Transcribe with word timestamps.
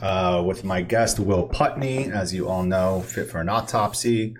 uh, 0.00 0.42
with 0.46 0.64
my 0.64 0.82
guest 0.82 1.18
Will 1.18 1.46
Putney, 1.48 2.10
as 2.10 2.32
you 2.34 2.48
all 2.48 2.62
know, 2.62 3.00
Fit 3.00 3.28
for 3.28 3.40
an 3.40 3.48
Autopsy, 3.48 4.36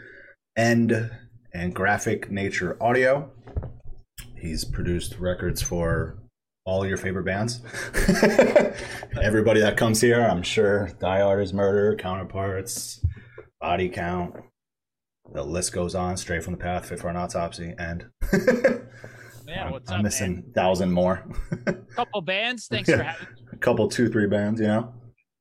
End, 0.57 1.11
and 1.53 1.75
Graphic 1.75 2.31
Nature 2.31 2.77
Audio. 2.83 3.31
He's 4.37 4.65
produced 4.65 5.19
records 5.19 5.63
for 5.63 6.19
all 6.65 6.87
your 6.87 6.97
favorite 6.97 7.25
bands. 7.25 7.61
Everybody 9.21 9.61
that 9.61 9.77
comes 9.77 10.01
here, 10.01 10.21
I'm 10.23 10.43
sure 10.43 10.89
Die 11.01 11.21
Artist 11.21 11.54
Murder, 11.54 11.97
Counterparts, 11.97 13.04
Body 13.61 13.88
Count. 13.88 14.35
The 15.33 15.43
list 15.43 15.72
goes 15.72 15.95
on. 15.95 16.16
Straight 16.16 16.43
from 16.45 16.55
the 16.55 16.59
Path, 16.59 16.87
Fit 16.88 17.01
for 17.01 17.09
an 17.09 17.16
Autopsy, 17.16 17.75
and 17.79 18.06
Yeah, 19.47 19.65
I'm, 19.65 19.73
what's 19.73 19.91
I'm 19.91 19.98
up, 19.98 20.05
missing 20.05 20.34
man? 20.34 20.45
a 20.51 20.52
thousand 20.52 20.93
more. 20.93 21.27
Couple 21.97 22.20
bands. 22.20 22.66
Thanks 22.66 22.88
Yeah. 22.88 22.97
for 22.98 23.02
having. 23.02 23.27
me. 23.29 23.43
a 23.52 23.56
couple, 23.56 23.88
two, 23.88 24.09
three 24.11 24.27
bands. 24.27 24.61
You 24.61 24.66
know. 24.69 24.95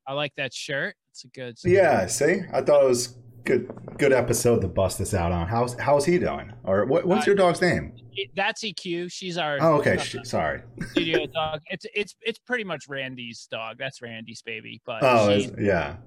I 0.07 0.13
like 0.13 0.33
that 0.37 0.53
shirt. 0.53 0.95
It's 1.11 1.25
a 1.25 1.27
good. 1.29 1.57
Yeah. 1.63 2.05
See, 2.07 2.41
I 2.53 2.61
thought 2.61 2.83
it 2.83 2.87
was 2.87 3.17
good. 3.43 3.69
Good 3.97 4.13
episode 4.13 4.61
to 4.61 4.67
bust 4.67 4.99
this 4.99 5.13
out 5.13 5.31
on. 5.31 5.47
How's 5.47 5.73
How's 5.79 6.05
he 6.05 6.17
doing? 6.19 6.53
Or 6.63 6.85
what, 6.85 7.05
what's 7.05 7.23
Uh, 7.27 7.31
your 7.31 7.35
dog's 7.35 7.61
name? 7.61 7.93
That's 8.35 8.63
EQ. 8.63 9.11
She's 9.11 9.37
our 9.37 9.57
Oh, 9.61 9.75
okay. 9.79 9.97
uh, 9.97 10.01
Sh- 10.01 10.15
sorry. 10.23 10.61
studio 10.91 11.25
dog. 11.27 11.61
It's 11.69 11.85
it's 11.93 12.15
it's 12.21 12.39
pretty 12.39 12.63
much 12.63 12.87
Randy's 12.87 13.47
dog. 13.51 13.77
That's 13.77 14.01
Randy's 14.01 14.41
baby. 14.41 14.81
But 14.85 14.99
Oh, 15.03 15.29
she's, 15.35 15.49
is- 15.51 15.55
yeah. 15.59 15.97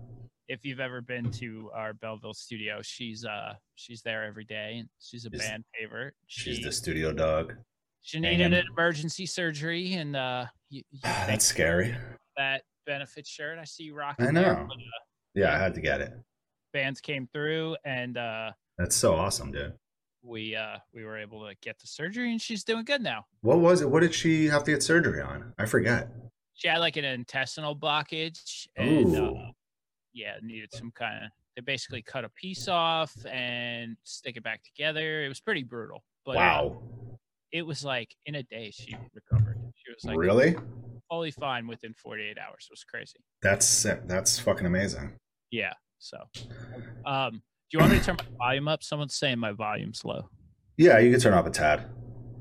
if 0.49 0.65
you've 0.65 0.81
ever 0.81 1.01
been 1.03 1.31
to 1.33 1.71
our 1.75 1.93
Belleville 1.95 2.35
studio, 2.35 2.81
she's 2.83 3.25
uh 3.25 3.55
she's 3.75 4.03
there 4.03 4.25
every 4.25 4.45
day. 4.45 4.77
and 4.79 4.89
She's 5.01 5.27
a 5.27 5.31
Is- 5.33 5.41
band 5.41 5.65
favorite. 5.79 6.15
She's 6.27 6.61
the 6.63 6.73
studio 6.73 7.13
dog. 7.13 7.55
she 8.03 8.19
needed 8.21 8.53
an 8.55 8.65
emergency 8.73 9.27
surgery, 9.27 9.93
and 9.95 10.17
uh, 10.17 10.47
you, 10.71 10.83
you 10.91 11.01
Ah, 11.05 11.25
That's 11.27 11.45
scary. 11.45 11.95
that 12.37 12.63
benefit 12.87 13.27
shirt. 13.27 13.59
I 13.59 13.65
see 13.65 13.85
you 13.85 13.95
rocking. 13.95 14.27
I 14.29 14.33
there, 14.33 14.55
know. 14.55 14.67
but, 14.69 14.75
uh, 14.77 15.05
Yeah, 15.35 15.55
I 15.55 15.59
had 15.59 15.75
to 15.75 15.81
get 15.81 16.01
it. 16.01 16.13
bands 16.73 17.01
came 17.01 17.29
through, 17.33 17.77
and 17.85 18.17
uh, 18.17 18.53
That's 18.79 18.97
so 18.97 19.15
awesome, 19.15 19.51
dude. 19.53 19.75
we 20.23 20.55
uh 20.55 20.77
we 20.95 21.05
were 21.05 21.17
able 21.19 21.47
to 21.49 21.55
get 21.63 21.79
the 21.81 21.87
surgery, 21.87 22.31
and 22.31 22.41
she's 22.41 22.65
doing 22.65 22.85
good 22.85 23.03
now. 23.03 23.25
What 23.43 23.59
was 23.61 23.81
it? 23.83 23.91
What 23.91 24.01
did 24.01 24.15
she 24.15 24.47
have 24.47 24.65
to 24.65 24.71
get 24.73 24.83
surgery 24.83 25.21
on? 25.23 25.53
I 25.59 25.67
forget. 25.67 26.09
She 26.55 26.69
had 26.69 26.79
like 26.79 26.97
an 26.97 27.05
intestinal 27.07 27.75
blockage, 27.75 28.67
and 28.77 29.17
uh, 29.17 29.33
yeah, 30.13 30.35
needed 30.43 30.71
some 30.73 30.91
kind 30.95 31.25
of. 31.25 31.31
They 31.57 31.63
basically 31.63 32.03
cut 32.03 32.25
a 32.25 32.29
piece 32.31 32.69
off 32.69 33.13
and 33.27 33.97
stick 34.05 34.37
it 34.37 34.43
back 34.45 34.63
together. 34.63 35.25
It 35.25 35.29
was 35.29 35.41
pretty 35.41 35.63
brutal, 35.65 36.05
but 36.25 36.33
uh, 36.33 36.41
wow. 36.41 36.83
it 37.51 37.63
was 37.63 37.85
like 37.85 38.15
in 38.27 38.37
a 38.37 38.43
day 38.45 38.71
she 38.73 38.95
recovered. 39.15 39.59
She 39.75 39.93
was 39.93 40.05
like 40.05 40.17
really? 40.19 40.55
Fully 41.11 41.31
fine 41.31 41.67
within 41.67 41.93
48 41.95 42.39
hours. 42.39 42.69
It 42.71 42.73
was 42.73 42.85
crazy. 42.85 43.19
That's 43.43 43.83
that's 44.07 44.39
fucking 44.39 44.67
amazing. 44.67 45.13
Yeah. 45.51 45.73
So, 45.99 46.17
um, 47.05 47.33
do 47.33 47.41
you 47.73 47.81
want 47.81 47.93
me 47.93 47.99
to 47.99 48.05
turn 48.05 48.17
my 48.17 48.47
volume 48.47 48.69
up? 48.69 48.83
Someone's 48.83 49.17
saying 49.17 49.39
my 49.39 49.53
volume's 49.53 50.05
low. 50.05 50.31
Yeah, 50.79 50.99
you 50.99 51.11
can 51.11 51.21
turn 51.21 51.35
up 51.35 51.47
a 51.47 51.51
tad. 51.51 51.85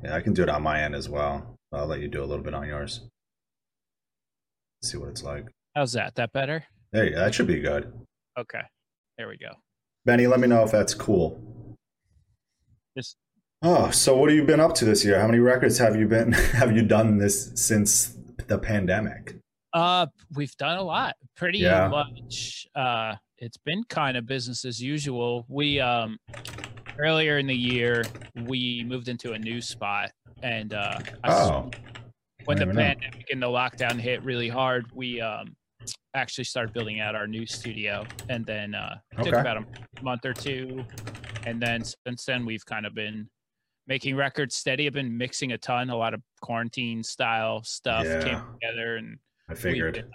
Yeah, 0.03 0.15
I 0.15 0.21
can 0.21 0.33
do 0.33 0.43
it 0.43 0.49
on 0.49 0.63
my 0.63 0.81
end 0.81 0.95
as 0.95 1.09
well. 1.09 1.57
I'll 1.73 1.87
let 1.87 1.99
you 1.99 2.07
do 2.07 2.23
a 2.23 2.25
little 2.25 2.43
bit 2.43 2.53
on 2.53 2.65
yours. 2.67 3.01
See 4.81 4.97
what 4.97 5.09
it's 5.09 5.23
like. 5.23 5.45
How's 5.75 5.91
that? 5.93 6.15
That 6.15 6.31
better? 6.31 6.63
There 6.93 7.05
you 7.05 7.11
go. 7.11 7.17
That 7.17 7.35
should 7.35 7.47
be 7.47 7.59
good. 7.59 7.91
Okay. 8.37 8.61
There 9.17 9.27
we 9.27 9.37
go. 9.37 9.51
Benny, 10.05 10.25
let 10.25 10.39
me 10.39 10.47
know 10.47 10.63
if 10.63 10.71
that's 10.71 10.93
cool. 10.93 11.75
Just 12.97 13.17
Oh, 13.61 13.91
so 13.91 14.15
what 14.15 14.29
have 14.29 14.37
you 14.37 14.45
been 14.45 14.61
up 14.61 14.73
to 14.75 14.85
this 14.85 15.03
year? 15.03 15.19
How 15.19 15.27
many 15.27 15.39
records 15.39 15.77
have 15.79 15.97
you 15.97 16.07
been 16.07 16.31
have 16.53 16.73
you 16.73 16.81
done 16.81 17.17
this 17.17 17.51
since 17.55 18.15
the 18.49 18.57
pandemic? 18.57 19.37
Uh, 19.71 20.07
we've 20.35 20.55
done 20.57 20.77
a 20.77 20.81
lot. 20.83 21.15
Pretty 21.37 21.59
Yeah. 21.59 21.87
much. 21.87 22.67
Uh, 22.75 23.15
it's 23.37 23.57
been 23.57 23.83
kind 23.85 24.17
of 24.17 24.25
business 24.25 24.65
as 24.65 24.81
usual. 24.81 25.45
We 25.47 25.79
um 25.79 26.17
earlier 26.97 27.37
in 27.37 27.47
the 27.47 27.55
year 27.55 28.03
we 28.45 28.83
moved 28.85 29.07
into 29.07 29.31
a 29.33 29.39
new 29.39 29.61
spot, 29.61 30.11
and 30.43 30.73
uh, 30.73 30.99
Oh, 31.23 31.69
when 32.45 32.57
the 32.57 32.65
didn't 32.65 32.75
know. 32.75 32.81
pandemic 32.83 33.25
and 33.31 33.41
the 33.41 33.47
lockdown 33.47 33.97
hit 33.99 34.21
really 34.23 34.49
hard, 34.49 34.87
we 34.93 35.21
um 35.21 35.55
actually 36.15 36.43
started 36.43 36.73
building 36.73 36.99
out 36.99 37.15
our 37.15 37.27
new 37.27 37.45
studio, 37.45 38.05
and 38.27 38.45
then 38.45 38.73
uh, 38.75 38.97
it 39.11 39.23
took 39.23 39.33
about 39.35 39.57
a 39.57 40.03
month 40.03 40.25
or 40.25 40.33
two, 40.33 40.83
and 41.45 41.61
then 41.61 41.83
since 42.05 42.25
then 42.25 42.43
we've 42.45 42.65
kind 42.65 42.85
of 42.87 42.93
been 42.95 43.29
making 43.89 44.15
records 44.15 44.55
steady. 44.55 44.85
I've 44.85 44.93
been 44.93 45.17
mixing 45.17 45.51
a 45.51 45.57
ton, 45.57 45.89
a 45.89 45.97
lot 45.97 46.13
of 46.13 46.21
quarantine 46.41 47.03
style 47.03 47.63
stuff 47.63 48.05
came 48.05 48.39
together, 48.53 48.95
and 48.97 49.17
I 49.49 49.53
we've 49.53 49.59
figured. 49.59 49.93
been, 49.95 50.11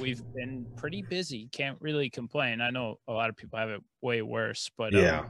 we've 0.00 0.22
been 0.34 0.66
pretty 0.76 1.02
busy. 1.02 1.48
Can't 1.52 1.76
really 1.80 2.08
complain. 2.08 2.60
I 2.60 2.70
know 2.70 3.00
a 3.08 3.12
lot 3.12 3.28
of 3.28 3.36
people 3.36 3.58
have 3.58 3.70
it 3.70 3.82
way 4.00 4.22
worse, 4.22 4.70
but 4.78 4.94
um, 4.94 5.00
Yeah, 5.00 5.24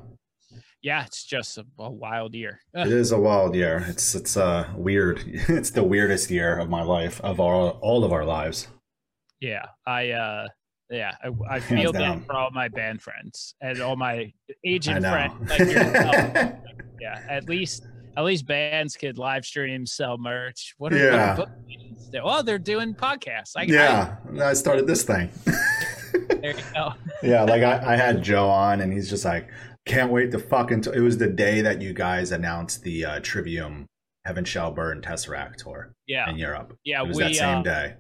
yeah, 0.83 1.05
it's 1.07 1.25
just 1.25 1.57
a, 1.57 1.65
a 1.79 1.91
wild 1.91 2.35
year. 2.35 2.61
it 2.75 2.89
is 2.89 3.11
a 3.11 3.19
wild 3.19 3.55
year. 3.55 3.87
It's 3.89 4.15
it's 4.15 4.37
uh 4.37 4.69
weird. 4.77 5.23
It's 5.49 5.71
the 5.71 5.83
weirdest 5.83 6.31
year 6.31 6.59
of 6.59 6.69
my 6.69 6.83
life 6.83 7.21
of 7.23 7.41
all 7.41 7.71
all 7.81 8.05
of 8.05 8.13
our 8.13 8.25
lives. 8.25 8.69
Yeah, 9.41 9.67
I 9.87 10.11
uh 10.11 10.47
yeah, 10.91 11.15
I, 11.23 11.57
I 11.57 11.61
feel 11.61 11.93
down. 11.93 12.19
bad 12.21 12.27
for 12.27 12.35
all 12.35 12.51
my 12.53 12.69
band 12.69 13.03
friends 13.03 13.55
and 13.61 13.81
all 13.81 13.97
my 13.97 14.33
agent 14.65 15.05
friends 15.05 15.35
like 15.51 15.61
yeah, 17.01 17.23
at 17.29 17.49
least 17.49 17.87
at 18.17 18.25
least 18.25 18.47
bands 18.47 18.97
could 18.97 19.19
live 19.19 19.45
stream, 19.45 19.85
sell 19.85 20.17
merch. 20.17 20.75
What 20.79 20.93
are, 20.93 20.97
Yeah. 20.97 21.13
what 21.13 21.21
are 21.21 21.37
book 21.47 21.49
agents 21.71 22.07
do? 22.09 22.21
Oh, 22.23 22.41
they're 22.43 22.59
doing 22.59 22.95
podcasts. 22.95 23.53
I, 23.57 23.63
yeah, 23.65 24.17
I 24.41 24.55
started 24.55 24.87
this 24.87 25.03
thing. 25.05 25.31
There 26.41 26.57
you 26.57 26.63
go. 26.75 26.93
yeah, 27.23 27.43
like 27.43 27.63
I, 27.63 27.95
I 27.95 27.97
had 27.97 28.23
Joe 28.23 28.49
on, 28.49 28.81
and 28.81 28.93
he's 28.93 29.09
just 29.11 29.25
like, 29.25 29.49
can't 29.85 30.11
wait 30.11 30.31
to 30.33 30.39
fucking. 30.39 30.83
T-. 30.83 30.91
It 30.95 31.01
was 31.01 31.19
the 31.19 31.29
day 31.29 31.61
that 31.61 31.83
you 31.83 31.93
guys 31.93 32.31
announced 32.33 32.83
the 32.83 33.05
uh, 33.05 33.21
Trivium 33.23 33.87
Heaven 34.25 34.45
Shall 34.45 34.71
Burn 34.71 35.01
Tesseract 35.03 35.57
tour 35.57 35.93
Yeah, 36.07 36.29
in 36.31 36.37
Europe. 36.37 36.77
yeah. 36.85 37.03
It 37.03 37.09
was 37.09 37.17
we 37.17 37.23
that 37.25 37.35
same 37.35 37.59
uh, 37.59 37.63
day. 37.63 37.95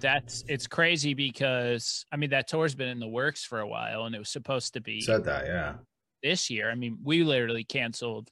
That's 0.00 0.44
it's 0.48 0.66
crazy 0.66 1.14
because 1.14 2.04
I 2.12 2.16
mean 2.16 2.30
that 2.30 2.48
tour's 2.48 2.74
been 2.74 2.88
in 2.88 3.00
the 3.00 3.08
works 3.08 3.44
for 3.44 3.60
a 3.60 3.66
while, 3.66 4.04
and 4.04 4.14
it 4.14 4.18
was 4.18 4.28
supposed 4.28 4.74
to 4.74 4.80
be 4.80 5.00
Said 5.00 5.24
that, 5.24 5.46
yeah. 5.46 5.74
this 6.22 6.50
year. 6.50 6.70
I 6.70 6.74
mean, 6.74 6.98
we 7.02 7.24
literally 7.24 7.64
canceled. 7.64 8.30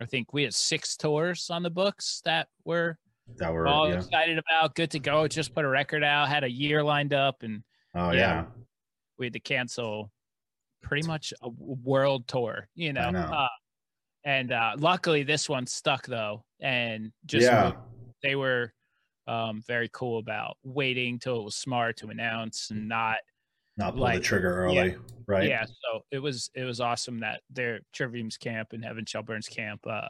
I 0.00 0.06
think 0.06 0.32
we 0.32 0.42
had 0.44 0.54
six 0.54 0.96
tours 0.96 1.50
on 1.50 1.62
the 1.62 1.70
books 1.70 2.22
that 2.24 2.48
were 2.64 2.98
That 3.36 3.52
were 3.52 3.66
all 3.66 3.88
yeah. 3.88 3.96
excited 3.96 4.38
about, 4.38 4.74
good 4.74 4.90
to 4.92 4.98
go. 4.98 5.28
Just 5.28 5.54
put 5.54 5.64
a 5.64 5.68
record 5.68 6.04
out, 6.04 6.28
had 6.28 6.44
a 6.44 6.50
year 6.50 6.82
lined 6.82 7.12
up, 7.12 7.42
and 7.42 7.62
Oh 7.94 8.12
yeah. 8.12 8.18
yeah. 8.18 8.44
we 9.18 9.26
had 9.26 9.32
to 9.32 9.40
cancel 9.40 10.10
pretty 10.82 11.06
much 11.06 11.32
a 11.42 11.48
world 11.48 12.26
tour, 12.28 12.68
you 12.74 12.92
know. 12.92 13.10
know. 13.10 13.20
Uh, 13.20 13.48
and 14.24 14.52
uh, 14.52 14.72
luckily, 14.78 15.22
this 15.22 15.48
one 15.48 15.66
stuck 15.66 16.06
though, 16.06 16.44
and 16.60 17.10
just 17.26 17.46
yeah. 17.46 17.72
they 18.22 18.36
were 18.36 18.72
um, 19.30 19.62
very 19.66 19.88
cool 19.92 20.18
about 20.18 20.56
waiting 20.64 21.18
till 21.18 21.40
it 21.40 21.44
was 21.44 21.54
smart 21.56 21.96
to 21.98 22.08
announce 22.08 22.70
and 22.70 22.88
not 22.88 23.18
Not 23.76 23.94
pull 23.94 24.06
the 24.06 24.18
trigger 24.20 24.52
early, 24.64 24.96
right? 25.26 25.48
yeah. 25.48 25.64
So 25.64 26.00
it 26.10 26.18
was 26.18 26.50
it 26.54 26.64
was 26.64 26.80
awesome 26.80 27.20
that 27.20 27.40
their 27.48 27.80
Trivium's 27.92 28.36
camp 28.36 28.72
and 28.72 28.84
Heaven 28.84 29.04
Shall 29.06 29.22
Burn's 29.22 29.46
camp 29.48 29.86
uh, 29.86 30.08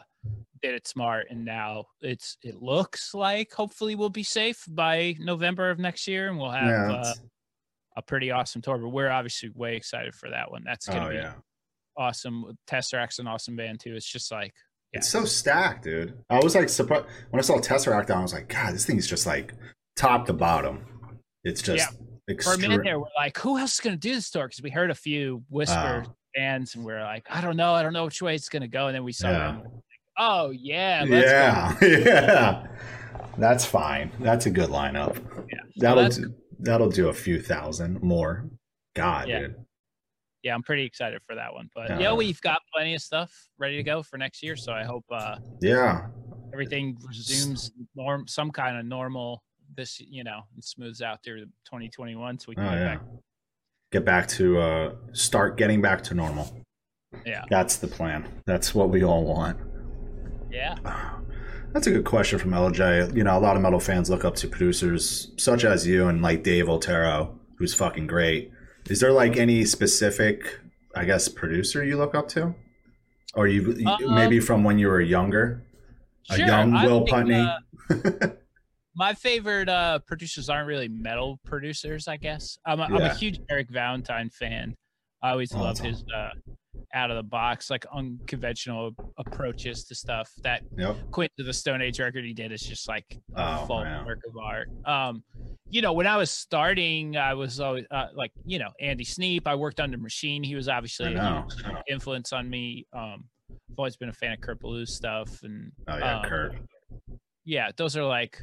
did 0.63 0.75
it 0.75 0.87
smart, 0.89 1.27
and 1.31 1.45
now 1.45 1.85
it's 2.01 2.39
it 2.43 2.63
looks 2.63 3.13
like 3.13 3.53
hopefully 3.53 3.95
we'll 3.95 4.09
be 4.09 4.23
safe 4.23 4.65
by 4.69 5.15
November 5.19 5.71
of 5.71 5.79
next 5.79 6.09
year, 6.09 6.29
and 6.29 6.39
we'll 6.39 6.51
have 6.51 6.69
Yeah, 6.69 6.93
uh, 6.93 7.15
a 7.97 8.03
pretty 8.03 8.31
awesome 8.31 8.63
tour. 8.63 8.79
But 8.79 8.89
we're 8.89 9.11
obviously 9.11 9.51
way 9.55 9.77
excited 9.77 10.15
for 10.15 10.31
that 10.31 10.51
one. 10.51 10.63
That's 10.65 10.87
gonna 10.89 11.07
oh 11.07 11.11
be 11.11 11.17
yeah. 11.17 11.35
awesome. 11.97 12.57
Tesseract's 12.67 13.19
an 13.19 13.27
awesome 13.27 13.57
band 13.57 13.81
too. 13.81 13.95
It's 13.95 14.11
just 14.11 14.33
like 14.33 14.55
It's 14.93 15.09
so 15.09 15.25
stacked, 15.25 15.85
dude. 15.85 16.15
I 16.31 16.41
was 16.41 16.55
like 16.55 16.69
surprised 16.69 17.07
when 17.31 17.39
I 17.39 17.43
saw 17.43 17.59
Tesseract. 17.59 18.11
I 18.11 18.21
was 18.23 18.33
like, 18.33 18.49
God, 18.49 18.75
this 18.75 18.85
thing's 18.87 19.07
just 19.07 19.27
like 19.27 19.55
top 19.97 20.27
to 20.27 20.33
bottom. 20.33 20.85
It's 21.45 21.63
just 21.63 21.93
for 22.43 22.55
a 22.55 22.59
minute 22.59 22.83
there, 22.85 22.99
we're 22.99 23.07
like, 23.17 23.37
who 23.39 23.59
else 23.59 23.75
is 23.75 23.81
going 23.81 23.95
to 23.95 24.01
do 24.01 24.15
this 24.15 24.31
tour? 24.31 24.47
Because 24.47 24.63
we 24.63 24.71
heard 24.71 24.91
a 24.91 24.95
few 24.95 25.43
whisper 25.49 26.05
Oh. 26.07 26.13
bands, 26.35 26.75
and 26.75 26.85
we're 26.85 27.03
like, 27.03 27.27
I 27.31 27.41
don't 27.41 27.57
know, 27.57 27.73
I 27.75 27.83
don't 27.83 27.93
know 27.93 28.05
which 28.05 28.21
way 28.23 28.35
it's 28.35 28.49
going 28.49 28.63
to 28.63 28.69
go. 28.69 28.87
And 28.89 28.95
then 28.95 29.05
we 29.05 29.13
saw 29.13 29.31
Yeah. 29.31 29.39
them. 29.53 29.63
like, 29.65 29.73
oh 30.19 30.51
yeah, 30.51 31.05
let's 31.09 31.27
yeah, 31.27 31.77
yeah. 31.99 32.67
That's 33.39 33.65
fine. 33.65 34.11
That's 34.21 34.47
a 34.47 34.51
good 34.51 34.71
lineup. 34.71 35.17
Yeah. 35.51 35.59
That'll 35.77 36.09
do, 36.09 36.35
that'll 36.59 36.91
do 36.91 37.09
a 37.09 37.13
few 37.15 37.41
thousand 37.41 38.03
more. 38.03 38.45
God, 38.95 39.29
Yeah. 39.29 39.39
dude. 39.41 39.55
Yeah, 40.43 40.55
I'm 40.55 40.63
pretty 40.63 40.85
excited 40.85 41.21
for 41.27 41.35
that 41.35 41.53
one. 41.53 41.71
But 41.75 41.91
yeah, 41.91 41.99
Yeah. 42.01 42.13
we've 42.15 42.41
got 42.41 42.61
plenty 42.73 42.95
of 42.95 43.03
stuff 43.03 43.49
ready 43.59 43.77
to 43.77 43.83
go 43.83 44.03
for 44.03 44.17
next 44.17 44.43
year. 44.43 44.57
So 44.57 44.73
I 44.73 44.85
hope 44.85 45.05
uh, 45.11 45.37
Yeah. 45.61 46.07
everything 46.53 46.97
resumes 47.07 47.73
norm, 47.95 48.27
some 48.27 48.51
kind 48.51 48.79
of 48.79 48.85
normal 48.87 49.43
this, 49.77 50.01
you 50.01 50.25
know, 50.25 50.41
and 50.55 50.65
smooths 50.65 51.01
out 51.03 51.23
through 51.23 51.45
2021, 51.65 52.39
so 52.39 52.47
we 52.49 52.57
Oh 52.57 52.61
can 52.61 52.73
get 52.73 52.79
yeah. 52.81 52.95
back. 52.97 53.03
Get 53.93 54.05
back 54.05 54.29
to 54.29 54.59
uh 54.61 54.95
start 55.13 55.57
getting 55.57 55.81
back 55.83 56.03
to 56.05 56.15
normal. 56.15 56.57
Yeah, 57.27 57.45
That's 57.51 57.77
the 57.77 57.89
plan. 57.89 58.29
That's 58.47 58.73
what 58.75 58.89
we 58.91 59.03
all 59.05 59.25
want. 59.25 59.59
yeah, 60.51 60.77
That's 61.73 61.87
a 61.87 61.91
good 61.93 62.05
question 62.05 62.39
from 62.41 62.51
LJ. 62.51 63.15
You 63.17 63.23
know, 63.25 63.37
a 63.37 63.41
lot 63.41 63.55
of 63.57 63.63
metal 63.63 63.79
fans 63.81 64.11
look 64.11 64.25
up 64.25 64.35
to 64.37 64.49
producers 64.49 65.33
such 65.39 65.65
as 65.65 65.87
you 65.87 66.09
and 66.09 66.21
like 66.23 66.43
Dave 66.43 66.69
Otero 66.69 67.39
who's 67.59 67.75
fucking 67.75 68.07
great. 68.09 68.51
Is 68.91 68.99
there 69.01 69.13
like 69.13 69.37
any 69.37 69.65
specific, 69.65 70.59
I 70.97 71.05
guess, 71.05 71.29
producer 71.29 71.85
you 71.85 71.97
look 71.97 72.15
up 72.15 72.29
to, 72.31 72.55
or 73.35 73.47
you 73.47 73.87
Um, 73.87 74.15
maybe 74.15 74.41
from 74.41 74.65
when 74.65 74.79
you 74.79 74.89
were 74.89 75.01
younger? 75.01 75.63
A 76.29 76.37
Sure, 76.37 76.47
young 76.47 76.75
I 76.75 76.87
Will 76.87 77.07
think, 77.07 77.11
Putney. 77.11 77.41
uh, 77.41 78.29
my 78.97 79.15
favorite 79.15 79.69
uh, 79.69 80.01
producers 80.01 80.49
aren't 80.49 80.67
really 80.67 80.89
metal 80.89 81.39
producers, 81.45 82.09
I 82.09 82.17
guess. 82.17 82.59
I'm 82.67 82.81
a, 82.81 82.83
I'm 82.85 82.97
a 82.97 83.15
huge 83.15 83.41
Eric 83.49 83.71
Valentine 83.71 84.29
fan. 84.29 84.75
I 85.23 85.31
always 85.31 85.55
love 85.55 85.79
his 85.79 86.05
uh, 86.15 86.31
out 86.95 87.11
of 87.11 87.17
the 87.17 87.23
box, 87.23 87.71
like 87.71 87.85
unconventional 87.93 88.93
approaches 89.19 89.85
to 89.85 89.95
stuff. 89.95 90.31
That 90.43 90.63
Yep. 90.77 90.97
Queens 91.11 91.31
of 91.39 91.47
the 91.47 91.53
Stone 91.53 91.83
Age 91.83 92.01
record 92.01 92.25
he 92.25 92.33
did 92.35 92.53
is 92.53 92.63
just 92.63 92.89
like 92.89 93.05
a 93.37 93.59
Oh, 93.63 93.67
full 93.67 93.77
wow. 93.79 94.05
work 94.05 94.21
of 94.29 94.37
art. 94.37 94.69
Um, 94.85 95.23
you 95.69 95.83
know, 95.83 95.93
when 95.93 96.07
I 96.07 96.17
was 96.17 96.31
starting, 96.31 97.17
I 97.17 97.35
was 97.35 97.61
always 97.61 97.85
uh, 97.91 98.09
like, 98.15 98.33
you 98.45 98.59
know, 98.59 98.71
Andy 98.81 99.05
Sneap. 99.05 99.47
I 99.47 99.55
worked 99.55 99.81
under 99.81 99.99
Machine. 99.99 100.43
He 100.43 100.55
was 100.55 100.69
obviously 100.69 101.15
a 101.15 101.45
huge 101.47 101.77
influence 101.89 102.33
on 102.33 102.49
me. 102.51 102.87
Um, 102.93 103.25
I've 103.51 103.79
always 103.79 103.97
been 103.97 104.09
a 104.09 104.13
fan 104.13 104.33
of 104.33 104.41
Kurt 104.41 104.61
Ballou 104.61 104.85
stuff, 104.87 105.43
and 105.43 105.71
Oh 105.89 105.97
yeah, 105.97 106.19
um, 106.19 106.25
Kurt. 106.25 106.55
yeah, 107.45 107.71
those 107.77 107.97
are 107.97 108.05
like 108.05 108.41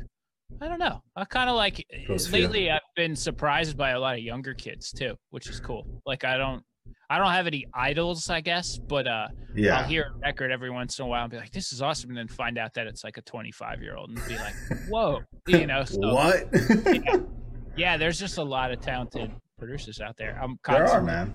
I 0.61 0.67
don't 0.69 0.79
know. 0.79 1.01
I 1.15 1.25
kind 1.25 1.49
of 1.49 1.55
like 1.57 1.85
feel- 2.07 2.17
lately. 2.31 2.71
I've 2.71 2.79
been 2.95 3.15
surprised 3.15 3.77
by 3.77 3.91
a 3.91 3.99
lot 3.99 4.15
of 4.15 4.21
younger 4.21 4.53
kids 4.53 4.91
too, 4.91 5.17
which 5.31 5.49
is 5.49 5.59
cool. 5.59 5.85
Like 6.05 6.23
I 6.23 6.37
don't, 6.37 6.63
I 7.09 7.17
don't 7.19 7.31
have 7.31 7.47
any 7.47 7.65
idols, 7.73 8.29
I 8.29 8.41
guess, 8.41 8.77
but 8.77 9.07
uh, 9.07 9.27
Yeah. 9.55 9.79
I'll 9.79 9.87
hear 9.87 10.11
a 10.13 10.19
record 10.19 10.51
every 10.51 10.69
once 10.69 10.99
in 10.99 11.05
a 11.05 11.07
while 11.07 11.23
and 11.23 11.31
be 11.31 11.37
like, 11.37 11.51
"This 11.51 11.71
is 11.71 11.81
awesome," 11.81 12.09
and 12.09 12.17
then 12.17 12.27
find 12.27 12.57
out 12.57 12.73
that 12.73 12.85
it's 12.87 13.03
like 13.03 13.17
a 13.17 13.21
25 13.21 13.81
year 13.81 13.95
old 13.95 14.09
and 14.09 14.27
be 14.27 14.35
like, 14.37 14.53
"Whoa," 14.89 15.21
you 15.47 15.67
know. 15.67 15.83
So, 15.85 15.99
what? 15.99 16.47
Yeah, 17.77 17.95
there's 17.95 18.19
just 18.19 18.39
a 18.39 18.43
lot 18.43 18.71
of 18.71 18.81
talented 18.81 19.31
producers 19.59 20.01
out 20.01 20.17
there. 20.17 20.39
I'm 20.41 20.57
there 20.67 20.77
are, 20.77 20.79
constantly, 20.79 21.11
man. 21.11 21.33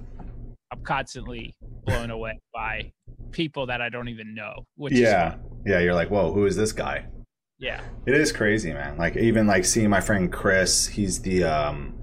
I'm 0.72 0.80
constantly 0.82 1.54
blown 1.84 2.10
away 2.10 2.40
by 2.52 2.92
people 3.30 3.66
that 3.66 3.80
I 3.80 3.88
don't 3.88 4.08
even 4.08 4.34
know. 4.34 4.66
Which 4.74 4.92
Yeah. 4.92 5.36
Yeah, 5.64 5.78
you're 5.78 5.94
like, 5.94 6.10
whoa, 6.10 6.32
who 6.32 6.46
is 6.46 6.56
this 6.56 6.72
guy? 6.72 7.06
yeah, 7.58 7.80
It 8.06 8.14
is 8.14 8.32
crazy, 8.32 8.72
man. 8.72 8.98
Like 8.98 9.16
even 9.16 9.46
like 9.46 9.64
seeing 9.64 9.88
my 9.88 10.00
friend 10.00 10.32
Chris, 10.32 10.88
he's 10.88 11.20
the 11.22 11.44
um 11.44 11.94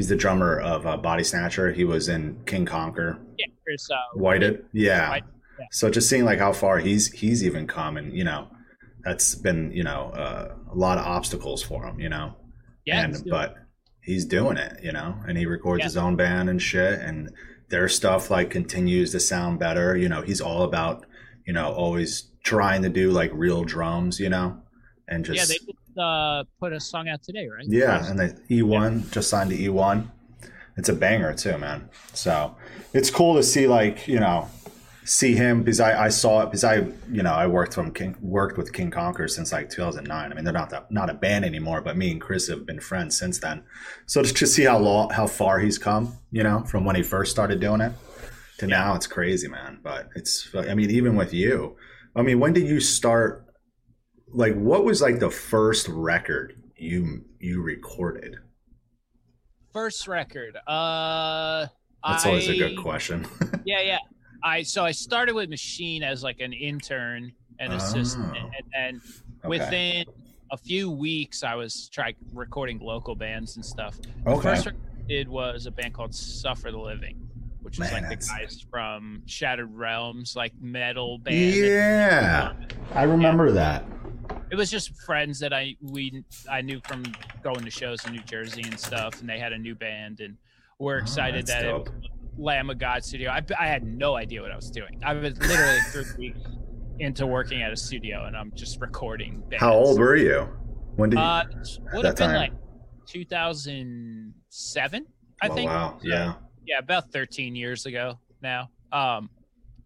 he's 0.00 0.08
the 0.08 0.16
drummer 0.16 0.58
of 0.60 0.86
uh, 0.86 0.96
Body 0.96 1.22
Snatcher. 1.22 1.72
He 1.72 1.84
was 1.84 2.08
in 2.08 2.40
King 2.46 2.64
Conquer. 2.64 3.18
yeah. 3.38 3.46
There's 3.66 3.86
uh, 3.90 4.18
Whited. 4.18 4.64
Yeah. 4.72 5.16
Yeah. 5.16 5.66
So 5.70 5.90
just 5.90 6.08
seeing 6.08 6.24
like 6.24 6.38
how 6.38 6.54
far 6.54 6.78
he's 6.78 7.12
he's 7.12 7.44
even 7.44 7.66
come 7.66 7.98
and 7.98 8.16
you 8.16 8.24
know, 8.24 8.48
that's 9.04 9.34
been, 9.34 9.70
you 9.72 9.84
know, 9.84 10.10
uh, 10.14 10.54
a 10.72 10.74
lot 10.74 10.96
of 10.96 11.04
obstacles 11.04 11.62
for 11.62 11.84
him, 11.86 12.00
you 12.00 12.08
know. 12.08 12.34
yeah, 12.86 13.02
and 13.04 13.22
but 13.28 13.56
he's 14.02 14.24
doing 14.24 14.56
it, 14.56 14.82
you 14.82 14.92
know, 14.92 15.14
and 15.28 15.36
he 15.36 15.44
records 15.44 15.80
Yeah. 15.80 15.84
his 15.84 15.96
own 15.98 16.16
band 16.16 16.48
and 16.48 16.60
shit, 16.62 16.98
and 17.00 17.30
their 17.68 17.88
stuff 17.88 18.30
like 18.30 18.48
continues 18.50 19.12
to 19.12 19.20
sound 19.20 19.58
better. 19.58 19.94
You 19.96 20.08
know, 20.08 20.22
he's 20.22 20.40
all 20.40 20.62
about, 20.62 21.04
you 21.46 21.52
know, 21.52 21.70
always 21.72 22.30
trying 22.42 22.80
to 22.82 22.88
do 22.88 23.10
like 23.10 23.30
real 23.34 23.62
drums, 23.64 24.18
you 24.18 24.30
know, 24.30 24.58
and 25.08 25.24
just 25.26 25.50
yeah, 25.50 25.72
uh, 25.98 26.44
put 26.58 26.72
a 26.72 26.80
song 26.80 27.08
out 27.08 27.22
today, 27.22 27.46
right? 27.48 27.64
yeah, 27.66 28.08
and 28.08 28.18
the 28.18 28.38
E1 28.50 29.10
just 29.12 29.28
signed 29.28 29.50
to 29.50 29.56
E1. 29.56 30.08
It's 30.76 30.88
a 30.88 30.94
banger 30.94 31.34
too, 31.34 31.58
man. 31.58 31.88
So 32.14 32.56
it's 32.92 33.10
cool 33.10 33.34
to 33.36 33.42
see 33.42 33.66
like 33.66 34.08
you 34.08 34.20
know 34.20 34.48
see 35.04 35.34
him 35.34 35.62
because 35.62 35.80
I, 35.80 36.04
I 36.04 36.08
saw 36.08 36.42
it 36.42 36.46
because 36.46 36.62
I 36.62 36.76
you 37.10 37.22
know 37.22 37.32
I 37.32 37.46
worked 37.46 37.74
from 37.74 37.92
King 37.92 38.16
worked 38.20 38.56
with 38.56 38.72
King 38.72 38.90
Conquer 38.90 39.28
since 39.28 39.52
like 39.52 39.68
2009. 39.70 40.08
I 40.10 40.34
mean 40.34 40.44
they're 40.44 40.52
not 40.52 40.70
that 40.70 40.90
not 40.90 41.10
a 41.10 41.14
band 41.14 41.44
anymore, 41.44 41.80
but 41.80 41.96
me 41.96 42.12
and 42.12 42.20
Chris 42.20 42.48
have 42.48 42.64
been 42.66 42.80
friends 42.80 43.18
since 43.18 43.38
then. 43.40 43.62
So 44.06 44.22
just 44.22 44.36
to 44.36 44.40
just 44.40 44.54
see 44.54 44.64
how 44.64 44.78
long 44.78 45.10
how 45.10 45.26
far 45.26 45.58
he's 45.58 45.78
come, 45.78 46.16
you 46.30 46.42
know, 46.42 46.64
from 46.64 46.84
when 46.84 46.96
he 46.96 47.02
first 47.02 47.30
started 47.30 47.60
doing 47.60 47.80
it 47.80 47.92
to 48.58 48.66
now, 48.66 48.94
it's 48.94 49.06
crazy, 49.06 49.48
man. 49.48 49.80
But 49.82 50.08
it's 50.14 50.48
I 50.54 50.74
mean 50.74 50.90
even 50.90 51.16
with 51.16 51.34
you, 51.34 51.76
I 52.14 52.22
mean 52.22 52.38
when 52.40 52.52
did 52.52 52.68
you 52.68 52.80
start? 52.80 53.46
Like 54.32 54.54
what 54.54 54.84
was 54.84 55.00
like 55.02 55.18
the 55.18 55.30
first 55.30 55.88
record 55.88 56.62
you 56.76 57.24
you 57.38 57.62
recorded? 57.62 58.36
First 59.72 60.06
record. 60.08 60.56
Uh, 60.66 61.66
That's 62.06 62.26
always 62.26 62.48
a 62.48 62.56
good 62.56 62.76
question. 62.78 63.26
Yeah, 63.66 63.82
yeah. 63.82 63.98
I 64.42 64.62
so 64.62 64.84
I 64.84 64.90
started 64.92 65.34
with 65.34 65.50
Machine 65.50 66.02
as 66.02 66.22
like 66.24 66.40
an 66.40 66.52
intern 66.52 67.32
and 67.58 67.72
assistant, 67.74 68.34
Oh. 68.36 68.50
and 68.56 68.64
then 68.72 69.00
Okay. 69.40 69.48
within 69.48 70.04
a 70.50 70.56
few 70.56 70.90
weeks, 70.90 71.42
I 71.44 71.54
was 71.54 71.88
trying 71.90 72.14
recording 72.32 72.78
local 72.80 73.14
bands 73.14 73.56
and 73.56 73.64
stuff. 73.64 73.98
The 74.24 74.36
first 74.40 74.66
record 74.66 74.80
I 74.98 75.02
did 75.08 75.28
was 75.28 75.66
a 75.66 75.70
band 75.70 75.92
called 75.94 76.14
Suffer 76.14 76.70
the 76.70 76.78
Living, 76.78 77.28
which 77.60 77.78
was 77.78 77.90
Man, 77.92 78.04
like 78.04 78.20
the 78.20 78.26
guys 78.26 78.64
from 78.70 79.22
Shattered 79.26 79.72
Realms, 79.74 80.34
like 80.34 80.52
metal 80.60 81.18
band. 81.18 81.54
Yeah, 81.54 82.52
I 82.94 83.02
remember 83.04 83.52
that. 83.52 83.84
It 84.50 84.56
was 84.56 84.70
just 84.70 84.94
friends 85.02 85.38
that 85.40 85.52
I 85.52 85.76
we 85.80 86.24
I 86.50 86.60
knew 86.60 86.80
from 86.86 87.04
going 87.42 87.64
to 87.64 87.70
shows 87.70 88.04
in 88.06 88.12
New 88.12 88.22
Jersey 88.22 88.62
and 88.62 88.78
stuff, 88.78 89.20
and 89.20 89.28
they 89.28 89.38
had 89.38 89.52
a 89.52 89.58
new 89.58 89.74
band, 89.74 90.20
and 90.20 90.36
we're 90.78 90.96
Oh, 90.96 91.02
excited 91.02 91.46
that's 91.46 91.60
that 91.60 91.64
it 91.66 91.70
dope. 91.70 91.88
was 91.88 92.08
Lamb 92.38 92.70
of 92.70 92.78
God 92.78 93.04
studio. 93.04 93.30
I, 93.30 93.42
I 93.58 93.66
had 93.66 93.84
no 93.84 94.16
idea 94.16 94.40
what 94.42 94.50
I 94.50 94.56
was 94.56 94.70
doing. 94.70 95.00
I 95.04 95.14
was 95.14 95.38
literally 95.38 95.78
three 95.92 96.04
weeks 96.18 96.40
into 96.98 97.26
working 97.26 97.62
at 97.62 97.72
a 97.72 97.76
studio, 97.76 98.24
and 98.26 98.36
I'm 98.36 98.52
just 98.54 98.80
recording. 98.80 99.40
Bands. 99.48 99.56
How 99.60 99.74
old 99.74 99.98
were 99.98 100.16
you? 100.16 100.48
When 100.96 101.10
did 101.10 101.18
you? 101.18 101.22
Uh, 101.24 101.44
would 101.94 102.04
have 102.04 102.16
been 102.16 102.28
time? 102.28 102.36
like 102.36 102.52
2007, 103.08 105.06
I 105.42 105.48
oh, 105.48 105.54
think. 105.54 105.70
wow. 105.70 105.98
So, 106.00 106.08
Yeah. 106.08 106.34
yeah, 106.66 106.78
about 106.78 107.10
13 107.12 107.54
years 107.56 107.86
ago 107.86 108.18
now. 108.42 108.70
Um, 108.92 109.30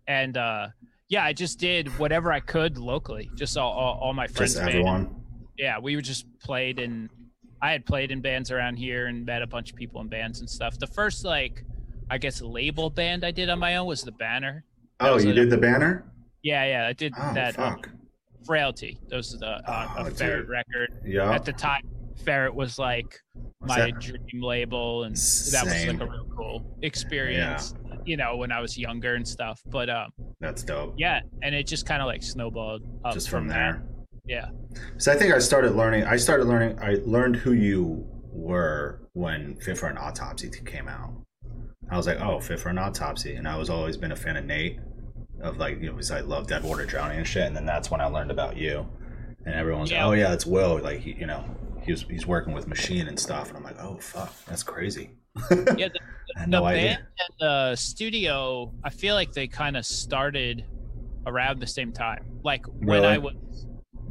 and 0.06 0.36
uh, 0.36 0.68
yeah, 1.08 1.24
I 1.24 1.32
just 1.32 1.58
did 1.58 1.88
whatever 1.98 2.32
I 2.32 2.40
could 2.40 2.78
locally. 2.78 3.30
Just 3.36 3.56
all, 3.56 3.72
all, 3.72 3.98
all 4.00 4.12
my 4.14 4.26
friends. 4.26 4.54
Just 4.54 4.64
everyone. 4.66 5.14
Yeah, 5.58 5.78
we 5.78 5.96
would 5.96 6.04
just 6.04 6.26
played 6.40 6.78
and 6.78 7.08
I 7.62 7.72
had 7.72 7.86
played 7.86 8.10
in 8.10 8.20
bands 8.20 8.50
around 8.50 8.76
here 8.76 9.06
and 9.06 9.24
met 9.24 9.40
a 9.42 9.46
bunch 9.46 9.70
of 9.70 9.76
people 9.76 10.00
in 10.00 10.08
bands 10.08 10.40
and 10.40 10.50
stuff. 10.50 10.78
The 10.78 10.86
first 10.86 11.24
like, 11.24 11.64
I 12.10 12.18
guess 12.18 12.42
label 12.42 12.90
band 12.90 13.24
I 13.24 13.30
did 13.30 13.48
on 13.48 13.58
my 13.58 13.76
own 13.76 13.86
was 13.86 14.02
the 14.02 14.12
Banner. 14.12 14.64
That 15.00 15.12
Oh, 15.12 15.18
you 15.18 15.30
a- 15.30 15.34
did 15.34 15.50
the 15.50 15.56
banner? 15.58 16.04
Yeah, 16.42 16.64
yeah, 16.64 16.86
I 16.88 16.92
did 16.92 17.14
Oh, 17.18 17.32
that. 17.34 17.58
um, 17.58 17.74
fuck. 17.76 17.88
Frailty. 18.44 18.98
Those 19.08 19.34
are 19.34 19.38
the 19.38 19.46
uh, 19.70 19.94
Oh, 19.98 20.06
a. 20.06 20.10
Ferret 20.10 20.48
record. 20.48 20.90
Yeah. 21.06 21.32
At 21.32 21.44
the 21.46 21.52
time, 21.54 21.88
Ferret 22.24 22.54
was 22.54 22.78
like 22.78 23.18
my 23.62 23.78
that- 23.90 24.00
dream 24.00 24.42
label, 24.42 25.04
and 25.04 25.14
that 25.16 25.64
was 25.64 25.86
like 25.86 26.00
a 26.00 26.04
real 26.06 26.28
cool 26.36 26.76
experience. 26.82 27.74
You 28.04 28.16
know, 28.16 28.36
when 28.36 28.52
I 28.52 28.60
was 28.60 28.76
younger 28.76 29.14
and 29.14 29.26
stuff. 29.26 29.60
But 29.66 29.88
um, 29.90 30.10
That's 30.40 30.62
dope. 30.62 30.94
yeah, 30.98 31.20
and 31.42 31.54
it 31.54 31.66
just 31.66 31.86
kind 31.86 32.02
of 32.02 32.06
like 32.06 32.22
snowballed 32.22 32.82
up 33.04 33.14
Just 33.14 33.28
from 33.30 33.48
there. 33.48 33.82
Yeah. 34.26 34.48
So 34.98 35.12
I 35.12 35.16
think 35.16 35.32
I 35.34 35.38
started 35.38 35.72
learning. 35.74 36.04
I 36.04 36.16
started 36.16 36.44
learning. 36.46 36.78
I 36.80 36.98
learned 37.04 37.36
who 37.36 37.52
you 37.52 38.06
were 38.32 39.00
when 39.12 39.56
Fit 39.56 39.78
for 39.78 39.86
an 39.88 39.96
Autopsy 39.98 40.50
came 40.64 40.88
out. 40.88 41.12
I 41.90 41.96
was 41.96 42.06
like, 42.06 42.20
oh, 42.20 42.40
Fit 42.40 42.58
for 42.58 42.70
an 42.70 42.78
Autopsy, 42.78 43.34
and 43.34 43.46
I 43.46 43.56
was 43.56 43.68
always 43.70 43.96
been 43.96 44.12
a 44.12 44.16
fan 44.16 44.36
of 44.36 44.44
Nate, 44.46 44.78
of 45.42 45.58
like 45.58 45.80
you 45.80 45.86
know 45.86 45.92
because 45.92 46.10
I 46.10 46.20
love 46.20 46.46
Deadwater 46.46 46.86
Drowning 46.86 47.18
and 47.18 47.26
shit. 47.26 47.44
And 47.46 47.54
then 47.56 47.66
that's 47.66 47.90
when 47.90 48.00
I 48.00 48.06
learned 48.06 48.30
about 48.30 48.56
you, 48.56 48.86
and 49.44 49.54
everyone's 49.54 49.90
Yeah. 49.90 50.06
like, 50.06 50.18
oh 50.18 50.20
yeah, 50.20 50.32
it's 50.32 50.46
Will. 50.46 50.78
Like 50.80 51.04
you 51.04 51.26
know, 51.26 51.44
he 51.84 51.92
was 51.92 52.02
he's 52.02 52.26
working 52.26 52.52
with 52.52 52.66
Machine 52.66 53.08
and 53.08 53.18
stuff, 53.18 53.48
and 53.48 53.56
I'm 53.56 53.62
like, 53.64 53.78
oh 53.80 53.96
fuck, 53.98 54.32
that's 54.46 54.62
crazy. 54.62 55.10
Yeah, 55.50 55.88
the, 55.88 55.98
the 56.36 56.46
no 56.46 56.64
idea. 56.64 56.82
band 56.94 56.98
and 56.98 57.34
the 57.40 57.76
studio, 57.76 58.72
I 58.84 58.90
feel 58.90 59.14
like 59.14 59.32
they 59.32 59.46
kind 59.48 59.76
of 59.76 59.84
started 59.84 60.64
around 61.26 61.60
the 61.60 61.66
same 61.66 61.92
time. 61.92 62.24
Like 62.44 62.64
when 62.66 63.04
I 63.04 63.18
was, 63.18 63.34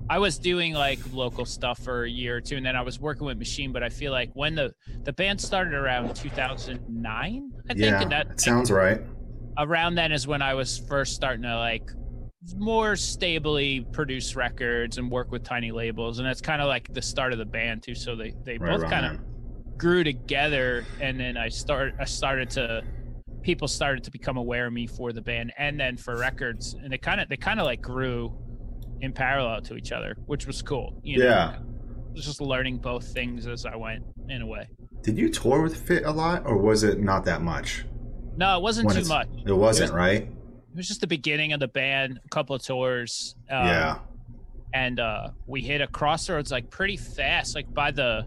I 0.10 0.20
was 0.20 0.38
doing 0.38 0.74
like 0.74 1.00
local 1.13 1.46
stuff 1.46 1.80
for 1.80 2.03
a 2.03 2.10
year 2.10 2.38
or 2.38 2.42
two, 2.42 2.58
and 2.58 2.65
then 2.65 2.75
I 2.75 2.82
was 2.82 3.00
working 3.00 3.25
with 3.25 3.38
Machine. 3.38 3.72
But 3.72 3.84
I 3.84 3.89
feel 3.89 4.12
like 4.12 4.32
when 4.34 4.53
the 4.56 4.74
the 5.03 5.13
band 5.13 5.39
started 5.39 5.74
around 5.74 6.13
2009, 6.15 7.51
I 7.70 7.74
think, 7.74 7.80
Yeah, 7.80 8.01
and 8.01 8.12
that 8.12 8.27
it 8.32 8.42
sounds 8.42 8.70
right. 8.72 9.01
around 9.58 9.96
then 9.96 10.12
is 10.12 10.27
when 10.27 10.42
I 10.42 10.53
was 10.56 10.77
first 10.77 11.15
starting 11.15 11.44
to 11.44 11.58
like 11.58 11.89
more 12.57 12.95
stably 12.95 13.81
produce 13.91 14.35
records 14.35 14.97
and 14.97 15.09
work 15.09 15.31
with 15.31 15.43
tiny 15.43 15.71
labels, 15.71 16.19
and 16.19 16.27
that's 16.27 16.41
kind 16.41 16.62
of 16.62 16.67
like 16.67 16.93
the 16.93 17.01
start 17.01 17.31
of 17.33 17.39
the 17.39 17.45
band 17.45 17.83
too. 17.83 17.95
So 17.95 18.15
they 18.15 18.33
they 18.43 18.57
Right 18.57 18.79
both 18.79 18.89
kind 18.89 19.05
of 19.05 19.77
grew 19.77 20.03
together 20.03 20.85
and 21.01 21.19
then 21.19 21.35
I 21.38 21.50
start 21.50 21.93
I 22.00 22.05
started 22.05 22.50
to 22.51 22.83
people 23.41 23.67
started 23.67 24.03
to 24.05 24.12
become 24.12 24.38
aware 24.38 24.67
of 24.67 24.73
me 24.73 24.88
for 24.88 25.12
the 25.12 25.21
band 25.21 25.51
and 25.57 25.77
then 25.79 25.97
for 25.97 26.15
records 26.17 26.75
and 26.75 26.91
they 26.93 26.97
kind 26.97 27.19
of 27.19 27.27
they 27.27 27.35
kind 27.35 27.59
of 27.59 27.65
like 27.65 27.81
grew 27.81 28.31
in 29.01 29.12
parallel 29.12 29.62
to 29.62 29.75
each 29.75 29.91
other 29.91 30.15
which 30.27 30.45
was 30.47 30.62
cool 30.62 30.93
you 31.03 31.17
know? 31.17 31.25
Yeah. 31.25 31.55
I 31.57 32.13
was 32.13 32.23
just 32.23 32.39
learning 32.39 32.77
both 32.77 33.05
things 33.07 33.47
as 33.47 33.65
I 33.65 33.75
went 33.75 34.03
in 34.29 34.41
a 34.43 34.45
way 34.45 34.67
Did 35.01 35.17
you 35.17 35.27
tour 35.29 35.62
with 35.62 35.75
Fit 35.75 36.05
a 36.05 36.12
lot, 36.12 36.45
or 36.45 36.55
was 36.55 36.83
it 36.83 37.00
not 37.01 37.25
that 37.25 37.41
much? 37.41 37.83
no 38.38 38.55
it 38.57 38.62
wasn't 38.62 38.88
When 38.88 38.95
too 38.95 39.07
much 39.09 39.27
It 39.45 39.51
wasn't, 39.51 39.91
was- 39.91 39.97
right? 39.97 40.29
It 40.74 40.77
was 40.77 40.88
just 40.88 41.01
the 41.01 41.08
beginning 41.08 41.53
of 41.53 41.60
the 41.60 41.68
band 41.68 42.20
a 42.25 42.30
couple 42.30 42.56
of 42.56 42.62
tours 42.63 43.36
um, 43.50 43.68
yeah. 43.68 43.98
and 44.74 45.00
uh 45.00 45.30
we 45.48 45.62
hit 45.62 45.82
a 45.82 45.88
crossroads 45.88 46.51
like 46.51 46.70
pretty 46.70 46.98
fast 46.98 47.56
like 47.56 47.72
by 47.74 47.92
the 47.92 48.25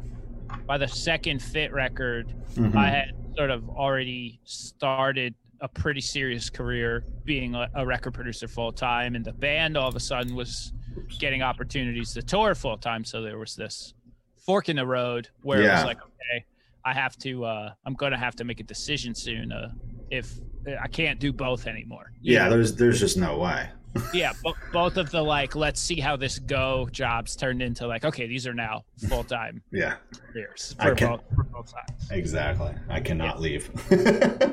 by 0.67 0.79
the 0.79 0.87
second 0.87 1.43
Fit 1.43 1.73
record, 1.73 2.33
Mhm. 2.55 2.75
I 2.76 2.88
had 2.88 3.12
sort 3.37 3.50
of 3.50 3.69
already 3.69 4.38
started 4.45 5.35
a 5.61 5.67
pretty 5.69 6.00
serious 6.00 6.49
career 6.49 7.05
being 7.25 7.55
a, 7.57 7.69
a 7.75 7.85
record 7.85 8.15
producer 8.15 8.47
full 8.47 8.71
time, 8.71 9.17
and 9.17 9.25
the 9.25 9.33
band 9.33 9.76
all 9.76 9.88
of 9.88 9.97
a 9.97 10.00
sudden 10.00 10.37
was 10.37 10.73
getting 11.19 11.43
opportunities 11.43 12.12
to 12.15 12.23
tour 12.23 12.55
full 12.55 12.79
time. 12.79 13.05
So 13.05 13.23
there 13.23 13.38
was 13.38 13.57
this 13.57 13.95
fork 14.38 14.69
in 14.69 14.76
the 14.76 14.87
road 14.87 15.29
where 15.43 15.61
it 15.62 15.69
was 15.69 15.85
like, 15.85 16.00
okay, 16.00 16.45
I 16.85 16.93
have 16.95 17.17
to, 17.19 17.45
uh, 17.45 17.73
I'm 17.85 17.95
going 17.95 18.12
to 18.12 18.19
have 18.19 18.37
to 18.37 18.45
make 18.45 18.61
a 18.61 18.65
decision 18.65 19.15
soon. 19.15 19.50
Uh, 19.50 19.73
if 20.11 20.31
I 20.80 20.88
can't 20.88 21.20
do 21.20 21.32
both 21.32 21.66
anymore. 21.66 22.12
yeah, 22.20 22.44
know? 22.44 22.50
there's 22.50 22.75
there's 22.75 23.00
just 23.00 23.16
no 23.16 23.38
way. 23.38 23.68
yeah, 24.12 24.32
bo- 24.42 24.52
both 24.73 24.99
of 24.99 25.11
the 25.11 25.23
like, 25.23 25.54
let's 25.56 25.80
see 25.80 26.00
how 26.00 26.16
this 26.16 26.38
go 26.38 26.87
jobs 26.92 27.35
turned 27.35 27.62
into 27.62 27.87
like, 27.87 28.04
okay, 28.04 28.26
these 28.26 28.46
are 28.46 28.52
now 28.52 28.85
full 29.08 29.25
time 29.25 29.62
Yeah, 29.73 29.94
careers 30.32 30.75
for 30.80 30.94
can- 30.94 31.08
both, 31.12 31.23
for 31.35 31.44
both 31.44 31.68
sides. 31.70 32.11
exactly. 32.11 32.75
I 32.90 33.00
cannot 33.00 33.40
leave. 33.40 33.70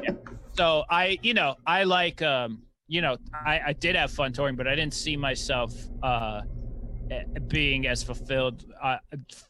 so 0.56 0.84
i 0.88 1.18
you 1.24 1.34
know 1.34 1.56
i 1.66 1.84
like 1.84 2.22
um 2.22 2.62
you 2.88 3.02
know 3.02 3.18
i 3.46 3.60
i 3.68 3.74
did 3.74 3.96
have 3.96 4.12
fun 4.12 4.32
touring 4.32 4.56
but 4.56 4.68
i 4.68 4.76
didn't 4.76 4.94
see 4.94 5.18
myself 5.18 5.74
uh 6.04 6.42
being 7.48 7.88
as 7.88 8.02
fulfilled 8.04 8.66
uh, 8.82 8.98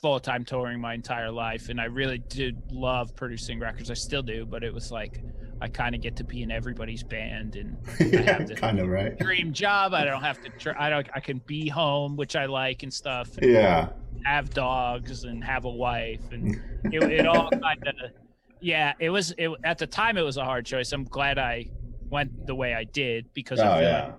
full-time 0.01 0.43
touring 0.43 0.79
my 0.79 0.93
entire 0.93 1.31
life. 1.31 1.69
And 1.69 1.79
i 1.79 1.85
really 1.85 2.17
did 2.17 2.61
love 2.71 3.15
producing 3.15 3.59
records. 3.59 3.89
I 3.91 3.93
still 3.93 4.23
do 4.23 4.45
but 4.45 4.63
it 4.63 4.73
was 4.73 4.91
like 4.91 5.23
i 5.61 5.67
kind 5.67 5.95
of 5.95 6.01
get 6.01 6.15
to 6.17 6.23
be 6.23 6.41
in 6.41 6.51
everybody's 6.51 7.03
band 7.03 7.55
and 7.55 7.77
yeah, 7.99 8.21
have 8.33 8.45
to- 8.47 8.55
kind 8.55 8.79
of 8.79 8.87
right. 8.89 9.17
dream 9.19 9.53
job. 9.53 9.93
I 9.93 10.03
don't 10.03 10.21
have 10.21 10.41
to 10.43 10.49
tr- 10.49 10.77
i 10.77 10.89
don't 10.89 11.07
i 11.13 11.19
can 11.19 11.39
be 11.45 11.69
home 11.69 12.15
which 12.17 12.35
i 12.35 12.45
like 12.45 12.83
and 12.83 12.93
stuff 12.93 13.37
and 13.37 13.51
Yeah, 13.51 13.89
have 14.25 14.49
dogs 14.53 15.23
and 15.23 15.43
have 15.43 15.65
a 15.65 15.69
wife 15.69 16.31
and 16.31 16.55
it, 16.85 17.03
it 17.03 17.25
all 17.27 17.49
kind 17.49 17.87
of 17.87 18.11
yeah 18.59 18.93
it 18.99 19.09
was 19.09 19.33
it 19.37 19.49
at 19.63 19.77
the 19.77 19.87
time 19.87 20.17
it 20.17 20.21
was 20.23 20.37
a 20.37 20.43
hard 20.43 20.65
choice. 20.65 20.91
I'm 20.91 21.03
glad 21.05 21.37
i 21.37 21.65
went 22.09 22.45
the 22.47 22.55
way 22.55 22.73
i 22.73 22.83
did 22.83 23.31
because 23.33 23.59
i 23.59 23.67
oh 23.67 23.79
feel 23.79 23.83
yeah. 23.89 24.03
like 24.05 24.13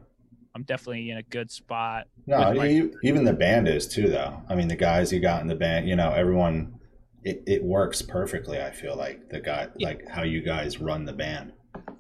i'm 0.55 0.63
definitely 0.63 1.11
in 1.11 1.17
a 1.19 1.23
good 1.23 1.51
spot 1.51 2.07
No, 2.27 2.53
my- 2.55 2.89
even 3.03 3.25
the 3.25 3.33
band 3.33 3.69
is 3.69 3.87
too, 3.89 4.09
though. 4.09 4.41
I 4.49 4.55
mean, 4.55 4.69
the 4.69 4.77
guys 4.77 5.13
you 5.13 5.21
got 5.21 5.43
in 5.43 5.49
the 5.49 5.55
band, 5.57 5.89
you 5.89 5.97
know, 5.97 6.11
everyone, 6.13 6.79
it, 7.23 7.43
it 7.47 7.63
works 7.65 8.01
perfectly. 8.03 8.61
I 8.61 8.71
feel 8.71 8.97
like 8.97 9.29
the 9.31 9.41
guy, 9.41 9.69
Yeah. 9.77 9.89
like 9.89 10.09
how 10.09 10.23
you 10.23 10.41
guys 10.43 10.81
run 10.81 11.05
the 11.05 11.13
band. 11.13 11.53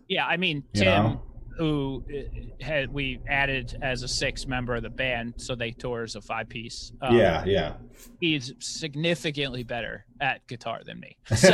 yeah 0.08 0.26
i 0.26 0.36
mean 0.36 0.62
You 0.74 0.82
tim 0.84 1.02
know? 1.04 1.22
who 1.58 2.04
uh, 2.12 2.64
had 2.64 2.92
we 2.92 3.20
added 3.28 3.76
as 3.80 4.02
a 4.02 4.08
sixth 4.08 4.46
member 4.48 4.74
of 4.74 4.82
the 4.82 4.90
band 4.90 5.34
so 5.36 5.54
they 5.54 5.70
tour 5.70 6.02
as 6.02 6.14
a 6.16 6.20
five 6.20 6.48
piece 6.48 6.92
um, 7.00 7.16
yeah, 7.16 7.44
yeah. 7.46 7.74
he's 8.20 8.52
significantly 8.60 9.62
better 9.62 10.04
at 10.20 10.46
guitar 10.48 10.80
than 10.84 10.98
me 11.00 11.16
so 11.36 11.50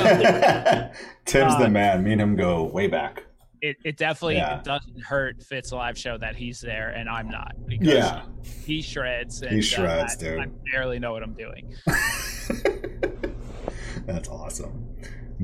Tim's 1.26 1.56
the 1.58 1.66
uh, 1.66 1.68
man. 1.68 2.02
Me 2.04 2.12
and 2.12 2.20
him 2.20 2.34
go 2.36 2.64
way 2.64 2.86
back. 2.88 3.24
It, 3.62 3.76
it 3.84 3.96
definitely 3.96 4.36
Yeah. 4.36 4.60
doesn't 4.64 5.02
hurt 5.02 5.42
Fit's 5.42 5.70
live 5.72 5.98
show 5.98 6.16
that 6.18 6.34
he's 6.36 6.60
there 6.60 6.90
and 6.90 7.08
I'm 7.08 7.28
not 7.28 7.54
because 7.66 7.88
Yeah, 7.88 8.22
he 8.64 8.80
shreds. 8.82 9.42
And, 9.42 9.52
He 9.52 9.62
shreds, 9.62 10.14
uh, 10.14 10.18
dude. 10.18 10.38
I, 10.38 10.42
I 10.44 10.46
barely 10.72 10.98
know 10.98 11.12
what 11.12 11.22
I'm 11.22 11.34
doing. 11.34 11.74
that's 14.06 14.28
awesome. 14.28 14.86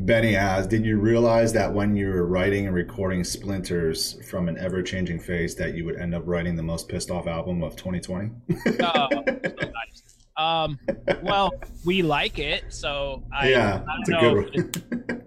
Benny 0.01 0.37
asks, 0.37 0.67
did 0.67 0.85
you 0.85 0.99
realize 0.99 1.53
that 1.55 1.73
when 1.73 1.97
you 1.97 2.09
were 2.09 2.27
writing 2.27 2.67
and 2.67 2.75
recording 2.75 3.25
Splinters 3.25 4.23
from 4.29 4.47
an 4.49 4.59
ever-changing 4.59 5.19
face 5.21 5.55
that 5.55 5.75
you 5.75 5.87
would 5.87 5.97
end 5.97 6.15
up 6.15 6.23
writing 6.27 6.55
the 6.55 6.63
most 6.63 6.87
pissed 6.89 7.11
off 7.11 7.27
album 7.27 7.63
of 7.63 7.77
2020? 7.77 8.31
Oh, 8.51 8.57
so 8.75 8.75
nice. 8.83 10.03
Um, 10.37 10.79
well, 11.23 11.53
we 11.85 12.03
like 12.03 12.39
it, 12.39 12.65
so 12.69 13.23
I, 13.33 13.49
yeah, 13.49 13.83
I 13.89 14.11
don't 14.11 14.23
know. 14.23 14.49
If 14.53 14.55
it, 14.55 14.83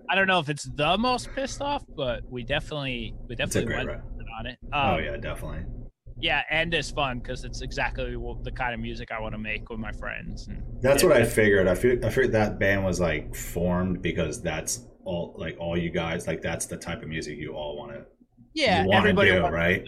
I 0.10 0.16
don't 0.16 0.28
know 0.28 0.39
if 0.39 0.50
it's 0.50 0.70
the 0.75 0.98
most 0.98 1.34
pissed 1.36 1.62
off, 1.62 1.84
but 1.96 2.22
we 2.30 2.44
definitely 2.44 3.16
we 3.28 3.36
definitely 3.36 3.75
went 3.75 3.89
on 4.39 4.46
it. 4.46 4.58
Oh 4.74 4.96
Um, 4.96 5.04
yeah, 5.04 5.18
definitely. 5.18 5.66
yeah, 6.20 6.44
and 6.50 6.74
it's 6.74 6.92
fun 6.92 7.20
because 7.20 7.44
it's 7.44 7.62
exactly 7.62 8.16
what, 8.16 8.44
the 8.44 8.51
kind 8.51 8.74
of 8.74 8.80
music 8.80 9.12
I 9.12 9.20
want 9.20 9.34
to 9.34 9.39
make 9.39 9.70
with 9.70 9.80
my 9.80 9.92
friends. 9.92 10.48
And 10.48 10.63
That's 10.82 11.04
what 11.04 11.13
I 11.13 11.24
figured. 11.25 11.68
I 11.68 11.75
figured, 11.75 12.06
I 12.06 12.10
figured 12.10 12.32
that 12.34 12.60
band 12.60 12.84
was 12.84 13.00
like 13.00 13.36
formed 13.36 14.01
because 14.01 14.42
that's 14.42 14.86
all 15.06 15.34
like 15.38 15.58
all 15.60 15.78
you 15.78 15.89
guys 15.89 16.28
like 16.28 16.42
that's 16.42 16.66
the 16.66 16.78
type 16.78 17.01
of 17.01 17.08
music 17.08 17.38
you 17.38 17.54
all 17.54 17.78
want 17.78 17.94
to 17.94 18.06
Yeah, 18.54 18.84
you 18.84 18.92
to 18.92 18.96
everybody 18.96 19.32
do, 19.32 19.48
right? 19.48 19.84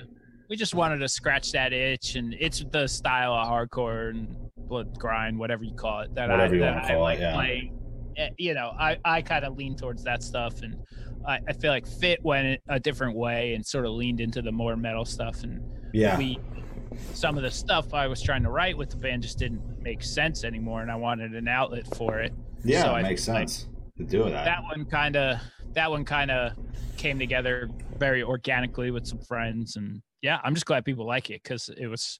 We 0.52 0.58
just 0.58 0.76
wanted 0.76 0.98
to 0.98 1.08
scratch 1.08 1.54
that 1.54 1.72
itch 1.72 2.16
and 2.16 2.36
it's 2.38 2.62
the 2.74 2.86
style 2.86 3.34
of 3.34 3.48
hardcore 3.48 4.10
and 4.10 4.36
blood 4.68 5.00
grind 5.00 5.40
whatever 5.40 5.64
you 5.64 5.74
call 5.74 6.02
it 6.02 6.14
that 6.14 6.30
Whatever 6.30 6.56
i 6.56 6.60
that 6.60 6.84
I 6.84 6.88
call 6.90 6.98
it, 6.98 7.00
like 7.00 7.20
yeah. 7.20 7.34
playing. 7.34 7.80
Eh, 8.18 8.30
you 8.38 8.54
know 8.54 8.74
i 8.78 8.98
i 9.06 9.22
kind 9.22 9.46
of 9.46 9.56
lean 9.56 9.78
towards 9.78 10.04
that 10.04 10.22
stuff 10.22 10.62
and 10.62 10.76
I, 11.26 11.40
I 11.48 11.54
feel 11.54 11.72
like 11.72 11.88
fit 11.88 12.20
went 12.26 12.60
a 12.68 12.82
different 12.82 13.16
way 13.16 13.54
and 13.54 13.66
sort 13.66 13.86
of 13.86 13.94
leaned 13.94 14.20
into 14.20 14.42
the 14.42 14.52
more 14.52 14.76
metal 14.76 15.06
stuff 15.06 15.44
and 15.44 15.62
Yeah, 15.94 16.18
we 16.18 16.38
some 17.14 17.38
of 17.38 17.44
the 17.44 17.52
stuff 17.52 17.94
i 17.94 18.06
was 18.06 18.22
trying 18.22 18.44
to 18.44 18.50
write 18.50 18.76
with 18.78 18.90
the 18.90 18.98
band 18.98 19.24
just 19.24 19.40
didn't 19.40 19.62
make 19.82 20.04
sense 20.04 20.44
anymore 20.44 20.82
and 20.82 20.92
i 20.92 20.96
wanted 20.98 21.34
an 21.34 21.48
outlet 21.48 21.88
for 21.96 22.20
it 22.20 22.34
yeah, 22.66 22.84
so 22.84 22.90
it 22.90 23.00
I 23.00 23.02
makes 23.04 23.26
feel 23.26 23.36
like 23.36 23.48
sense 23.48 23.70
to 23.98 24.04
do 24.04 24.24
that. 24.26 24.44
that 24.44 24.64
one 24.64 24.84
kind 24.84 25.16
of 25.16 25.40
that 25.76 25.90
one 25.90 26.04
kind 26.04 26.30
of 26.30 26.52
came 26.98 27.18
together 27.18 27.70
very 27.98 28.22
organically 28.22 28.92
with 28.92 29.08
some 29.08 29.20
friends 29.20 29.78
and 29.78 30.02
yeah 30.22 30.40
i'm 30.44 30.54
just 30.54 30.66
glad 30.66 30.86
people 30.86 31.06
like 31.06 31.30
it 31.30 31.42
because 31.44 31.70
it 31.78 31.88
was 31.88 32.20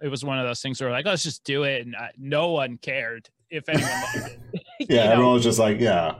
it 0.00 0.08
was 0.08 0.24
one 0.24 0.38
of 0.38 0.46
those 0.46 0.60
things 0.60 0.80
where 0.80 0.90
like 0.90 1.06
let's 1.06 1.22
just 1.22 1.44
do 1.44 1.62
it 1.64 1.84
and 1.86 1.94
I, 1.94 2.10
no 2.18 2.50
one 2.50 2.76
cared 2.78 3.28
if 3.50 3.68
anyone 3.68 3.90
liked 3.90 4.16
it 4.16 4.40
You 4.80 4.86
yeah, 4.96 5.04
know? 5.06 5.12
everyone 5.12 5.34
was 5.34 5.44
just 5.44 5.58
like, 5.60 5.78
yeah, 5.78 6.14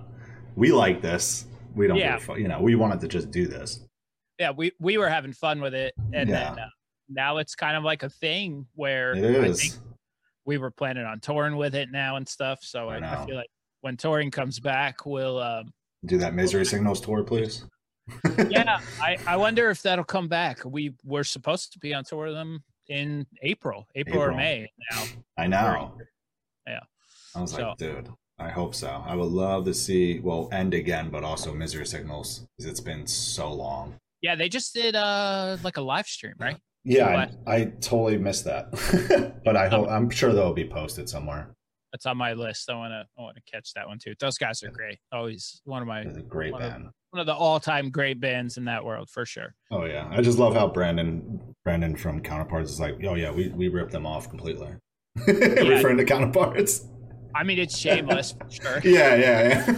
we 0.54 0.70
like 0.70 1.02
this. 1.02 1.46
We 1.74 1.86
don't, 1.88 1.96
Yeah. 1.96 2.12
give 2.12 2.22
a 2.22 2.24
fuck. 2.26 2.38
you 2.38 2.46
know, 2.46 2.60
we 2.60 2.74
wanted 2.76 3.00
to 3.00 3.08
just 3.08 3.30
do 3.32 3.46
this. 3.48 3.80
yeah 4.38 4.50
we 4.52 4.70
we 4.78 4.98
were 4.98 5.08
having 5.08 5.32
fun 5.32 5.60
with 5.60 5.74
it 5.74 5.94
and 6.12 6.28
Yeah. 6.28 6.50
then 6.54 6.58
uh, 6.60 6.68
now 7.08 7.38
it's 7.38 7.54
kind 7.56 7.76
of 7.76 7.82
like 7.82 8.02
a 8.04 8.08
thing 8.08 8.66
where 8.74 9.14
i 9.16 9.52
think 9.52 9.74
we 10.44 10.58
were 10.58 10.70
planning 10.70 11.04
on 11.04 11.18
touring 11.20 11.56
with 11.56 11.74
it 11.74 11.90
now 11.90 12.16
and 12.16 12.28
stuff 12.28 12.60
so 12.62 12.88
I 12.88 12.98
i, 12.98 13.22
I 13.22 13.26
feel 13.26 13.36
like 13.36 13.50
when 13.80 13.96
touring 13.96 14.30
comes 14.30 14.60
back 14.60 15.04
we'll 15.06 15.38
um 15.40 15.72
Do 16.06 16.18
that 16.18 16.34
misery 16.34 16.64
signals 16.64 17.00
tour, 17.00 17.22
please. 17.24 17.64
Yeah 18.48 18.80
I, 19.00 19.16
I 19.26 19.36
wonder 19.36 19.70
if 19.70 19.82
that'll 19.82 20.04
come 20.04 20.28
back 20.28 20.60
we 20.64 20.94
were 21.04 21.24
supposed 21.24 21.72
to 21.72 21.78
be 21.78 21.94
on 21.94 22.04
tour 22.04 22.26
with 22.26 22.34
them 22.34 22.62
in 22.88 23.26
april 23.42 23.86
april, 23.94 24.20
or 24.22 24.32
may 24.32 24.70
now 24.90 25.04
I 25.38 25.46
know. 25.46 25.96
Yeah. 26.66 26.80
I 27.34 27.40
was 27.40 27.52
So- 27.52 27.68
like, 27.68 27.78
dude, 27.78 28.08
I 28.38 28.48
hope 28.50 28.74
so. 28.74 28.88
I 29.06 29.14
would 29.14 29.30
love 29.30 29.64
to 29.66 29.74
see, 29.74 30.18
well, 30.18 30.48
end 30.52 30.74
again, 30.74 31.10
but 31.10 31.22
also 31.22 31.54
misery 31.54 31.86
signals 31.86 32.46
because 32.56 32.70
it's 32.70 32.80
been 32.80 33.06
so 33.06 33.52
long. 33.52 33.94
yeah 34.20 34.34
they 34.34 34.48
just 34.48 34.74
did 34.74 34.94
uh 34.96 35.56
like 35.62 35.76
a 35.76 35.80
live 35.80 36.06
stream 36.06 36.34
right 36.38 36.58
Yeah? 36.84 37.28
I, 37.46 37.54
I 37.54 37.64
totally 37.80 38.18
missed 38.18 38.44
that, 38.46 38.70
but 39.44 39.56
I 39.56 39.68
hope 39.68 39.88
I'm 39.88 40.10
sure 40.10 40.32
they'll 40.32 40.52
be 40.52 40.68
posted 40.68 41.08
somewhere. 41.08 41.54
That's 41.92 42.06
on 42.06 42.16
my 42.16 42.32
list 42.32 42.70
i 42.70 42.74
want 42.74 42.90
to 42.92 43.04
i 43.18 43.22
want 43.22 43.36
to 43.36 43.42
catch 43.50 43.72
that 43.74 43.86
one 43.86 43.98
too 43.98 44.14
those 44.18 44.38
guys 44.38 44.62
are 44.62 44.70
great 44.70 44.98
always 45.12 45.60
one 45.64 45.82
of 45.82 45.88
my 45.88 46.04
great 46.28 46.52
One 46.52 46.62
of- 46.62 46.70
band. 46.72 46.88
one 47.10 47.20
of 47.20 47.26
the 47.26 47.34
all-time 47.34 47.90
great 47.90 48.18
bands 48.20 48.56
in 48.56 48.64
that 48.64 48.82
world 48.84 49.10
for 49.10 49.26
sure 49.26 49.54
Oh 49.70 49.84
yeah, 49.84 50.08
I 50.10 50.20
just 50.22 50.38
love 50.38 50.54
how 50.54 50.68
Brendan 50.68 51.40
Brendan 51.64 51.96
from 51.96 52.20
Counterparts 52.20 52.70
is 52.70 52.80
like, 52.80 52.96
oh 53.04 53.14
yeah, 53.14 53.30
we 53.30 53.48
we 53.50 53.68
ripped 53.68 53.92
them 53.92 54.06
off 54.06 54.28
completely, 54.30 54.68
referring 55.26 55.96
to 55.98 56.04
Counterparts. 56.04 56.86
i 57.34 57.42
mean 57.44 57.58
it's 57.58 57.76
shameless 57.78 58.32
for 58.32 58.50
sure 58.50 58.80
Yeah, 58.84 59.14
yeah, 59.16 59.76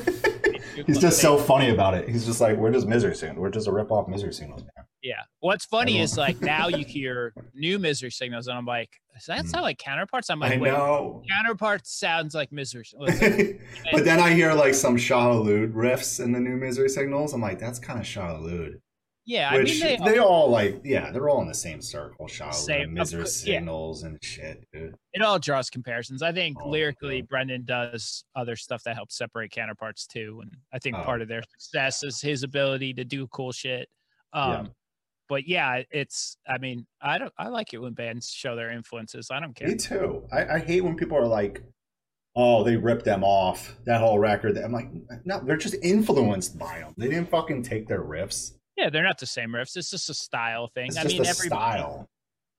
yeah. 0.74 0.84
He's 0.86 0.98
just 0.98 1.20
so 1.20 1.36
funny 1.38 1.70
about 1.70 1.94
it. 1.94 2.08
He's 2.08 2.26
just 2.26 2.40
like, 2.40 2.56
we're 2.56 2.72
just 2.72 2.88
misery 2.88 3.14
signals. 3.14 3.38
We're 3.38 3.50
just 3.50 3.68
a 3.68 3.72
rip 3.72 3.92
off 3.92 4.08
misery 4.08 4.32
man. 4.32 4.64
Yeah 5.04 5.20
what's 5.40 5.64
funny 5.66 6.00
is 6.00 6.16
like 6.18 6.40
now 6.40 6.66
you 6.68 6.84
hear 6.96 7.32
new 7.54 7.78
misery 7.78 8.10
signals 8.10 8.46
and 8.48 8.56
i'm 8.58 8.64
like 8.66 8.88
does 9.14 9.26
that 9.26 9.44
Mm. 9.44 9.48
sound 9.48 9.62
like 9.62 9.78
counterparts 9.78 10.30
i'm 10.30 10.40
like 10.40 10.58
wait 10.60 10.72
know. 10.72 11.22
counterparts 11.30 11.92
sounds 11.96 12.34
like 12.34 12.50
misery 12.50 12.84
but 13.92 14.04
then 14.04 14.18
I 14.18 14.32
hear 14.32 14.52
like 14.54 14.74
some 14.74 14.96
Shai 14.96 15.14
Hulud 15.26 15.72
riffs 15.74 16.24
in 16.24 16.32
the 16.32 16.40
new 16.40 16.56
misery 16.56 16.88
signals. 16.88 17.32
I'm 17.34 17.40
like, 17.42 17.58
that's 17.60 17.78
kind 17.78 18.00
of 18.00 18.06
Shai 18.06 18.28
Hulud. 18.30 18.80
yeah 19.26 19.50
i 19.50 19.62
mean 19.62 19.80
they, 19.80 19.96
they, 20.04 20.18
all 20.18 20.48
like, 20.50 20.80
yeah, 20.84 21.10
they're 21.12 21.28
all 21.28 21.40
in 21.42 21.48
the 21.48 21.54
same 21.54 21.80
circle. 21.80 22.26
Same, 22.52 22.94
misery 22.94 23.22
course, 23.22 23.46
yeah. 23.46 23.58
signals 23.58 24.02
and 24.04 24.18
shit, 24.22 24.64
dude. 24.72 24.94
it 25.12 25.22
all 25.22 25.38
draws 25.38 25.68
comparisons. 25.70 26.22
I 26.22 26.32
think 26.32 26.56
Oh, 26.60 26.68
lyrically, 26.70 27.16
yeah. 27.18 27.22
Brendan 27.28 27.64
does 27.66 28.24
other 28.34 28.56
stuff 28.56 28.82
that 28.84 28.96
helps 28.96 29.16
separate 29.18 29.50
counterparts 29.50 30.06
too, 30.06 30.40
and 30.42 30.50
I 30.72 30.78
think 30.78 30.96
Oh. 30.96 31.02
part 31.02 31.20
of 31.22 31.28
their 31.28 31.42
success 31.58 32.02
is 32.02 32.20
his 32.20 32.42
ability 32.42 32.94
to 32.94 33.04
do 33.04 33.26
cool 33.28 33.52
shit. 33.52 33.88
Um, 34.32 34.50
Yeah. 34.50 34.66
But 35.28 35.48
yeah, 35.48 35.82
it's. 35.90 36.36
I 36.48 36.58
mean, 36.58 36.86
I 37.00 37.18
don't. 37.18 37.32
I 37.38 37.48
like 37.48 37.72
it 37.74 37.78
when 37.78 37.92
bands 37.94 38.30
show 38.30 38.56
their 38.56 38.70
influences. 38.70 39.28
I 39.30 39.40
don't 39.40 39.54
care. 39.54 39.68
Me 39.68 39.76
too. 39.76 40.26
I, 40.32 40.56
I 40.56 40.58
hate 40.58 40.82
when 40.82 40.96
people 40.96 41.16
are 41.16 41.26
like, 41.26 41.62
oh, 42.36 42.62
they 42.64 42.76
ripped 42.76 43.04
them 43.04 43.24
off 43.24 43.74
that 43.86 44.00
whole 44.00 44.18
record. 44.18 44.56
I'm 44.58 44.72
like, 44.72 44.88
no, 45.24 45.40
they're 45.40 45.56
just 45.56 45.76
influenced 45.82 46.58
by 46.58 46.80
them. 46.80 46.94
They 46.98 47.08
didn't 47.08 47.30
fucking 47.30 47.62
take 47.62 47.88
their 47.88 48.02
riffs. 48.02 48.52
Yeah, 48.76 48.90
they're 48.90 49.04
not 49.04 49.18
the 49.18 49.26
same 49.26 49.50
riffs. 49.50 49.76
It's 49.76 49.90
just 49.90 50.10
a 50.10 50.14
style 50.14 50.68
thing. 50.74 50.88
It's 50.88 50.98
I 50.98 51.02
just 51.04 51.14
mean, 51.18 51.26
every 51.26 51.46
style. 51.46 52.08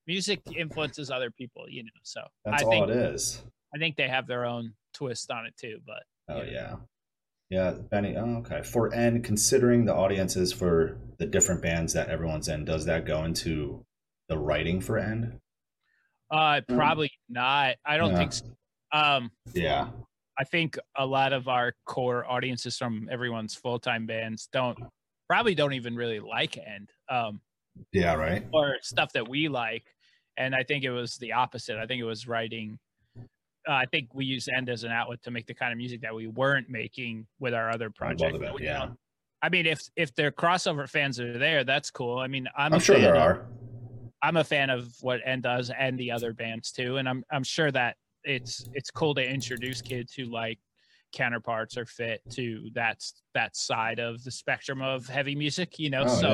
music 0.08 0.40
influences 0.56 1.12
other 1.12 1.30
people, 1.30 1.66
you 1.70 1.84
know. 1.84 1.90
So 2.04 2.22
That's 2.46 2.64
I 2.64 2.66
all 2.66 2.72
think 2.72 2.90
it 2.90 2.96
is. 2.96 3.44
I 3.74 3.78
think 3.78 3.98
they 3.98 4.08
have 4.08 4.26
their 4.26 4.46
own 4.46 4.74
twist 4.94 5.30
on 5.30 5.46
it 5.46 5.56
too. 5.58 5.80
But 5.86 6.04
Oh 6.30 6.42
Yeah. 6.42 6.52
yeah. 6.52 6.76
Yeah, 7.50 7.72
Benny. 7.92 8.16
Oh, 8.18 8.38
okay. 8.38 8.64
For 8.64 8.94
End, 8.94 9.24
considering 9.24 9.86
the 9.86 9.94
audiences 9.94 10.52
for 10.52 10.98
the 11.18 11.26
different 11.26 11.62
bands 11.62 11.94
that 11.94 12.10
everyone's 12.10 12.48
in, 12.48 12.66
does 12.66 12.86
that 12.86 13.06
go 13.06 13.24
into 13.24 13.86
the 14.30 14.38
writing 14.38 14.82
for 14.82 14.98
End? 14.98 15.40
Uh, 16.32 16.62
probably 16.68 17.12
not. 17.30 17.76
I 17.86 17.98
don't 17.98 18.12
Yeah. 18.12 18.18
think. 18.18 18.34
So. 18.34 18.46
Um, 18.92 19.32
Yeah. 19.54 19.90
I 20.38 20.44
think 20.44 20.78
a 20.98 21.06
lot 21.06 21.32
of 21.34 21.48
our 21.48 21.74
core 21.86 22.26
audiences 22.30 22.78
from 22.78 23.08
everyone's 23.12 23.56
full 23.56 23.80
time 23.80 24.06
bands 24.06 24.48
don't 24.52 24.78
probably 25.30 25.56
don't 25.56 25.74
even 25.74 25.96
really 25.96 26.20
like 26.20 26.58
End. 26.58 26.92
Um, 27.10 27.42
Yeah. 27.92 28.16
Right. 28.16 28.46
or 28.54 28.78
stuff 28.82 29.14
that 29.14 29.28
we 29.28 29.48
like. 29.50 29.86
And 30.38 30.56
I 30.56 30.64
think 30.64 30.84
it 30.84 30.92
was 30.92 31.18
the 31.18 31.32
opposite. 31.34 31.78
I 31.78 31.86
think 31.86 32.02
it 32.02 32.06
was 32.06 32.28
writing. 32.28 32.80
Uh, 33.68 33.74
I 33.74 33.86
think 33.86 34.14
we 34.14 34.26
used 34.26 34.50
End 34.50 34.70
as 34.70 34.84
an 34.84 34.92
outlet 34.92 35.22
to 35.24 35.32
make 35.32 35.48
the 35.48 35.54
kind 35.54 35.72
of 35.72 35.78
music 35.78 36.02
that 36.02 36.14
we 36.14 36.28
weren't 36.28 36.70
making 36.70 37.26
with 37.40 37.54
our 37.54 37.70
other 37.70 37.90
projects. 37.90 38.34
the 38.34 38.40
band, 38.40 38.56
We 38.56 38.64
Yeah. 38.66 38.80
don't- 38.80 39.00
I 39.42 39.50
mean, 39.50 39.66
if 39.66 39.82
if 39.96 40.14
their 40.16 40.32
crossover 40.32 40.90
fans 40.90 41.20
are 41.20 41.38
there, 41.38 41.64
that's 41.64 41.92
cool. 41.92 42.18
I 42.20 42.28
mean, 42.28 42.48
I'm, 42.58 42.74
I'm 42.74 42.80
sure 42.80 43.00
there 43.00 43.16
of- 43.16 43.22
are. 43.22 43.48
I'm 44.22 44.38
a 44.38 44.44
fan 44.44 44.70
of 44.72 44.92
what 45.02 45.20
End 45.26 45.44
does 45.44 45.70
and 45.70 46.00
the 46.00 46.12
other 46.12 46.34
bands 46.34 46.72
too, 46.72 46.98
and 46.98 47.08
I'm 47.08 47.24
I'm 47.32 47.44
sure 47.44 47.72
that 47.72 47.98
it's 48.24 48.68
it's 48.74 48.90
cool 48.90 49.14
to 49.16 49.24
introduce 49.24 49.82
kids 49.82 50.14
who 50.14 50.26
like 50.26 50.58
counterparts 51.14 51.78
or 51.78 51.86
fit 51.86 52.22
to 52.32 52.70
that 52.74 53.04
that 53.34 53.56
side 53.56 54.00
of 54.00 54.24
the 54.24 54.32
spectrum 54.32 54.82
of 54.82 55.06
heavy 55.08 55.36
music. 55.36 55.78
You 55.80 55.90
know, 55.92 56.04
Oh, 56.04 56.22
so 56.22 56.30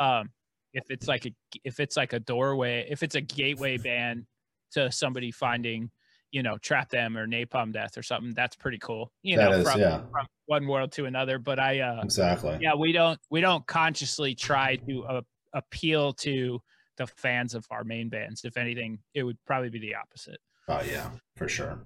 yeah. 0.00 0.18
um 0.18 0.30
if 0.74 0.90
it's 0.90 1.08
like 1.08 1.24
a 1.24 1.34
if 1.64 1.80
it's 1.80 1.96
like 1.96 2.12
a 2.12 2.20
doorway 2.20 2.86
if 2.90 3.02
it's 3.02 3.14
a 3.14 3.20
gateway 3.22 3.78
band 3.78 4.26
to 4.72 4.92
somebody 4.92 5.30
finding 5.30 5.90
you 6.30 6.42
know 6.42 6.58
trap 6.58 6.90
them 6.90 7.16
or 7.16 7.26
napalm 7.26 7.72
death 7.72 7.96
or 7.96 8.02
something 8.02 8.34
that's 8.34 8.56
pretty 8.56 8.78
cool 8.78 9.12
you 9.22 9.36
That 9.36 9.50
know 9.50 9.56
is, 9.58 9.64
from, 9.64 9.80
yeah. 9.80 10.02
from 10.12 10.26
one 10.46 10.66
world 10.66 10.92
to 10.92 11.06
another 11.06 11.38
but 11.38 11.58
i 11.58 11.80
uh 11.80 12.02
Exactly. 12.02 12.58
yeah 12.60 12.74
we 12.74 12.92
don't 12.92 13.18
we 13.30 13.40
don't 13.40 13.66
consciously 13.66 14.34
try 14.34 14.76
to 14.88 15.04
uh, 15.04 15.20
appeal 15.54 16.12
to 16.14 16.60
the 16.96 17.06
fans 17.06 17.54
of 17.54 17.66
our 17.70 17.84
main 17.84 18.08
bands 18.08 18.44
if 18.44 18.56
anything 18.56 18.98
it 19.14 19.22
would 19.22 19.38
probably 19.46 19.70
be 19.70 19.78
the 19.78 19.94
opposite 19.94 20.38
Oh 20.70 20.82
yeah, 20.82 21.10
for 21.36 21.48
sure. 21.48 21.78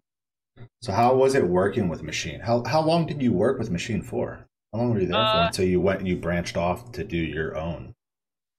So 0.81 0.91
how 0.93 1.15
was 1.15 1.37
it 1.37 1.47
working 1.47 1.89
with 1.89 2.03
Machine? 2.03 2.41
How 2.41 2.65
how 2.65 2.81
long 2.83 3.07
did 3.07 3.23
you 3.23 3.33
work 3.33 3.59
with 3.61 3.71
Machine 3.71 4.03
for? 4.03 4.45
How 4.73 4.79
long 4.81 4.91
were 4.93 4.99
you 5.01 5.07
there 5.07 5.25
for 5.31 5.39
Uh, 5.39 5.47
until 5.47 5.67
you 5.67 5.81
went 5.81 6.01
and 6.01 6.09
you 6.09 6.17
branched 6.17 6.57
off 6.57 6.91
to 6.93 7.05
do 7.05 7.17
your 7.17 7.57
own? 7.57 7.95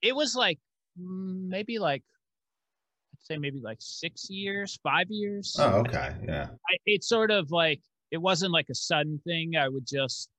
it 0.02 0.16
was 0.16 0.34
like 0.36 0.60
mm, 0.98 1.48
maybe 1.50 1.78
like 1.80 2.04
say 3.24 3.38
maybe 3.38 3.60
like 3.62 3.78
six 3.80 4.30
years 4.30 4.78
five 4.84 5.08
years 5.10 5.56
Oh, 5.60 5.80
okay. 5.80 6.14
Yeah. 6.28 6.48
I, 6.70 6.76
it's 6.86 7.08
sort 7.08 7.32
of 7.32 7.52
like 7.52 7.82
it 8.12 8.18
wasn't 8.18 8.52
like 8.52 8.68
a 8.70 8.76
sudden 8.76 9.20
thing. 9.26 9.56
I 9.56 9.70
would 9.70 9.88
just 9.88 10.30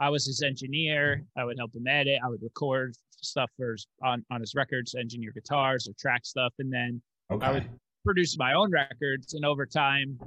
I 0.00 0.10
was 0.10 0.26
his 0.26 0.42
engineer. 0.42 1.24
I 1.36 1.44
would 1.44 1.56
help 1.58 1.74
him 1.74 1.86
edit. 1.86 2.18
I 2.24 2.28
would 2.28 2.42
record 2.42 2.94
stuff 3.20 3.50
for 3.56 3.72
his, 3.72 3.86
on 4.02 4.24
on 4.30 4.40
his 4.40 4.54
records, 4.54 4.94
engineer 4.94 5.30
guitars 5.32 5.86
or 5.88 5.92
track 5.98 6.26
stuff, 6.26 6.52
and 6.58 6.72
then 6.72 7.00
Okay. 7.30 7.52
would- 7.52 7.70
produce 8.04 8.36
my 8.36 8.52
own 8.52 8.68
records. 8.72 9.34
And 9.34 9.44
over 9.44 9.64
time, 9.64 10.18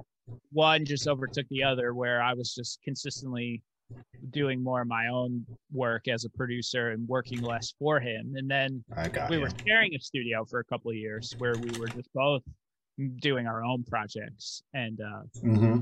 one 0.53 0.85
just 0.85 1.07
overtook 1.09 1.45
the 1.49 1.61
other, 1.61 1.93
where 1.93 2.21
I 2.23 2.33
was 2.33 2.55
just 2.55 2.81
consistently 2.83 3.61
doing 4.31 4.63
more 4.63 4.81
of 4.81 4.87
my 4.87 5.07
own 5.07 5.45
work 5.71 6.07
as 6.07 6.25
a 6.25 6.29
producer 6.29 6.91
and 6.91 7.07
working 7.07 7.41
less 7.41 7.73
for 7.77 7.99
him. 7.99 8.33
And 8.35 8.49
then 8.49 8.83
we 9.29 9.35
you. 9.35 9.41
were 9.41 9.49
sharing 9.65 9.93
a 9.95 9.99
studio 9.99 10.45
for 10.45 10.59
a 10.59 10.63
couple 10.63 10.91
of 10.91 10.97
years 10.97 11.35
where 11.37 11.53
we 11.57 11.77
were 11.79 11.87
just 11.87 12.09
both 12.13 12.41
doing 13.19 13.45
our 13.45 13.61
own 13.61 13.83
projects 13.83 14.63
and 14.73 15.01
uh 15.01 15.19
hmm 15.41 15.79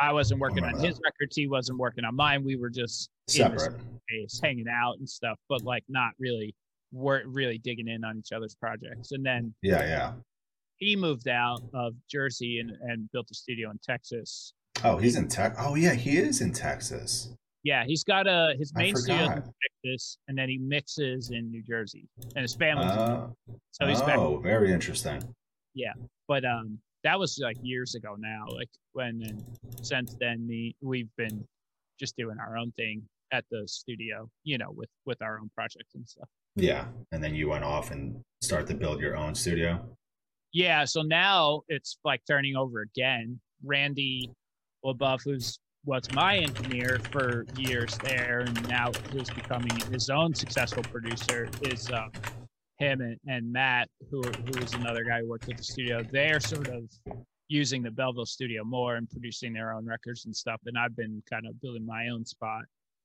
I, 0.00 0.10
I 0.10 0.12
wasn't 0.12 0.38
working 0.40 0.58
on 0.62 0.68
remember 0.70 0.86
his 0.86 1.00
records. 1.04 1.34
He 1.34 1.48
wasn't 1.48 1.78
working 1.78 2.04
on 2.04 2.14
mine. 2.14 2.44
We 2.44 2.54
were 2.56 2.70
just 2.70 3.10
Separate. 3.28 3.80
space, 4.08 4.40
hanging 4.42 4.66
out 4.72 4.98
and 4.98 5.08
stuff, 5.08 5.38
but 5.48 5.62
like 5.62 5.82
not 5.88 6.12
really 6.20 6.54
weren't 6.92 7.26
really 7.26 7.58
digging 7.58 7.88
in 7.88 8.04
on 8.04 8.16
each 8.18 8.30
other's 8.32 8.54
projects. 8.54 9.10
And 9.12 9.26
then 9.26 9.52
Yeah, 9.62 9.80
yeah. 9.84 10.12
he 10.76 10.94
moved 10.94 11.26
out 11.26 11.62
of 11.74 11.94
Jersey 12.08 12.60
and, 12.60 12.70
and 12.82 13.10
built 13.10 13.28
a 13.30 13.34
studio 13.34 13.70
in 13.70 13.78
Texas. 13.82 14.52
Oh, 14.84 14.98
he's 14.98 15.16
in 15.16 15.28
Tex. 15.28 15.56
Oh, 15.58 15.74
yeah, 15.74 15.94
he 15.94 16.16
is 16.16 16.40
in 16.40 16.52
Texas. 16.52 17.30
Yeah, 17.64 17.84
he's 17.84 18.02
got 18.04 18.26
a 18.26 18.54
his 18.58 18.72
main 18.74 18.96
studio 18.96 19.24
in. 19.24 19.42
Texas, 19.84 20.18
and 20.28 20.36
then 20.36 20.48
he 20.48 20.58
mixes 20.58 21.30
in 21.30 21.50
New 21.50 21.62
Jersey, 21.62 22.08
and 22.34 22.42
his 22.42 22.54
family's 22.54 22.90
Uh, 22.90 23.28
so 23.70 23.86
he's 23.86 24.02
back. 24.02 24.18
oh, 24.18 24.38
very 24.38 24.72
interesting. 24.72 25.22
Yeah, 25.74 25.92
but 26.26 26.44
um, 26.44 26.78
that 27.04 27.18
was 27.18 27.38
like 27.42 27.56
years 27.62 27.94
ago 27.94 28.16
now. 28.18 28.46
Like 28.48 28.70
when 28.92 29.22
and 29.22 29.44
since 29.80 30.16
then, 30.18 30.46
me 30.46 30.74
we've 30.80 31.10
been 31.16 31.44
just 32.00 32.16
doing 32.16 32.38
our 32.38 32.56
own 32.56 32.72
thing 32.72 33.02
at 33.32 33.44
the 33.50 33.62
studio, 33.66 34.28
you 34.44 34.58
know, 34.58 34.70
with 34.70 34.90
with 35.06 35.22
our 35.22 35.38
own 35.38 35.50
projects 35.54 35.94
and 35.94 36.08
stuff. 36.08 36.28
Yeah, 36.56 36.86
and 37.12 37.22
then 37.22 37.34
you 37.34 37.48
went 37.48 37.64
off 37.64 37.92
and 37.92 38.20
started 38.42 38.66
to 38.68 38.74
build 38.74 39.00
your 39.00 39.16
own 39.16 39.34
studio. 39.34 39.84
Yeah, 40.52 40.84
so 40.84 41.00
now 41.02 41.62
it's 41.68 41.98
like 42.04 42.20
turning 42.28 42.56
over 42.56 42.82
again. 42.82 43.40
Randy 43.64 44.28
LeBoeuf, 44.84 45.20
who's 45.24 45.58
was 45.84 46.10
my 46.12 46.36
engineer 46.38 47.00
for 47.10 47.44
years 47.56 47.98
there, 47.98 48.40
and 48.40 48.68
now 48.68 48.92
who's 49.10 49.30
becoming 49.30 49.76
his 49.90 50.10
own 50.10 50.34
successful 50.34 50.82
producer, 50.84 51.48
is 51.62 51.90
uh, 51.90 52.08
him 52.78 53.00
and, 53.00 53.18
and 53.26 53.52
Matt, 53.52 53.88
who 54.10 54.22
who 54.22 54.62
is 54.62 54.72
another 54.74 55.04
guy 55.04 55.20
who 55.20 55.28
worked 55.28 55.48
at 55.50 55.56
the 55.56 55.64
studio. 55.64 56.02
They're 56.10 56.40
sort 56.40 56.68
of 56.68 56.84
using 57.48 57.82
the 57.82 57.90
Belleville 57.90 58.26
studio 58.26 58.64
more 58.64 58.96
and 58.96 59.08
producing 59.10 59.52
their 59.52 59.74
own 59.74 59.84
records 59.84 60.24
and 60.24 60.34
stuff. 60.34 60.60
And 60.66 60.78
I've 60.78 60.96
been 60.96 61.22
kind 61.30 61.46
of 61.46 61.60
building 61.60 61.84
my 61.84 62.08
own 62.08 62.24
spot 62.24 62.62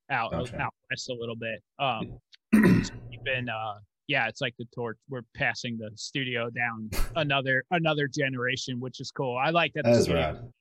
out 0.09 0.31
Gotcha. 0.31 0.61
out 0.61 0.73
west 0.89 1.09
a 1.09 1.13
little 1.13 1.35
bit. 1.35 1.61
Um, 1.79 2.19
so 2.83 2.93
we've 3.09 3.23
been 3.23 3.49
uh, 3.49 3.75
yeah, 4.07 4.27
it's 4.27 4.39
like 4.41 4.55
the 4.57 4.65
torch. 4.73 4.97
We're 5.09 5.23
passing 5.35 5.77
the 5.77 5.91
studio 5.95 6.49
down 6.49 6.89
another 7.15 7.63
another 7.71 8.07
generation, 8.07 8.79
which 8.79 8.99
is 9.01 9.11
cool. 9.11 9.37
I 9.37 9.49
like 9.49 9.73
that 9.73 9.83
That 9.83 9.93
the 9.93 9.97
is 9.97 10.03
studio 10.05 10.21
rad. 10.21 10.53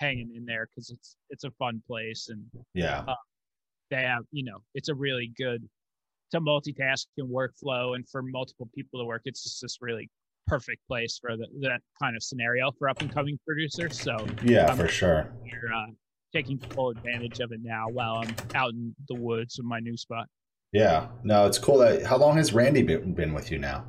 Hanging 0.00 0.32
in 0.34 0.44
there 0.44 0.66
because 0.70 0.90
it's 0.90 1.16
it's 1.30 1.44
a 1.44 1.50
fun 1.52 1.82
place 1.86 2.28
and 2.28 2.42
Yeah, 2.74 3.04
they 3.90 4.02
have 4.02 4.24
you 4.32 4.44
know 4.44 4.58
it's 4.74 4.88
a 4.88 4.94
really 4.94 5.32
good 5.36 5.66
to 6.32 6.40
multitask 6.40 7.06
and 7.18 7.28
workflow 7.28 7.94
and 7.94 8.08
for 8.08 8.22
multiple 8.22 8.68
people 8.74 9.00
to 9.00 9.04
work. 9.06 9.22
It's 9.24 9.42
just 9.42 9.60
this 9.62 9.78
really 9.80 10.10
perfect 10.46 10.82
place 10.88 11.18
for 11.20 11.36
the, 11.36 11.46
that 11.60 11.80
kind 12.02 12.16
of 12.16 12.22
scenario 12.22 12.70
for 12.78 12.88
up 12.88 13.00
and 13.00 13.12
coming 13.12 13.38
producers. 13.46 14.00
So 14.00 14.26
yeah, 14.42 14.66
I'm- 14.66 14.76
for 14.76 14.88
sure. 14.88 15.32
we're 15.42 15.72
uh, 15.72 15.86
taking 16.34 16.58
full 16.58 16.90
advantage 16.90 17.40
of 17.40 17.52
it 17.52 17.60
now 17.62 17.86
while 17.88 18.16
I'm 18.16 18.34
out 18.54 18.72
in 18.72 18.94
the 19.08 19.14
woods 19.14 19.58
in 19.58 19.66
my 19.66 19.78
new 19.80 19.96
spot. 19.96 20.26
Yeah, 20.72 21.06
no, 21.22 21.46
it's 21.46 21.58
cool. 21.58 21.78
That 21.78 22.04
how 22.04 22.16
long 22.16 22.36
has 22.36 22.52
Randy 22.52 22.82
been, 22.82 23.14
been 23.14 23.32
with 23.32 23.52
you 23.52 23.58
now? 23.60 23.84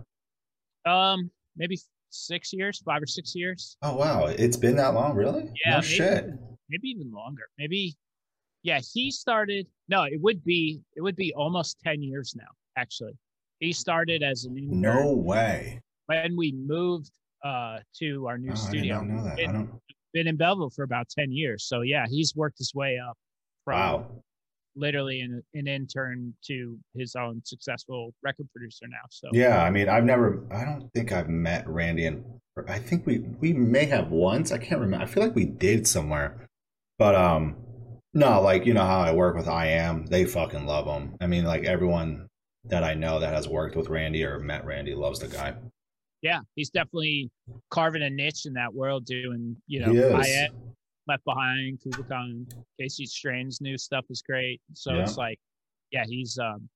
Um, 0.85 1.31
maybe 1.57 1.79
six 2.15 2.53
years, 2.53 2.81
five 2.85 3.01
or 3.01 3.05
six 3.07 3.35
years. 3.35 3.77
Oh 3.81 3.95
wow, 3.95 4.25
it's 4.25 4.57
been 4.57 4.75
that 4.77 4.93
long, 4.93 5.15
really? 5.15 5.49
Yeah, 5.65 5.71
no 5.71 5.77
maybe. 5.77 5.87
shit. 5.87 6.25
maybe 6.69 6.87
even 6.89 7.11
longer. 7.11 7.43
Maybe, 7.57 7.95
yeah, 8.63 8.79
he 8.93 9.11
started. 9.11 9.67
No, 9.89 10.03
it 10.03 10.19
would 10.21 10.43
be 10.43 10.81
it 10.95 11.01
would 11.01 11.15
be 11.15 11.33
almost 11.35 11.79
ten 11.83 12.01
years 12.01 12.33
now. 12.35 12.47
Actually, 12.77 13.13
he 13.59 13.71
started 13.73 14.23
as 14.23 14.45
an 14.45 14.57
intern 14.57 14.81
No 14.81 15.11
way. 15.13 15.81
when 16.07 16.35
we 16.35 16.51
moved 16.53 17.11
uh 17.43 17.79
to 17.99 18.27
our 18.27 18.37
new 18.37 18.49
Oh, 18.49 18.53
I 18.53 18.55
did 18.55 18.67
studio. 18.69 18.95
not 18.97 19.07
know 19.07 19.23
that. 19.23 19.33
I 19.33 19.35
Been, 19.35 19.53
don't. 19.53 19.69
been 20.13 20.27
in 20.27 20.37
Belleville 20.37 20.69
for 20.71 20.83
about 20.83 21.07
ten 21.09 21.31
years, 21.31 21.65
so 21.65 21.81
yeah, 21.81 22.05
he's 22.09 22.35
worked 22.35 22.57
his 22.57 22.73
way 22.73 22.97
up 22.97 23.17
from 23.63 23.73
Wow. 23.79 24.23
Literally 24.75 25.21
an, 25.21 25.41
an 25.53 25.67
intern 25.67 26.33
to 26.45 26.77
his 26.95 27.15
own 27.15 27.41
successful 27.43 28.13
record 28.23 28.47
producer 28.51 28.85
now. 28.87 28.97
So 29.09 29.29
Yeah, 29.31 29.63
I 29.63 29.69
mean, 29.69 29.89
I've 29.89 30.03
never. 30.03 30.43
I 30.51 30.65
don't 30.65 30.89
think 30.93 31.11
I've 31.11 31.29
met 31.29 31.67
Randy, 31.67 32.05
and 32.05 32.23
I 32.67 32.79
think 32.79 33.05
we 33.05 33.19
we 33.39 33.53
may 33.53 33.85
have 33.85 34.09
once. 34.11 34.51
I 34.51 34.57
can't 34.57 34.81
remember. 34.81 35.03
I 35.03 35.07
feel 35.07 35.23
like 35.23 35.35
we 35.35 35.45
did 35.45 35.87
somewhere, 35.87 36.47
but 36.97 37.15
um, 37.15 37.55
no, 38.13 38.41
like 38.41 38.65
you 38.65 38.73
know 38.73 38.85
how 38.85 38.99
I 38.99 39.13
work 39.13 39.35
with 39.35 39.47
I 39.47 39.67
am. 39.67 40.05
They 40.05 40.25
fucking 40.25 40.65
love 40.65 40.85
him. 40.85 41.15
I 41.21 41.27
mean, 41.27 41.45
like 41.45 41.65
everyone 41.65 42.27
that 42.65 42.83
I 42.83 42.93
know 42.93 43.19
that 43.19 43.33
has 43.33 43.47
worked 43.47 43.75
with 43.75 43.89
Randy 43.89 44.23
or 44.23 44.39
met 44.39 44.65
Randy 44.65 44.95
loves 44.95 45.19
the 45.19 45.27
guy. 45.27 45.55
yeah, 46.21 46.39
he's 46.55 46.69
definitely 46.69 47.29
carving 47.69 48.01
a 48.01 48.09
niche 48.09 48.45
in 48.45 48.53
that 48.53 48.73
world, 48.73 49.05
doing 49.05 49.55
you 49.67 49.79
know, 49.79 50.15
I 50.15 50.27
Am, 50.27 50.51
Left 51.07 51.23
Behind, 51.25 51.79
Kublai 51.83 52.33
Casey 52.79 53.05
Strain's 53.05 53.61
new 53.61 53.77
stuff 53.77 54.05
is 54.09 54.21
great. 54.21 54.61
So 54.73 54.93
Yeah. 54.93 55.01
it's 55.03 55.17
like, 55.17 55.39
yeah, 55.91 56.03
he's 56.07 56.37
um 56.37 56.67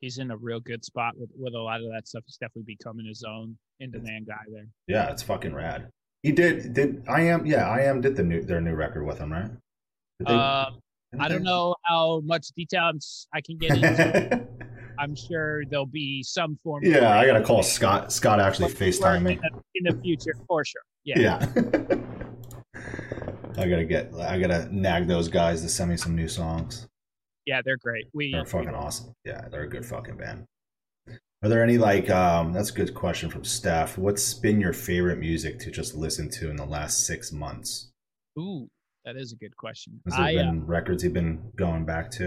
he's 0.00 0.18
in 0.18 0.30
a 0.30 0.36
real 0.36 0.60
good 0.60 0.84
spot 0.84 1.14
with 1.16 1.30
with 1.36 1.54
a 1.54 1.58
lot 1.58 1.80
of 1.80 1.86
that 1.92 2.08
stuff. 2.08 2.22
He's 2.26 2.36
definitely 2.36 2.74
becoming 2.76 3.06
his 3.06 3.22
own 3.22 3.56
in 3.80 3.90
demand 3.90 4.26
guy 4.26 4.42
there. 4.50 4.66
Yeah, 4.88 5.10
it's 5.10 5.22
fucking 5.22 5.54
rad. 5.54 5.88
He 6.22 6.32
did. 6.32 6.72
Did 6.72 7.04
I 7.08 7.20
am? 7.22 7.46
Yeah, 7.46 7.68
I 7.68 7.80
am. 7.82 8.00
Did 8.00 8.16
the 8.16 8.22
new 8.22 8.42
their 8.42 8.60
new 8.60 8.74
record 8.74 9.04
with 9.06 9.18
him, 9.18 9.32
right? 9.32 9.50
They- 10.20 10.32
Um, 10.32 10.80
didn't 11.12 11.24
I 11.24 11.28
don't 11.28 11.42
know 11.44 11.74
how 11.84 12.20
much 12.24 12.48
detail 12.56 12.90
I 13.32 13.40
can 13.40 13.58
get 13.58 13.70
into. 13.76 14.46
I'm 14.98 15.14
sure 15.14 15.64
there'll 15.66 15.84
be 15.86 16.22
some 16.22 16.58
form. 16.64 16.82
of 16.84 16.90
yeah, 16.90 17.18
I 17.18 17.26
gotta 17.26 17.44
call 17.44 17.62
Scott. 17.62 18.10
Scott 18.12 18.40
actually 18.40 18.72
FaceTime 18.72 19.22
me. 19.22 19.32
in 19.34 19.40
the, 19.42 19.90
in 19.90 19.96
the 19.96 20.02
future 20.02 20.32
for 20.48 20.64
sure. 20.64 20.80
Yeah. 21.04 21.20
Yeah. 21.54 21.96
I 23.58 23.68
gotta 23.68 23.84
get. 23.84 24.12
I 24.14 24.38
gotta 24.38 24.68
nag 24.74 25.06
those 25.06 25.28
guys 25.28 25.62
to 25.62 25.68
send 25.68 25.90
me 25.90 25.96
some 25.96 26.14
new 26.14 26.28
songs. 26.28 26.86
Yeah, 27.46 27.62
they're 27.64 27.76
great. 27.76 28.06
We 28.12 28.32
They're 28.32 28.44
fucking 28.44 28.74
awesome. 28.74 29.12
Yeah, 29.24 29.48
they're 29.50 29.62
a 29.62 29.68
good 29.68 29.86
fucking 29.86 30.16
band. 30.16 30.44
Are 31.42 31.48
there 31.48 31.62
any 31.62 31.78
like 31.78 32.10
um 32.10 32.52
that's 32.52 32.70
a 32.70 32.74
good 32.74 32.94
question 32.94 33.30
from 33.30 33.44
Steph. 33.44 33.96
What's 33.98 34.34
been 34.34 34.60
your 34.60 34.72
favorite 34.72 35.18
music 35.18 35.58
to 35.60 35.70
just 35.70 35.94
listen 35.94 36.28
to 36.30 36.50
in 36.50 36.56
the 36.56 36.64
last 36.64 37.06
six 37.06 37.30
months? 37.30 37.90
Ooh, 38.38 38.68
that 39.04 39.16
is 39.16 39.32
a 39.32 39.36
good 39.36 39.56
question. 39.56 40.00
Has 40.06 40.14
there 40.16 40.24
I 40.24 40.34
uh, 40.34 40.38
been 40.44 40.66
records 40.66 41.04
you've 41.04 41.12
been 41.12 41.40
going 41.56 41.84
back 41.84 42.10
to? 42.12 42.24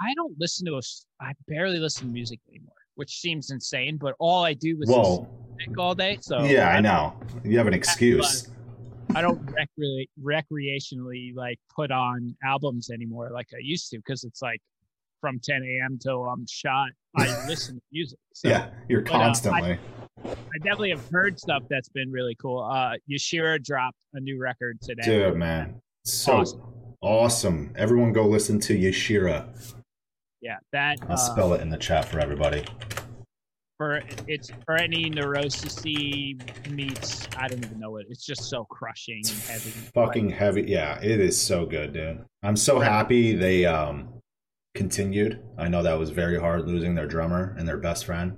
I 0.00 0.12
don't 0.14 0.34
listen 0.38 0.66
to 0.66 0.74
a. 0.74 0.80
I 1.20 1.32
barely 1.48 1.78
listen 1.78 2.08
to 2.08 2.12
music 2.12 2.40
anymore, 2.48 2.74
which 2.96 3.20
seems 3.20 3.50
insane. 3.50 3.96
But 3.96 4.14
all 4.18 4.44
I 4.44 4.54
do 4.54 4.76
is 4.82 4.90
Whoa. 4.90 5.28
all 5.78 5.94
day. 5.94 6.18
So 6.20 6.42
yeah, 6.44 6.70
I 6.70 6.74
don't- 6.74 6.82
know. 6.82 7.16
You 7.44 7.56
have 7.58 7.66
an 7.68 7.74
excuse. 7.74 8.48
I 9.14 9.20
don't 9.22 9.44
recre- 9.46 10.08
recreationally 10.22 11.34
like 11.34 11.58
put 11.74 11.90
on 11.90 12.34
albums 12.44 12.90
anymore 12.90 13.30
like 13.32 13.48
I 13.54 13.58
used 13.60 13.90
to 13.90 13.98
because 13.98 14.24
it's 14.24 14.42
like 14.42 14.60
from 15.20 15.38
10 15.38 15.62
a.m. 15.62 15.98
till 16.02 16.24
I'm 16.24 16.46
shot. 16.48 16.88
I 17.16 17.26
listen 17.48 17.76
to 17.76 17.82
music. 17.92 18.18
So 18.34 18.48
yeah, 18.48 18.70
you're 18.88 19.02
but, 19.02 19.12
uh, 19.12 19.16
I- 19.18 19.22
constantly. 19.24 19.78
I 20.24 20.58
definitely 20.58 20.90
have 20.90 21.08
heard 21.10 21.38
stuff 21.40 21.62
that's 21.68 21.88
been 21.88 22.12
really 22.12 22.36
cool. 22.40 22.62
Uh, 22.62 22.94
Yashira 23.10 23.62
dropped 23.62 23.98
a 24.14 24.20
new 24.20 24.38
record 24.40 24.80
today. 24.80 25.02
Dude, 25.04 25.36
man. 25.36 25.80
So 26.04 26.38
Awesome. 26.38 26.62
awesome. 27.00 27.72
Everyone 27.76 28.12
go 28.12 28.26
listen 28.26 28.60
to 28.60 28.78
Yashira. 28.78 29.48
Yeah, 30.40 30.58
that 30.72 30.98
I'll 31.08 31.12
uh, 31.12 31.16
spell 31.16 31.54
it 31.54 31.60
in 31.60 31.70
the 31.70 31.76
chat 31.76 32.04
for 32.04 32.20
everybody. 32.20 32.64
For 33.82 34.00
it's 34.28 34.50
for 34.64 34.76
any 34.76 35.10
neurosis 35.10 35.84
meets. 35.84 37.28
I 37.36 37.48
don't 37.48 37.64
even 37.64 37.80
know 37.80 37.96
it. 37.96 38.06
It's 38.08 38.24
just 38.24 38.44
so 38.44 38.64
crushing 38.64 39.22
and 39.28 39.38
heavy. 39.40 39.70
Fucking 39.70 40.30
heavy. 40.30 40.64
Yeah, 40.68 41.00
it 41.02 41.18
is 41.18 41.40
so 41.40 41.66
good, 41.66 41.92
dude. 41.92 42.24
I'm 42.42 42.56
so 42.56 42.78
happy 42.78 43.34
they 43.34 43.66
um 43.66 44.08
continued. 44.74 45.42
I 45.58 45.68
know 45.68 45.82
that 45.82 45.98
was 45.98 46.10
very 46.10 46.38
hard 46.38 46.68
losing 46.68 46.94
their 46.94 47.08
drummer 47.08 47.56
and 47.58 47.66
their 47.66 47.78
best 47.78 48.06
friend. 48.06 48.36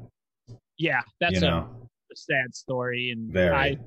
Yeah, 0.78 1.02
that's 1.20 1.34
you 1.34 1.46
a, 1.46 1.50
know, 1.50 1.88
a 2.10 2.16
sad 2.16 2.54
story, 2.54 3.10
and 3.10 3.30
very. 3.30 3.54
I 3.54 3.78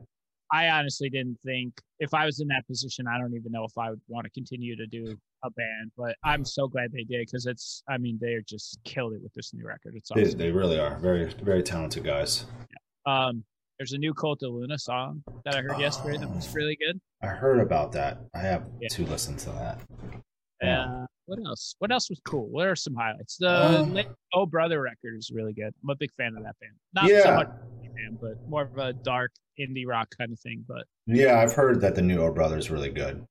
I 0.51 0.67
honestly 0.69 1.09
didn't 1.09 1.37
think 1.45 1.73
if 1.99 2.13
I 2.13 2.25
was 2.25 2.39
in 2.39 2.47
that 2.47 2.65
position, 2.67 3.05
I 3.07 3.17
don't 3.19 3.33
even 3.35 3.51
know 3.51 3.65
if 3.65 3.77
I 3.77 3.89
would 3.89 4.01
want 4.07 4.25
to 4.25 4.29
continue 4.31 4.75
to 4.75 4.87
do 4.87 5.17
a 5.43 5.49
band. 5.51 5.91
But 5.97 6.15
I'm 6.23 6.45
so 6.45 6.67
glad 6.67 6.91
they 6.91 7.03
did 7.03 7.25
because 7.25 7.45
it's. 7.45 7.83
I 7.89 7.97
mean, 7.97 8.17
they're 8.21 8.41
just 8.41 8.79
killed 8.85 9.13
it 9.13 9.21
with 9.21 9.33
this 9.33 9.53
new 9.53 9.65
record. 9.67 9.93
It's 9.95 10.09
they, 10.13 10.23
awesome. 10.23 10.37
they 10.39 10.51
really 10.51 10.79
are 10.79 10.97
very, 10.99 11.33
very 11.43 11.63
talented 11.63 12.03
guys. 12.03 12.45
Um, 13.05 13.43
there's 13.77 13.93
a 13.93 13.97
new 13.97 14.13
Cult 14.13 14.41
of 14.43 14.53
Luna 14.53 14.77
song 14.79 15.21
that 15.45 15.55
I 15.55 15.61
heard 15.61 15.79
yesterday 15.79 16.17
that 16.17 16.29
was 16.29 16.53
really 16.55 16.75
good. 16.77 16.99
I 17.21 17.27
heard 17.27 17.59
about 17.59 17.91
that. 17.93 18.19
I 18.33 18.39
have 18.39 18.65
Yeah. 18.81 18.87
to 18.89 19.05
listen 19.05 19.37
to 19.37 19.49
that. 19.51 19.81
Yeah. 20.61 20.85
Uh, 20.85 21.05
what 21.25 21.39
else? 21.45 21.75
What 21.79 21.91
else 21.91 22.09
was 22.09 22.19
cool? 22.25 22.47
What 22.49 22.67
are 22.67 22.75
some 22.75 22.95
highlights? 22.95 23.37
The 23.37 23.79
Um, 23.81 23.99
Oh 24.33 24.45
Brother 24.45 24.81
record 24.81 25.15
is 25.17 25.29
really 25.31 25.53
good. 25.53 25.73
I'm 25.83 25.89
a 25.89 25.95
big 25.95 26.11
fan 26.13 26.35
of 26.37 26.43
that 26.43 26.55
band. 26.59 26.73
Not 26.93 27.05
yeah, 27.11 27.23
so 27.23 27.35
much 27.35 27.49
band, 27.97 28.19
but 28.21 28.49
more 28.49 28.63
of 28.63 28.77
a 28.77 28.93
dark 28.93 29.31
indie 29.59 29.87
rock 29.87 30.07
kind 30.17 30.31
of 30.31 30.39
thing. 30.39 30.63
But 30.67 30.85
yeah, 31.05 31.39
I've 31.39 31.53
heard 31.53 31.81
that 31.81 31.95
the 31.95 32.01
new 32.01 32.21
O 32.21 32.31
Brothers 32.31 32.65
is 32.65 32.71
really 32.71 32.91
good. 32.91 33.25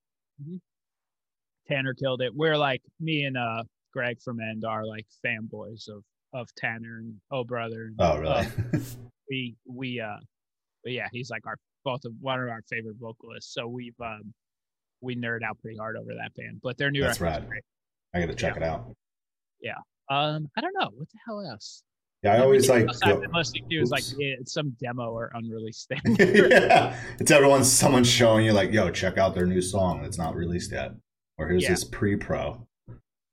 Tanner 1.69 1.95
killed 1.95 2.23
it. 2.23 2.35
We're 2.35 2.57
like 2.57 2.83
me 3.01 3.25
and 3.25 3.37
uh 3.37 3.63
Greg 3.93 4.21
from 4.23 4.41
End 4.41 4.65
are 4.65 4.87
like 4.87 5.07
fanboys 5.25 5.89
of 5.89 6.05
of 6.33 6.49
Tanner 6.57 6.99
and 6.99 7.15
Oh 7.31 7.45
Brother. 7.45 7.93
Oh, 7.99 8.19
really? 8.19 8.47
We 9.29 9.57
we 9.67 10.01
uh 10.01 10.19
but 10.85 10.93
yeah, 10.93 11.09
he's 11.11 11.31
like 11.31 11.47
our 11.47 11.57
both 11.85 12.05
of 12.05 12.13
one 12.21 12.41
of 12.41 12.49
our 12.49 12.63
favorite 12.71 12.97
vocalists. 13.01 13.53
So 13.53 13.67
we've 13.67 13.99
um 14.01 14.33
we 15.01 15.17
nerd 15.17 15.43
out 15.43 15.59
pretty 15.61 15.77
hard 15.77 15.97
over 15.97 16.15
that 16.15 16.33
band. 16.37 16.61
But 16.63 16.79
their 16.79 16.91
new 16.93 17.03
That's 17.03 17.19
great. 17.19 17.43
I 18.15 18.21
got 18.21 18.27
to 18.27 18.35
check 18.35 18.57
it 18.57 18.63
out. 18.63 18.95
Yeah. 19.61 19.79
Um 20.11 20.49
I 20.57 20.61
don't 20.61 20.75
know. 20.79 20.91
What 20.95 21.09
the 21.09 21.19
hell 21.27 21.41
else? 21.41 21.83
Yeah, 22.23 22.35
I 22.35 22.39
always 22.41 22.69
like. 22.69 22.87
I've 23.05 23.21
been 23.21 23.31
listening 23.33 23.69
to 23.69 23.77
is 23.77 23.91
like 23.91 24.03
yeah, 24.19 24.35
it's 24.41 24.53
some 24.53 24.71
demo 24.81 25.11
or 25.11 25.31
unreleased 25.35 25.89
thing. 25.89 26.01
yeah, 26.19 26.97
it's 27.21 27.31
everyone. 27.31 27.63
Someone's 27.65 28.11
showing 28.11 28.45
you 28.47 28.53
like, 28.53 28.73
"Yo, 28.73 28.91
check 28.91 29.19
out 29.19 29.35
their 29.35 29.47
new 29.47 29.61
song 29.63 30.03
that's 30.03 30.19
not 30.19 30.35
released 30.35 30.73
yet," 30.73 30.93
or 31.39 31.47
here's 31.47 31.63
Yeah. 31.65 31.71
this 31.71 31.85
pre-pro. 31.85 32.67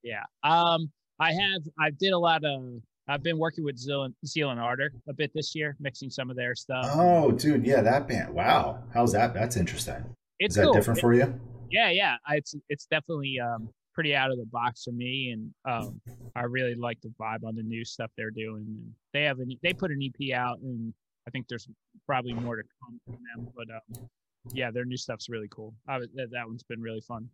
yeah. 0.04 0.24
Um 0.44 0.92
I 1.20 1.32
have 1.32 1.62
I 1.80 1.90
did 1.92 2.12
a 2.14 2.20
lot 2.20 2.44
of 2.44 2.62
I've 3.08 3.24
been 3.24 3.38
working 3.38 3.64
with 3.64 3.78
Zealand 3.78 4.14
Zealand 4.26 4.60
Ardor 4.60 4.92
a 5.10 5.14
bit 5.14 5.32
this 5.34 5.56
year, 5.56 5.76
mixing 5.80 6.10
some 6.10 6.30
of 6.30 6.36
their 6.36 6.54
stuff. 6.56 6.86
Oh, 6.94 7.32
dude, 7.32 7.66
yeah, 7.66 7.82
that 7.82 8.08
band. 8.08 8.34
Wow, 8.34 8.84
how's 8.94 9.12
that? 9.14 9.34
That's 9.34 9.58
interesting. 9.58 10.04
it's 10.40 10.54
Is 10.54 10.58
that 10.58 10.64
cool. 10.66 10.74
different 10.74 11.00
for 11.00 11.14
you? 11.14 11.40
yeah 11.72 11.90
yeah 11.90 12.18
I- 12.28 12.36
it's 12.36 12.54
it's 12.70 12.86
definitely 12.86 13.40
um 13.40 13.70
pretty 13.94 14.16
out 14.16 14.32
of 14.32 14.38
the 14.38 14.46
box 14.48 14.84
for 14.84 14.92
me 14.92 15.32
and 15.32 15.52
um 15.66 16.02
i 16.36 16.42
really 16.44 16.76
like 16.76 17.00
the 17.02 17.14
vibe 17.20 17.44
on 17.46 17.56
the 17.56 17.64
new 17.64 17.86
stuff 17.86 18.12
they're 18.18 18.32
doing 18.32 18.66
and 18.68 18.92
they 19.14 19.24
have 19.24 19.40
an 19.40 19.52
they 19.64 19.74
put 19.74 19.92
an 19.92 20.02
ep 20.02 20.36
out 20.36 20.60
and 20.60 20.94
i 21.28 21.32
think 21.32 21.48
there's 21.48 21.68
probably 22.06 22.34
more 22.34 22.56
to 22.56 22.64
come 22.82 23.00
from 23.06 23.18
them 23.36 23.48
but 23.56 23.68
um 23.70 24.10
yeah 24.54 24.72
their 24.72 24.86
new 24.86 24.98
stuff's 24.98 25.30
really 25.30 25.48
cool 25.50 25.74
I 25.88 26.00
that, 26.00 26.30
that 26.32 26.48
one's 26.48 26.64
been 26.64 26.82
really 26.82 27.02
fun 27.02 27.30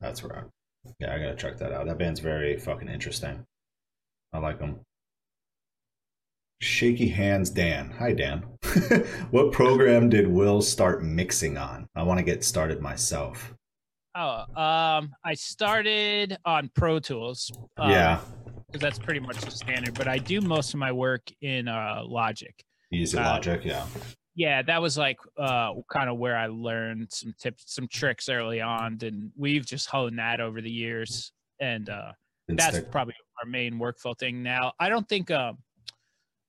That's 0.00 0.22
right. 0.24 0.44
Yeah, 1.00 1.14
I 1.14 1.18
gotta 1.18 1.36
check 1.36 1.58
that 1.58 1.72
out. 1.72 1.86
That 1.86 1.98
band's 1.98 2.20
very 2.20 2.56
fucking 2.56 2.88
interesting. 2.88 3.44
I 4.32 4.38
like 4.38 4.58
them. 4.58 4.80
Shaky 6.60 7.08
Hands 7.08 7.48
Dan. 7.50 7.90
Hi, 7.98 8.12
Dan. 8.12 8.44
what 9.30 9.52
program 9.52 10.08
did 10.08 10.26
Will 10.28 10.60
start 10.62 11.04
mixing 11.04 11.56
on? 11.56 11.86
I 11.94 12.02
want 12.02 12.18
to 12.18 12.24
get 12.24 12.44
started 12.44 12.80
myself. 12.80 13.54
Oh 14.18 14.60
um 14.60 15.10
i 15.24 15.32
started 15.34 16.36
on 16.44 16.70
pro 16.74 16.98
tools 16.98 17.50
um, 17.78 17.90
yeah, 17.90 18.20
because 18.66 18.80
that's 18.80 18.98
pretty 18.98 19.20
much 19.20 19.40
the 19.40 19.50
standard 19.50 19.94
but 19.94 20.08
i 20.08 20.18
do 20.18 20.40
most 20.40 20.74
of 20.74 20.80
my 20.80 20.92
work 20.92 21.22
in 21.40 21.68
uh 21.68 22.02
logic. 22.04 22.64
Easy 22.92 23.18
uh, 23.18 23.22
Logic. 23.22 23.60
Yeah. 23.64 23.86
yeah 24.34 24.62
that 24.62 24.80
was 24.82 24.98
like 24.98 25.18
uh 25.38 25.72
kind 25.92 26.08
of 26.10 26.18
where 26.18 26.36
i 26.36 26.46
learned 26.46 27.06
some 27.12 27.34
tips 27.38 27.64
some 27.66 27.86
tricks 27.88 28.28
early 28.28 28.60
on 28.60 28.98
and 29.02 29.30
we've 29.36 29.64
just 29.64 29.88
honed 29.88 30.18
that 30.18 30.40
over 30.40 30.60
the 30.60 30.70
years 30.70 31.32
and 31.60 31.88
uh 31.88 32.12
that's 32.48 32.76
stick- 32.76 32.90
probably 32.90 33.14
our 33.42 33.48
main 33.48 33.74
workflow 33.74 34.18
thing 34.18 34.42
now. 34.42 34.72
I 34.80 34.88
don't 34.88 35.08
think 35.08 35.30
um 35.30 35.58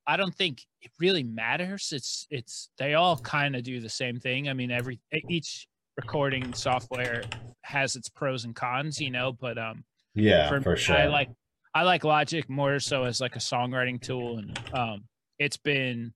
i 0.08 0.18
don't 0.18 0.34
think 0.34 0.64
it 0.82 0.92
really 1.00 1.24
matters. 1.24 1.90
It's 1.92 2.26
it's 2.32 2.70
they 2.78 2.94
all 2.94 3.18
kind 3.18 3.56
of 3.56 3.64
do 3.64 3.80
the 3.80 3.90
same 3.90 4.18
thing. 4.20 4.50
I 4.50 4.54
mean 4.54 4.72
every 4.72 5.00
each 5.30 5.68
recording 5.98 6.54
software 6.54 7.24
has 7.70 7.96
its 7.96 8.10
pros 8.10 8.46
and 8.46 8.56
cons 8.56 9.00
you 9.00 9.12
know 9.12 9.32
but 9.32 9.58
um 9.58 9.84
yeah, 10.16 10.50
for, 10.50 10.62
for, 10.62 10.72
me, 10.72 10.78
sure. 10.78 10.98
I 10.98 11.08
like 11.08 11.30
I 11.74 11.84
like 11.84 12.04
Logic 12.04 12.50
more 12.50 12.80
so 12.80 13.04
as 13.04 13.22
like 13.22 13.36
a 13.36 13.40
songwriting 13.40 14.02
tool, 14.02 14.40
and 14.40 14.60
um, 14.74 15.04
it's 15.38 15.58
been 15.58 16.14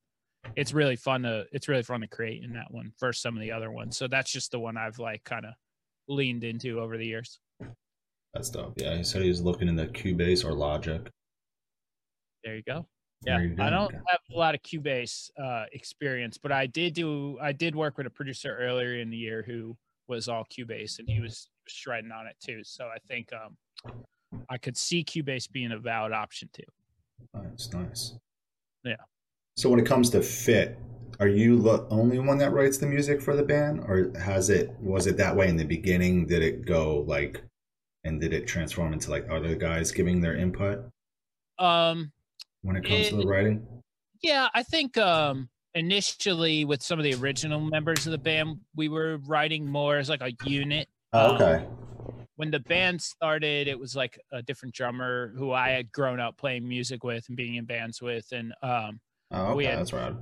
it's 0.56 0.74
really 0.74 0.96
fun 0.96 1.24
to 1.24 1.46
it's 1.52 1.68
really 1.68 1.84
fun 1.84 2.02
to 2.02 2.08
create 2.08 2.44
in 2.44 2.54
that 2.54 2.72
one 2.72 2.92
for 2.98 3.13
some 3.13 3.36
of 3.36 3.42
the 3.42 3.52
other 3.52 3.72
ones. 3.72 3.98
So 3.98 4.08
that's 4.08 4.32
just 4.32 4.52
the 4.52 4.60
one 4.60 4.78
I've 4.78 5.00
like 5.00 5.24
kind 5.24 5.46
of 5.46 5.54
leaned 6.08 6.44
into 6.44 6.80
over 6.80 6.98
the 6.98 7.06
years. 7.06 7.39
That's 8.34 8.50
dope. 8.50 8.74
Yeah, 8.78 8.98
he 8.98 9.04
said 9.04 9.22
he 9.22 9.30
was 9.30 9.42
looking 9.42 9.68
in 9.68 9.76
the 9.76 9.88
Cubase 9.88 10.44
or 10.44 10.54
Logic. 10.54 11.08
There 12.44 12.56
you 12.56 12.63
go. 12.63 12.88
Yeah, 13.26 13.39
you. 13.39 13.56
I 13.60 13.70
don't 13.70 13.94
have 13.94 14.20
a 14.34 14.38
lot 14.38 14.54
of 14.54 14.62
Cubase 14.63 15.30
uh, 15.42 15.66
experience, 15.72 16.38
but 16.38 16.52
I 16.52 16.66
did 16.66 16.94
do 16.94 17.38
I 17.39 17.52
did 17.52 17.76
work 17.76 17.98
with 17.98 18.08
a 18.08 18.10
producer 18.10 18.58
earlier 18.60 18.96
in 18.96 19.12
the 19.12 19.18
year 19.18 19.44
who 19.46 19.78
was 20.08 20.28
all 20.28 20.46
Cubase, 20.46 21.00
and 21.00 21.10
he 21.10 21.20
was 21.20 21.50
shredding 21.68 22.12
on 22.12 22.28
it 22.28 22.36
too. 22.44 22.62
So 22.63 22.86
I 22.86 22.98
think 23.08 23.30
um, 23.34 23.58
I 24.50 24.58
could 24.58 24.78
see 24.78 25.04
Cubase 25.04 25.52
being 25.52 25.72
a 25.72 25.78
valid 25.78 26.13
option 26.13 26.50
too. 26.54 26.63
Nice, 27.34 27.70
nice. 27.74 28.16
Yeah. 28.84 28.96
So 29.56 29.70
when 29.70 29.80
it 29.80 29.86
comes 29.86 30.10
to 30.12 30.22
fit, 30.22 30.78
are 31.20 31.28
you 31.28 31.62
the 31.62 31.88
only 31.89 32.20
one 32.20 32.38
that 32.39 32.52
writes 32.52 32.78
the 32.78 32.88
music 32.88 33.22
for 33.22 33.36
the 33.36 33.44
band, 33.44 33.82
or 33.82 34.12
has 34.20 34.50
it 34.50 34.72
was 34.80 35.08
it 35.08 35.18
that 35.18 35.36
way 35.36 35.48
in 35.48 35.56
the 35.56 35.63
beginning? 35.63 36.26
Did 36.26 36.42
it 36.42 36.66
go 36.66 37.06
like, 37.08 37.42
and 38.04 38.20
did 38.20 38.34
it 38.34 38.48
transform 38.48 38.94
into 38.94 39.12
like 39.12 39.30
other 39.30 39.56
guys 39.56 39.92
giving 39.92 40.20
their 40.22 40.36
input 40.36 40.86
Um, 41.60 42.12
when 42.63 42.76
it 42.76 42.84
comes 42.84 43.10
to 43.10 43.18
the 43.18 43.28
writing? 43.28 43.66
Yeah, 44.22 44.48
I 44.54 44.63
think 44.63 44.98
um 44.98 45.50
initially 45.75 46.65
with 46.65 46.81
some 46.81 46.99
of 46.99 47.03
the 47.03 47.13
original 47.15 47.59
members 47.59 48.05
of 48.05 48.12
the 48.12 48.17
band, 48.17 48.57
we 48.75 48.89
were 48.89 49.17
writing 49.25 49.65
more 49.65 49.97
as 49.97 50.09
like 50.09 50.21
a 50.21 50.31
unit. 50.45 50.88
Oh, 51.13 51.36
um, 51.36 51.41
okay. 51.41 51.65
When 52.36 52.49
the 52.51 52.59
band 52.59 53.01
started, 53.01 53.67
it 53.67 53.79
was 53.79 53.95
like 53.95 54.19
a 54.31 54.41
different 54.41 54.73
drummer 54.73 55.33
who 55.38 55.51
I 55.51 55.69
had 55.69 55.91
grown 55.91 56.19
up 56.19 56.38
playing 56.38 56.67
music 56.67 57.03
with 57.03 57.25
and 57.27 57.38
being 57.38 57.55
in 57.55 57.65
bands 57.65 58.01
with, 58.01 58.25
and 58.31 58.53
um, 58.63 58.99
Oh, 59.31 59.55
we 59.55 59.65
had- 59.65 59.79
That's 59.79 59.93
right. 59.93 60.13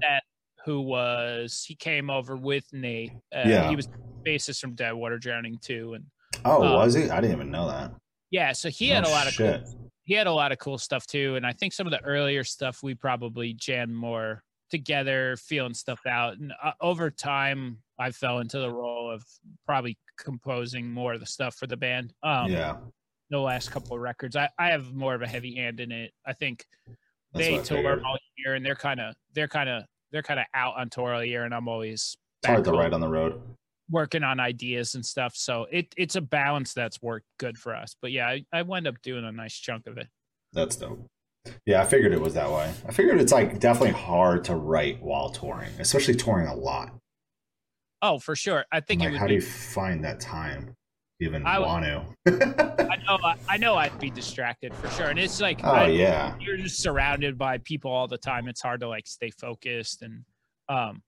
who 0.65 0.81
was 0.81 1.63
he 1.67 1.75
came 1.75 2.09
over 2.09 2.35
with 2.37 2.65
Nate. 2.73 3.11
Uh, 3.35 3.43
Yeah. 3.45 3.69
he 3.69 3.75
was 3.75 3.87
bassist 4.25 4.59
from 4.59 4.75
Deadwater 4.75 5.17
Drowning 5.17 5.57
too, 5.61 5.93
and 5.95 6.05
Oh, 6.45 6.61
uh, 6.63 6.75
was 6.77 6.93
he? 6.93 7.09
I 7.09 7.19
didn't 7.21 7.35
even 7.35 7.51
know 7.51 7.67
that. 7.67 7.91
yeah, 8.29 8.51
so 8.51 8.69
he 8.69 8.89
had 8.89 9.05
Oh, 9.05 9.09
a 9.09 9.11
lot 9.11 9.27
of 9.27 9.35
cool 9.37 9.63
he 10.03 10.15
had 10.15 10.27
a 10.27 10.31
lot 10.31 10.51
of 10.51 10.57
cool 10.57 10.77
stuff 10.79 11.05
too 11.05 11.35
and 11.35 11.45
i 11.45 11.53
think 11.53 11.71
some 11.71 11.85
of 11.87 11.91
the 11.91 12.03
earlier 12.03 12.43
stuff 12.43 12.81
we 12.81 12.93
probably 12.95 13.53
jammed 13.53 13.93
more 13.93 14.43
together 14.71 15.35
feeling 15.37 15.73
stuff 15.73 15.99
out 16.07 16.37
and 16.37 16.51
uh, 16.63 16.71
over 16.81 17.11
time 17.11 17.77
i 17.99 18.09
fell 18.09 18.39
into 18.39 18.57
the 18.57 18.71
role 18.71 19.11
of 19.11 19.23
probably 19.65 19.97
composing 20.17 20.89
more 20.91 21.13
of 21.13 21.19
the 21.19 21.25
stuff 21.25 21.55
for 21.55 21.67
the 21.67 21.77
band 21.77 22.13
um 22.23 22.49
yeah. 22.51 22.77
the 23.29 23.39
last 23.39 23.71
couple 23.71 23.95
of 23.95 24.01
records. 24.01 24.35
I, 24.35 24.49
I 24.59 24.69
have 24.69 24.93
more 24.93 25.15
of 25.15 25.21
a 25.21 25.27
heavy 25.27 25.55
hand 25.55 25.79
in 25.79 25.91
it. 25.91 26.11
I 26.25 26.33
think 26.33 26.65
That's 27.33 27.47
they 27.47 27.57
tour 27.63 28.01
all 28.05 28.17
year 28.37 28.55
and 28.55 28.65
they're 28.65 28.75
kind 28.75 28.99
of 28.99 29.15
they're 29.33 29.47
kind 29.47 29.69
of 29.69 29.83
they're 30.11 30.21
kind 30.21 30.39
of 30.39 30.45
out 30.53 30.73
on 30.77 30.89
tour 30.89 31.13
all 31.13 31.23
year, 31.23 31.45
and 31.45 31.53
I'm 31.53 31.67
always 31.67 32.17
It's 32.43 32.49
hard 32.49 32.65
to 32.65 32.71
write 32.71 32.93
on 32.93 33.01
the 33.01 33.07
road. 33.07 33.41
working 33.89 34.23
on 34.23 34.39
ideas 34.39 34.95
and 34.95 35.05
stuff. 35.05 35.33
So 35.35 35.65
it 35.71 35.93
it's 35.97 36.15
a 36.15 36.21
balance 36.21 36.73
that's 36.73 37.01
worked 37.01 37.27
good 37.39 37.57
for 37.57 37.73
us. 37.75 37.95
But 38.01 38.11
yeah, 38.11 38.27
I, 38.27 38.45
I 38.51 38.61
wound 38.63 38.87
up 38.87 39.01
doing 39.01 39.25
a 39.25 39.31
nice 39.31 39.55
chunk 39.55 39.87
of 39.87 39.97
it. 39.97 40.07
That's 40.53 40.75
dope. 40.75 41.07
Yeah, 41.65 41.81
I 41.81 41.85
figured 41.85 42.13
it 42.13 42.21
was 42.21 42.33
that 42.35 42.51
way. 42.51 42.71
I 42.87 42.91
figured 42.91 43.19
it's 43.19 43.31
like 43.31 43.59
definitely 43.59 43.99
hard 43.99 44.43
to 44.45 44.55
write 44.55 45.01
while 45.01 45.29
touring, 45.29 45.71
especially 45.79 46.15
touring 46.15 46.47
a 46.47 46.55
lot. 46.55 46.93
Oh, 48.01 48.19
for 48.19 48.35
sure. 48.35 48.65
I 48.71 48.79
think 48.79 49.01
like, 49.01 49.11
would 49.11 49.19
how 49.19 49.25
be. 49.25 49.29
do 49.29 49.35
you 49.35 49.41
find 49.41 50.03
that 50.03 50.19
time? 50.19 50.75
Even 51.19 51.45
I 51.45 51.59
want 51.59 51.85
I 52.25 52.31
to? 52.31 53.01
know. 53.07 53.19
I, 53.23 53.35
I 53.47 53.57
know. 53.57 53.75
I'd 53.75 53.97
be 53.99 54.09
distracted 54.09 54.73
for 54.73 54.89
sure. 54.89 55.09
And 55.09 55.19
it's 55.19 55.39
like, 55.39 55.61
oh 55.63 55.69
I, 55.69 55.87
yeah, 55.87 56.35
you're 56.39 56.57
just 56.57 56.81
surrounded 56.81 57.37
by 57.37 57.59
people 57.59 57.91
all 57.91 58.07
the 58.07 58.17
time. 58.17 58.47
It's 58.47 58.61
hard 58.61 58.79
to 58.81 58.87
like 58.87 59.05
stay 59.05 59.29
focused. 59.29 60.01
And 60.01 60.23
um, 60.67 61.03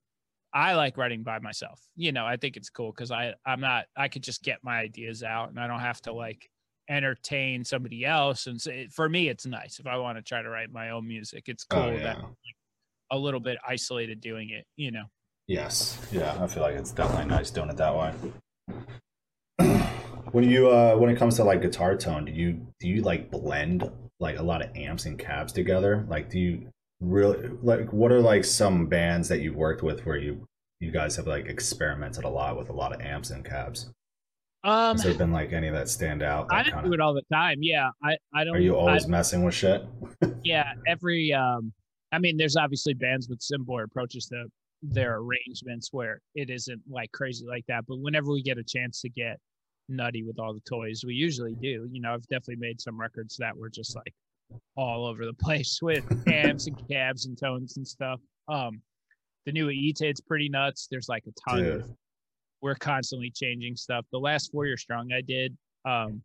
I 0.54 0.76
like 0.76 0.98
writing 0.98 1.24
by 1.24 1.40
myself. 1.40 1.82
You 1.96 2.12
know, 2.12 2.28
I 2.28 2.38
think 2.38 2.58
it's 2.58 2.70
cool 2.70 2.92
because 2.92 3.10
I 3.10 3.34
I'm 3.44 3.60
not. 3.60 3.86
I 3.98 4.08
could 4.08 4.22
just 4.22 4.44
get 4.44 4.60
my 4.62 4.78
ideas 4.80 5.24
out, 5.24 5.50
and 5.50 5.60
I 5.60 5.66
don't 5.66 5.80
have 5.80 6.00
to 6.02 6.14
like 6.14 6.48
entertain 6.90 7.64
somebody 7.64 8.06
else. 8.06 8.48
And 8.48 8.60
so 8.60 8.72
it, 8.72 8.92
for 8.92 9.08
me, 9.08 9.30
it's 9.30 9.46
nice 9.46 9.80
if 9.80 9.88
I 9.88 9.98
want 9.98 10.18
to 10.18 10.22
try 10.22 10.42
to 10.42 10.50
write 10.50 10.72
my 10.72 10.90
own 10.92 11.08
music. 11.08 11.46
It's 11.48 11.64
cool 11.64 11.82
oh 11.82 11.98
that 11.98 12.18
yeah. 12.18 12.26
a 13.12 13.18
little 13.18 13.40
bit 13.40 13.58
isolated 13.68 14.22
doing 14.22 14.50
it. 14.50 14.66
You 14.76 14.92
know. 14.92 15.06
Yes, 15.48 15.98
yeah. 16.12 16.38
I 16.42 16.48
feel 16.48 16.64
like 16.64 16.76
it's 16.76 16.92
definitely 16.92 17.26
nice 17.26 17.50
doing 17.52 17.70
it 17.70 17.78
that 17.78 17.96
way. 17.96 18.14
when 20.32 20.50
you 20.50 20.70
uh 20.70 20.96
when 20.96 21.10
it 21.10 21.18
comes 21.18 21.36
to 21.36 21.44
like 21.44 21.62
guitar 21.62 21.96
tone, 21.96 22.26
do 22.26 22.32
you 22.32 22.66
do 22.80 22.88
you 22.88 23.02
like 23.02 23.30
blend 23.30 23.90
like 24.20 24.40
a 24.40 24.44
lot 24.44 24.64
of 24.64 24.76
amps 24.76 25.06
and 25.06 25.20
cabs 25.20 25.54
together? 25.54 26.06
Like, 26.10 26.30
do 26.30 26.40
you 26.40 26.68
really 27.00 27.50
like 27.62 27.92
what 27.92 28.12
are 28.12 28.22
like 28.22 28.46
some 28.46 28.88
bands 28.88 29.28
that 29.30 29.42
you've 29.42 29.56
worked 29.56 29.84
with 29.84 30.06
where 30.06 30.18
you 30.18 30.48
you 30.80 30.92
guys 30.92 31.16
have 31.18 31.28
like 31.28 31.46
experimented 31.46 32.24
a 32.24 32.30
lot 32.30 32.58
with 32.58 32.70
a 32.70 32.74
lot 32.74 32.94
of 32.94 33.02
amps 33.02 33.30
and 33.30 33.46
cabs? 33.46 33.92
Um, 34.66 34.96
Has 34.96 35.04
there 35.04 35.14
been 35.14 35.32
like 35.34 35.52
any 35.52 35.70
that 35.70 35.90
stand 35.90 36.24
out? 36.24 36.48
I 36.50 36.58
That 36.58 36.64
just 36.66 36.74
kind 36.76 36.86
do 36.88 36.94
it 36.94 37.02
all 37.02 37.14
the 37.14 37.24
time. 37.34 37.58
Yeah, 37.62 37.90
I 38.04 38.16
I 38.34 38.44
don't. 38.44 38.56
are 38.56 38.60
you 38.60 38.76
I- 38.76 38.80
always 38.80 39.08
messing 39.08 39.44
with 39.44 39.54
shit? 39.56 39.86
yeah 40.44 40.74
every 40.88 41.34
um 41.34 41.72
i 42.12 42.20
mean 42.20 42.36
there's 42.38 42.56
obviously 42.58 42.94
bands 42.94 43.28
with 43.30 43.42
similar 43.42 43.84
approaches 43.84 44.26
to 44.28 44.46
their 44.82 45.16
arrangements 45.18 45.90
where 45.94 46.20
it 46.36 46.50
isn't 46.50 46.82
like 46.90 47.10
crazy 47.14 47.46
like 47.46 47.64
that 47.68 47.86
but 47.88 47.98
whenever 48.00 48.32
we 48.32 48.42
get 48.44 48.58
a 48.58 48.64
chance 48.64 49.00
to 49.02 49.10
get 49.10 49.38
nutty 49.90 50.22
with 50.24 50.38
all 50.40 50.54
the 50.54 50.60
toys 50.70 51.04
we 51.08 51.14
usually 51.14 51.56
do 51.56 51.88
you 51.92 52.02
know 52.02 52.14
i've 52.14 52.28
definitely 52.28 52.58
made 52.58 52.80
some 52.82 53.00
records 53.00 53.38
that 53.38 53.56
were 53.56 53.70
just 53.70 53.96
like 53.96 54.14
all 54.76 55.06
over 55.06 55.26
the 55.26 55.34
place 55.42 55.80
with 55.82 56.04
amps 56.28 56.68
and 56.68 56.78
cabs 56.90 57.26
and 57.26 57.38
tones 57.38 57.78
and 57.78 57.88
stuff 57.88 58.20
um 58.50 58.82
the 59.46 59.52
new 59.54 59.70
Ite, 59.70 60.02
it's 60.02 60.22
pretty 60.22 60.50
nuts 60.50 60.88
there's 60.92 61.08
like 61.10 61.24
a 61.28 61.50
ton 61.50 61.60
Dude. 61.64 61.76
of 61.82 61.90
we're 62.64 62.76
constantly 62.76 63.30
changing 63.30 63.76
stuff 63.76 64.06
the 64.12 64.18
last 64.18 64.50
four 64.52 64.66
year 64.66 64.78
strong 64.78 65.12
i 65.12 65.22
did 65.22 65.56
um 65.86 66.24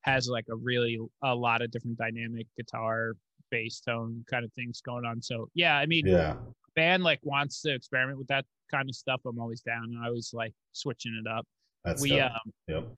has 0.00 0.28
like 0.28 0.46
a 0.50 0.56
really 0.56 0.98
a 1.22 1.34
lot 1.34 1.60
of 1.62 1.70
different 1.70 1.96
dynamic 1.98 2.46
guitar 2.56 3.12
bass 3.50 3.80
tone 3.80 4.24
kind 4.28 4.44
of 4.44 4.52
things 4.54 4.80
going 4.80 5.04
on 5.04 5.20
so 5.20 5.48
yeah 5.54 5.76
i 5.76 5.84
mean 5.86 6.06
Yeah, 6.06 6.36
band 6.74 7.02
like 7.04 7.20
wants 7.22 7.60
to 7.62 7.74
experiment 7.74 8.18
with 8.18 8.26
that 8.28 8.46
kind 8.70 8.88
of 8.88 8.96
stuff 8.96 9.20
i'm 9.26 9.38
always 9.38 9.60
down 9.60 9.84
and 9.84 10.02
i 10.02 10.08
always 10.08 10.30
like 10.32 10.54
switching 10.72 11.22
it 11.24 11.30
up 11.30 11.46
that's 11.84 12.00
we 12.00 12.08
dope. 12.08 12.32
um 12.32 12.52
Yep. 12.66 12.88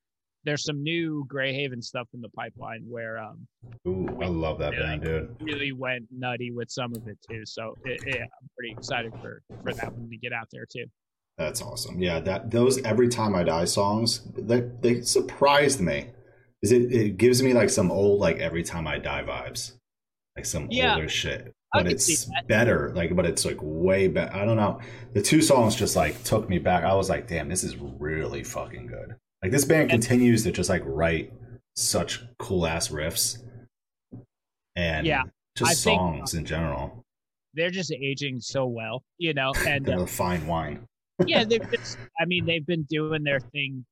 there's 0.45 0.65
some 0.65 0.83
new 0.85 1.27
Greyhaven 1.29 1.83
stuff 1.83 2.07
in 2.15 2.21
the 2.21 2.29
pipeline 2.31 2.85
where 2.89 3.19
um 3.19 3.47
Ooh, 3.89 4.19
I 4.21 4.27
love 4.27 4.59
that 4.59 4.73
Really? 4.73 4.85
band, 4.85 5.03
dude. 5.03 5.37
really 5.41 5.71
went 5.73 6.07
nutty 6.11 6.51
with 6.53 6.71
some 6.71 6.95
of 6.95 7.03
it 7.07 7.19
too 7.29 7.45
so 7.45 7.75
it, 7.85 8.01
yeah 8.07 8.23
i'm 8.23 8.49
pretty 8.57 8.73
excited 8.73 9.13
for 9.21 9.43
for 9.63 9.75
that 9.75 9.93
one 9.93 10.09
to 10.09 10.17
get 10.17 10.33
out 10.33 10.47
there 10.53 10.67
too 10.67 10.87
That's 11.39 11.61
awesome. 11.61 12.01
Yeah, 12.01 12.21
that 12.21 12.51
those 12.51 12.83
every 12.83 13.09
time 13.09 13.35
I 13.35 13.43
die 13.43 13.67
songs, 13.67 14.23
they 14.37 14.61
they 14.81 15.03
surprised 15.03 15.81
me. 15.81 16.07
Is 16.63 16.73
it 16.73 16.91
it 16.93 17.17
gives 17.19 17.43
me 17.43 17.53
like 17.53 17.69
some 17.71 17.91
old 17.91 18.21
like 18.21 18.39
every 18.39 18.63
time 18.63 18.87
I 18.87 18.99
die 18.99 19.23
vibes. 19.23 19.73
Like 20.35 20.47
some 20.47 20.69
Yeah, 20.71 20.95
older 20.95 21.09
shit. 21.09 21.53
But 21.73 21.87
it's 21.89 22.27
better. 22.49 22.91
Like 22.95 23.15
but 23.15 23.27
it's 23.27 23.45
like 23.45 23.59
way 23.61 24.09
better. 24.09 24.35
I 24.35 24.47
don't 24.47 24.57
know. 24.57 24.81
The 25.13 25.21
two 25.21 25.43
songs 25.43 25.75
just 25.77 25.95
like 25.95 26.23
took 26.25 26.49
me 26.49 26.59
back. 26.59 26.85
I 26.85 26.95
was 26.95 27.11
like, 27.11 27.29
damn, 27.29 27.49
this 27.51 27.65
is 27.65 27.77
really 27.77 28.43
fucking 28.43 28.87
good. 28.87 29.17
Like 29.43 29.53
this 29.53 29.67
band 29.67 29.83
And- 29.83 29.91
continues 29.91 30.43
to 30.45 30.53
just 30.53 30.71
like 30.71 30.83
write 30.87 31.33
such 31.75 32.23
cool 32.39 32.67
ass 32.67 32.89
riffs. 32.89 33.43
And 34.75 35.07
Yeah, 35.07 35.25
just 35.57 35.71
I 35.71 35.75
think- 35.75 35.99
songs 36.01 36.35
in 36.35 36.45
general. 36.47 37.05
they're 37.55 37.71
just 37.71 37.91
aging 37.93 38.39
so 38.41 38.67
well 38.67 39.03
you 39.19 39.33
know 39.33 39.51
and 39.67 39.85
They're 39.85 39.97
uh, 39.97 40.01
the 40.01 40.07
fine 40.07 40.47
wine. 40.47 40.87
Yeah, 41.27 41.45
they've 41.45 41.71
just, 41.71 41.99
I 42.21 42.25
mean, 42.27 42.45
they've 42.45 42.67
been 42.67 42.83
doing 42.85 43.23
their 43.23 43.41
thing 43.41 43.85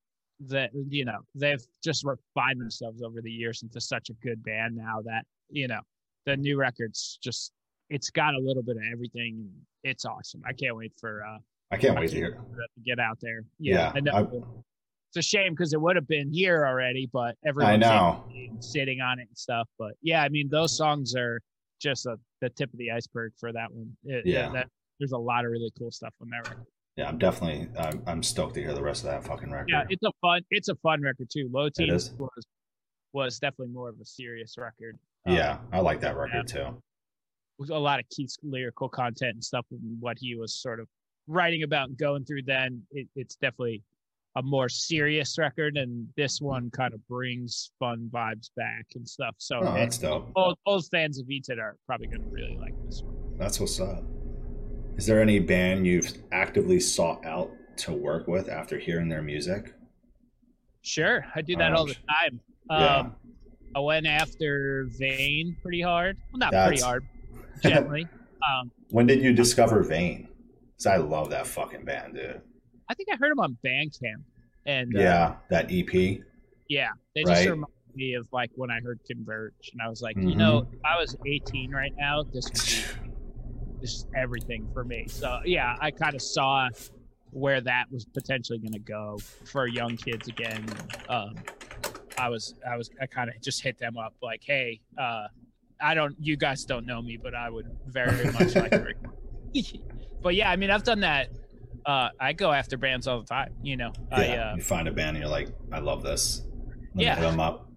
that, 0.48 0.70
you 0.88 1.04
know, 1.04 1.18
they've 1.34 1.62
just 1.82 2.04
refined 2.04 2.60
themselves 2.60 3.02
over 3.02 3.22
the 3.22 3.30
years 3.30 3.62
into 3.62 3.80
such 3.80 4.10
a 4.10 4.14
good 4.14 4.42
band 4.42 4.76
now 4.76 5.00
that, 5.04 5.24
you 5.50 5.68
know, 5.68 5.80
the 6.26 6.37
new 6.37 6.58
record's 6.58 7.18
just, 7.22 7.52
it's 7.90 8.10
got 8.10 8.34
a 8.34 8.38
little 8.38 8.62
bit 8.62 8.76
of 8.76 8.82
everything. 8.92 9.37
And 9.38 9.50
it's 9.84 10.04
awesome. 10.04 10.42
I 10.46 10.52
can't 10.52 10.76
wait 10.76 10.92
for, 11.00 11.22
uh, 11.24 11.38
I 11.70 11.76
can't 11.76 11.98
wait 11.98 12.10
to 12.10 12.16
hear. 12.16 12.30
to 12.56 12.80
get 12.84 12.98
out 12.98 13.18
there. 13.20 13.44
Yeah, 13.58 13.92
Yeah. 14.04 14.12
I. 14.14 14.20
I- 14.20 14.26
it's 15.16 15.28
a 15.28 15.30
shame 15.30 15.52
because 15.52 15.72
it 15.72 15.80
would 15.80 15.94
have 15.94 16.08
been 16.08 16.28
here 16.32 16.66
already, 16.66 17.08
but 17.12 17.37
I 17.44 17.48
everyone's 17.50 17.82
know. 17.82 18.24
sitting 18.58 19.00
on 19.00 19.20
it 19.20 19.28
and 19.28 19.38
stuff. 19.38 19.68
But 19.78 19.92
yeah, 20.02 20.24
I 20.24 20.28
mean, 20.28 20.48
those 20.50 20.76
songs 20.76 21.14
are 21.14 21.40
just 21.80 22.06
a, 22.06 22.16
the 22.40 22.50
tip 22.50 22.72
of 22.72 22.78
the 22.80 22.90
iceberg 22.90 23.30
for 23.38 23.52
that 23.52 23.72
one. 23.72 23.96
It- 24.04 24.26
Yeah. 24.26 24.50
That, 24.50 24.66
there's 24.98 25.12
a 25.12 25.18
lot 25.18 25.44
of 25.44 25.52
really 25.52 25.70
cool 25.78 25.92
stuff 25.92 26.12
on 26.20 26.30
that 26.30 26.48
record. 26.48 26.66
Yeah, 26.96 27.09
I'm 27.09 27.18
definitely. 27.18 27.68
I'm, 27.78 28.02
I'm 28.07 28.22
stoked 28.22 28.54
to 28.54 28.61
hear 28.61 28.72
the 28.72 28.83
rest 28.83 29.04
of 29.04 29.11
that 29.11 29.24
fucking 29.24 29.50
record. 29.50 29.70
Yeah, 29.70 29.83
it's 29.88 30.02
a 30.04 30.12
fun 30.20 30.42
it's 30.50 30.68
a 30.68 30.76
fun 30.76 31.02
record 31.02 31.28
too. 31.33 31.48
Low 31.52 31.68
Teens 31.68 32.12
was 32.18 32.46
was 33.12 33.38
definitely 33.38 33.72
more 33.74 33.88
of 33.88 33.96
a 34.00 34.04
serious 34.04 34.57
record. 34.59 34.96
yeah, 35.26 35.52
Um, 35.52 35.59
I 35.72 35.80
like 35.80 36.00
that 36.00 36.16
record 36.16 36.46
too. 36.48 36.80
with 37.59 37.70
a 37.70 37.78
lot 37.78 38.00
of 38.00 38.07
Keith's 38.11 38.37
lyrical 38.42 38.88
content 38.88 39.35
and 39.35 39.44
stuff 39.44 39.64
and 39.70 39.80
what 40.00 40.16
he 40.20 40.35
was 40.37 40.54
sort 40.54 40.80
of 40.80 40.88
writing 41.28 41.62
about 41.62 41.88
and 41.88 41.96
going 41.98 42.24
through 42.24 42.42
then. 42.42 42.83
It, 42.90 43.09
it's 43.16 43.37
definitely 43.37 43.83
a 44.37 44.42
more 44.42 44.68
serious 44.68 45.38
record 45.38 45.76
and 45.76 46.09
this 46.16 46.40
one 46.40 46.68
kind 46.72 46.92
of 46.92 47.07
brings 47.09 47.70
fun 47.78 48.11
vibes 48.12 48.50
back 48.57 48.85
and 48.96 49.09
stuff. 49.09 49.37
So 49.38 49.61
Oh, 49.62 49.74
that's 49.74 49.98
dope. 49.98 50.30
old, 50.35 50.59
old 50.66 50.85
fans 50.90 51.18
of 51.20 51.26
ETID 51.26 51.59
are 51.61 51.76
probably 51.87 52.09
gonna 52.09 52.24
really 52.30 52.57
like 52.61 52.74
this 52.85 53.00
one. 53.02 53.14
That's 53.38 53.59
what's 53.61 53.78
up. 53.80 54.02
Is 54.96 55.07
there 55.07 55.20
any 55.20 55.38
band 55.40 55.87
you've 55.87 56.12
actively 56.33 56.78
sought 56.80 57.24
out 57.26 57.50
to 57.78 57.92
work 57.92 58.28
with 58.28 58.48
after 58.48 58.78
hearing 58.78 59.09
their 59.09 59.22
music? 59.22 59.74
Sure, 60.83 61.24
I 61.35 61.42
do 61.42 61.57
that 61.57 61.72
all 61.72 61.87
the 61.87 61.94
time. 61.94 62.40
Yeah. 62.70 62.96
Um 62.98 63.16
I 63.76 63.80
went 63.80 64.07
after 64.07 64.87
Vein 64.98 65.57
pretty 65.61 65.80
hard. 65.80 66.16
Well 66.33 66.38
not 66.38 66.52
That's- 66.52 66.68
pretty 66.68 66.83
hard, 66.83 67.04
gently. 67.62 68.07
um 68.48 68.70
When 68.90 69.07
did 69.07 69.20
you 69.22 69.33
discover 69.33 69.83
Vein? 69.83 70.28
Because 70.72 70.87
I 70.87 70.96
love 70.98 71.30
that 71.30 71.46
fucking 71.46 71.85
band, 71.85 72.14
dude. 72.14 72.40
I 72.88 72.94
think 72.94 73.09
I 73.12 73.16
heard 73.16 73.33
him 73.33 73.40
on 73.40 73.57
Bandcamp, 73.66 74.22
and 74.66 74.94
uh, 74.96 75.00
Yeah, 75.00 75.35
that 75.50 75.70
E 75.72 75.80
EP. 75.88 76.20
yeah, 76.68 76.88
they 77.14 77.24
just 77.24 77.46
remind 77.48 77.66
me 77.96 78.14
of 78.14 78.28
like 78.33 78.50
when 78.57 78.70
I 78.70 78.80
heard 78.80 79.00
Converge, 79.11 79.70
and 79.72 79.80
I 79.80 79.88
was 79.88 80.02
like, 80.02 80.16
Mhm. 80.16 80.30
you 80.30 80.37
know, 80.37 80.68
if 80.72 80.78
I 80.85 80.98
was 81.00 81.16
18 81.26 81.70
right 81.70 81.92
now, 81.96 82.22
this 82.24 82.44
would 82.44 83.04
be 83.04 83.04
is 83.85 84.07
everything 84.16 84.68
for 84.73 84.85
me. 84.85 85.07
So 85.09 85.40
yeah, 85.44 85.77
I 85.81 85.90
kind 85.90 86.14
of 86.14 86.23
saw 86.23 86.68
where 87.31 87.61
that 87.61 87.87
was 87.90 88.05
potentially 88.07 88.59
going 88.59 88.73
to 88.73 88.79
go 88.79 89.18
for 89.44 89.66
young 89.66 89.97
kids 89.97 90.29
again. 90.29 90.66
Um, 91.09 91.35
I 92.16 92.29
was, 92.29 92.55
I 92.68 92.77
was, 92.77 92.90
I 93.01 93.07
kind 93.07 93.29
of 93.29 93.40
just 93.42 93.62
hit 93.62 93.79
them 93.79 93.97
up 93.99 94.14
like, 94.23 94.42
hey, 94.44 94.81
uh, 94.99 95.27
I 95.81 95.94
don't, 95.94 96.14
you 96.20 96.37
guys 96.37 96.64
don't 96.64 96.87
know 96.87 97.03
me, 97.03 97.18
but 97.20 97.35
I 97.35 97.51
would 97.51 97.66
very 97.87 98.27
much 98.33 98.55
like. 98.55 98.70
to 98.73 98.79
record." 98.79 98.97
but 100.23 100.35
yeah, 100.35 100.51
I 100.51 100.57
mean, 100.57 100.70
I've 100.70 100.85
done 100.85 101.01
that. 101.01 101.29
Uh, 101.85 102.09
I 102.20 102.33
go 102.33 102.51
after 102.53 102.77
bands 102.79 103.07
all 103.07 103.20
the 103.20 103.27
time. 103.27 103.53
You 103.62 103.77
know, 103.77 103.92
I 104.11 104.27
Yeah, 104.27 104.53
uh, 104.53 104.57
you 104.57 104.62
find 104.62 104.88
a 104.88 104.92
band 104.92 105.11
and 105.16 105.18
you're 105.18 105.29
like, 105.29 105.49
I 105.73 105.81
love 105.81 106.03
this. 106.03 106.42
Let 106.94 107.05
Yeah. 107.05 107.20
them 107.20 107.40
up. 107.40 107.68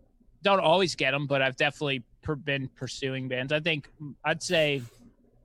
don't 0.43 0.59
always 0.61 0.95
get 0.95 1.11
them, 1.11 1.25
but 1.27 1.41
I've 1.41 1.57
definitely 1.57 2.03
been 2.45 2.69
pursuing 2.75 3.27
bands. 3.27 3.51
I 3.51 3.59
think 3.59 3.89
I'd 4.23 4.43
say 4.43 4.83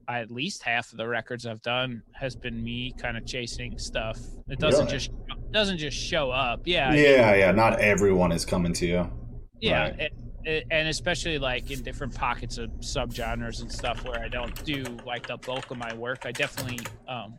at 0.08 0.30
least 0.30 0.62
half 0.62 0.90
of 0.92 0.98
the 0.98 1.06
records 1.06 1.46
I've 1.46 1.62
done 1.62 2.02
has 2.12 2.34
been 2.36 2.62
me 2.62 2.92
kind 2.98 3.16
of 3.16 3.26
chasing 3.26 3.78
stuff. 3.78 4.18
It 4.48 4.58
doesn't 4.58 4.86
Really? 4.86 4.98
just 4.98 5.10
doesn't 5.52 5.78
just 5.78 5.96
show 5.96 6.30
up. 6.30 6.62
Yeah, 6.64 6.92
Yeah, 6.94 7.34
yeah. 7.34 7.52
Not 7.52 7.80
everyone 7.80 8.32
is 8.32 8.44
coming 8.44 8.72
to 8.74 8.86
you. 8.86 9.12
yeah, 9.60 9.82
Right. 9.82 10.00
it- 10.00 10.12
it- 10.44 10.66
and 10.70 10.88
especially 10.88 11.38
like 11.38 11.70
in 11.70 11.82
different 11.82 12.14
pockets 12.14 12.58
of 12.58 12.70
subgenres 12.80 13.60
and 13.60 13.70
stuff 13.70 14.02
where 14.04 14.18
I 14.20 14.28
don't 14.28 14.64
do 14.64 14.82
like 15.06 15.26
the 15.26 15.36
bulk 15.36 15.70
of 15.70 15.78
my 15.78 15.94
work. 15.94 16.26
I 16.26 16.32
definitely 16.32 16.80
um, 17.06 17.38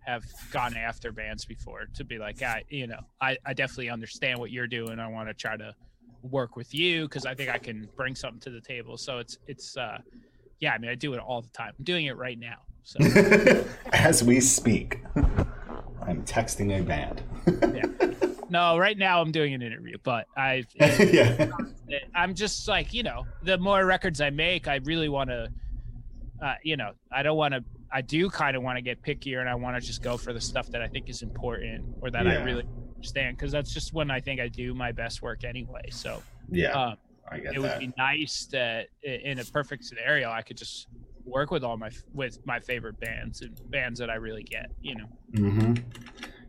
have 0.00 0.22
gone 0.50 0.76
after 0.76 1.10
bands 1.12 1.46
before 1.46 1.86
to 1.94 2.04
be 2.04 2.18
like, 2.18 2.42
I, 2.42 2.64
you 2.68 2.86
know, 2.86 3.00
I, 3.20 3.38
I 3.46 3.54
definitely 3.54 3.88
understand 3.88 4.38
what 4.38 4.50
you're 4.50 4.66
doing. 4.66 4.98
I 4.98 5.08
want 5.08 5.28
to 5.28 5.34
try 5.34 5.56
to 5.56 5.74
work 6.22 6.56
with 6.56 6.74
you 6.74 7.04
because 7.08 7.24
I 7.24 7.34
think 7.34 7.48
I 7.50 7.56
can 7.58 7.88
bring 7.96 8.14
something 8.14 8.40
to 8.40 8.50
the 8.50 8.60
table. 8.60 8.98
So 8.98 9.18
it's 9.18 9.38
it's 9.46 9.76
uh 9.78 9.98
yeah, 10.64 10.72
I 10.72 10.78
mean 10.78 10.90
I 10.90 10.94
do 10.94 11.12
it 11.12 11.20
all 11.20 11.42
the 11.42 11.48
time. 11.48 11.74
I'm 11.78 11.84
doing 11.84 12.06
it 12.06 12.16
right 12.16 12.38
now. 12.38 12.56
So 12.84 12.98
As 13.92 14.24
we 14.24 14.40
speak, 14.40 15.00
I'm 16.02 16.24
texting 16.24 16.80
a 16.80 16.82
band. 16.82 17.22
Yeah. 17.46 18.30
No, 18.48 18.78
right 18.78 18.96
now 18.96 19.20
I'm 19.20 19.30
doing 19.30 19.52
an 19.52 19.60
interview, 19.60 19.98
but 20.02 20.26
I 20.36 20.64
yeah. 20.80 21.50
I'm 22.14 22.34
just 22.34 22.66
like, 22.66 22.94
you 22.94 23.02
know, 23.02 23.26
the 23.42 23.58
more 23.58 23.84
records 23.84 24.22
I 24.22 24.30
make, 24.30 24.66
I 24.66 24.76
really 24.84 25.10
want 25.10 25.28
to 25.28 25.50
uh, 26.42 26.54
you 26.62 26.78
know, 26.78 26.92
I 27.12 27.22
don't 27.22 27.36
want 27.36 27.52
to 27.52 27.62
I 27.92 28.00
do 28.00 28.30
kind 28.30 28.56
of 28.56 28.62
want 28.62 28.78
to 28.78 28.82
get 28.82 29.02
pickier 29.02 29.40
and 29.40 29.50
I 29.50 29.54
want 29.54 29.80
to 29.80 29.86
just 29.86 30.02
go 30.02 30.16
for 30.16 30.32
the 30.32 30.40
stuff 30.40 30.68
that 30.70 30.80
I 30.80 30.88
think 30.88 31.10
is 31.10 31.20
important 31.20 31.84
or 32.00 32.10
that 32.10 32.26
I 32.26 32.42
really 32.42 32.66
understand 32.96 33.36
because 33.36 33.52
that's 33.52 33.72
just 33.72 33.92
when 33.92 34.10
I 34.10 34.20
think 34.20 34.40
I 34.40 34.48
do 34.48 34.72
my 34.72 34.92
best 34.92 35.20
work 35.20 35.44
anyway. 35.44 35.90
So 35.90 36.22
Yeah, 36.50 36.70
um, 36.70 36.96
I 37.30 37.38
get 37.38 37.54
it 37.54 37.60
would 37.60 37.78
be 37.78 37.92
nice 37.96 38.46
that 38.52 38.88
in 39.02 39.38
a 39.38 39.44
perfect 39.44 39.84
scenario 39.84 40.30
I 40.30 40.42
could 40.42 40.56
just 40.56 40.88
work 41.24 41.50
with 41.50 41.64
all 41.64 41.76
my 41.76 41.90
with 42.12 42.38
my 42.46 42.60
favorite 42.60 43.00
bands 43.00 43.40
and 43.40 43.58
bands 43.70 43.98
that 44.00 44.10
I 44.10 44.16
really 44.16 44.42
get. 44.42 44.70
You 44.80 44.96
know, 44.96 45.06
Mm-hmm. 45.34 45.74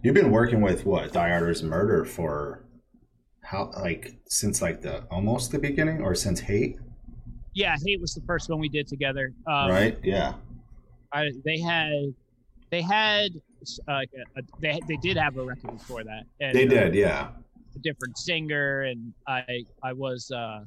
You've 0.04 0.14
been 0.14 0.32
working 0.32 0.62
with 0.62 0.86
what 0.86 1.14
Thy 1.14 1.32
Art 1.32 1.50
Is 1.50 1.64
Murder 1.64 2.06
for 2.06 2.64
how 3.42 3.72
like 3.80 4.16
since 4.28 4.62
like 4.62 4.82
the 4.82 5.04
almost 5.10 5.52
the 5.52 5.60
beginning 5.60 6.02
or 6.02 6.14
since 6.14 6.40
Hate, 6.40 6.78
yeah, 7.56 7.76
Hate 7.84 8.00
was 8.02 8.14
the 8.14 8.22
first 8.28 8.50
one 8.50 8.60
we 8.60 8.70
did 8.70 8.88
together. 8.88 9.34
Um, 9.48 9.70
right? 9.70 9.98
Yeah. 10.04 10.34
I, 11.12 11.32
they 11.46 11.60
had 11.60 12.14
they 12.70 12.82
had 12.82 13.32
uh, 13.88 13.94
like 13.94 14.10
a, 14.14 14.40
a, 14.40 14.44
they 14.60 14.80
they 14.88 14.98
did 14.98 15.18
have 15.18 15.38
a 15.38 15.44
record 15.44 15.72
before 15.72 16.04
that. 16.04 16.24
And, 16.40 16.56
They 16.56 16.66
uh, 16.66 16.70
did, 16.70 16.96
yeah. 16.96 17.30
A 17.76 17.80
different 17.80 18.18
singer 18.18 18.82
and 18.84 19.14
I 19.28 19.64
I 19.84 19.94
was 19.94 20.32
uh 20.32 20.62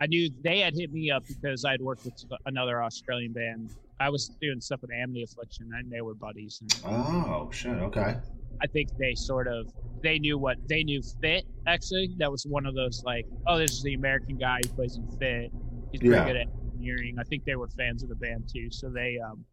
I 0.00 0.06
knew 0.06 0.28
they 0.42 0.58
had 0.60 0.74
hit 0.76 0.92
me 0.92 1.10
up 1.10 1.22
because 1.28 1.64
I'd 1.64 1.80
worked 1.80 2.04
with 2.04 2.20
another 2.46 2.82
Australian 2.82 3.32
band. 3.32 3.70
I 4.00 4.10
was 4.10 4.36
doing 4.40 4.60
stuff 4.60 4.80
with 4.82 4.90
Amity 4.92 5.22
Affliction 5.22 5.70
and 5.78 5.90
they 5.90 6.00
were 6.00 6.14
buddies 6.14 6.60
and 6.60 6.74
Oh 6.84 7.48
shit. 7.52 7.78
Okay. 7.78 8.16
I 8.62 8.66
think 8.68 8.88
they 8.98 9.14
sort 9.14 9.46
of 9.48 9.68
they 10.02 10.18
knew 10.18 10.36
what 10.38 10.58
they 10.68 10.82
knew 10.82 11.00
fit 11.20 11.44
actually. 11.66 12.14
That 12.18 12.30
was 12.30 12.44
one 12.48 12.66
of 12.66 12.74
those 12.74 13.02
like, 13.04 13.26
oh 13.46 13.58
this 13.58 13.72
is 13.72 13.82
the 13.82 13.94
American 13.94 14.36
guy 14.36 14.58
who 14.62 14.68
plays 14.70 14.96
in 14.96 15.06
fit. 15.18 15.52
He's 15.92 16.00
pretty 16.00 16.16
Yeah. 16.16 16.24
good 16.24 16.36
at 16.36 16.46
engineering. 16.74 17.16
I 17.18 17.24
think 17.24 17.44
they 17.44 17.54
were 17.56 17.68
fans 17.68 18.02
of 18.02 18.08
the 18.08 18.16
band 18.16 18.48
too, 18.52 18.70
so 18.70 18.90
they 18.90 19.18
um 19.24 19.44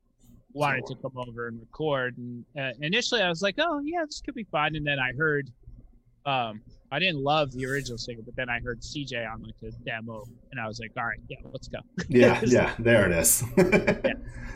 wanted 0.54 0.86
to 0.86 0.96
come 1.02 1.14
over 1.16 1.48
and 1.48 1.60
record 1.62 2.18
and 2.18 2.44
uh, 2.60 2.72
initially 2.82 3.22
I 3.22 3.30
was 3.30 3.42
like, 3.42 3.56
oh 3.60 3.80
yeah, 3.86 4.04
this 4.06 4.22
could 4.26 4.34
be 4.36 4.44
fun 4.52 4.76
and 4.76 4.86
then 4.86 5.00
I 5.00 5.12
heard 5.18 5.50
um 6.26 6.62
I 6.94 7.00
didn't 7.00 7.24
love 7.24 7.54
the 7.54 7.66
original 7.66 7.98
single, 7.98 8.26
but 8.26 8.36
then 8.36 8.50
I 8.50 8.60
heard 8.60 8.82
CJ 8.82 9.26
on 9.32 9.44
like 9.44 9.56
the 9.62 9.72
demo, 9.86 10.26
and 10.52 10.60
I 10.60 10.68
was 10.68 10.80
like, 10.82 10.92
"All 10.98 11.06
right, 11.06 11.20
yeah, 11.30 11.38
let's 11.54 11.70
go." 11.70 11.80
Yeah, 12.10 12.42
yeah. 12.46 12.74
There 12.80 13.10
it 13.10 13.14
is. 13.18 13.44
yeah. 13.58 14.12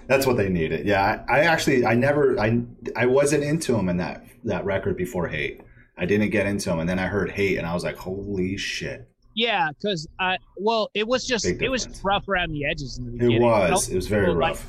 That's 0.08 0.28
what 0.28 0.36
they 0.36 0.50
needed. 0.50 0.86
Yeah, 0.86 1.24
I, 1.30 1.38
I 1.38 1.40
actually, 1.46 1.86
I 1.86 1.96
never, 1.96 2.38
I, 2.40 2.62
I 2.96 3.06
wasn't 3.06 3.44
into 3.46 3.74
him 3.76 3.88
in 3.88 3.96
that 3.98 4.26
that 4.44 4.66
record 4.66 4.98
before 4.98 5.28
Hate. 5.30 5.62
I 5.98 6.06
didn't 6.06 6.30
get 6.32 6.46
into 6.46 6.70
him, 6.72 6.80
and 6.80 6.90
then 6.90 7.00
I 7.00 7.08
heard 7.08 7.32
Hate, 7.32 7.58
and 7.58 7.66
I 7.66 7.74
was 7.74 7.86
like, 7.86 7.96
holy 7.96 8.58
shit! 8.58 9.08
Yeah, 9.34 9.70
because 9.70 10.06
I 10.20 10.38
well, 10.58 10.90
it 10.94 11.08
was 11.08 11.26
just 11.26 11.46
it 11.46 11.70
was 11.70 11.88
rough 12.04 12.28
around 12.28 12.52
the 12.52 12.66
edges 12.66 12.98
in 12.98 13.18
the 13.18 13.34
It 13.34 13.40
was, 13.40 13.88
it 13.88 13.96
was 13.96 14.08
very 14.08 14.26
people 14.26 14.42
like- 14.42 14.56
rough. 14.56 14.66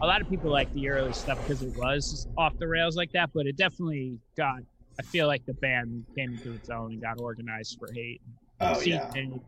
a 0.00 0.06
lot 0.06 0.20
of 0.20 0.28
people 0.30 0.48
like 0.52 0.72
the 0.74 0.88
early 0.88 1.12
stuff 1.12 1.40
because 1.42 1.60
it 1.62 1.76
was 1.76 2.28
off 2.38 2.56
the 2.58 2.68
rails 2.68 2.96
like 2.96 3.10
that, 3.12 3.30
but 3.34 3.46
it 3.48 3.56
definitely 3.56 4.16
got. 4.36 4.60
I 5.00 5.02
feel 5.02 5.26
like 5.26 5.46
the 5.46 5.54
band 5.54 6.04
came 6.14 6.34
into 6.34 6.52
its 6.52 6.68
own 6.68 6.92
and 6.92 7.00
got 7.00 7.18
organized 7.18 7.78
for 7.78 7.88
hate. 7.94 8.20
Oh 8.60 8.74
CJ, 8.74 8.86
yeah, 8.86 9.38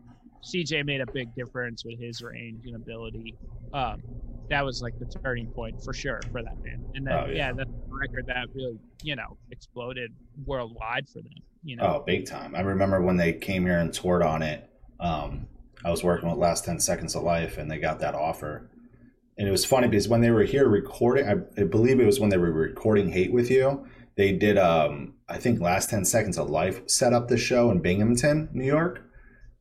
CJ 0.42 0.86
made 0.86 1.02
a 1.02 1.12
big 1.12 1.34
difference 1.34 1.84
with 1.84 2.00
his 2.00 2.22
range 2.22 2.64
and 2.64 2.74
ability. 2.74 3.36
Um, 3.74 4.02
that 4.48 4.64
was 4.64 4.80
like 4.80 4.98
the 4.98 5.04
turning 5.04 5.48
point 5.48 5.84
for 5.84 5.92
sure 5.92 6.20
for 6.32 6.42
that 6.42 6.62
band. 6.64 6.86
And 6.94 7.06
then 7.06 7.12
Oh, 7.14 7.26
yeah. 7.26 7.34
yeah. 7.34 7.52
that's 7.52 7.70
the 7.70 7.94
record 7.94 8.24
that 8.28 8.46
really 8.54 8.78
you 9.02 9.14
know 9.14 9.36
exploded 9.50 10.10
worldwide 10.46 11.06
for 11.06 11.20
them. 11.20 11.34
You 11.62 11.76
know, 11.76 11.98
oh 11.98 12.04
big 12.06 12.24
time. 12.24 12.54
I 12.54 12.62
remember 12.62 13.02
when 13.02 13.18
they 13.18 13.34
came 13.34 13.66
here 13.66 13.78
and 13.78 13.92
toured 13.92 14.22
on 14.22 14.40
it. 14.40 14.70
Um, 15.00 15.48
I 15.84 15.90
was 15.90 16.02
working 16.02 16.30
with 16.30 16.38
Last 16.38 16.64
Ten 16.64 16.80
Seconds 16.80 17.14
of 17.14 17.24
Life, 17.24 17.58
and 17.58 17.70
they 17.70 17.78
got 17.78 17.98
that 18.00 18.14
offer. 18.14 18.70
And 19.36 19.46
it 19.46 19.50
was 19.50 19.66
funny 19.66 19.88
because 19.88 20.08
when 20.08 20.22
they 20.22 20.30
were 20.30 20.44
here 20.44 20.66
recording, 20.66 21.28
I, 21.28 21.60
I 21.60 21.64
believe 21.64 22.00
it 22.00 22.06
was 22.06 22.20
when 22.20 22.30
they 22.30 22.38
were 22.38 22.52
recording 22.52 23.10
Hate 23.12 23.32
with 23.32 23.50
You. 23.50 23.86
They 24.16 24.32
did, 24.32 24.58
um, 24.58 25.14
I 25.28 25.38
think, 25.38 25.60
Last 25.60 25.90
Ten 25.90 26.04
Seconds 26.04 26.38
of 26.38 26.50
Life 26.50 26.82
set 26.88 27.12
up 27.12 27.28
the 27.28 27.36
show 27.38 27.70
in 27.70 27.80
Binghamton, 27.80 28.48
New 28.52 28.66
York, 28.66 29.02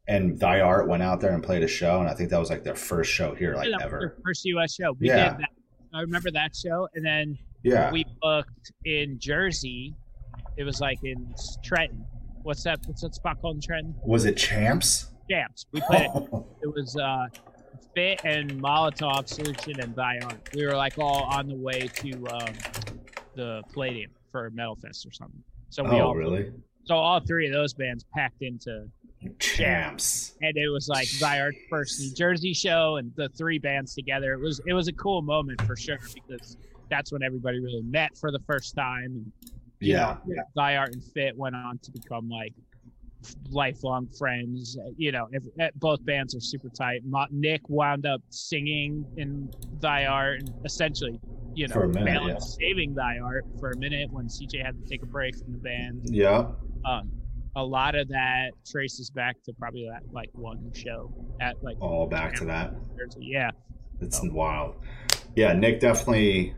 and 0.07 0.37
Thy 0.39 0.59
Art 0.59 0.87
went 0.87 1.03
out 1.03 1.21
there 1.21 1.33
and 1.33 1.41
played 1.43 1.63
a 1.63 1.67
show, 1.67 1.99
and 2.01 2.09
I 2.09 2.13
think 2.13 2.29
that 2.31 2.39
was 2.39 2.49
like 2.49 2.63
their 2.63 2.75
first 2.75 3.11
show 3.11 3.33
here, 3.33 3.55
like 3.55 3.69
Yeah, 3.69 3.77
ever. 3.81 3.99
their 3.99 4.15
first 4.25 4.43
U.S. 4.45 4.73
show. 4.75 4.91
We 4.99 5.07
Yeah. 5.07 5.29
did 5.31 5.39
that. 5.41 5.49
I 5.93 6.01
remember 6.01 6.31
that 6.31 6.55
show, 6.55 6.87
and 6.95 7.05
then 7.05 7.37
Yeah, 7.63 7.91
we 7.91 8.05
booked 8.21 8.71
in 8.85 9.19
Jersey. 9.19 9.93
It 10.57 10.63
was 10.65 10.81
like 10.81 10.99
in 11.03 11.33
Trenton. 11.63 12.05
What's 12.43 12.63
that? 12.63 12.79
What's 12.87 13.01
that 13.01 13.15
spot 13.15 13.39
called 13.41 13.55
in 13.57 13.61
Trenton? 13.61 13.95
was 14.03 14.25
it 14.25 14.35
Champs? 14.35 15.07
Champs. 15.29 15.65
We 15.71 15.81
played 15.81 16.09
it. 16.13 16.23
It 16.63 16.73
was 16.73 16.95
uh, 16.97 17.25
Fit 17.95 18.21
and 18.23 18.51
Molotov 18.61 19.27
Solution 19.27 19.79
and 19.79 19.95
Thy 19.95 20.19
Art. 20.19 20.49
We 20.53 20.65
were 20.65 20.75
like 20.75 20.97
all 20.99 21.23
on 21.23 21.47
the 21.47 21.55
way 21.55 21.89
to 21.95 22.11
um, 22.27 22.53
the 23.35 23.63
Palladium 23.73 24.11
for 24.31 24.47
a 24.47 24.51
Metal 24.51 24.75
Fest 24.75 25.05
or 25.05 25.11
something. 25.11 25.43
So 25.69 25.83
we 25.83 26.01
oh, 26.01 26.07
all 26.07 26.15
really? 26.15 26.51
so 26.83 26.95
all 26.95 27.19
three 27.19 27.47
of 27.47 27.53
those 27.53 27.73
bands 27.73 28.05
packed 28.13 28.41
into 28.41 28.87
Champs. 29.39 30.33
and 30.41 30.57
it 30.57 30.67
was 30.69 30.87
like 30.87 31.07
Die 31.19 31.51
first 31.69 31.99
New 31.99 32.13
Jersey 32.13 32.53
show 32.53 32.97
and 32.97 33.11
the 33.15 33.29
three 33.37 33.59
bands 33.59 33.93
together. 33.93 34.33
It 34.33 34.39
was 34.39 34.59
it 34.65 34.73
was 34.73 34.87
a 34.87 34.93
cool 34.93 35.21
moment 35.21 35.61
for 35.61 35.75
sure 35.75 35.99
because 36.13 36.57
that's 36.89 37.11
when 37.11 37.23
everybody 37.23 37.59
really 37.59 37.83
met 37.83 38.17
for 38.17 38.31
the 38.31 38.39
first 38.47 38.75
time. 38.75 39.05
And, 39.05 39.31
Yeah. 39.79 40.17
know, 40.25 40.43
Thy 40.55 40.75
Art 40.75 40.93
and 40.93 41.03
Fit 41.03 41.37
went 41.37 41.55
on 41.55 41.79
to 41.83 41.91
become 41.91 42.29
like 42.29 42.53
lifelong 43.49 44.07
friends. 44.17 44.77
You 44.97 45.11
know, 45.11 45.27
if, 45.31 45.43
eh, 45.59 45.69
both 45.75 46.03
bands 46.05 46.35
are 46.35 46.39
super 46.39 46.69
tight. 46.69 47.01
Nick 47.31 47.61
wound 47.69 48.05
up 48.05 48.21
singing 48.29 49.05
in 49.17 49.49
Thy 49.79 50.05
Art 50.05 50.41
and 50.41 50.51
essentially, 50.65 51.19
you 51.53 51.67
know, 51.67 51.87
minute, 51.87 52.05
bailing- 52.05 52.27
yeah. 52.29 52.37
saving 52.39 52.93
Thy 52.95 53.19
Art 53.19 53.45
for 53.59 53.71
a 53.71 53.77
minute 53.77 54.11
when 54.11 54.27
CJ 54.27 54.63
had 54.65 54.81
to 54.81 54.89
take 54.89 55.03
a 55.03 55.05
break 55.07 55.35
from 55.37 55.53
the 55.53 55.59
band 55.59 56.01
Yeah. 56.05 56.51
um, 56.85 57.11
a 57.57 57.63
lot 57.65 57.95
of 57.95 58.07
that 58.07 58.51
traces 58.65 59.09
back 59.09 59.41
to 59.43 59.51
probably 59.53 59.85
that 59.91 60.03
like 60.13 60.29
one 60.33 60.71
show 60.73 61.13
at 61.41 61.61
like 61.61 61.75
All 61.81 62.07
back 62.07 62.33
to 62.35 62.45
that. 62.45 62.73
Yeah, 63.19 63.51
It's 63.99 64.21
wild. 64.23 64.75
Yeah, 65.35 65.51
Nick 65.53 65.79
definitely. 65.81 66.55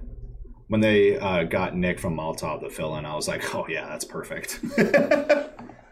When 0.67 0.81
they 0.81 1.17
uh, 1.17 1.43
got 1.43 1.75
Nick 1.75 1.99
from 1.99 2.15
Molotov 2.17 2.61
to 2.61 2.69
fill 2.69 2.95
in, 2.97 3.05
I 3.05 3.15
was 3.15 3.27
like, 3.27 3.43
"Oh 3.55 3.65
yeah, 3.67 3.87
that's 3.87 4.05
perfect." 4.05 4.59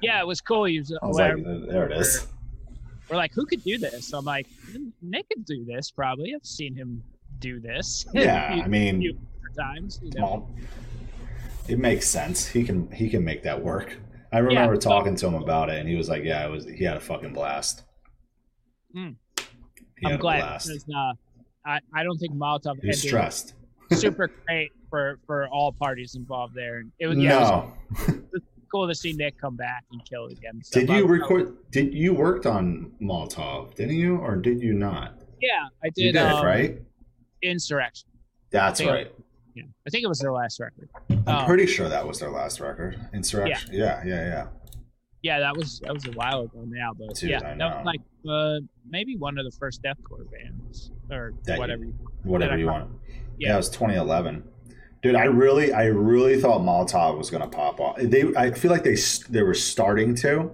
I 0.03 0.05
yeah, 0.05 0.21
it 0.21 0.27
was 0.27 0.41
cool. 0.41 0.65
He 0.65 0.79
was, 0.79 0.91
was 1.01 1.17
like, 1.17 1.35
"There 1.69 1.89
it 1.89 1.97
is." 1.97 2.27
we're 3.11 3.17
like, 3.17 3.33
who 3.33 3.45
could 3.45 3.63
do 3.63 3.77
this? 3.77 4.13
I'm 4.13 4.23
like, 4.23 4.47
Nick 5.01 5.27
could 5.29 5.45
do 5.45 5.65
this. 5.65 5.91
Probably. 5.91 6.33
I've 6.33 6.45
seen 6.45 6.73
him 6.75 7.03
do 7.39 7.59
this. 7.59 8.05
Yeah, 8.13 8.53
few, 8.53 8.63
I 8.63 8.67
mean, 8.67 9.01
few 9.01 9.17
times. 9.57 9.99
You 10.01 10.11
know? 10.15 10.23
well, 10.23 10.49
it 11.67 11.77
makes 11.77 12.07
sense. 12.07 12.47
He 12.47 12.63
can 12.63 12.89
he 12.91 13.09
can 13.09 13.23
make 13.23 13.43
that 13.43 13.61
work. 13.61 13.97
I 14.31 14.39
remember 14.39 14.75
Yeah. 14.75 14.79
talking 14.79 15.15
to 15.17 15.27
him 15.27 15.35
about 15.35 15.69
it, 15.69 15.79
and 15.79 15.89
he 15.89 15.95
was 15.95 16.07
like, 16.07 16.23
"Yeah, 16.23 16.45
it 16.45 16.49
was. 16.49 16.65
He 16.65 16.83
had 16.83 16.95
a 16.95 17.01
fucking 17.01 17.33
blast." 17.33 17.83
Mm. 18.95 19.15
I'm 20.05 20.17
glad 20.17 20.61
because 20.63 20.85
uh, 20.95 21.13
I 21.65 21.79
I 21.93 22.03
don't 22.03 22.17
think 22.17 22.33
Molotov 22.33 22.81
He 22.81 22.87
was 22.87 23.01
stressed. 23.01 23.53
super 23.91 24.29
great 24.47 24.71
for 24.89 25.19
for 25.27 25.47
all 25.49 25.73
parties 25.73 26.15
involved 26.15 26.55
there. 26.55 26.83
It 26.99 27.07
was 27.07 27.17
yeah, 27.17 27.37
it 27.37 27.41
no, 27.41 27.73
was 28.31 28.41
cool 28.71 28.87
to 28.87 28.95
see 28.95 29.13
Nick 29.13 29.37
come 29.39 29.55
back 29.55 29.83
and 29.91 30.01
kill 30.05 30.25
it 30.27 30.33
again. 30.37 30.61
stuff. 30.63 30.81
did 30.85 30.89
you 30.95 31.05
record? 31.05 31.57
Did 31.71 31.93
you 31.93 32.13
worked 32.13 32.45
on 32.45 32.91
Molotov? 33.01 33.75
Didn't 33.75 33.95
you, 33.95 34.17
or 34.17 34.35
did 34.35 34.61
you 34.61 34.73
not? 34.73 35.15
Yeah, 35.41 35.67
I 35.83 35.89
did. 35.89 36.05
You 36.05 36.11
did, 36.13 36.21
um, 36.21 36.45
right? 36.45 36.79
Insurrection. 37.41 38.07
That's 38.51 38.83
right. 38.83 39.11
Yeah, 39.55 39.63
I 39.85 39.89
think 39.89 40.03
it 40.03 40.07
was 40.07 40.19
their 40.19 40.31
last 40.31 40.59
record. 40.59 40.89
I'm 41.09 41.27
Um, 41.27 41.45
pretty 41.45 41.65
sure 41.65 41.89
that 41.89 42.07
was 42.07 42.19
their 42.19 42.31
last 42.31 42.59
record. 42.59 42.99
Insurrection. 43.13 43.73
Yeah, 43.73 44.01
yeah, 44.05 44.25
yeah. 44.25 44.47
Yeah, 45.23 45.39
that 45.39 45.55
was 45.55 45.79
that 45.81 45.93
was 45.93 46.05
a 46.07 46.11
while 46.11 46.41
ago 46.41 46.63
now, 46.65 46.93
but 46.97 47.15
Dude, 47.15 47.29
yeah, 47.31 47.39
that 47.39 47.57
was 47.59 47.85
like 47.85 48.01
uh, 48.29 48.59
maybe 48.89 49.17
one 49.17 49.37
of 49.37 49.45
the 49.45 49.51
first 49.51 49.83
deathcore 49.83 50.25
bands 50.31 50.91
or 51.11 51.33
That 51.45 51.59
whatever. 51.59 51.83
you- 51.85 51.93
Whatever 52.23 52.57
you 52.57 52.67
want. 52.67 52.91
Yeah. 53.37 53.49
Yeah. 53.49 53.53
it 53.55 53.57
was 53.57 53.69
2011. 53.69 54.43
Dude, 55.01 55.15
I 55.15 55.23
really, 55.25 55.73
I 55.73 55.85
really 55.85 56.39
thought 56.39 56.61
Molotov 56.61 57.17
was 57.17 57.29
gonna 57.31 57.47
pop 57.47 57.79
off. 57.79 57.97
They, 57.97 58.23
I 58.35 58.51
feel 58.51 58.69
like 58.71 58.83
they, 58.83 58.95
they 59.29 59.41
were 59.41 59.55
starting 59.55 60.13
to, 60.15 60.51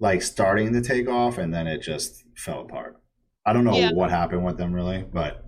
like, 0.00 0.20
starting 0.20 0.72
to 0.74 0.82
take 0.82 1.08
off, 1.08 1.38
and 1.38 1.52
then 1.52 1.66
it 1.66 1.80
just 1.80 2.24
fell 2.36 2.60
apart. 2.60 3.00
I 3.46 3.52
don't 3.52 3.64
know 3.64 3.76
Yeah. 3.76 3.92
what 3.92 4.10
happened 4.10 4.44
with 4.44 4.58
them 4.58 4.72
really, 4.72 5.02
but 5.12 5.44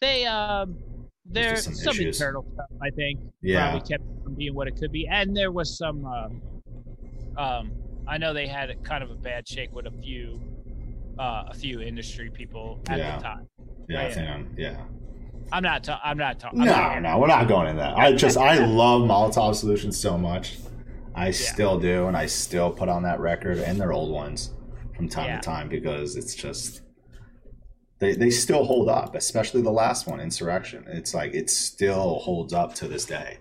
They 0.00 0.24
um, 0.26 0.78
there 1.24 1.54
just 1.54 1.64
some 1.64 1.74
some, 1.74 2.00
internal 2.00 2.44
stuff 2.54 2.66
I 2.80 2.90
think 2.90 3.20
Yeah. 3.42 3.70
probably 3.70 3.88
kept 3.88 4.04
from 4.24 4.34
being 4.34 4.54
what 4.54 4.66
it 4.68 4.76
could 4.76 4.92
be, 4.92 5.06
and 5.08 5.36
there 5.36 5.52
was 5.52 5.76
some 5.76 6.04
um, 6.06 6.42
um, 7.36 7.72
I 8.08 8.18
know 8.18 8.32
they 8.32 8.46
had 8.46 8.82
kind 8.84 9.04
of 9.04 9.10
a 9.10 9.14
bad 9.16 9.46
shake 9.46 9.72
with 9.74 9.86
a 9.86 9.90
few 9.90 10.40
uh, 11.18 11.44
a 11.48 11.54
few 11.54 11.80
industry 11.80 12.30
people 12.30 12.80
at 12.88 12.98
Yeah. 12.98 13.16
the 13.16 13.22
time. 13.22 13.46
Yeah, 13.88 14.00
I 14.00 14.08
Yeah. 14.08 14.14
think 14.14 14.48
Yeah. 14.56 14.76
I'm 15.52 15.62
not. 15.62 15.84
Ta- 15.84 16.00
I'm 16.04 16.18
not 16.18 16.38
talking. 16.38 16.60
No, 16.60 16.98
no, 16.98 17.18
we're 17.18 17.26
not 17.26 17.48
going 17.48 17.68
in 17.68 17.76
that. 17.76 17.96
I 17.96 18.12
just 18.12 18.36
I 18.36 18.58
love 18.64 19.02
Molotov 19.02 19.54
Solutions 19.54 19.98
so 19.98 20.18
much. 20.18 20.58
I 21.14 21.30
still 21.30 21.78
do, 21.78 22.06
and 22.06 22.16
I 22.16 22.26
still 22.26 22.70
put 22.70 22.88
on 22.88 23.02
that 23.02 23.18
record 23.20 23.58
and 23.58 23.80
their 23.80 23.92
old 23.92 24.10
ones 24.10 24.52
from 24.94 25.08
time 25.08 25.26
Yeah. 25.26 25.36
to 25.36 25.42
time 25.42 25.68
because 25.68 26.16
it's 26.16 26.34
just 26.34 26.82
they 27.98 28.14
they 28.14 28.30
still 28.30 28.64
hold 28.64 28.88
up, 28.88 29.14
especially 29.14 29.62
the 29.62 29.70
last 29.72 30.06
one, 30.06 30.20
Insurrection. 30.20 30.84
It's 30.88 31.14
like 31.14 31.34
it 31.34 31.50
still 31.50 32.20
holds 32.20 32.52
up 32.52 32.74
to 32.76 32.88
this 32.88 33.04
day. 33.04 33.38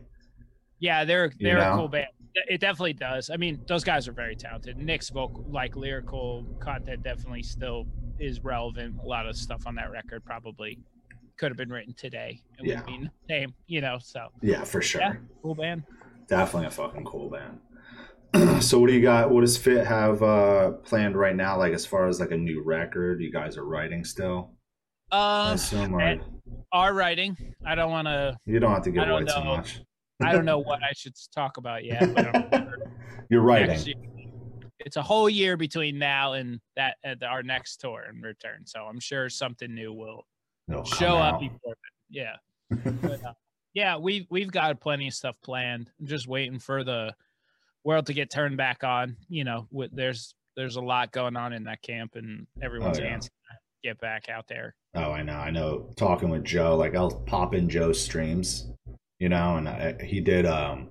Yeah, 0.79 1.05
they're 1.05 1.31
they're 1.39 1.57
know? 1.59 1.73
a 1.73 1.77
cool 1.77 1.87
band. 1.87 2.07
It 2.47 2.61
definitely 2.61 2.93
does. 2.93 3.31
I 3.31 3.37
mean, 3.37 3.61
those 3.67 3.83
guys 3.83 4.07
are 4.07 4.11
very 4.11 4.35
talented. 4.35 4.77
Nick's 4.77 5.09
vocal, 5.09 5.43
like 5.49 5.75
lyrical 5.75 6.45
content, 6.59 7.01
definitely 7.03 7.41
still 7.41 7.85
is 8.19 8.43
relevant. 8.43 8.95
A 9.03 9.07
lot 9.07 9.27
of 9.27 9.35
stuff 9.35 9.63
on 9.65 9.73
that 9.75 9.89
record 9.91 10.23
probably 10.23 10.77
could 11.37 11.51
have 11.51 11.57
been 11.57 11.69
written 11.69 11.93
today. 11.93 12.41
It 12.59 12.65
Yeah. 12.65 12.75
would 12.77 12.85
be 12.85 12.97
the 13.05 13.09
same, 13.29 13.53
you 13.67 13.81
know. 13.81 13.97
So 13.99 14.27
Yeah, 14.41 14.63
for 14.63 14.81
sure. 14.81 15.01
Yeah. 15.01 15.13
cool 15.41 15.55
band. 15.55 15.83
Definitely 16.27 16.67
a 16.67 16.71
fucking 16.71 17.05
cool 17.05 17.29
band. 17.29 17.59
so 18.61 18.79
what 18.79 18.87
do 18.87 18.93
you 18.93 19.01
got? 19.01 19.31
What 19.31 19.41
does 19.41 19.57
Fit 19.57 19.85
have 19.87 20.21
uh 20.21 20.71
planned 20.83 21.15
right 21.15 21.35
now? 21.35 21.57
Like 21.57 21.73
as 21.73 21.85
far 21.85 22.07
as 22.07 22.19
like 22.19 22.31
a 22.31 22.37
new 22.37 22.61
record, 22.63 23.21
you 23.21 23.31
guys 23.31 23.57
are 23.57 23.65
writing 23.65 24.03
still? 24.03 24.51
I 25.11 25.47
Um, 25.49 25.53
assume, 25.55 25.93
or 25.95 26.19
our 26.73 26.93
writing. 26.93 27.37
I 27.65 27.75
don't 27.75 27.91
want 27.91 28.07
to. 28.07 28.35
you 28.45 28.59
don't 28.59 28.73
have 28.73 28.83
to 28.83 28.91
give 28.91 29.07
away 29.07 29.23
too 29.23 29.43
much. 29.43 29.79
I 30.21 30.33
don't 30.33 30.45
know 30.45 30.59
what 30.59 30.81
I 30.83 30.91
should 30.93 31.13
talk 31.33 31.57
about 31.57 31.85
yet. 31.85 32.03
Sure 32.17 32.77
You're 33.29 33.41
writing. 33.41 33.93
it's 34.79 34.95
a 34.95 35.01
whole 35.01 35.29
year 35.29 35.57
between 35.57 35.97
now 35.99 36.33
and 36.33 36.59
that 36.75 36.97
uh, 37.05 37.15
our 37.25 37.43
next 37.43 37.77
tour 37.81 38.03
and 38.07 38.23
return. 38.23 38.65
So 38.65 38.81
I'm 38.81 38.99
sure 38.99 39.29
something 39.29 39.73
new 39.73 39.91
will 39.93 40.25
It'll 40.69 40.83
show 40.85 41.17
up 41.17 41.39
before. 41.39 41.75
Yeah. 42.09 42.35
But, 42.69 43.23
uh, 43.25 43.33
yeah, 43.73 43.97
we've 43.97 44.25
we've 44.29 44.51
got 44.51 44.79
plenty 44.79 45.07
of 45.07 45.13
stuff 45.13 45.35
planned. 45.43 45.91
I'm 45.99 46.07
just 46.07 46.27
waiting 46.27 46.59
for 46.59 46.83
the 46.83 47.13
world 47.83 48.07
to 48.07 48.13
get 48.13 48.29
turned 48.29 48.57
back 48.57 48.83
on. 48.83 49.15
You 49.29 49.43
know, 49.43 49.67
with, 49.71 49.95
there's 49.95 50.33
there's 50.55 50.75
a 50.75 50.81
lot 50.81 51.11
going 51.11 51.35
on 51.35 51.53
in 51.53 51.63
that 51.65 51.81
camp, 51.81 52.15
and 52.15 52.47
everyone's 52.61 52.99
Oh, 52.99 53.03
yeah. 53.03 53.19
get 53.83 53.99
back 54.01 54.29
out 54.29 54.47
there. 54.47 54.75
Oh, 54.95 55.11
I 55.11 55.21
know. 55.21 55.35
I 55.37 55.51
know. 55.51 55.89
Talking 55.95 56.29
with 56.29 56.43
Joe, 56.43 56.75
like 56.75 56.95
I'll 56.95 57.11
pop 57.11 57.53
in 57.53 57.69
Joe's 57.69 58.03
streams, 58.03 58.67
you 59.19 59.29
know, 59.29 59.57
and 59.57 59.69
I, 59.69 59.95
he 60.03 60.19
did. 60.19 60.45
Um, 60.45 60.89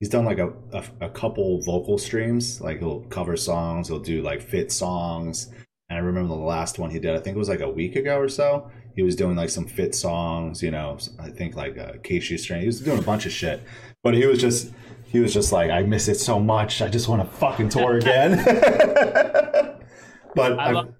he's 0.00 0.08
done 0.08 0.24
like 0.24 0.38
a, 0.38 0.52
a 0.72 0.84
a 1.02 1.08
couple 1.08 1.62
vocal 1.62 1.96
streams. 1.98 2.60
Like 2.60 2.80
he'll 2.80 3.00
cover 3.04 3.36
songs. 3.36 3.88
He'll 3.88 4.00
do 4.00 4.22
like 4.22 4.42
fit 4.42 4.70
songs. 4.72 5.50
And 5.88 5.98
I 5.98 6.02
remember 6.02 6.28
the 6.34 6.40
last 6.40 6.78
one 6.78 6.90
he 6.90 6.98
did. 6.98 7.14
I 7.14 7.20
think 7.20 7.36
it 7.36 7.38
was 7.38 7.48
like 7.48 7.60
a 7.60 7.70
week 7.70 7.94
ago 7.94 8.18
or 8.18 8.28
so. 8.28 8.70
He 8.94 9.02
was 9.02 9.16
doing 9.16 9.36
like 9.36 9.50
some 9.50 9.66
fit 9.66 9.94
songs. 9.94 10.62
You 10.62 10.70
know, 10.70 10.98
I 11.18 11.30
think 11.30 11.56
like 11.56 11.76
a 11.76 11.98
Casey 12.02 12.38
string. 12.38 12.60
He 12.60 12.66
was 12.66 12.80
doing 12.80 12.98
a 12.98 13.02
bunch 13.02 13.26
of 13.26 13.32
shit. 13.32 13.62
But 14.02 14.14
he 14.14 14.26
was 14.26 14.40
just 14.40 14.72
he 15.04 15.20
was 15.20 15.32
just 15.32 15.52
like, 15.52 15.70
I 15.70 15.82
miss 15.82 16.08
it 16.08 16.16
so 16.16 16.40
much. 16.40 16.82
I 16.82 16.88
just 16.88 17.08
want 17.08 17.22
to 17.22 17.36
fucking 17.36 17.68
tour 17.70 17.96
again. 17.98 18.36
but 20.34 20.58
I 20.58 20.70
love- 20.70 20.94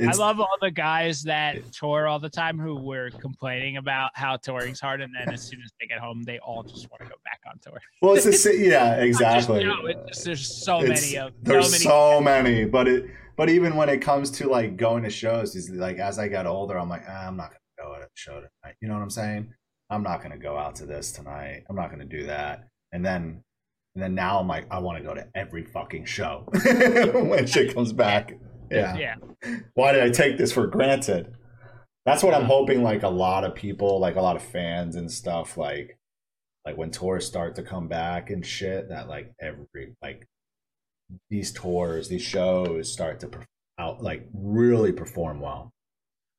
I 0.00 0.12
love 0.12 0.40
all 0.40 0.56
the 0.60 0.70
guys 0.70 1.22
that 1.24 1.72
tour 1.72 2.06
all 2.08 2.18
the 2.18 2.28
time 2.30 2.58
who 2.58 2.76
were 2.76 3.10
complaining 3.10 3.76
about 3.76 4.10
how 4.14 4.36
touring's 4.36 4.80
hard, 4.80 5.00
and 5.00 5.14
then 5.14 5.32
as 5.32 5.42
soon 5.42 5.60
as 5.62 5.70
they 5.80 5.86
get 5.86 5.98
home, 5.98 6.22
they 6.22 6.38
all 6.38 6.62
just 6.62 6.90
want 6.90 7.02
to 7.02 7.08
go 7.08 7.14
back 7.24 7.40
on 7.46 7.58
tour. 7.60 7.80
Well, 8.00 8.14
it's 8.14 8.24
the 8.24 8.56
yeah, 8.58 8.94
exactly. 8.96 9.60
You 9.60 9.66
know, 9.66 9.92
just, 10.08 10.24
there's 10.24 10.64
so 10.64 10.80
many 10.80 11.18
of 11.18 11.32
there's 11.42 11.66
so 11.66 11.70
many. 11.70 11.84
so 11.84 12.20
many, 12.20 12.64
but 12.64 12.88
it 12.88 13.10
but 13.36 13.48
even 13.48 13.76
when 13.76 13.88
it 13.88 14.00
comes 14.00 14.30
to 14.32 14.48
like 14.48 14.76
going 14.76 15.02
to 15.04 15.10
shows, 15.10 15.54
is 15.56 15.70
like 15.70 15.98
as 15.98 16.18
I 16.18 16.28
got 16.28 16.46
older, 16.46 16.78
I'm 16.78 16.88
like, 16.88 17.04
ah, 17.08 17.26
I'm 17.26 17.36
not 17.36 17.50
gonna 17.50 17.88
go 17.90 17.98
to 17.98 18.04
a 18.04 18.08
show 18.14 18.34
tonight. 18.34 18.76
You 18.80 18.88
know 18.88 18.94
what 18.94 19.02
I'm 19.02 19.10
saying? 19.10 19.52
I'm 19.90 20.02
not 20.02 20.22
gonna 20.22 20.38
go 20.38 20.56
out 20.56 20.74
to 20.76 20.86
this 20.86 21.12
tonight. 21.12 21.64
I'm 21.68 21.76
not 21.76 21.90
gonna 21.90 22.04
do 22.04 22.24
that. 22.26 22.68
And 22.92 23.04
then 23.04 23.42
and 23.94 24.02
then 24.02 24.14
now 24.14 24.40
I'm 24.40 24.48
like, 24.48 24.66
I 24.70 24.78
want 24.78 24.98
to 24.98 25.04
go 25.04 25.14
to 25.14 25.26
every 25.34 25.64
fucking 25.64 26.06
show 26.06 26.46
when 26.64 27.46
shit 27.46 27.74
comes 27.74 27.92
back. 27.92 28.34
Yeah. 28.70 28.96
yeah. 28.96 29.14
Why 29.74 29.92
did 29.92 30.02
I 30.02 30.10
take 30.10 30.38
this 30.38 30.50
for 30.50 30.66
granted? 30.66 31.34
That's 32.06 32.22
what 32.22 32.34
I'm 32.34 32.46
hoping. 32.46 32.82
Like 32.82 33.02
a 33.02 33.08
lot 33.08 33.44
of 33.44 33.54
people, 33.54 34.00
like 34.00 34.16
a 34.16 34.22
lot 34.22 34.36
of 34.36 34.42
fans 34.42 34.96
and 34.96 35.10
stuff, 35.10 35.56
like 35.58 35.98
like 36.64 36.76
when 36.76 36.90
tours 36.90 37.26
start 37.26 37.56
to 37.56 37.62
come 37.62 37.88
back 37.88 38.30
and 38.30 38.44
shit, 38.44 38.88
that 38.88 39.08
like 39.08 39.32
every 39.40 39.94
like 40.02 40.26
these 41.30 41.52
tours, 41.52 42.08
these 42.08 42.22
shows 42.22 42.90
start 42.92 43.20
to 43.20 43.30
out 43.78 44.02
like 44.02 44.26
really 44.34 44.92
perform 44.92 45.40
well. 45.40 45.72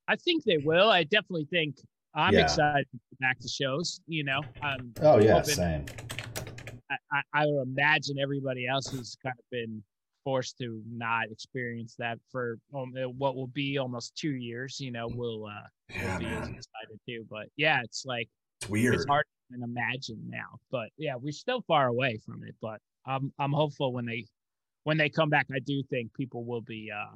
I 0.07 0.15
think 0.15 0.43
they 0.43 0.57
will. 0.57 0.89
I 0.89 1.03
definitely 1.03 1.45
think 1.45 1.77
I'm 2.13 2.33
Yeah. 2.33 2.41
excited 2.41 2.87
to 2.91 2.99
back 3.19 3.39
to 3.39 3.47
shows. 3.47 4.01
You 4.07 4.23
know, 4.23 4.41
um, 4.61 4.93
Oh 5.01 5.19
yeah, 5.19 5.33
hoping- 5.33 5.55
same. 5.55 5.85
I, 6.89 6.97
I, 7.11 7.21
I 7.33 7.45
would 7.47 7.63
imagine 7.67 8.19
everybody 8.19 8.67
else 8.67 8.87
who's 8.91 9.15
kind 9.23 9.35
of 9.37 9.45
been 9.51 9.83
forced 10.23 10.57
to 10.59 10.81
not 10.89 11.25
experience 11.31 11.95
that 11.97 12.17
for 12.31 12.57
um, 12.73 12.93
uh, 12.97 13.09
what 13.09 13.35
will 13.35 13.47
be 13.47 13.77
almost 13.77 14.15
two 14.15 14.35
years. 14.35 14.79
You 14.79 14.91
know, 14.91 15.07
will 15.07 15.45
uh, 15.45 15.67
Yeah, 15.89 16.13
will 16.13 16.19
be 16.19 16.25
as 16.25 16.31
man, 16.31 16.55
excited 16.55 16.99
too. 17.07 17.25
But 17.29 17.47
yeah, 17.57 17.81
it's 17.83 18.05
like 18.05 18.29
it's 18.61 18.69
weird. 18.69 18.95
it's 18.95 19.05
hard 19.05 19.25
to 19.51 19.63
imagine 19.63 20.21
now. 20.27 20.59
But 20.71 20.89
yeah, 20.97 21.15
we're 21.15 21.31
still 21.31 21.61
far 21.61 21.87
away 21.87 22.19
from 22.25 22.43
it. 22.43 22.55
But 22.61 22.79
I'm 23.05 23.31
I'm 23.39 23.53
hopeful 23.53 23.91
when 23.93 24.05
they 24.05 24.25
when 24.83 24.97
they 24.97 25.09
come 25.09 25.29
back. 25.29 25.47
I 25.53 25.59
do 25.59 25.81
think 25.89 26.13
people 26.13 26.43
will 26.45 26.61
be 26.61 26.89
uh 26.91 27.15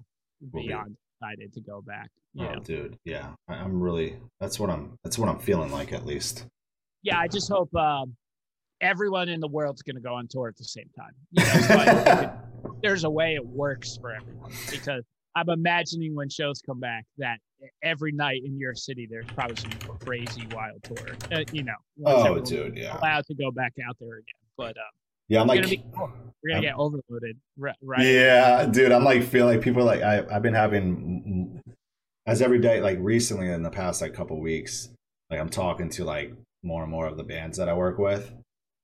Will 0.53 0.61
be. 0.61 0.67
beyond 0.67 0.95
excited 1.21 1.53
to 1.53 1.61
go 1.61 1.81
back. 1.81 2.09
Yeah, 2.33 2.55
Oh, 2.57 2.59
dude, 2.59 2.97
yeah, 3.05 3.29
I'm 3.47 3.79
really. 3.81 4.17
That's 4.39 4.59
what 4.59 4.69
I'm. 4.69 4.97
That's 5.03 5.17
what 5.17 5.29
I'm 5.29 5.39
feeling 5.39 5.71
like 5.71 5.91
at 5.93 6.05
least. 6.05 6.45
yeah, 7.03 7.17
I 7.19 7.27
just 7.27 7.49
hope 7.49 7.73
um, 7.75 8.15
everyone 8.81 9.29
in 9.29 9.39
the 9.39 9.47
world's 9.47 9.81
going 9.81 9.95
to 9.95 10.01
go 10.01 10.13
on 10.15 10.27
tour 10.27 10.47
at 10.47 10.57
the 10.57 10.63
same 10.63 10.89
time. 10.95 11.11
You 11.31 11.43
know, 11.43 11.49
so 11.61 11.73
I 11.75 11.85
hope 11.85 12.23
it- 12.23 12.81
there's 12.81 13.03
a 13.05 13.09
way 13.09 13.35
it 13.35 13.45
works 13.45 13.97
for 14.01 14.11
everyone 14.13 14.51
because 14.69 15.03
I'm 15.35 15.49
imagining 15.49 16.15
when 16.15 16.29
shows 16.29 16.61
come 16.65 16.79
back 16.79 17.05
that 17.17 17.37
every 17.83 18.11
night 18.11 18.41
in 18.45 18.57
your 18.59 18.73
city 18.75 19.07
there's 19.09 19.25
probably 19.27 19.55
some 19.55 19.71
crazy 19.99 20.47
wild 20.51 20.83
tour. 20.83 21.15
Uh, 21.31 21.43
you 21.51 21.63
know, 21.63 21.73
oh, 22.05 22.39
dude, 22.39 22.75
yeah, 22.77 22.97
allowed 22.99 23.25
to 23.27 23.35
go 23.35 23.49
back 23.51 23.73
out 23.87 23.95
there 23.99 24.17
again. 24.17 24.41
But 24.57 24.77
uh, 24.77 24.81
yeah. 25.27 25.41
I'm 25.41 25.47
like, 25.47 25.61
gonna 25.61 25.75
be 25.75 25.83
we're 25.95 26.49
gonna 26.49 26.55
I'm- 26.55 26.61
get 26.63 26.75
overloaded, 26.75 27.37
right? 27.57 27.75
Yeah, 27.99 28.65
dude, 28.65 28.91
I'm 28.91 29.03
like 29.03 29.23
feeling 29.23 29.55
like 29.55 29.63
people 29.63 29.81
are 29.81 29.85
like 29.85 30.01
I 30.01 30.25
I've 30.33 30.41
been 30.41 30.53
having 30.53 31.61
as 32.25 32.41
every 32.41 32.59
day 32.59 32.81
like 32.81 32.97
recently 33.01 33.49
in 33.49 33.63
the 33.63 33.69
past 33.69 34.01
like 34.01 34.13
couple 34.13 34.39
weeks 34.39 34.89
like 35.29 35.39
I'm 35.39 35.49
talking 35.49 35.89
to 35.91 36.03
like 36.03 36.33
more 36.63 36.83
and 36.83 36.91
more 36.91 37.07
of 37.07 37.17
the 37.17 37.23
bands 37.23 37.57
that 37.57 37.69
I 37.69 37.73
work 37.73 37.97
with 37.97 38.33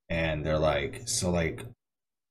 and 0.10 0.46
they're 0.46 0.60
like 0.60 1.02
so 1.06 1.30
like 1.30 1.66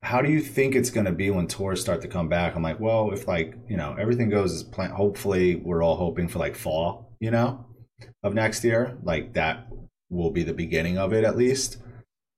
how 0.02 0.20
do 0.20 0.30
you 0.30 0.40
think 0.40 0.74
it's 0.74 0.90
to 0.90 1.12
be 1.12 1.30
when 1.30 1.46
tours 1.46 1.80
start 1.80 2.00
to 2.02 2.08
come 2.08 2.28
back? 2.28 2.56
I'm 2.56 2.62
like, 2.62 2.80
well, 2.80 3.12
if 3.12 3.28
like, 3.28 3.54
you 3.68 3.76
know, 3.76 3.94
everything 3.96 4.30
goes 4.30 4.52
as 4.52 4.64
planned, 4.64 4.94
hopefully 4.94 5.54
we're 5.54 5.80
all 5.80 5.94
hoping 5.96 6.26
for 6.26 6.40
like 6.40 6.56
fall, 6.56 7.14
you 7.20 7.30
know, 7.30 7.64
of 8.24 8.34
next 8.34 8.64
year, 8.64 8.98
like 9.04 9.34
that 9.34 9.68
will 10.10 10.30
be 10.30 10.42
the 10.42 10.52
beginning 10.54 10.98
of 10.98 11.12
it 11.12 11.24
at 11.24 11.36
least. 11.36 11.76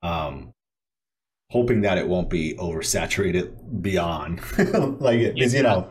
Um 0.02 0.52
hoping 1.54 1.82
that 1.82 1.96
it 1.96 2.08
won't 2.08 2.28
be 2.28 2.52
oversaturated 2.54 3.46
beyond 3.80 4.40
like 5.00 5.20
it 5.20 5.34
because 5.36 5.54
you 5.54 5.62
know 5.62 5.88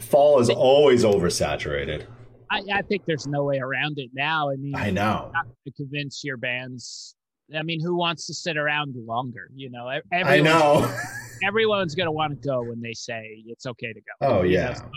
fall 0.00 0.40
is 0.40 0.50
always 0.50 1.04
oversaturated 1.04 2.04
I, 2.50 2.62
I 2.72 2.82
think 2.82 3.02
there's 3.06 3.26
no 3.26 3.44
way 3.44 3.58
around 3.58 3.98
it 3.98 4.08
now. 4.14 4.50
I 4.50 4.56
mean, 4.56 4.74
i 4.74 4.88
know 4.90 5.30
to 5.66 5.72
convince 5.72 6.24
your 6.24 6.38
bands. 6.38 7.14
I 7.54 7.62
mean, 7.62 7.78
who 7.80 7.94
wants 7.94 8.26
to 8.26 8.34
sit 8.34 8.56
around 8.56 8.94
longer? 8.96 9.50
You 9.54 9.70
know, 9.70 9.86
ev- 9.88 10.02
i 10.12 10.40
know 10.40 10.90
everyone's 11.44 11.94
going 11.94 12.06
to 12.06 12.12
want 12.20 12.30
to 12.42 12.48
go 12.48 12.62
when 12.62 12.80
they 12.80 12.94
say 12.94 13.22
it's 13.46 13.66
okay 13.66 13.92
to 13.92 14.00
go. 14.00 14.14
oh 14.28 14.42
yeah 14.42 14.72
so 14.74 14.90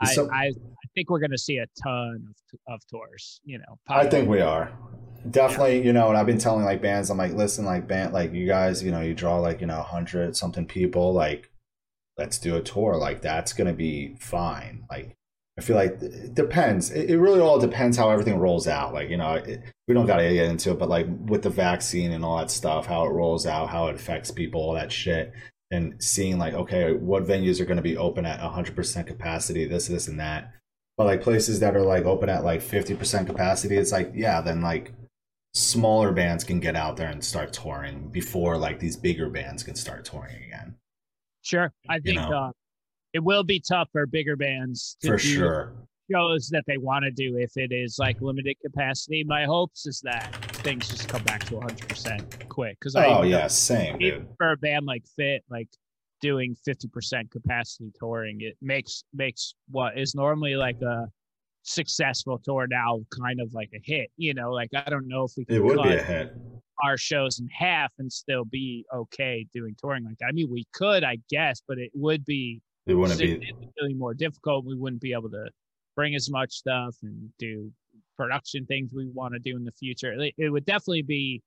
I, 0.00 0.14
So- 0.14 0.30
I, 0.32 0.44
I 0.46 0.86
think 0.94 1.10
we're 1.10 1.20
going 1.20 1.30
to 1.30 1.38
see 1.38 1.58
a 1.58 1.66
ton 1.82 2.24
of, 2.30 2.74
of 2.74 2.80
tours. 2.90 3.40
You 3.44 3.58
know, 3.58 3.78
i 3.88 4.04
think 4.08 4.28
we 4.28 4.40
are 4.40 4.72
definitely 5.30 5.84
you 5.84 5.92
know 5.92 6.08
and 6.08 6.16
i've 6.16 6.26
been 6.26 6.38
telling 6.38 6.64
like 6.64 6.80
bands 6.80 7.10
i'm 7.10 7.18
like 7.18 7.32
listen 7.32 7.64
like 7.64 7.88
band 7.88 8.12
like 8.12 8.32
you 8.32 8.46
guys 8.46 8.82
you 8.82 8.90
know 8.90 9.00
you 9.00 9.14
draw 9.14 9.38
like 9.38 9.60
you 9.60 9.66
know 9.66 9.78
100 9.78 10.36
something 10.36 10.66
people 10.66 11.12
like 11.12 11.50
let's 12.18 12.38
do 12.38 12.56
a 12.56 12.60
tour 12.60 12.96
like 12.96 13.22
that's 13.22 13.52
gonna 13.52 13.72
be 13.72 14.16
fine. 14.18 14.84
Like 14.90 15.14
i 15.56 15.62
feel 15.62 15.76
like 15.76 16.02
it 16.02 16.34
depends. 16.34 16.90
It, 16.90 17.10
it 17.10 17.18
really 17.18 17.40
all 17.40 17.58
depends 17.58 17.96
how 17.96 18.10
everything 18.10 18.38
rolls 18.38 18.66
out. 18.66 18.92
Like 18.92 19.08
you 19.08 19.16
know 19.16 19.34
it, 19.34 19.62
we 19.86 19.94
don't 19.94 20.06
gotta 20.06 20.22
get 20.22 20.50
into 20.50 20.72
it 20.72 20.78
but 20.78 20.88
like 20.88 21.06
with 21.26 21.42
the 21.42 21.50
vaccine 21.50 22.12
and 22.12 22.24
all 22.24 22.38
that 22.38 22.50
stuff 22.50 22.86
how 22.86 23.06
it 23.06 23.10
rolls 23.10 23.46
out 23.46 23.70
how 23.70 23.86
it 23.86 23.94
affects 23.94 24.30
people 24.30 24.60
all 24.60 24.74
that 24.74 24.92
shit 24.92 25.32
and 25.70 26.02
seeing 26.02 26.38
like 26.38 26.54
okay 26.54 26.92
what 26.92 27.26
venues 27.26 27.60
are 27.60 27.64
going 27.64 27.76
to 27.76 27.82
be 27.82 27.96
open 27.96 28.26
at 28.26 28.40
100% 28.40 29.06
capacity 29.06 29.64
this 29.64 29.86
this 29.86 30.08
and 30.08 30.20
that. 30.20 30.52
But 30.96 31.06
like 31.06 31.22
places 31.22 31.60
that 31.60 31.76
are 31.76 31.82
like 31.82 32.04
open 32.04 32.28
at 32.28 32.44
like 32.44 32.60
50% 32.60 33.26
capacity 33.26 33.76
it's 33.76 33.92
like 33.92 34.10
yeah 34.14 34.40
then 34.40 34.60
like 34.60 34.92
smaller 35.54 36.12
bands 36.12 36.44
can 36.44 36.60
get 36.60 36.76
out 36.76 36.96
there 36.96 37.08
and 37.08 37.24
start 37.24 37.52
touring 37.52 38.08
before 38.08 38.56
like 38.56 38.78
these 38.78 38.96
bigger 38.96 39.28
bands 39.30 39.62
can 39.62 39.74
start 39.74 40.04
touring 40.04 40.36
again 40.44 40.74
Sure. 41.42 41.72
I 41.88 41.98
think 42.00 42.18
know? 42.20 42.30
uh, 42.36 42.50
it 43.14 43.20
will 43.20 43.42
be 43.44 43.58
tough 43.66 43.88
for 43.90 44.04
bigger 44.06 44.36
bands 44.36 44.96
to 45.00 45.12
For 45.12 45.16
do 45.16 45.34
sure. 45.34 45.72
shows 46.12 46.48
that 46.50 46.64
they 46.66 46.76
want 46.76 47.04
to 47.04 47.10
do 47.10 47.38
if 47.38 47.52
it 47.56 47.72
is 47.72 47.96
like 47.98 48.20
limited 48.20 48.56
capacity. 48.62 49.24
My 49.24 49.44
hopes 49.46 49.86
is 49.86 50.00
that 50.04 50.34
things 50.56 50.88
just 50.88 51.08
come 51.08 51.22
back 51.24 51.44
to 51.44 51.54
100% 51.54 52.48
quick. 52.50 52.76
Because 52.78 52.96
I 52.96 53.06
Oh 53.06 53.22
yeah, 53.22 53.46
same, 53.46 53.98
dude. 53.98 54.28
for 54.36 54.52
a 54.52 54.56
band 54.58 54.84
like 54.84 55.04
Fit, 55.16 55.42
like 55.48 55.68
doing 56.20 56.54
50% 56.68 57.30
capacity 57.30 57.90
touring, 57.98 58.42
it 58.42 58.56
makes 58.60 59.04
makes 59.14 59.54
what 59.70 59.96
is 59.98 60.14
normally 60.14 60.54
like 60.54 60.82
a 60.82 61.06
successful 61.68 62.40
tour 62.44 62.66
now 62.68 63.00
kind 63.20 63.40
of 63.40 63.52
like 63.52 63.70
a 63.74 63.80
hit. 63.82 64.10
You 64.16 64.34
know, 64.34 64.52
like 64.52 64.70
I 64.74 64.88
don't 64.88 65.08
know 65.08 65.24
if 65.24 65.32
we 65.36 65.60
would 65.60 65.78
cut 65.78 66.34
be 66.34 66.40
our 66.82 66.96
shows 66.96 67.40
in 67.40 67.48
half 67.48 67.92
and 67.98 68.12
still 68.12 68.44
be 68.44 68.84
okay 68.94 69.46
doing 69.52 69.74
touring 69.80 70.04
like 70.04 70.18
that. 70.18 70.26
I 70.26 70.32
mean, 70.32 70.48
we 70.50 70.66
could, 70.72 71.04
I 71.04 71.18
guess, 71.28 71.62
but 71.66 71.78
it 71.78 71.90
would 71.94 72.24
be 72.24 72.60
It 72.86 72.94
wouldn't 72.94 73.18
be 73.18 73.32
significantly 73.32 73.94
more 73.94 74.14
difficult. 74.14 74.64
We 74.64 74.76
wouldn't 74.76 75.02
be 75.02 75.12
able 75.12 75.30
to 75.30 75.48
bring 75.96 76.14
as 76.14 76.30
much 76.30 76.52
stuff 76.52 76.94
and 77.02 77.30
do 77.38 77.70
production 78.16 78.66
things 78.66 78.92
we 78.94 79.08
want 79.12 79.34
to 79.34 79.40
do 79.40 79.56
in 79.56 79.64
the 79.64 79.72
future. 79.72 80.12
It, 80.12 80.34
it 80.38 80.50
would 80.50 80.64
definitely 80.64 81.02
be, 81.02 81.42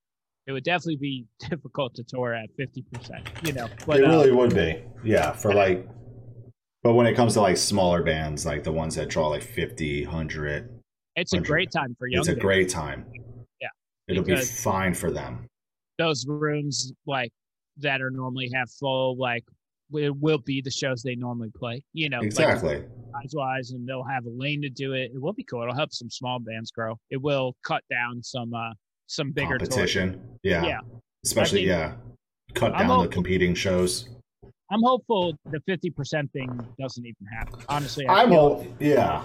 it 0.48 0.52
would 0.52 0.64
definitely 0.64 0.98
be 0.98 1.26
difficult 1.50 1.96
to 1.96 2.04
tour 2.04 2.34
at 2.34 2.50
fifty 2.58 2.84
percent. 2.92 3.30
You 3.44 3.54
know, 3.54 3.68
but 3.86 4.00
it 4.00 4.04
really 4.04 4.32
um, 4.32 4.38
would 4.38 4.56
be. 4.56 4.84
Yeah, 5.04 5.32
for 5.32 5.54
like 5.54 5.88
but 6.84 6.94
when 6.94 7.06
it 7.08 7.16
comes 7.16 7.34
to 7.34 7.42
like 7.42 7.58
smaller 7.58 8.04
bands, 8.04 8.46
like 8.46 8.64
the 8.64 8.72
ones 8.72 8.96
that 8.96 9.10
draw 9.10 9.28
like 9.28 9.44
50, 9.44 10.06
100, 10.06 10.70
it's 11.16 11.34
a 11.34 11.40
great 11.40 11.72
time 11.72 11.96
for 12.00 12.08
young. 12.08 12.20
it's 12.22 12.30
a 12.30 12.36
great 12.36 12.70
time. 12.70 13.06
Yeah, 13.62 13.68
It'll 14.08 14.24
be 14.24 14.36
fine 14.38 14.94
for 14.94 15.12
them. 15.12 15.46
those 15.98 16.26
rooms 16.28 16.92
like 17.06 17.32
that 17.78 18.02
are 18.02 18.10
normally 18.12 18.50
half 18.54 18.70
full, 18.72 19.18
like 19.18 19.44
it 19.94 20.16
will 20.16 20.38
be 20.38 20.62
the 20.62 20.72
shows 20.72 21.04
they 21.04 21.16
normally 21.16 21.52
play. 21.56 21.84
You 21.94 22.10
know, 22.10 22.18
like, 22.20 22.28
Exactly. 22.28 22.84
size 23.14 23.34
wise, 23.34 23.72
and 23.72 23.86
they'll 23.88 24.04
have 24.06 24.26
a 24.26 24.30
lane 24.30 24.62
to 24.62 24.70
do 24.70 24.94
it. 24.94 25.12
It 25.14 25.22
will 25.22 25.34
be 25.34 25.44
cool. 25.44 25.62
It'll 25.64 25.76
help 25.76 25.92
some 25.92 26.10
small 26.10 26.40
bands 26.40 26.72
grow. 26.72 26.98
It 27.10 27.22
will 27.22 27.56
cut 27.64 27.84
down 27.90 28.24
some 28.24 28.54
uh 28.54 28.72
some 29.08 29.32
bigger 29.34 29.58
tours. 29.58 29.68
Competition. 29.70 30.22
Yeah. 30.44 30.64
Yeah. 30.66 30.80
Especially 31.26 31.70
I 31.70 31.76
think- 31.90 31.98
yeah. 32.00 32.54
Cut 32.56 32.72
I'm 32.74 32.80
down 32.80 32.88
the 32.88 32.94
hoping- 32.96 33.12
competing 33.12 33.54
shows. 33.56 34.08
I'm 34.72 34.82
hopeful 34.84 35.38
the 35.52 35.60
fifty 35.68 35.90
percent 35.90 36.32
thing 36.32 36.48
doesn't 36.80 37.06
even 37.06 37.26
happen. 37.32 37.60
Honestly, 37.68 38.08
I, 38.08 38.24
I'm 38.24 38.30
feel- 38.30 38.40
all 38.40 38.68
yeah. 38.80 39.24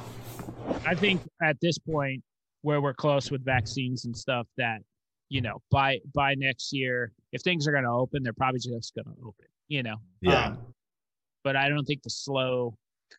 I 0.85 0.95
think 0.95 1.23
at 1.43 1.57
this 1.61 1.79
point 1.79 2.23
where 2.63 2.81
we're 2.81 2.95
close 2.95 3.31
with 3.31 3.45
vaccines 3.45 4.05
and 4.05 4.17
stuff 4.17 4.47
that 4.57 4.81
you 5.29 5.41
know 5.41 5.63
by 5.71 5.99
by 6.15 6.35
next 6.35 6.73
year 6.73 7.13
if 7.33 7.43
things 7.43 7.67
are 7.69 7.73
going 7.73 7.85
to 7.85 7.91
open 7.91 8.23
they're 8.23 8.33
probably 8.33 8.61
just 8.61 8.95
going 8.95 9.05
to 9.05 9.21
open 9.23 9.47
you 9.69 9.83
know 9.83 9.97
Yeah. 10.21 10.47
Um, 10.47 10.59
but 11.43 11.57
i 11.57 11.69
don't 11.69 11.85
think 11.85 12.03
the 12.05 12.11
slow 12.11 12.77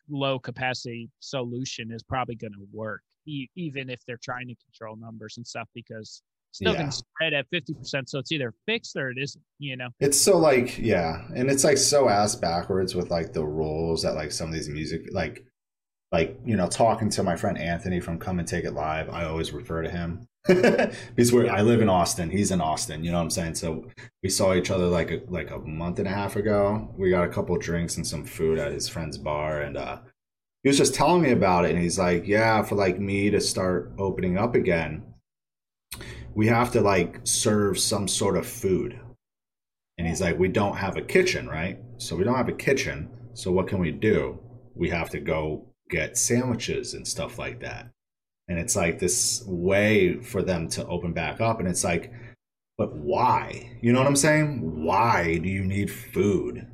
low 0.08 0.38
capacity 0.38 1.10
solution 1.20 1.92
is 1.92 2.02
probably 2.02 2.34
going 2.34 2.52
to 2.54 2.66
work 2.72 3.02
e- 3.26 3.48
even 3.56 3.90
if 3.90 4.00
they're 4.06 4.20
trying 4.22 4.48
to 4.48 4.54
control 4.64 4.96
numbers 4.96 5.36
and 5.36 5.46
stuff 5.46 5.68
because 5.74 6.22
still 6.52 6.74
Yeah. 6.74 6.86
to 6.86 6.92
spread 6.92 7.34
at 7.34 7.46
50% 7.52 8.08
so 8.08 8.18
it's 8.18 8.32
either 8.32 8.54
fixed 8.66 8.96
or 8.96 9.10
it 9.10 9.18
isn't 9.18 9.42
you 9.58 9.76
know 9.76 9.88
It's 10.00 10.20
so 10.20 10.36
like 10.38 10.78
yeah, 10.78 11.22
and 11.34 11.50
it's 11.50 11.64
like 11.64 11.78
so 11.78 12.08
ass 12.08 12.34
backwards 12.34 12.94
with 12.94 13.10
like 13.10 13.32
the 13.32 13.44
rules 13.44 14.02
that 14.02 14.14
like 14.14 14.32
some 14.32 14.48
of 14.48 14.54
these 14.54 14.68
music 14.68 15.02
like 15.12 15.44
like 16.10 16.38
you 16.44 16.56
know 16.56 16.66
talking 16.68 17.10
to 17.10 17.22
my 17.22 17.36
friend 17.36 17.58
Anthony 17.58 18.00
from 18.00 18.18
Come 18.18 18.38
and 18.38 18.48
Take 18.48 18.64
It 18.64 18.72
Live. 18.72 19.10
I 19.10 19.24
always 19.24 19.52
refer 19.52 19.82
to 19.82 19.90
him 19.90 20.26
because 20.46 21.30
we're, 21.32 21.50
I 21.50 21.60
live 21.60 21.82
in 21.82 21.90
Austin. 21.90 22.30
He's 22.30 22.50
in 22.50 22.62
Austin. 22.62 23.04
You 23.04 23.10
know 23.10 23.18
what 23.18 23.24
I'm 23.24 23.30
saying? 23.30 23.56
So 23.56 23.84
we 24.22 24.30
saw 24.30 24.54
each 24.54 24.70
other 24.70 24.86
like 24.86 25.10
a, 25.10 25.20
like 25.28 25.50
a 25.50 25.58
month 25.58 25.98
and 25.98 26.08
a 26.08 26.10
half 26.10 26.36
ago. 26.36 26.94
We 26.96 27.10
got 27.10 27.24
a 27.24 27.28
couple 27.28 27.54
drinks 27.58 27.98
and 27.98 28.06
some 28.06 28.24
food 28.24 28.58
at 28.58 28.72
his 28.72 28.88
friend's 28.88 29.18
bar, 29.18 29.60
and 29.60 29.76
uh, 29.76 29.98
he 30.62 30.70
was 30.70 30.78
just 30.78 30.94
telling 30.94 31.20
me 31.20 31.32
about 31.32 31.66
it. 31.66 31.72
And 31.72 31.78
he's 31.82 31.98
like, 31.98 32.26
"Yeah, 32.26 32.62
for 32.62 32.76
like 32.76 32.98
me 32.98 33.28
to 33.28 33.40
start 33.42 33.92
opening 33.98 34.38
up 34.38 34.54
again." 34.54 35.02
We 36.34 36.46
have 36.46 36.72
to 36.72 36.80
like 36.80 37.20
serve 37.24 37.78
some 37.78 38.08
sort 38.08 38.36
of 38.36 38.46
food 38.46 38.98
and 39.96 40.06
he's 40.06 40.20
like, 40.20 40.38
We 40.38 40.48
don't 40.48 40.76
have 40.76 40.96
a 40.96 41.02
kitchen, 41.02 41.48
right? 41.48 41.78
So 41.98 42.16
we 42.16 42.24
don't 42.24 42.36
have 42.36 42.48
a 42.48 42.52
kitchen. 42.52 43.10
So 43.34 43.50
what 43.50 43.66
can 43.66 43.78
we 43.78 43.90
do? 43.90 44.38
We 44.74 44.90
have 44.90 45.10
to 45.10 45.20
go 45.20 45.66
get 45.90 46.16
sandwiches 46.16 46.94
and 46.94 47.06
stuff 47.06 47.38
like 47.38 47.60
that. 47.60 47.90
And 48.48 48.58
it's 48.58 48.76
like 48.76 48.98
this 48.98 49.42
way 49.46 50.20
for 50.20 50.42
them 50.42 50.68
to 50.70 50.86
open 50.86 51.12
back 51.12 51.40
up. 51.40 51.60
And 51.60 51.68
it's 51.68 51.84
like, 51.84 52.12
but 52.76 52.94
why? 52.94 53.76
You 53.80 53.92
know 53.92 53.98
what 53.98 54.06
I'm 54.06 54.16
saying? 54.16 54.84
Why 54.84 55.38
do 55.38 55.48
you 55.48 55.64
need 55.64 55.90
food? 55.90 56.66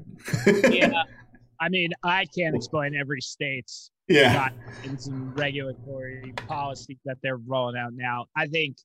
yeah 0.71 1.03
i 1.61 1.69
mean 1.69 1.91
i 2.03 2.25
can't 2.25 2.57
explain 2.57 2.95
every 2.95 3.21
state's 3.21 3.91
yeah. 4.09 4.49
and 4.85 5.39
regulatory 5.39 6.33
policies 6.47 6.99
that 7.05 7.19
they're 7.23 7.39
rolling 7.39 7.77
out 7.77 7.93
now. 7.95 8.27
I 8.37 8.47
think 8.47 8.77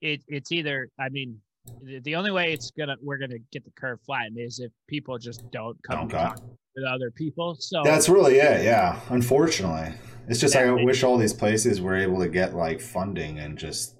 it 0.00 0.22
it's 0.28 0.52
either 0.52 0.88
I 0.98 1.08
mean 1.08 1.38
the, 1.82 2.00
the 2.00 2.14
only 2.16 2.30
way 2.30 2.52
it's 2.52 2.70
gonna 2.70 2.96
we're 3.02 3.18
gonna 3.18 3.38
get 3.52 3.64
the 3.64 3.70
curve 3.72 3.98
flattened 4.06 4.38
is 4.38 4.60
if 4.60 4.70
people 4.88 5.18
just 5.18 5.42
don't 5.50 5.76
come 5.82 6.00
and 6.00 6.12
Okay. 6.12 6.22
talk 6.22 6.40
with 6.74 6.84
other 6.84 7.10
people. 7.10 7.56
So 7.58 7.82
That's 7.84 8.08
really 8.08 8.34
it. 8.36 8.64
Yeah. 8.64 9.00
Unfortunately, 9.08 9.94
it's 10.28 10.38
just 10.40 10.54
I 10.54 10.70
wish 10.70 11.02
all 11.02 11.16
these 11.16 11.32
places 11.32 11.80
were 11.80 11.96
able 11.96 12.20
to 12.20 12.28
get 12.28 12.54
like 12.54 12.80
funding 12.80 13.38
and 13.38 13.56
just 13.58 13.96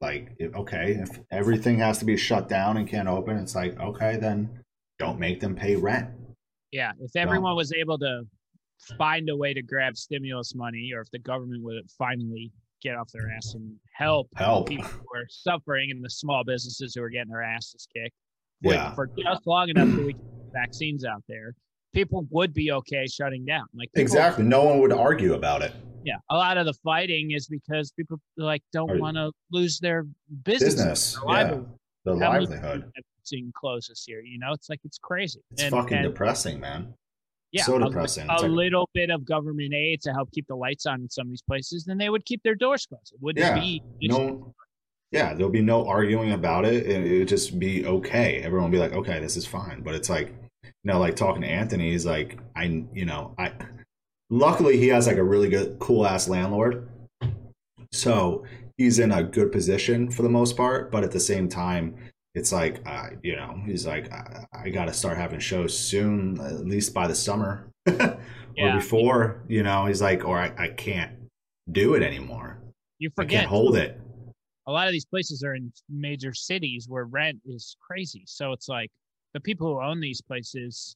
like 0.00 0.36
okay, 0.54 0.92
if 1.00 1.20
everything 1.30 1.78
has 1.78 1.98
to 1.98 2.04
be 2.04 2.16
shut 2.16 2.48
down 2.48 2.76
and 2.76 2.86
can't 2.88 3.08
open, 3.08 3.38
it's 3.38 3.54
like 3.54 3.78
okay, 3.80 4.16
then 4.16 4.62
don't 4.98 5.18
make 5.18 5.40
them 5.40 5.54
pay 5.54 5.76
rent. 5.76 6.08
yeah, 6.72 6.92
if 7.00 7.14
everyone 7.16 7.54
was 7.56 7.72
able 7.72 7.98
to 7.98 8.22
find 8.98 9.30
a 9.30 9.36
way 9.36 9.54
to 9.54 9.62
grab 9.62 9.96
stimulus 9.96 10.54
money, 10.54 10.90
or 10.94 11.00
if 11.00 11.10
the 11.12 11.18
government 11.18 11.62
would 11.62 11.88
finally 11.96 12.52
get 12.82 12.96
off 12.96 13.10
their 13.12 13.30
ass 13.36 13.54
and 13.54 13.74
help 13.94 14.28
Help. 14.36 14.68
people 14.68 14.84
who 14.84 15.06
are 15.14 15.26
suffering 15.28 15.90
and 15.90 16.04
the 16.04 16.10
small 16.10 16.44
businesses 16.44 16.94
who 16.94 17.02
are 17.02 17.08
getting 17.08 17.30
their 17.30 17.42
asses 17.42 17.86
kicked 17.94 18.14
Yeah. 18.62 18.94
for 18.94 19.08
just 19.18 19.46
long 19.46 19.68
enough 19.68 19.88
that 19.88 20.04
we 20.04 20.12
can 20.12 20.22
get 20.22 20.52
vaccines 20.52 21.04
out 21.04 21.22
there, 21.28 21.54
people 21.94 22.26
would 22.30 22.52
be 22.52 22.72
okay 22.72 23.06
shutting 23.06 23.44
down. 23.44 23.66
Like 23.74 23.88
people- 23.94 24.02
Exactly. 24.02 24.44
No 24.44 24.64
one 24.64 24.80
would 24.80 24.92
argue 24.92 25.34
about 25.34 25.62
it. 25.62 25.72
Yeah, 26.04 26.18
a 26.30 26.36
lot 26.36 26.56
of 26.56 26.66
the 26.66 26.74
fighting 26.84 27.32
is 27.32 27.48
because 27.48 27.90
people 27.92 28.20
like 28.36 28.62
don't 28.72 29.00
want 29.00 29.16
to 29.16 29.32
lose 29.50 29.80
their 29.80 30.06
business, 30.44 30.74
Business. 30.74 31.12
their 31.14 31.22
Yeah. 31.22 31.28
livelihood. 31.32 31.68
The 32.04 32.12
How 32.18 32.30
livelihood. 32.30 32.90
seen 33.24 33.50
close 33.56 33.88
this 33.88 34.04
year. 34.06 34.20
You 34.22 34.38
know, 34.38 34.52
it's 34.52 34.68
like 34.70 34.78
it's 34.84 34.98
crazy. 34.98 35.40
It's 35.50 35.62
And- 35.64 35.72
fucking 35.72 35.96
and, 35.98 36.06
depressing, 36.06 36.60
man. 36.60 36.94
Yeah, 37.52 37.64
so 37.64 37.76
a- 37.76 37.84
depressing. 37.84 38.26
A, 38.28 38.46
little 38.46 38.88
bit 38.92 39.10
of 39.10 39.24
government 39.24 39.72
aid 39.74 40.00
to 40.02 40.12
help 40.12 40.30
keep 40.32 40.46
the 40.46 40.54
lights 40.54 40.86
on 40.86 41.02
in 41.02 41.10
some 41.10 41.26
of 41.26 41.30
these 41.30 41.42
places, 41.42 41.84
then 41.84 41.98
they 41.98 42.10
would 42.10 42.24
keep 42.24 42.42
their 42.42 42.54
doors 42.54 42.86
closed. 42.86 43.12
It 43.14 43.22
wouldn't 43.22 43.44
Yeah, 43.44 43.54
be 43.58 43.82
No. 44.02 44.54
Yeah, 45.12 45.34
there'll 45.34 45.52
be 45.52 45.62
no 45.62 45.86
arguing 45.86 46.32
about 46.32 46.64
it. 46.64 46.84
It 46.84 47.06
it 47.06 47.18
would 47.20 47.28
just 47.28 47.58
be 47.58 47.86
okay. 47.86 48.38
Everyone 48.42 48.70
will 48.70 48.78
be 48.78 48.82
like, 48.82 48.92
okay, 48.92 49.20
this 49.20 49.36
is 49.36 49.46
fine. 49.46 49.82
But 49.82 49.94
it's 49.94 50.10
like, 50.10 50.34
you 50.64 50.70
know, 50.84 50.98
like 50.98 51.14
talking 51.14 51.42
to 51.42 51.48
Anthony, 51.48 51.92
he's 51.92 52.04
like, 52.04 52.38
I, 52.56 52.84
you 52.92 53.06
know, 53.06 53.34
I. 53.38 53.52
Luckily, 54.28 54.76
he 54.76 54.88
has 54.88 55.06
like 55.06 55.18
a 55.18 55.22
really 55.22 55.48
good, 55.48 55.78
cool 55.78 56.04
ass 56.04 56.28
landlord, 56.28 56.88
so 57.92 58.44
he's 58.76 58.98
in 58.98 59.12
a 59.12 59.22
good 59.22 59.52
position 59.52 60.10
for 60.10 60.22
the 60.22 60.28
most 60.28 60.56
part. 60.56 60.90
But 60.90 61.04
at 61.04 61.12
the 61.12 61.20
same 61.20 61.48
time, 61.48 61.94
it's 62.36 62.52
like, 62.52 62.82
uh, 62.86 63.08
you 63.22 63.34
know, 63.34 63.58
he's 63.64 63.86
like, 63.86 64.12
I, 64.12 64.44
I 64.52 64.68
got 64.68 64.84
to 64.84 64.92
start 64.92 65.16
having 65.16 65.40
shows 65.40 65.76
soon, 65.76 66.38
at 66.40 66.66
least 66.66 66.92
by 66.94 67.08
the 67.08 67.14
summer 67.14 67.70
or 67.88 68.18
Yeah. 68.54 68.76
before. 68.76 69.42
You 69.48 69.62
know, 69.62 69.86
he's 69.86 70.02
like, 70.02 70.24
or 70.24 70.38
I, 70.38 70.52
I 70.58 70.68
can't 70.68 71.12
do 71.72 71.94
it 71.94 72.02
anymore. 72.02 72.58
You 72.98 73.10
forget, 73.16 73.38
I 73.38 73.40
can't 73.40 73.48
hold 73.50 73.76
it. 73.76 73.98
a 74.66 74.72
lot 74.72 74.86
of 74.86 74.92
these 74.92 75.06
places 75.06 75.42
are 75.42 75.54
in 75.54 75.72
major 75.88 76.34
cities 76.34 76.86
where 76.88 77.04
rent 77.06 77.38
is 77.46 77.76
crazy. 77.80 78.24
So 78.26 78.52
it's 78.52 78.68
like 78.68 78.90
the 79.32 79.40
people 79.40 79.66
who 79.72 79.82
own 79.82 79.98
these 80.00 80.20
places, 80.20 80.94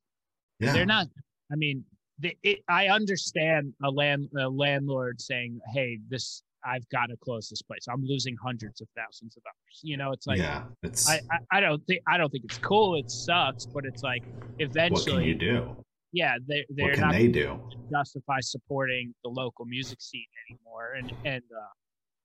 Yeah. 0.61 0.73
they're 0.75 0.87
not. 0.87 1.07
I 1.51 1.57
mean, 1.57 1.85
the, 2.19 2.37
it, 2.43 2.59
I 2.69 2.89
understand 2.89 3.73
a 3.83 3.91
land 3.91 4.29
a 4.39 4.47
landlord 4.49 5.21
saying, 5.23 5.59
"Hey, 5.73 5.99
this 6.11 6.43
I've 6.65 6.89
got 6.91 7.07
to 7.07 7.17
close 7.17 7.49
this 7.49 7.63
place. 7.63 7.87
I'm 7.91 8.05
losing 8.05 8.37
hundreds 8.43 8.81
of 8.81 8.89
thousands 8.97 9.37
of 9.37 9.43
dollars." 9.43 9.81
You 9.83 9.97
know, 9.97 10.13
it's 10.13 10.27
like 10.27 10.39
yeah, 10.39 10.65
it's 10.83 11.09
I, 11.09 11.21
I 11.31 11.59
I 11.59 11.61
don't 11.61 11.85
think 11.87 12.03
I 12.07 12.17
don't 12.19 12.31
think 12.31 12.45
it's 12.45 12.59
cool. 12.59 12.97
It 12.97 13.11
sucks, 13.11 13.67
but 13.67 13.85
it's 13.85 14.03
like 14.03 14.23
eventually 14.59 15.13
what 15.13 15.21
can 15.21 15.29
you 15.29 15.35
do? 15.35 15.77
yeah, 16.13 16.37
they 16.47 16.65
they're 16.71 16.87
What 16.87 16.95
can 16.95 17.03
not 17.05 17.13
they 17.13 17.29
do? 17.29 17.59
justify 17.91 18.41
supporting 18.41 19.15
the 19.25 19.31
local 19.31 19.65
music 19.65 20.01
scene 20.01 20.25
anymore, 20.49 20.95
and 20.99 21.13
and 21.25 21.43
uh, 21.57 21.67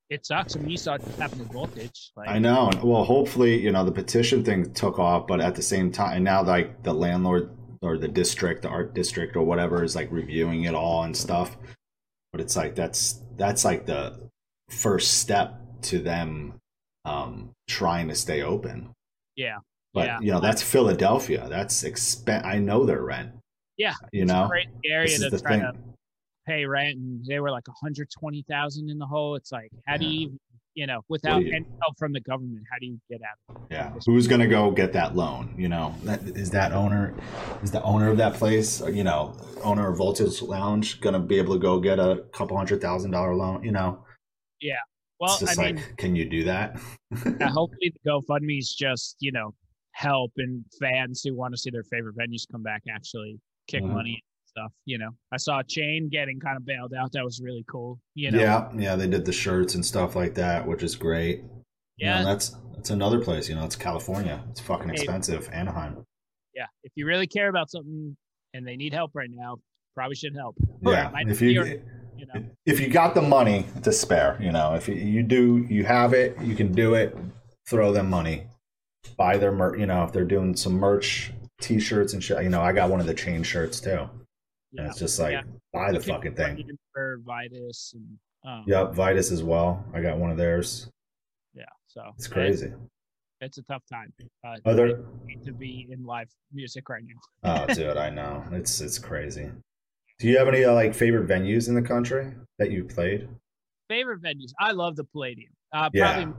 it 0.09 0.25
sucks. 0.25 0.55
I 0.55 0.59
mean, 0.59 0.69
you 0.69 0.77
saw 0.77 0.95
it 0.95 1.01
happen 1.19 1.39
to 1.39 1.45
Voltage. 1.45 2.11
Like, 2.15 2.29
I 2.29 2.39
know. 2.39 2.69
Well, 2.83 3.03
hopefully, 3.03 3.59
you 3.59 3.71
know, 3.71 3.83
the 3.83 3.91
petition 3.91 4.43
thing 4.43 4.73
took 4.73 4.99
off, 4.99 5.27
but 5.27 5.41
at 5.41 5.55
the 5.55 5.61
same 5.61 5.91
time, 5.91 6.23
now 6.23 6.43
like 6.43 6.83
the 6.83 6.93
landlord 6.93 7.55
or 7.81 7.97
the 7.97 8.07
district, 8.07 8.63
the 8.63 8.69
art 8.69 8.93
district 8.93 9.36
or 9.36 9.43
whatever 9.43 9.83
is 9.83 9.95
like 9.95 10.11
reviewing 10.11 10.63
it 10.63 10.73
all 10.73 11.03
and 11.03 11.15
stuff. 11.15 11.57
But 12.31 12.41
it's 12.41 12.55
like 12.55 12.75
that's 12.75 13.21
that's 13.38 13.63
like 13.65 13.86
the 13.86 14.24
first 14.70 15.18
step 15.20 15.61
to 15.84 15.99
them 15.99 16.55
um 17.05 17.51
trying 17.68 18.07
to 18.07 18.16
stay 18.16 18.41
open. 18.41 18.91
Yeah. 19.36 19.57
But 19.93 20.05
Yeah. 20.07 20.20
you 20.22 20.32
know, 20.32 20.39
that's 20.39 20.61
Philadelphia. 20.63 21.47
That's 21.49 21.84
expen 21.84 22.43
I 22.45 22.57
know 22.57 22.86
their 22.86 23.03
rent. 23.03 23.32
Yeah, 23.78 23.93
you 24.13 24.26
know, 24.26 24.47
great 24.47 24.68
area 24.86 25.18
to 25.18 25.30
try 25.39 25.51
thing. 25.51 25.61
to 25.61 25.74
pay 26.47 26.66
rent, 26.66 26.97
and 26.97 27.26
they 27.26 27.39
were 27.41 27.51
like 27.51 27.68
120,000 27.68 28.89
in 28.89 28.97
the 28.97 29.05
hole. 29.05 29.36
It's 29.36 29.51
like, 29.51 29.70
how 29.86 29.97
do 29.97 30.05
you, 30.05 30.39
you 30.76 30.88
know, 30.88 31.01
without 31.09 31.43
you- 31.43 31.53
any 31.53 31.66
help 31.82 31.97
from 31.99 32.13
the 32.13 32.22
government, 32.22 32.63
how 32.72 32.78
do 32.80 32.86
you 32.86 32.99
get 33.09 33.20
out? 33.22 33.68
Yeah, 33.70 33.93
who's 34.05 34.28
gonna 34.28 34.47
go 34.47 34.72
get 34.72 34.93
that 34.93 35.16
loan? 35.18 35.55
You 35.57 35.68
know, 35.68 35.93
that, 36.03 36.22
is 36.24 36.51
that 36.51 36.72
owner, 36.72 37.13
is 37.63 37.72
the 37.72 37.84
owner 37.84 38.09
of 38.09 38.16
that 38.18 38.36
place, 38.36 38.82
or, 38.82 38.89
you 38.91 39.03
know, 39.03 39.36
owner 39.61 39.89
of 39.89 39.97
Voltage 39.97 40.41
Lounge, 40.41 41.01
gonna 41.01 41.20
be 41.20 41.38
able 41.38 41.55
to 41.55 41.59
go 41.59 41.82
get 41.82 41.99
a 41.99 42.24
couple 42.32 42.55
hundred 42.55 42.80
thousand 42.82 43.11
dollar 43.11 43.36
loan? 43.36 43.61
You 43.63 43.74
know, 43.74 44.05
Well, 45.20 45.32
it's 45.32 45.39
just 45.39 45.60
I 45.60 45.64
like, 45.68 45.76
mean, 45.76 45.84
can 45.97 46.16
you 46.16 46.30
do 46.30 46.43
that? 46.43 46.76
uh, 47.16 47.47
hopefully 47.47 47.93
the 48.03 48.10
GoFundMe 48.12 48.60
is 48.60 48.74
just, 48.78 49.16
you 49.20 49.32
know, 49.32 49.53
help 49.93 50.32
and 50.38 50.66
fans 50.80 51.22
who 51.26 51.34
want 51.36 51.53
to 51.53 51.58
see 51.58 51.70
their 51.70 51.84
favorite 51.84 52.16
venues 52.18 52.43
come 52.51 52.62
back 52.64 52.84
actually 52.93 53.39
kick 53.68 53.82
Mhm. 53.82 53.93
money 53.93 54.12
and 54.22 54.47
stuff. 54.47 54.72
You 54.86 54.97
know, 54.97 55.12
I 55.32 55.38
saw 55.38 55.60
a 55.60 55.64
Chain 55.64 56.10
getting 56.12 56.39
kind 56.41 56.58
of 56.58 56.66
bailed 56.66 56.93
out. 56.93 57.14
That 57.14 57.24
was 57.24 57.39
really 57.41 57.64
cool. 57.72 57.97
You 58.14 58.32
know, 58.32 58.39
yeah, 58.39 58.70
yeah, 58.76 58.95
they 58.97 59.08
did 59.08 59.24
the 59.26 59.32
shirts 59.32 59.76
and 59.76 59.86
stuff 59.86 60.16
like 60.18 60.34
that, 60.36 60.68
which 60.68 60.84
is 60.84 60.95
great. 60.97 61.38
You 61.97 62.08
know, 62.08 62.16
Yeah. 62.18 62.24
that's 62.24 62.56
that's 62.76 62.89
another 62.89 63.22
place. 63.22 63.47
You 63.47 63.56
know, 63.56 63.64
it's 63.64 63.78
California. 63.78 64.43
It's 64.51 64.60
fucking 64.60 64.89
Hey. 64.89 64.95
expensive. 64.95 65.49
Anaheim. 65.53 66.03
yeah. 66.53 66.66
If 66.84 66.91
you 66.95 67.06
really 67.06 67.26
care 67.28 67.47
about 67.49 67.70
something 67.72 68.16
and 68.53 68.68
they 68.68 68.76
need 68.76 68.93
help 68.93 69.12
right 69.14 69.30
now, 69.32 69.58
probably 69.95 70.16
should 70.16 70.36
help. 70.36 70.58
Yeah, 70.82 71.10
if 71.26 71.41
you 71.41 71.49
your- 71.51 71.68
you 71.68 71.78
know, 71.78 71.84
if 72.65 72.79
you 72.79 72.89
got 72.89 73.15
the 73.15 73.21
money 73.21 73.65
to 73.83 73.91
spare, 73.91 74.38
you 74.41 74.51
know, 74.51 74.73
if 74.75 74.88
you, 74.88 74.95
you 74.95 75.23
do, 75.23 75.65
you 75.69 75.83
have 75.86 76.13
it, 76.13 76.39
you 76.41 76.55
can 76.55 76.71
do 76.71 76.93
it. 76.95 77.15
Throw 77.67 77.91
them 77.91 78.09
money, 78.09 78.45
buy 79.17 79.38
their 79.38 79.51
merch. 79.51 79.79
You 79.79 79.86
know, 79.88 80.03
if 80.03 80.11
they're 80.11 80.23
doing 80.25 80.55
some 80.55 80.73
merch, 80.73 81.31
t-shirts 81.61 82.13
and 82.13 82.23
shit. 82.23 82.43
You 82.43 82.49
know, 82.49 82.61
I 82.61 82.71
got 82.73 82.89
one 82.89 82.99
of 82.99 83.05
the 83.07 83.13
chain 83.13 83.41
shirts 83.43 83.79
too. 83.79 84.07
And 84.77 84.88
it's 84.88 84.99
just 84.99 85.17
like 85.19 85.31
Yeah. 85.33 85.41
buy 85.73 85.91
the 85.91 85.99
fucking 85.99 86.36
thing. 86.36 86.59
in 86.59 86.77
For 86.93 87.19
Vitus 87.25 87.93
and 87.95 88.19
um, 88.51 88.63
Yep, 88.67 88.93
Vitus 88.93 89.31
as 89.31 89.41
well. 89.41 89.83
I 89.93 90.01
got 90.01 90.17
one 90.17 90.29
of 90.31 90.38
theirs. 90.38 90.89
yeah. 91.53 91.63
So 91.88 92.11
It's 92.17 92.27
it- 92.27 92.31
crazy. 92.31 92.73
it's 93.41 93.57
a 93.57 93.63
tough 93.63 93.83
time. 93.91 94.13
Uh, 94.45 94.57
Other, 94.65 95.03
to 95.45 95.53
be 95.53 95.88
in 95.89 96.03
live 96.05 96.29
music 96.53 96.89
right 96.89 97.03
now. 97.43 97.65
oh, 97.65 97.65
dude, 97.73 97.97
I 97.97 98.09
know 98.09 98.43
it's 98.51 98.81
it's 98.81 98.99
crazy. 98.99 99.49
Do 100.20 100.28
you 100.28 100.38
have 100.38 100.47
any 100.47 100.63
uh, 100.63 100.74
like 100.74 100.93
favorite 100.95 101.28
venues 101.28 101.68
in 101.68 101.76
the 101.76 101.82
country 101.82 102.34
that 102.57 102.72
you 102.72 102.84
played? 102.86 103.28
Favorite 103.89 104.22
venues? 104.22 104.51
I 104.59 104.72
love 104.72 104.95
the 104.95 105.03
Palladium. 105.03 105.51
Uh, 105.74 105.89
Yeah. 105.93 106.13
probably. 106.13 106.34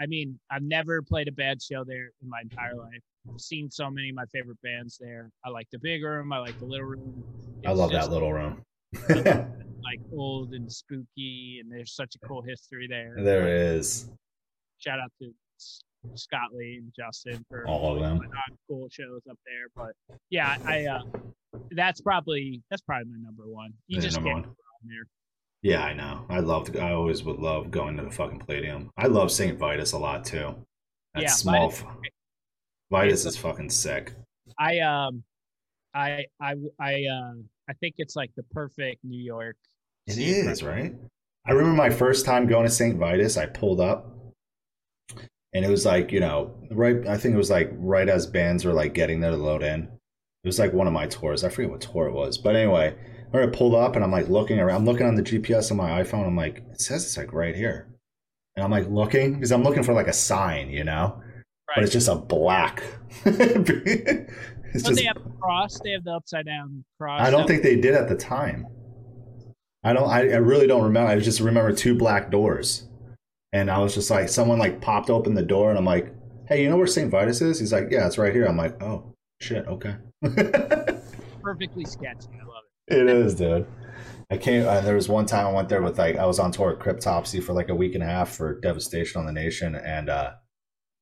I 0.00 0.06
mean, 0.06 0.38
I've 0.50 0.62
never 0.62 1.02
played 1.02 1.26
a 1.28 1.32
bad 1.32 1.60
show 1.60 1.82
there 1.84 2.10
in 2.22 2.28
my 2.28 2.40
entire 2.40 2.74
life. 2.76 3.02
I've 3.28 3.40
seen 3.40 3.68
so 3.70 3.90
many 3.90 4.10
of 4.10 4.14
my 4.14 4.24
favorite 4.26 4.60
bands 4.62 4.96
there. 4.98 5.30
I 5.44 5.50
like 5.50 5.66
the 5.72 5.78
big 5.78 6.04
room. 6.04 6.32
I 6.32 6.38
like 6.38 6.56
the 6.60 6.64
little 6.66 6.86
room. 6.86 7.24
I 7.66 7.72
love 7.72 7.90
just, 7.90 8.08
that 8.08 8.12
little 8.12 8.32
room. 8.32 8.62
Like 9.84 9.98
old 10.12 10.54
and 10.54 10.72
spooky, 10.72 11.58
and 11.60 11.70
there's 11.70 11.92
such 11.92 12.14
a 12.14 12.18
cool 12.26 12.40
history 12.40 12.86
there. 12.88 13.16
there 13.18 13.48
it 13.48 13.76
is. 13.76 14.08
Shout 14.78 15.00
out 15.00 15.10
to 15.20 15.32
Scott 16.14 16.48
Lee 16.52 16.78
and 16.82 16.92
Justin 16.96 17.44
for 17.48 17.66
All 17.66 17.94
of 17.94 18.00
them. 18.00 18.20
cool 18.68 18.88
shows 18.90 19.20
up 19.30 19.38
there. 19.46 19.66
But 19.74 19.92
yeah, 20.30 20.56
I 20.66 20.86
uh, 20.86 21.02
that's 21.72 22.00
probably 22.00 22.62
that's 22.70 22.82
probably 22.82 23.10
my 23.12 23.18
number 23.22 23.44
one. 23.46 23.72
You 23.86 23.96
Yeah, 23.96 24.02
just 24.02 24.20
can't 24.22 24.44
there. 24.84 25.06
Yeah, 25.62 25.84
I 25.84 25.92
know. 25.92 26.24
I 26.28 26.40
loved. 26.40 26.76
I 26.76 26.92
always 26.92 27.22
would 27.22 27.38
love 27.38 27.70
going 27.70 27.96
to 27.96 28.02
the 28.02 28.10
fucking 28.10 28.40
Palladium. 28.40 28.90
I 28.96 29.06
love 29.06 29.30
Saint 29.30 29.58
Vitus 29.58 29.92
a 29.92 29.98
lot 29.98 30.24
too. 30.24 30.54
That 31.14 31.22
Yeah, 31.22 31.28
small. 31.28 31.68
Vitus- 31.70 31.84
f- 31.84 31.96
Vitus 32.90 33.24
is 33.26 33.36
fucking 33.36 33.70
sick. 33.70 34.12
I 34.58 34.80
um, 34.80 35.22
I 35.94 36.26
I 36.40 36.54
I 36.80 37.04
uh, 37.04 37.34
I 37.70 37.72
think 37.74 37.94
it's 37.98 38.16
like 38.16 38.32
the 38.36 38.42
perfect 38.44 39.04
New 39.04 39.22
York. 39.22 39.56
It 40.08 40.18
is 40.18 40.64
right. 40.64 40.94
I 41.46 41.52
remember 41.52 41.76
my 41.76 41.90
first 41.90 42.26
time 42.26 42.46
going 42.48 42.64
to 42.66 42.70
Saint 42.70 42.98
Vitus. 42.98 43.36
I 43.36 43.46
pulled 43.46 43.80
up, 43.80 44.12
and 45.54 45.64
it 45.64 45.70
was 45.70 45.84
like 45.84 46.12
you 46.12 46.20
know, 46.20 46.54
right. 46.70 47.06
I 47.06 47.16
think 47.16 47.34
it 47.34 47.38
was 47.38 47.50
like 47.50 47.70
right 47.74 48.08
as 48.08 48.26
bands 48.26 48.64
were 48.64 48.72
like 48.72 48.94
getting 48.94 49.20
there 49.20 49.30
to 49.30 49.36
load 49.36 49.62
in. 49.62 49.82
It 50.44 50.48
was 50.48 50.58
like 50.58 50.72
one 50.72 50.86
of 50.86 50.92
my 50.92 51.06
tours. 51.06 51.44
I 51.44 51.50
forget 51.50 51.70
what 51.70 51.80
tour 51.80 52.08
it 52.08 52.14
was, 52.14 52.36
but 52.36 52.56
anyway, 52.56 52.96
I 53.32 53.46
pulled 53.46 53.74
up 53.74 53.94
and 53.94 54.04
I'm 54.04 54.10
like 54.10 54.28
looking 54.28 54.58
around. 54.58 54.76
I'm 54.76 54.84
looking 54.84 55.06
on 55.06 55.14
the 55.14 55.22
GPS 55.22 55.70
on 55.70 55.76
my 55.76 56.02
iPhone. 56.02 56.26
I'm 56.26 56.36
like, 56.36 56.64
it 56.72 56.80
says 56.80 57.04
it's 57.04 57.16
like 57.16 57.32
right 57.32 57.54
here, 57.54 57.88
and 58.56 58.64
I'm 58.64 58.70
like 58.70 58.88
looking 58.88 59.34
because 59.34 59.52
I'm 59.52 59.62
looking 59.62 59.82
for 59.82 59.94
like 59.94 60.08
a 60.08 60.12
sign, 60.12 60.70
you 60.70 60.84
know, 60.84 61.20
right. 61.68 61.76
but 61.76 61.84
it's 61.84 61.92
just 61.92 62.08
a 62.08 62.16
black. 62.16 62.82
it's 63.24 64.82
But 64.82 64.88
just 64.88 64.96
they 64.96 65.04
have 65.04 65.22
the 65.22 65.30
cross. 65.40 65.80
They 65.80 65.90
have 65.90 66.04
the 66.04 66.12
upside 66.12 66.46
down 66.46 66.84
cross. 66.98 67.20
I 67.20 67.30
don't 67.30 67.46
think 67.46 67.62
they 67.62 67.76
did 67.76 67.94
at 67.94 68.08
the 68.08 68.16
time. 68.16 68.66
I 69.84 69.92
don't. 69.92 70.08
I, 70.08 70.20
I 70.20 70.36
really 70.36 70.66
don't 70.66 70.82
remember. 70.82 71.10
I 71.10 71.18
just 71.18 71.40
remember 71.40 71.72
two 71.72 71.94
black 71.94 72.30
doors, 72.30 72.88
and 73.52 73.70
I 73.70 73.78
was 73.78 73.94
just 73.94 74.10
like, 74.10 74.28
someone 74.28 74.58
like 74.58 74.80
popped 74.80 75.10
open 75.10 75.34
the 75.34 75.42
door, 75.42 75.70
and 75.70 75.78
I'm 75.78 75.84
like, 75.84 76.12
"Hey, 76.48 76.62
you 76.62 76.70
know 76.70 76.76
where 76.76 76.86
St. 76.86 77.10
Vitus 77.10 77.40
is?" 77.42 77.58
He's 77.58 77.72
like, 77.72 77.88
"Yeah, 77.90 78.06
it's 78.06 78.18
right 78.18 78.34
here." 78.34 78.46
I'm 78.46 78.56
like, 78.56 78.82
"Oh 78.82 79.14
shit, 79.40 79.66
okay." 79.66 79.96
perfectly 81.42 81.84
sketchy. 81.84 82.28
I 82.40 82.46
love 82.46 82.64
it. 82.88 82.98
it 82.98 83.08
is, 83.08 83.34
dude. 83.34 83.66
I 84.30 84.38
came. 84.38 84.66
Uh, 84.66 84.80
there 84.80 84.94
was 84.94 85.08
one 85.08 85.26
time 85.26 85.46
I 85.46 85.52
went 85.52 85.68
there 85.68 85.82
with 85.82 85.98
like 85.98 86.16
I 86.16 86.24
was 86.24 86.38
on 86.38 86.52
tour 86.52 86.72
at 86.72 86.78
Cryptopsy 86.78 87.42
for 87.42 87.52
like 87.52 87.68
a 87.68 87.74
week 87.74 87.94
and 87.94 88.02
a 88.02 88.06
half 88.06 88.30
for 88.30 88.58
Devastation 88.60 89.20
on 89.20 89.26
the 89.26 89.32
Nation, 89.32 89.74
and 89.74 90.08
uh, 90.08 90.30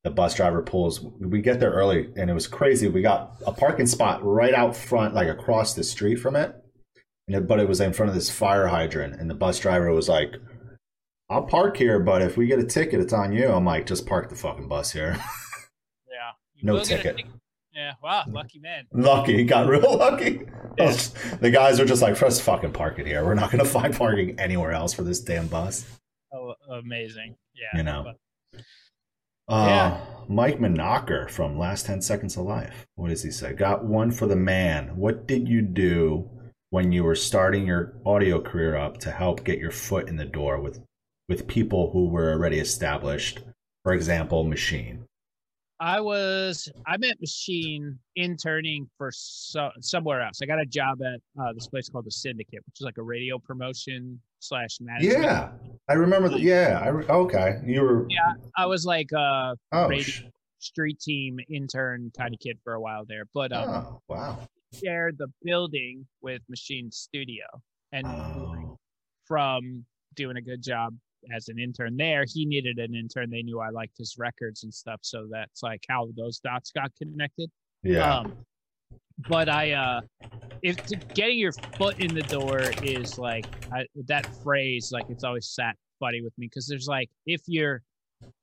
the 0.02 0.10
bus 0.10 0.34
driver 0.34 0.62
pulls. 0.62 1.00
We 1.20 1.40
get 1.40 1.60
there 1.60 1.70
early, 1.70 2.08
and 2.16 2.28
it 2.28 2.34
was 2.34 2.48
crazy. 2.48 2.88
We 2.88 3.02
got 3.02 3.36
a 3.46 3.52
parking 3.52 3.86
spot 3.86 4.24
right 4.24 4.54
out 4.54 4.74
front, 4.74 5.14
like 5.14 5.28
across 5.28 5.74
the 5.74 5.84
street 5.84 6.16
from 6.16 6.34
it, 6.34 6.52
and 7.28 7.36
it, 7.36 7.46
but 7.46 7.60
it 7.60 7.68
was 7.68 7.80
in 7.80 7.92
front 7.92 8.08
of 8.08 8.16
this 8.16 8.30
fire 8.30 8.66
hydrant, 8.66 9.20
and 9.20 9.30
the 9.30 9.34
bus 9.34 9.58
driver 9.60 9.92
was 9.92 10.08
like. 10.08 10.34
I'll 11.30 11.42
park 11.44 11.76
here, 11.76 12.00
but 12.00 12.20
if 12.22 12.36
we 12.36 12.46
get 12.46 12.58
a 12.58 12.64
ticket, 12.64 13.00
it's 13.00 13.12
on 13.12 13.32
you. 13.32 13.48
I'm 13.48 13.64
like, 13.64 13.86
just 13.86 14.04
park 14.06 14.28
the 14.28 14.34
fucking 14.36 14.68
bus 14.68 14.92
here. 14.92 15.16
Yeah. 15.16 16.32
No 16.62 16.74
will 16.74 16.84
get 16.84 17.00
a 17.00 17.02
ticket. 17.04 17.26
Yeah. 17.72 17.92
Wow. 18.02 18.24
Lucky 18.28 18.58
man. 18.58 18.86
lucky, 18.92 19.34
he 19.36 19.44
got 19.44 19.66
real 19.68 19.96
lucky. 19.96 20.42
Yeah. 20.76 20.94
The 21.40 21.50
guys 21.50 21.80
are 21.80 21.86
just 21.86 22.02
like, 22.02 22.16
first 22.16 22.42
fucking 22.42 22.72
park 22.72 22.98
it 22.98 23.06
here. 23.06 23.24
We're 23.24 23.32
not 23.34 23.50
going 23.50 23.64
to 23.64 23.70
find 23.70 23.96
parking 23.96 24.38
anywhere 24.38 24.72
else 24.72 24.92
for 24.92 25.02
this 25.02 25.20
damn 25.20 25.46
bus. 25.46 25.86
Oh, 26.34 26.54
amazing. 26.70 27.36
Yeah. 27.54 27.78
You 27.78 27.82
know. 27.84 28.04
but- 28.04 28.62
Uh, 29.48 29.66
Yeah. 29.68 30.00
Mike 30.28 30.58
Minocker 30.60 31.28
from 31.28 31.58
Last 31.58 31.86
10 31.86 32.02
Seconds 32.02 32.36
of 32.36 32.44
Life. 32.44 32.86
What 32.96 33.08
does 33.08 33.22
he 33.22 33.30
say? 33.30 33.52
Got 33.54 33.84
one 33.84 34.10
for 34.10 34.26
the 34.26 34.36
man. 34.36 34.96
What 34.96 35.26
did 35.26 35.48
you 35.48 35.62
do 35.62 36.28
when 36.70 36.92
you 36.92 37.02
were 37.04 37.16
starting 37.16 37.66
your 37.66 37.94
audio 38.04 38.40
career 38.40 38.76
up 38.76 38.98
to 38.98 39.10
help 39.10 39.44
get 39.44 39.58
your 39.58 39.72
foot 39.72 40.08
in 40.08 40.16
the 40.16 40.24
door 40.24 40.60
with, 40.60 40.80
with 41.30 41.46
people 41.46 41.90
who 41.92 42.08
were 42.08 42.32
already 42.32 42.58
established? 42.58 43.38
For 43.84 43.94
example, 43.94 44.44
Machine. 44.44 45.06
I 45.78 45.98
was 46.02 46.70
I 46.86 46.98
met 46.98 47.18
Machine 47.22 47.98
interning 48.16 48.90
for 48.98 49.10
so, 49.14 49.70
somewhere 49.80 50.20
else. 50.20 50.40
I 50.42 50.46
got 50.46 50.60
a 50.60 50.66
job 50.66 50.98
at 51.00 51.20
uh, 51.40 51.54
this 51.54 51.68
place 51.68 51.88
called 51.88 52.04
the 52.04 52.10
Syndicate, 52.10 52.60
which 52.66 52.80
is 52.80 52.84
like 52.84 52.98
a 52.98 53.02
radio 53.02 53.38
promotion 53.38 54.20
slash 54.40 54.76
management. 54.82 55.22
Yeah. 55.24 55.52
I 55.88 55.94
remember 55.94 56.28
that. 56.28 56.40
Yeah. 56.40 56.80
I 56.82 56.88
re- 56.88 57.06
okay. 57.06 57.60
You 57.64 57.80
were. 57.80 58.06
Yeah. 58.10 58.34
I 58.58 58.66
was 58.66 58.84
like 58.84 59.10
a 59.12 59.54
Oh, 59.72 59.88
radio 59.88 60.02
sh- 60.04 60.22
street 60.58 61.00
team 61.00 61.38
intern 61.48 62.10
kind 62.18 62.34
of 62.34 62.40
kid 62.40 62.58
for 62.62 62.74
a 62.74 62.80
while 62.80 63.04
there, 63.08 63.24
but 63.32 63.50
um, 63.50 63.68
oh 63.70 64.02
wow. 64.08 64.38
shared 64.74 65.16
the 65.16 65.28
building 65.42 66.06
with 66.20 66.42
Machine 66.50 66.90
Studio, 66.90 67.44
and 67.92 68.06
Oh. 68.06 68.76
from 69.24 69.86
doing 70.14 70.36
a 70.36 70.42
good 70.42 70.62
job 70.62 70.94
as 71.34 71.48
an 71.48 71.58
intern 71.58 71.96
there, 71.96 72.24
he 72.26 72.44
needed 72.46 72.78
an 72.78 72.94
intern. 72.94 73.30
They 73.30 73.42
knew 73.42 73.60
I 73.60 73.70
liked 73.70 73.98
his 73.98 74.16
records 74.18 74.64
and 74.64 74.72
stuff, 74.72 75.00
so 75.02 75.26
that's 75.30 75.62
like 75.62 75.84
how 75.88 76.08
those 76.16 76.38
dots 76.38 76.70
got 76.72 76.90
connected. 76.96 77.50
Yeah. 77.82 78.18
Um, 78.18 78.32
but 79.28 79.48
I, 79.48 79.72
uh, 79.72 80.00
if 80.62 80.76
to, 80.86 80.96
getting 80.96 81.38
your 81.38 81.52
foot 81.76 82.00
in 82.00 82.14
the 82.14 82.22
door 82.22 82.60
is 82.82 83.18
like 83.18 83.46
I, 83.72 83.86
that 84.06 84.26
phrase, 84.42 84.90
like 84.92 85.04
it's 85.08 85.24
always 85.24 85.48
sat 85.48 85.76
funny 85.98 86.22
with 86.22 86.36
me 86.38 86.46
because 86.46 86.66
there's 86.66 86.86
like 86.88 87.10
if 87.26 87.42
you're 87.46 87.82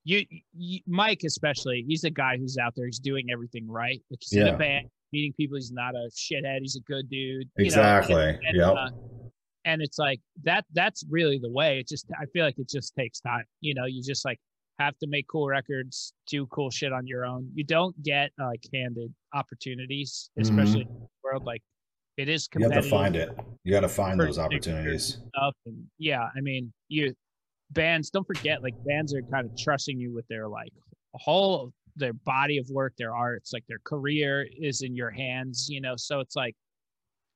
you, 0.04 0.26
you 0.56 0.80
Mike 0.88 1.22
especially, 1.26 1.84
he's 1.88 2.04
a 2.04 2.10
guy 2.10 2.38
who's 2.38 2.58
out 2.58 2.74
there, 2.76 2.86
he's 2.86 3.00
doing 3.00 3.28
everything 3.32 3.68
right. 3.70 4.02
Like 4.10 4.20
he's 4.22 4.34
in 4.34 4.46
Yeah. 4.48 4.54
a 4.54 4.58
band, 4.58 4.88
meeting 5.14 5.34
people. 5.34 5.56
He's 5.58 5.72
not 5.72 5.96
a 5.96 6.10
shithead. 6.16 6.60
He's 6.62 6.76
a 6.76 6.82
good 6.82 7.10
dude. 7.10 7.44
you 7.58 7.64
know, 7.64 7.66
Exactly. 7.66 8.40
and, 8.44 8.56
Yep. 8.58 8.74
uh, 8.76 8.90
and 9.68 9.82
it's 9.82 10.00
like 10.00 10.22
that. 10.44 10.66
That's 10.74 11.04
really 11.10 11.38
the 11.38 11.52
way. 11.52 11.80
It 11.80 11.88
just 11.88 12.08
I 12.20 12.26
feel 12.28 12.46
like 12.46 12.58
it 12.58 12.70
just 12.70 12.96
takes 12.96 13.20
time. 13.20 13.44
You 13.62 13.76
know, 13.76 13.86
you 13.86 14.02
just 14.02 14.24
like 14.24 14.40
have 14.80 14.98
to 15.00 15.08
make 15.08 15.28
cool 15.28 15.48
records, 15.48 16.14
do 16.28 16.48
cool 16.48 16.72
shit 16.72 16.94
on 16.94 17.06
your 17.06 17.26
own. 17.26 17.50
You 17.54 17.66
don't 17.66 18.02
get 18.02 18.32
uh, 18.42 18.46
like 18.48 18.64
handed 18.74 19.14
opportunities, 19.36 20.30
especially 20.40 20.82
in 20.82 20.88
the 20.88 21.08
world. 21.24 21.44
Like 21.46 21.62
it 22.16 22.30
is 22.30 22.48
Mm-hmm. 22.48 22.62
You 22.62 22.70
have 22.70 22.84
to 22.84 22.90
find 22.90 23.16
it. 23.18 23.30
You 23.66 23.74
got 23.74 23.82
to 23.82 23.90
find 23.90 24.20
those 24.20 24.40
opportunities. 24.40 25.20
and 25.66 25.84
yeah, 26.00 26.24
I 26.36 26.40
mean, 26.40 26.72
you 26.88 27.14
bands 27.72 28.10
don't 28.10 28.26
forget 28.26 28.64
like 28.64 28.74
bands 28.86 29.14
are 29.14 29.22
kind 29.24 29.46
of 29.46 29.52
trusting 29.58 30.00
you 30.00 30.14
with 30.14 30.26
their 30.30 30.48
like 30.48 30.72
whole 31.14 31.74
their 31.98 32.14
body 32.14 32.58
of 32.58 32.70
work, 32.70 32.94
their 32.98 33.14
arts 33.14 33.52
like 33.52 33.66
their 33.68 33.80
career 33.84 34.48
is 34.58 34.82
in 34.82 34.96
your 34.96 35.12
hands. 35.12 35.68
You 35.70 35.82
know, 35.82 35.96
so 35.98 36.22
it's 36.22 36.38
like 36.38 36.56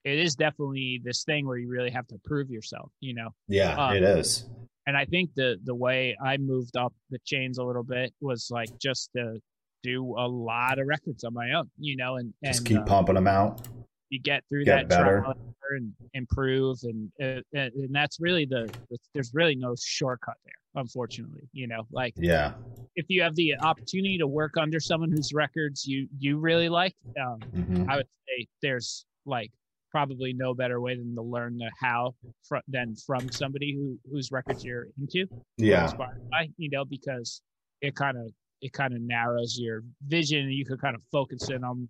it 0.04 0.18
is 0.20 0.36
definitely 0.36 1.02
this 1.04 1.24
thing 1.24 1.45
where 1.47 1.58
you 1.58 1.70
really 1.70 1.91
have 1.91 2.08
to 2.08 2.18
prove 2.26 2.49
yourself, 2.49 2.91
you 3.02 3.14
know. 3.14 3.30
Yeah, 3.47 3.78
Uh, 3.89 3.93
it 3.93 4.04
is. 4.04 4.45
And 4.88 4.97
I 4.97 5.06
think 5.06 5.30
the 5.36 5.58
the 5.64 5.76
way 5.76 6.18
I 6.24 6.38
moved 6.38 6.76
up 6.76 6.93
the 7.12 7.20
chains 7.26 7.58
a 7.60 7.64
little 7.64 7.84
bit 7.84 8.14
was 8.20 8.49
like 8.52 8.70
just 8.80 9.10
to 9.16 9.39
do 9.84 10.04
a 10.18 10.28
lot 10.28 10.80
of 10.80 10.88
records 10.88 11.24
on 11.24 11.34
my 11.34 11.52
own, 11.54 11.70
you 11.80 11.95
know, 11.95 12.16
and 12.18 12.34
Just 12.43 12.66
keep 12.66 12.80
uh, 12.80 12.86
pumping 12.86 13.16
them 13.16 13.28
out. 13.28 13.68
you 14.10 14.20
get 14.20 14.43
through 14.49 14.66
Get 14.66 14.89
that 14.89 14.89
better. 14.89 15.22
trial 15.22 15.36
and 15.72 15.93
improve 16.16 16.80
and 16.84 17.10
and 17.20 17.43
and 17.54 17.95
that's 17.95 18.20
really 18.20 18.43
the 18.45 18.70
the- 18.89 18.97
there's 19.14 19.32
really 19.34 19.56
no 19.56 19.74
shortcut 19.82 20.36
there 20.43 20.54
unfortunately 20.82 21.47
you 21.54 21.66
know 21.66 21.88
like 21.93 22.14
Yeah. 22.18 22.56
if 22.97 23.06
you 23.08 23.22
have 23.22 23.36
the 23.36 23.56
opportunity 23.60 24.18
to 24.18 24.28
work 24.28 24.58
under 24.58 24.82
someone 24.82 25.10
whose 25.12 25.32
records 25.34 25.86
you 25.86 26.10
you 26.20 26.39
really 26.39 26.68
like 26.68 26.93
um, 27.22 27.39
hmm 27.54 27.89
i 27.89 27.95
would 27.95 28.08
say 28.28 28.47
there's 28.62 29.06
like 29.26 29.52
probably 29.92 30.34
no 30.34 30.54
better 30.54 30.80
way 30.82 30.96
than 30.96 31.14
to 31.16 31.22
learn 31.22 31.58
the 31.58 31.70
how 31.80 32.16
fr- 32.48 32.58
than 32.68 32.96
from 32.96 33.30
somebody 33.32 33.74
who 33.76 34.00
whose 34.12 34.32
records 34.32 34.64
you're 34.64 34.88
into 35.00 35.28
Yeah. 35.58 35.88
by 36.32 36.50
you 36.58 36.70
know 36.70 36.86
because 36.86 37.42
it 37.82 37.96
kind 37.96 38.18
of 38.18 38.32
it 38.62 38.74
kind 38.74 38.94
of 38.94 39.02
narrows 39.02 39.58
your 39.60 39.84
vision 40.08 40.39
and 40.44 40.54
you 40.54 40.66
can 40.66 40.78
kind 40.78 40.96
of 40.96 41.02
focus 41.12 41.50
in 41.50 41.64
on 41.64 41.89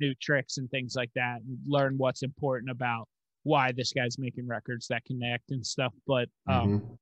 new 0.00 0.14
tricks 0.20 0.58
and 0.58 0.70
things 0.70 0.94
like 0.96 1.10
that 1.14 1.40
and 1.46 1.58
learn 1.66 1.96
what's 1.98 2.22
important 2.22 2.70
about 2.70 3.08
why 3.44 3.72
this 3.72 3.92
guy's 3.92 4.18
making 4.18 4.46
records 4.46 4.86
that 4.88 5.04
connect 5.04 5.50
and 5.50 5.64
stuff 5.66 5.94
but 6.06 6.28
um 6.46 6.68
Mhm. 6.68 6.98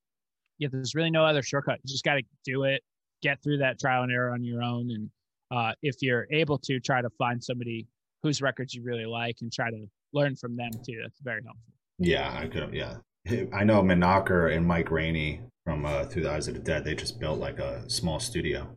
yeah 0.58 0.68
there's 0.70 0.94
really 0.94 1.10
no 1.10 1.24
other 1.24 1.42
shortcut 1.42 1.80
you 1.82 1.90
just 1.92 2.04
got 2.04 2.14
to 2.14 2.22
do 2.44 2.64
it 2.64 2.82
get 3.22 3.42
through 3.42 3.58
that 3.58 3.78
trial 3.80 4.02
and 4.04 4.12
error 4.12 4.32
on 4.32 4.44
your 4.44 4.62
own 4.62 4.90
and 4.90 5.10
uh 5.50 5.72
if 5.82 5.96
you're 6.02 6.26
able 6.30 6.58
to 6.58 6.78
try 6.80 7.00
to 7.02 7.10
find 7.18 7.42
somebody 7.42 7.86
whose 8.22 8.40
records 8.42 8.74
you 8.74 8.82
really 8.82 9.06
like 9.06 9.36
and 9.40 9.52
try 9.52 9.70
to 9.70 9.86
learn 10.12 10.34
from 10.36 10.56
them 10.56 10.70
too 10.86 10.98
that's 11.02 11.20
very 11.20 11.42
helpful 11.44 11.72
Yeah, 11.98 12.36
I 12.38 12.46
could. 12.48 12.72
Yeah, 12.72 12.96
I 13.52 13.64
know 13.64 13.82
Minocker 13.82 14.48
and 14.54 14.66
Mike 14.66 14.90
Rainey 14.90 15.40
from 15.64 15.84
uh, 15.84 16.04
Through 16.04 16.22
the 16.22 16.30
Eyes 16.32 16.48
of 16.48 16.54
the 16.54 16.60
Dead. 16.60 16.84
They 16.84 16.94
just 16.94 17.18
built 17.20 17.38
like 17.38 17.58
a 17.58 17.88
small 17.90 18.20
studio. 18.20 18.68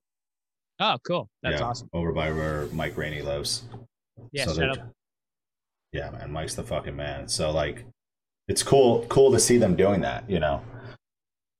oh 0.79 0.97
cool 1.05 1.29
that's 1.43 1.59
yeah, 1.61 1.67
awesome 1.67 1.87
Over 1.93 2.11
by 2.11 2.31
where 2.31 2.65
Mike 2.73 2.97
Rainey 2.97 3.21
lives. 3.21 3.63
yeah 4.31 4.45
So 4.45 4.55
shut 4.55 4.77
up 4.77 4.91
Yeah, 5.93 6.09
man, 6.11 6.31
Mike's 6.31 6.55
the 6.55 6.63
fucking 6.63 6.95
man. 6.95 7.27
So 7.27 7.51
like, 7.51 7.85
it's 8.47 8.63
cool, 8.63 9.05
cool 9.07 9.31
to 9.31 9.39
see 9.39 9.57
them 9.57 9.75
doing 9.75 10.01
that. 10.01 10.29
You 10.29 10.39
know, 10.39 10.61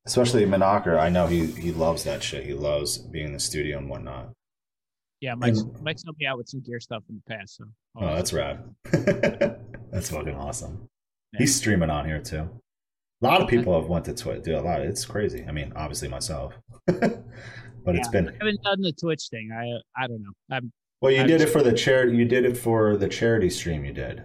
especially 0.08 0.46
Minocker. 0.46 0.98
I 1.00 1.10
know 1.10 1.28
he 1.28 1.46
he 1.48 1.72
loves 1.72 2.04
that 2.04 2.24
shit. 2.24 2.44
He 2.46 2.54
loves 2.54 2.98
being 2.98 3.28
in 3.28 3.34
the 3.34 3.40
studio 3.40 3.78
and 3.78 3.90
whatnot. 3.90 4.30
Yeah 5.22 5.34
mike's 5.36 5.62
And- 5.62 5.82
mike's 5.84 6.04
helped 6.04 6.20
me 6.20 6.26
out 6.26 6.38
with 6.38 6.50
some 6.50 6.62
gear 6.62 6.80
stuff 6.80 7.04
in 7.10 7.16
the 7.26 7.34
past 7.36 7.58
so 7.58 7.66
Oh, 7.96 8.16
that's 8.16 8.32
rad. 8.34 8.64
that's 9.92 10.10
fucking 10.10 10.36
awesome. 10.36 10.88
Yeah. 11.34 11.40
He's 11.40 11.54
streaming 11.56 11.90
on 11.90 12.06
here 12.06 12.22
too. 12.22 12.50
A 13.22 13.26
lot 13.28 13.42
of 13.42 13.48
people 13.50 13.80
have 13.80 13.90
went 13.90 14.06
to 14.06 14.14
Twitch. 14.14 14.44
Dude, 14.44 14.56
a 14.56 14.62
lot. 14.62 14.82
It's 14.82 15.04
crazy. 15.06 15.46
I 15.48 15.52
mean, 15.52 15.74
obviously 15.76 16.08
myself, 16.08 16.54
but 16.88 17.96
it's 17.96 18.08
been. 18.08 18.30
I 18.30 18.34
haven't 18.40 18.64
done 18.64 18.82
the 18.82 18.94
Twitch 18.94 19.28
thing. 19.30 19.50
I 19.54 20.02
I 20.02 20.08
don't 20.08 20.22
know. 20.24 20.32
I'm 20.50 20.72
Well, 21.02 21.12
you 21.12 21.22
I've 21.22 21.28
did 21.28 21.42
it 21.42 21.48
for 21.50 21.62
the 21.62 21.74
charity. 21.74 22.16
You 22.18 22.26
did 22.26 22.46
it 22.46 22.58
for 22.58 22.96
the 22.98 23.08
charity 23.10 23.50
stream. 23.50 23.84
You 23.86 23.94
did. 23.94 24.24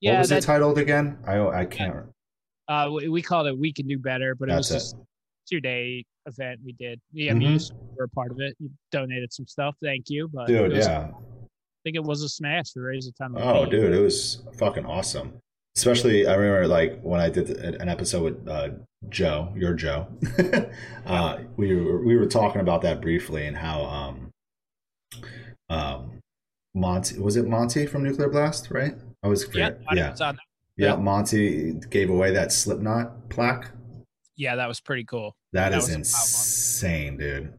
yeah. 0.00 0.12
what 0.12 0.18
was 0.20 0.28
that, 0.30 0.38
it 0.44 0.46
titled 0.46 0.78
again? 0.78 1.18
I 1.26 1.40
I 1.40 1.64
can't. 1.64 2.06
uh, 2.68 2.88
we, 2.92 3.08
we 3.08 3.20
called 3.20 3.48
it 3.48 3.58
"We 3.58 3.72
Can 3.72 3.86
Do 3.88 3.98
Better," 3.98 4.34
but 4.36 4.48
it 4.48 4.52
That's 4.52 4.70
was 4.70 4.92
it. 4.94 4.98
Two 5.48 5.60
day 5.60 6.04
event 6.26 6.60
we 6.64 6.72
did. 6.72 7.00
Yeah, 7.12 7.32
Mhm. 7.32 7.70
you 7.70 7.76
were 7.96 8.04
a 8.04 8.08
part 8.08 8.30
of 8.30 8.40
it. 8.40 8.54
You 8.58 8.70
donated 8.92 9.32
some 9.32 9.46
stuff. 9.46 9.74
Thank 9.82 10.10
you. 10.10 10.28
But 10.28 10.46
Dude, 10.46 10.72
was- 10.72 10.86
yeah. 10.86 11.10
I 11.14 11.80
think 11.84 11.96
it 11.96 12.04
was 12.04 12.22
a 12.22 12.28
smash. 12.28 12.74
We 12.76 12.82
raised 12.82 13.08
a 13.08 13.12
ton 13.12 13.34
of 13.36 13.42
money. 13.44 13.58
Oh, 13.60 13.64
dude, 13.66 13.94
it 13.94 14.00
was 14.00 14.42
fucking 14.58 14.84
awesome. 14.84 15.38
Especially, 15.76 16.26
I 16.26 16.34
remember 16.34 16.66
like 16.66 17.00
when 17.02 17.20
I 17.20 17.30
did 17.30 17.50
an 17.50 17.88
episode 17.88 18.22
with 18.24 18.48
uh, 18.48 18.70
Joe, 19.08 19.52
your 19.56 19.74
Joe. 19.74 20.08
uh, 21.06 21.38
we 21.56 21.74
were 21.76 22.04
we 22.04 22.16
were 22.16 22.26
talking 22.26 22.60
about 22.60 22.82
that 22.82 23.00
briefly 23.00 23.46
and 23.46 23.56
how 23.56 23.84
um, 23.84 24.30
um, 25.70 26.18
Monty 26.74 27.18
was 27.18 27.36
it 27.36 27.46
Monty 27.46 27.86
from 27.86 28.02
Nuclear 28.02 28.28
Blast, 28.28 28.70
right? 28.70 28.94
I 29.22 29.28
was 29.28 29.42
Yeah, 29.44 29.48
forget- 29.70 29.80
I 29.88 29.94
know 29.94 30.00
yeah, 30.00 30.16
yeah. 30.18 30.32
yeah. 30.76 30.96
Monty 30.96 31.74
gave 31.90 32.10
away 32.10 32.32
that 32.32 32.52
Slipknot 32.52 33.28
plaque. 33.30 33.70
yeah, 34.36 34.56
that 34.56 34.66
was 34.68 34.80
pretty 34.80 35.04
cool. 35.04 35.34
That 35.52 35.70
That 35.70 35.78
is 35.78 35.84
was 35.84 35.88
a 35.88 35.90
wild 35.90 35.94
one. 35.94 35.98
insane, 36.00 37.16
dude. 37.16 37.52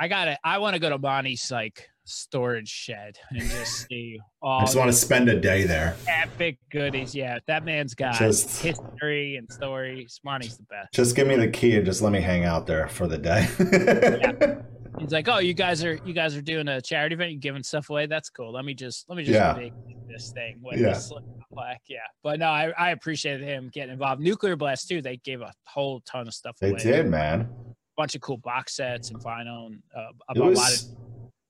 I 0.00 0.08
got 0.08 0.28
it. 0.28 0.38
I 0.44 0.58
want 0.58 0.74
to 0.74 0.80
go 0.80 0.90
to 0.90 0.98
Bonnie's 0.98 1.50
like 1.50 1.88
storage 2.04 2.68
shed 2.68 3.18
and 3.30 3.42
just 3.42 3.86
see 3.90 4.18
all 4.40 4.60
I 4.60 4.64
just 4.64 4.76
want 4.76 4.88
to 4.88 4.96
spend 4.96 5.28
a 5.28 5.38
day 5.40 5.64
there. 5.64 5.96
epic 6.08 6.58
goodies. 6.70 7.14
Yeah, 7.14 7.38
that 7.48 7.64
man's 7.64 7.94
got 7.94 8.14
Just- 8.18 8.62
history 8.62 9.36
and 9.36 9.50
stories. 9.52 10.20
Bonnie's 10.24 10.56
the 10.56 10.62
best. 10.64 10.92
Just 10.94 11.16
give 11.16 11.26
me 11.26 11.36
the 11.36 11.48
key 11.48 11.76
and 11.76 11.84
just 11.84 12.00
let 12.00 12.12
me 12.12 12.20
hang 12.20 12.44
out 12.44 12.66
there 12.66 12.88
for 12.88 13.06
the 13.08 13.18
day. 13.18 13.46
He's 14.98 15.12
like, 15.12 15.28
"Oh, 15.28 15.38
you 15.38 15.54
guys 15.54 15.84
are 15.84 15.98
you 16.04 16.12
guys 16.12 16.36
are 16.36 16.42
doing 16.42 16.68
a 16.68 16.80
charity 16.80 17.14
event. 17.14 17.32
You 17.32 17.38
giving 17.38 17.62
stuff 17.62 17.90
away. 17.90 18.06
That's 18.06 18.30
cool. 18.30 18.52
Let 18.52 18.64
me 18.64 18.74
just 18.74 19.08
let 19.08 19.16
me 19.16 19.24
just 19.24 19.34
Yeah. 19.34 19.54
make 19.56 19.72
this 20.08 20.30
thing 20.32 20.58
with 20.62 20.78
Yeah. 20.80 20.88
this 20.94 21.12
plaque. 21.52 21.82
Yeah, 21.88 21.98
but 22.22 22.38
no, 22.38 22.46
I, 22.46 22.70
I 22.78 22.90
appreciated 22.90 23.46
him 23.46 23.70
getting 23.72 23.92
involved. 23.92 24.20
Nuclear 24.20 24.56
Blast 24.56 24.88
too. 24.88 25.02
They 25.02 25.16
gave 25.18 25.40
a 25.42 25.52
whole 25.66 26.00
ton 26.02 26.26
of 26.26 26.34
stuff 26.34 26.56
they 26.60 26.70
away. 26.70 26.78
did, 26.82 27.06
man. 27.06 27.42
A 27.42 27.74
bunch 27.96 28.14
of 28.14 28.20
cool 28.20 28.38
box 28.38 28.76
sets 28.76 29.10
and 29.10 29.18
vinyl 29.20 29.66
and 29.66 29.82
uh, 29.96 30.10
a, 30.34 30.38
a 30.38 30.50
lot 30.50 30.72
of 30.72 30.78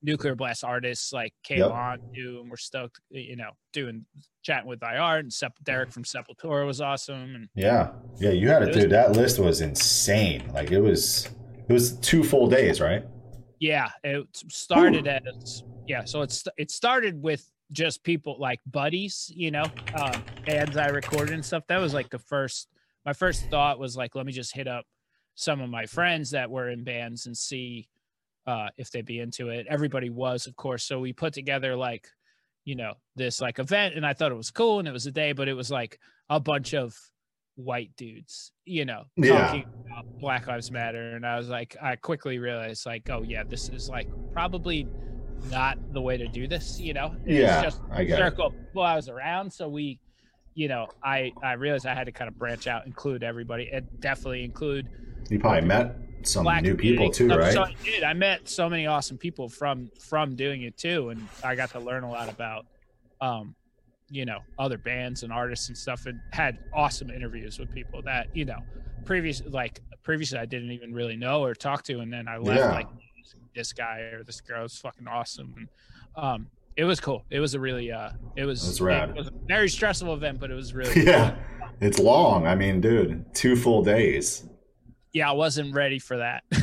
Nuclear 0.03 0.35
Blast 0.37 0.63
artists 0.65 1.13
like 1.13 1.33
came 1.43 1.59
Yep. 1.59 1.71
on 1.71 1.99
too, 2.15 2.39
and 2.41 2.51
we're 2.51 2.57
stoked. 2.57 3.01
You 3.11 3.37
know, 3.37 3.51
doing 3.73 4.05
chatting 4.43 4.69
with 4.69 4.83
IR 4.83 5.19
and 5.19 5.33
Sep- 5.33 5.53
Derek 5.65 5.91
from 5.93 6.05
Sepultura 6.05 6.65
was 6.67 6.81
awesome. 6.81 7.35
And 7.35 7.49
Yeah, 7.55 7.91
yeah, 8.19 8.31
you 8.31 8.49
had 8.49 8.63
It 8.63 8.69
it, 8.71 8.75
was- 8.75 8.85
dude. 8.85 8.93
That 8.93 9.13
list 9.13 9.39
was 9.39 9.61
insane. 9.61 10.51
Like 10.55 10.71
it 10.71 10.81
was, 10.81 11.29
it 11.69 11.73
was 11.73 11.93
two 11.99 12.23
full 12.25 12.49
days, 12.49 12.81
right? 12.81 13.05
Yeah, 13.61 13.91
it 14.05 14.27
started 14.33 15.07
as 15.07 15.63
yeah. 15.87 16.05
So 16.05 16.23
it's 16.23 16.45
it 16.57 16.71
started 16.71 17.21
with 17.21 17.51
just 17.73 18.03
people 18.03 18.37
like 18.39 18.61
buddies, 18.67 19.31
you 19.35 19.51
know, 19.51 19.65
um, 20.01 20.23
bands 20.47 20.77
I 20.77 20.89
recorded 20.89 21.35
and 21.35 21.45
stuff. 21.45 21.65
That 21.69 21.79
was 21.79 21.95
like 21.95 22.11
the 22.11 22.19
first. 22.19 22.69
My 23.05 23.13
first 23.13 23.49
thought 23.51 23.79
was 23.79 23.97
like, 23.97 24.15
let 24.15 24.27
me 24.27 24.33
just 24.33 24.55
hit 24.55 24.69
up 24.69 24.85
some 25.35 25.61
of 25.61 25.71
my 25.71 25.87
friends 25.87 26.33
that 26.33 26.51
were 26.51 26.69
in 26.69 26.85
bands 26.85 27.27
and 27.27 27.37
see 27.37 27.89
uh, 28.47 28.69
if 28.77 28.91
they'd 28.91 29.07
be 29.07 29.21
into 29.21 29.49
it. 29.51 29.67
Everybody 29.69 30.11
was, 30.11 30.47
of 30.47 30.57
course. 30.57 30.85
So 30.85 31.01
we 31.01 31.13
put 31.13 31.33
together 31.33 31.77
like, 31.77 32.09
you 32.65 32.75
know, 32.75 32.95
this 33.17 33.41
like 33.41 33.59
event, 33.59 33.95
and 33.95 34.05
I 34.05 34.15
thought 34.15 34.33
it 34.33 34.37
was 34.37 34.51
cool, 34.51 34.79
and 34.79 34.89
it 34.89 34.93
was 34.93 35.07
a 35.07 35.13
day, 35.13 35.33
but 35.33 35.49
it 35.49 35.55
was 35.55 35.71
like 35.71 35.99
a 36.29 36.41
bunch 36.41 36.75
of 36.75 36.95
white 37.59 37.91
dudes, 37.97 38.53
you 38.65 38.85
know, 38.85 39.05
Yeah. 39.17 39.47
talking 39.47 39.65
about 39.91 40.05
Black 40.21 40.47
Lives 40.47 40.71
Matter. 40.71 41.15
And 41.17 41.27
I 41.27 41.37
was 41.37 41.49
like, 41.49 41.77
I 41.83 41.97
quickly 41.97 42.39
realized, 42.39 42.87
like, 42.87 43.11
oh, 43.11 43.23
yeah, 43.23 43.43
this 43.49 43.69
is 43.69 43.89
like 43.89 44.09
probably 44.33 44.87
not 45.43 45.77
the 45.91 46.01
way 46.01 46.17
to 46.17 46.29
do 46.29 46.47
this, 46.47 46.79
you 46.79 46.95
know? 46.95 47.15
It's 47.25 47.39
Yeah, 47.39 47.63
just 47.63 47.81
I 47.91 48.03
it. 48.03 48.17
circle 48.17 48.47
of 48.47 48.53
people 48.69 48.83
I 48.83 48.95
was 48.97 49.09
around. 49.09 49.53
So 49.53 49.69
we, 49.69 49.99
you 50.55 50.69
know, 50.69 50.87
I, 51.03 51.33
I 51.43 51.53
realized 51.55 51.85
I 51.87 51.95
had 51.95 52.05
to 52.05 52.13
kind 52.13 52.29
of 52.29 52.39
branch 52.39 52.67
out, 52.69 52.87
include 52.87 53.23
everybody, 53.25 53.69
and 53.73 53.89
definitely 54.01 54.45
include 54.45 54.89
You 55.29 55.41
probably 55.41 55.63
met 55.63 55.97
some 56.23 56.47
new 56.63 56.77
people 56.77 57.11
too, 57.11 57.29
right? 57.29 57.53
So 57.53 57.63
I 57.63 57.73
did. 57.85 58.05
I 58.05 58.13
met 58.13 58.49
so 58.49 58.69
many 58.69 58.87
awesome 58.87 59.19
people 59.19 59.49
from 59.49 59.91
from 60.01 60.37
doing 60.37 60.63
it 60.63 60.77
too, 60.77 61.09
and 61.11 61.29
I 61.45 61.57
got 61.57 61.71
to 61.71 61.81
learn 61.81 62.05
a 62.05 62.11
lot 62.11 62.29
about, 62.29 62.67
um, 63.21 63.55
you 64.11 64.25
know, 64.25 64.39
other 64.59 64.79
bands 64.79 65.23
and 65.23 65.33
artists 65.33 65.69
and 65.69 65.77
stuff, 65.77 66.07
and 66.07 66.21
had 66.33 66.59
awesome 66.75 67.11
interviews 67.11 67.59
with 67.59 67.71
people 67.73 68.03
that 68.03 68.29
you 68.35 68.45
know, 68.45 68.59
previous 69.05 69.43
like 69.47 69.81
previously 70.03 70.39
I 70.39 70.47
didn't 70.47 70.71
even 70.73 70.93
really 70.95 71.17
know 71.17 71.43
or 71.45 71.55
talk 71.55 71.83
to, 71.85 72.01
and 72.01 72.13
then 72.13 72.27
I 72.29 72.39
left 72.39 72.61
Yeah. 72.61 72.73
like 72.73 72.89
this 73.55 73.73
guy 73.73 73.99
or 74.13 74.23
this 74.25 74.41
girl 74.41 74.65
is 74.65 74.77
fucking 74.79 75.07
awesome, 75.09 75.55
and 75.59 75.69
um, 76.17 76.47
it 76.77 76.85
was 76.85 77.01
cool. 77.01 77.25
It 77.31 77.41
was 77.41 77.55
a 77.55 77.61
really 77.61 77.91
uh, 77.93 78.11
it 78.37 78.45
was 78.45 78.65
That's 78.65 78.81
rad. 78.81 79.11
It 79.11 79.17
was 79.17 79.29
a 79.29 79.33
very 79.47 79.69
stressful 79.69 80.13
event, 80.15 80.41
but 80.41 80.51
it 80.51 80.55
was 80.55 80.75
really 80.75 81.03
yeah, 81.05 81.37
it's 81.81 81.99
long. 81.99 82.47
I 82.47 82.55
mean, 82.55 82.81
dude, 82.81 83.25
two 83.35 83.57
full 83.57 83.83
days. 83.83 84.47
yeah. 85.13 85.29
I 85.29 85.33
wasn't 85.33 85.75
ready 85.75 85.99
for 85.99 86.17
that. 86.19 86.45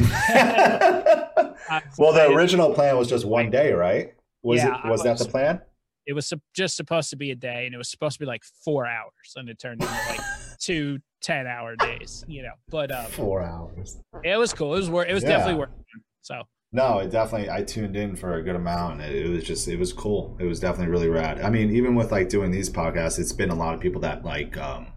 well, 1.98 2.14
the 2.14 2.28
original 2.34 2.74
plan 2.74 2.98
was 2.98 3.10
just 3.10 3.26
one 3.26 3.50
day, 3.50 3.74
right? 3.74 4.14
Was 4.44 4.60
Yeah, 4.60 4.76
it? 4.80 4.86
I 4.86 4.90
Was 4.90 5.04
that 5.04 5.18
the 5.18 5.26
plan? 5.26 5.62
It 6.08 6.14
was 6.14 6.28
sup- 6.28 6.42
just 6.54 6.76
supposed 6.76 7.10
to 7.10 7.16
be 7.16 7.32
a 7.32 7.36
day 7.36 7.66
and 7.66 7.74
it 7.74 7.78
was 7.78 7.90
supposed 7.90 8.14
to 8.16 8.20
be 8.20 8.26
like 8.26 8.44
four 8.64 8.86
hours 8.86 9.34
and 9.36 9.50
it 9.50 9.60
turned 9.60 9.82
into 9.82 9.94
like 10.10 10.22
two 10.60 11.00
10 11.22 11.48
hour 11.48 11.76
days 11.76 12.24
you 12.28 12.42
know 12.44 12.54
but 12.70 12.92
um 12.92 13.06
Four 13.12 13.42
hours. 13.44 13.98
it 14.24 14.38
was 14.38 14.54
cool 14.54 14.74
it 14.76 14.78
was 14.78 14.90
worth 14.90 15.08
it 15.10 15.14
was 15.14 15.24
Yeah. 15.24 15.30
definitely 15.30 15.56
worth 15.60 15.70
it 15.96 16.02
so 16.22 16.44
No, 16.72 17.00
it 17.00 17.10
definitely. 17.12 17.50
I 17.50 17.64
tuned 17.64 17.96
in 17.96 18.16
for 18.18 18.34
a 18.36 18.42
good 18.44 18.56
amount, 18.56 19.00
and 19.00 19.02
it, 19.04 19.26
it 19.26 19.30
was 19.30 19.44
just, 19.46 19.68
it 19.70 19.80
was 19.80 19.94
cool. 19.94 20.36
It 20.42 20.46
was 20.46 20.60
definitely 20.60 20.92
really 20.92 21.08
rad. 21.08 21.40
I 21.40 21.50
mean, 21.50 21.74
even 21.74 21.96
with 21.96 22.12
like 22.12 22.28
doing 22.28 22.52
these 22.52 22.70
podcasts, 22.70 23.18
it's 23.18 23.32
been 23.32 23.50
a 23.50 23.56
lot 23.56 23.74
of 23.76 23.80
people 23.80 24.02
that 24.02 24.26
like 24.26 24.58
um 24.58 24.88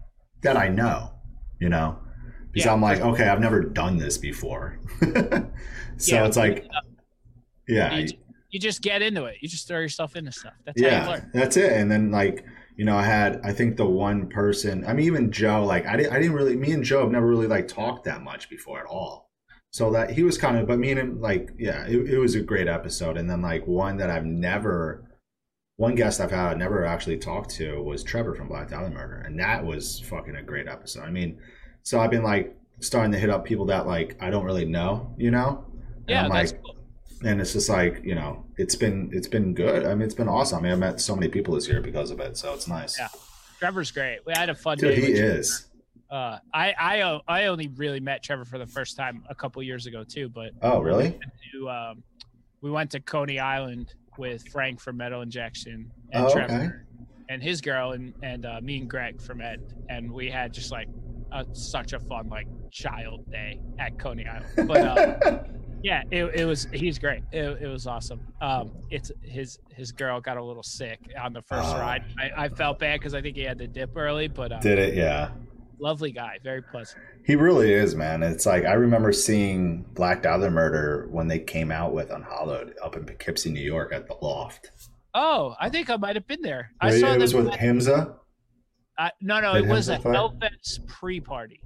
that 0.41 0.57
I 0.57 0.67
know, 0.67 1.13
you 1.61 1.69
know, 1.69 1.97
because 2.51 2.65
Yeah, 2.65 2.73
I'm 2.73 2.81
like, 2.81 2.99
okay, 2.99 3.27
I've 3.29 3.39
never 3.39 3.61
done 3.61 3.97
this 3.97 4.17
before, 4.17 4.77
so 4.99 6.15
Yeah, 6.15 6.25
it's 6.25 6.35
like, 6.37 6.65
yeah, 7.67 7.95
you, 7.97 8.09
you 8.49 8.59
just 8.59 8.81
get 8.81 9.01
into 9.01 9.25
it 9.25 9.37
you 9.41 9.47
just 9.47 9.67
throw 9.67 9.79
yourself 9.79 10.15
into 10.15 10.31
stuff 10.31 10.53
that's 10.65 10.81
yeah, 10.81 11.07
learn 11.07 11.29
that's 11.33 11.57
it. 11.57 11.71
And 11.73 11.89
then 11.91 12.11
like, 12.11 12.45
you 12.75 12.85
know, 12.85 12.97
I 12.97 13.03
had 13.03 13.41
I 13.43 13.53
think 13.53 13.77
the 13.77 13.85
one 13.85 14.27
person. 14.29 14.85
I 14.85 14.93
mean, 14.93 15.05
even 15.05 15.31
Joe. 15.31 15.65
Like 15.65 15.85
I 15.85 15.97
didn't 15.97 16.13
I 16.13 16.19
didn't 16.19 16.33
really. 16.33 16.55
Me 16.55 16.71
and 16.71 16.83
Joe 16.83 17.01
have 17.01 17.11
never 17.11 17.27
really 17.27 17.47
like 17.47 17.67
talked 17.67 18.05
that 18.05 18.21
much 18.23 18.49
before 18.49 18.79
at 18.79 18.85
all. 18.85 19.29
So 19.71 19.91
that 19.91 20.11
he 20.11 20.23
was 20.23 20.37
kind 20.37 20.57
of, 20.57 20.67
but 20.67 20.79
me 20.79 20.89
and 20.91 20.99
him, 20.99 21.21
like, 21.21 21.51
yeah, 21.59 21.85
it, 21.85 22.13
it 22.13 22.17
was 22.17 22.33
a 22.33 22.41
great 22.41 22.67
episode. 22.67 23.17
And 23.17 23.29
then 23.29 23.41
like 23.41 23.67
one 23.67 23.97
that 23.97 24.09
I've 24.09 24.25
never, 24.25 25.05
one 25.75 25.93
guest 25.93 26.19
I've 26.19 26.31
had 26.31 26.57
never 26.57 26.85
actually 26.85 27.17
talked 27.17 27.51
to 27.51 27.81
was 27.83 28.03
Trevor 28.03 28.33
from 28.33 28.47
Black 28.47 28.69
Dahlia 28.69 28.89
Murder, 28.89 29.21
and 29.27 29.39
that 29.39 29.63
was 29.63 29.99
fucking 29.99 30.35
a 30.35 30.41
great 30.41 30.67
episode. 30.67 31.03
I 31.03 31.11
mean, 31.11 31.39
so 31.83 31.99
I've 31.99 32.11
been 32.11 32.23
like 32.23 32.57
starting 32.79 33.11
to 33.11 33.19
hit 33.19 33.29
up 33.29 33.45
people 33.45 33.65
that 33.67 33.85
like 33.85 34.17
I 34.19 34.29
don't 34.31 34.45
really 34.45 34.65
know, 34.65 35.13
you 35.17 35.31
know. 35.31 35.65
And 36.07 36.09
Yeah, 36.09 36.23
I'm 36.23 36.31
that's 36.31 36.53
like, 36.53 36.63
cool. 36.63 36.78
And 37.23 37.41
it's 37.41 37.53
just 37.53 37.69
like 37.69 38.01
you 38.03 38.15
know, 38.15 38.45
it's 38.57 38.75
been 38.75 39.09
it's 39.13 39.27
been 39.27 39.53
good. 39.53 39.85
I 39.85 39.89
mean, 39.93 40.03
it's 40.03 40.15
been 40.15 40.29
awesome. 40.29 40.59
I 40.59 40.61
mean, 40.61 40.71
I 40.71 40.75
met 40.75 41.01
so 41.01 41.15
many 41.15 41.27
people 41.29 41.55
this 41.55 41.67
year 41.67 41.81
because 41.81 42.11
of 42.11 42.19
it, 42.19 42.37
so 42.37 42.53
it's 42.53 42.67
nice. 42.67 42.97
Yeah. 42.97 43.07
Trevor's 43.59 43.91
great. 43.91 44.19
We 44.25 44.33
had 44.35 44.49
a 44.49 44.55
fun 44.55 44.77
Dude, 44.77 44.95
day. 44.95 45.01
he 45.01 45.11
is. 45.11 45.67
I 46.11 46.39
I 46.53 46.73
I 46.79 47.01
o- 47.01 47.21
I 47.27 47.45
only 47.45 47.67
really 47.67 47.99
met 47.99 48.23
Trevor 48.23 48.45
for 48.45 48.57
the 48.57 48.65
first 48.65 48.95
time 48.97 49.23
a 49.29 49.35
couple 49.35 49.61
years 49.61 49.85
ago 49.85 50.03
too, 50.03 50.29
but 50.29 50.51
Oh, 50.61 50.79
really? 50.81 51.19
to, 51.53 51.69
um, 51.69 52.03
we 52.61 52.71
went 52.71 52.89
to 52.91 52.99
Coney 52.99 53.37
Island 53.39 53.93
with 54.17 54.47
Frank 54.49 54.79
from 54.79 54.97
Metal 54.97 55.21
Injection 55.21 55.91
and 56.11 56.25
Oh, 56.25 56.31
Trevor 56.33 56.53
okay. 56.55 56.69
and 57.29 57.43
his 57.43 57.61
girl 57.61 57.91
and 57.91 58.13
and 58.23 58.45
uh, 58.45 58.59
me 58.61 58.77
and 58.79 58.89
Greg 58.89 59.21
from 59.21 59.39
Ed, 59.41 59.61
and 59.89 60.11
we 60.11 60.29
had 60.31 60.51
just 60.53 60.71
like 60.71 60.87
a, 61.31 61.45
such 61.53 61.93
a 61.93 61.99
fun 61.99 62.27
like 62.29 62.47
child 62.71 63.29
day 63.29 63.59
at 63.77 63.99
Coney 63.99 64.25
Island. 64.25 64.67
But 64.67 64.81
uh, 64.81 65.43
yeah, 65.83 66.03
it, 66.11 66.23
it 66.35 66.45
was 66.45 66.67
he's 66.73 66.99
great. 66.99 67.23
It, 67.31 67.61
it 67.61 67.67
was 67.67 67.87
awesome. 67.87 68.19
Um, 68.41 68.71
it's 68.89 69.11
his 69.21 69.59
his 69.69 69.91
girl 69.91 70.19
got 70.21 70.37
a 70.37 70.43
little 70.43 70.63
sick 70.63 70.99
on 71.21 71.33
the 71.33 71.41
first 71.41 71.69
Oh. 71.69 71.79
ride. 71.79 72.03
I, 72.17 72.45
I 72.45 72.49
felt 72.49 72.79
bad 72.79 72.99
because 72.99 73.13
I 73.13 73.21
think 73.21 73.35
he 73.35 73.43
had 73.43 73.57
to 73.59 73.67
dip 73.67 73.95
early, 73.95 74.27
but 74.27 74.51
uh, 74.51 74.59
Did 74.59 74.79
it? 74.79 74.93
Yeah. 74.95 75.29
lovely 75.79 76.11
guy, 76.11 76.37
very 76.43 76.61
pleasant. 76.61 77.01
He 77.25 77.35
really 77.35 77.71
is, 77.73 77.95
man. 77.95 78.23
It's 78.23 78.45
like 78.45 78.65
I 78.65 78.73
remember 78.73 79.11
seeing 79.13 79.83
Black 79.93 80.23
Dahlia 80.23 80.49
Murder 80.49 81.07
when 81.11 81.27
they 81.27 81.39
came 81.39 81.71
out 81.71 81.93
with 81.93 82.09
Unhollowed 82.11 82.73
up 82.83 82.95
in 82.95 83.05
Poughkeepsie, 83.05 83.51
New 83.51 83.61
York, 83.61 83.93
at 83.93 84.07
the 84.07 84.15
Loft. 84.21 84.71
Oh, 85.13 85.55
I 85.59 85.69
think 85.69 85.89
I 85.89 85.95
might 85.97 86.15
have 86.15 86.27
been 86.27 86.41
there. 86.41 86.71
I 86.81 86.89
It 86.89 86.99
saw 86.99 87.15
was 87.17 87.33
with 87.33 87.47
Himza. 87.47 88.15
Uh, 88.99 89.09
no, 89.21 89.39
no, 89.39 89.55
it 89.55 89.65
was 89.65 89.87
a 89.89 89.97
Hellfest 89.97 90.85
pre-party. 90.87 91.61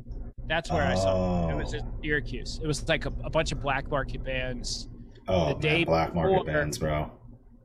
That's 0.47 0.71
where 0.71 0.83
I 0.83 0.93
saw. 0.93 1.49
It. 1.49 1.53
it 1.53 1.55
was 1.57 1.73
Oh. 1.73 1.77
in 1.79 1.85
Syracuse. 2.03 2.59
It 2.61 2.67
was 2.67 2.87
like 2.87 3.05
a, 3.05 3.13
a 3.23 3.29
bunch 3.29 3.51
of 3.51 3.61
black 3.61 3.89
market 3.89 4.23
bands 4.23 4.87
Oh, 5.27 5.47
the 5.49 5.53
man, 5.53 5.59
day 5.61 5.83
black 5.83 6.13
market 6.13 6.29
before- 6.31 6.45
bands, 6.45 6.77
bro. 6.77 7.11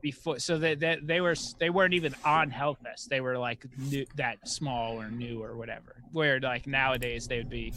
before, 0.01 0.39
so 0.39 0.57
that 0.57 0.79
they, 0.79 0.97
they 1.03 1.21
were 1.21 1.35
they 1.59 1.69
weren't 1.69 1.93
even 1.93 2.15
on 2.25 2.49
Hellfest. 2.49 3.09
They 3.09 3.21
were 3.21 3.37
like 3.37 3.65
new, 3.77 4.05
that 4.15 4.47
small 4.47 4.99
or 4.99 5.11
new 5.11 5.43
or 5.43 5.55
whatever. 5.55 6.01
Where 6.13 6.39
like 6.39 6.65
nowadays 6.65 7.27
they 7.27 7.37
would 7.37 7.49
be 7.49 7.73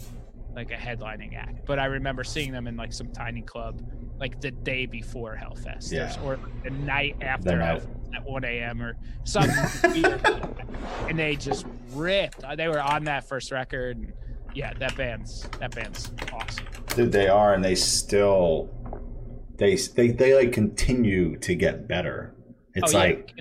like 0.55 0.71
a 0.71 0.75
headlining 0.75 1.35
act. 1.37 1.65
But 1.67 1.77
I 1.79 1.85
remember 1.85 2.23
seeing 2.23 2.51
them 2.51 2.65
in 2.67 2.75
like 2.77 2.93
some 2.93 3.11
tiny 3.11 3.41
club 3.41 3.81
like 4.19 4.39
the 4.41 4.51
day 4.51 4.85
before 4.87 5.35
Hellfest, 5.39 5.91
or- 5.91 5.95
Yeah. 5.95 6.15
or, 6.23 6.39
the 6.63 6.69
night 6.71 7.17
after. 7.21 7.51
Hellfest 7.51 7.87
at 8.15 8.23
1 8.23 8.43
a.m. 8.43 8.81
or 8.81 8.95
something. 9.23 10.03
and 11.09 11.17
they 11.19 11.35
just 11.35 11.65
ripped. 11.93 12.43
Uh, 12.43 12.55
They 12.55 12.67
were 12.67 12.81
on 12.81 13.03
that 13.05 13.27
first 13.27 13.51
record. 13.51 13.97
And 13.97 14.13
yeah, 14.53 14.73
that 14.75 14.95
band's 14.95 15.47
that 15.59 15.73
band's 15.75 16.11
awesome. 16.31 16.65
Dude, 16.95 17.11
they 17.11 17.27
are, 17.27 17.53
and 17.53 17.63
they 17.63 17.75
still, 17.75 18.69
they 19.57 19.75
they 19.75 20.09
they 20.09 20.35
like 20.35 20.51
continue 20.51 21.37
to 21.39 21.55
get 21.55 21.87
better. 21.87 22.35
It's 22.75 22.93
Oh, 22.93 22.97
yeah, 22.97 23.03
like 23.03 23.33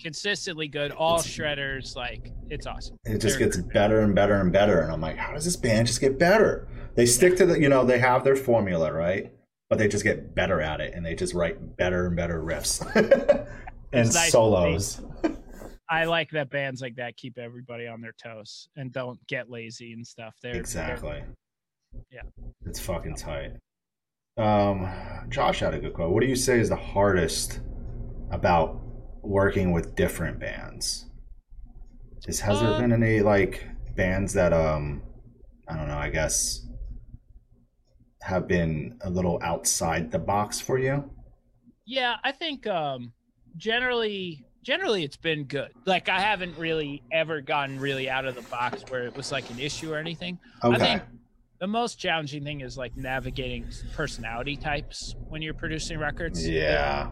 consistently 0.00 0.68
good. 0.68 0.92
All 0.92 1.18
shredders, 1.18 1.96
like 1.96 2.32
it's 2.50 2.66
awesome. 2.66 2.96
it 3.04 3.18
just 3.18 3.38
They're- 3.38 3.48
gets 3.48 3.56
better 3.58 4.00
and 4.00 4.14
better 4.14 4.34
and 4.40 4.52
better, 4.52 4.80
and 4.80 4.92
I'm 4.92 5.00
like, 5.00 5.16
how 5.16 5.32
does 5.34 5.44
this 5.44 5.56
band 5.56 5.86
just 5.88 6.00
get 6.00 6.18
better? 6.18 6.68
They 6.94 7.06
stick 7.06 7.36
to 7.36 7.46
the, 7.46 7.60
you 7.60 7.68
know, 7.68 7.84
they 7.84 7.98
have 8.00 8.24
their 8.24 8.34
formula, 8.36 8.92
right? 8.92 9.32
But 9.68 9.78
they 9.78 9.86
just 9.86 10.02
get 10.04 10.34
better 10.34 10.60
at 10.60 10.80
it, 10.80 10.94
and 10.94 11.06
they 11.06 11.14
just 11.14 11.34
write 11.34 11.76
better 11.76 12.06
and 12.06 12.16
better 12.16 12.42
riffs 12.42 12.80
and 13.92 14.12
nice 14.12 14.32
solos. 14.32 15.00
I 15.90 16.04
like 16.04 16.30
that 16.30 16.50
bands 16.50 16.80
like 16.80 16.94
that 16.96 17.16
keep 17.16 17.36
everybody 17.38 17.86
on 17.88 18.00
their 18.00 18.14
toes 18.22 18.68
and 18.76 18.92
don't 18.92 19.18
get 19.26 19.50
lazy 19.50 19.92
and 19.92 20.06
stuff. 20.06 20.34
They're 20.42 20.52
they're- 20.52 20.60
Exactly. 20.60 21.22
Yeah. 22.12 22.22
It's 22.66 22.78
fucking 22.78 23.16
tight. 23.16 23.52
Um, 24.36 24.88
Josh 25.28 25.58
had 25.60 25.74
a 25.74 25.80
good 25.80 25.92
quote. 25.92 26.12
What 26.12 26.20
do 26.20 26.26
you 26.28 26.36
say 26.36 26.60
is 26.60 26.68
the 26.68 26.76
hardest 26.76 27.60
about 28.30 28.80
working 29.22 29.72
with 29.72 29.96
different 29.96 30.38
bands? 30.38 31.06
Is 32.28 32.38
has 32.40 32.60
there 32.60 32.70
Uh, 32.70 32.78
been 32.80 32.92
any 32.92 33.20
like 33.20 33.66
bands 33.96 34.32
that 34.34 34.52
um 34.52 35.02
I 35.68 35.76
don't 35.76 35.88
know, 35.88 35.98
I 35.98 36.10
guess 36.10 36.66
have 38.22 38.46
been 38.46 38.96
a 39.02 39.10
little 39.10 39.38
outside 39.42 40.10
the 40.12 40.18
box 40.18 40.60
for 40.60 40.78
you? 40.78 41.10
Yeah, 41.84 42.16
I 42.22 42.30
think 42.32 42.66
um 42.68 43.12
generally 43.56 44.44
generally 44.62 45.04
it's 45.04 45.16
been 45.16 45.44
good. 45.44 45.72
Like 45.86 46.08
I 46.08 46.20
haven't 46.20 46.56
really 46.58 47.02
ever 47.12 47.40
gotten 47.40 47.80
really 47.80 48.10
out 48.10 48.24
of 48.24 48.34
the 48.34 48.42
box 48.42 48.84
where 48.88 49.04
it 49.04 49.16
was 49.16 49.32
like 49.32 49.48
an 49.50 49.58
issue 49.58 49.92
or 49.92 49.98
anything. 49.98 50.38
Okay. 50.62 50.74
I 50.74 50.78
think 50.78 51.02
the 51.60 51.66
most 51.66 51.98
challenging 51.98 52.44
thing 52.44 52.60
is 52.60 52.76
like 52.76 52.96
navigating 52.96 53.66
personality 53.94 54.56
types 54.56 55.14
when 55.28 55.42
you're 55.42 55.54
producing 55.54 55.98
records. 55.98 56.46
yeah. 56.46 57.10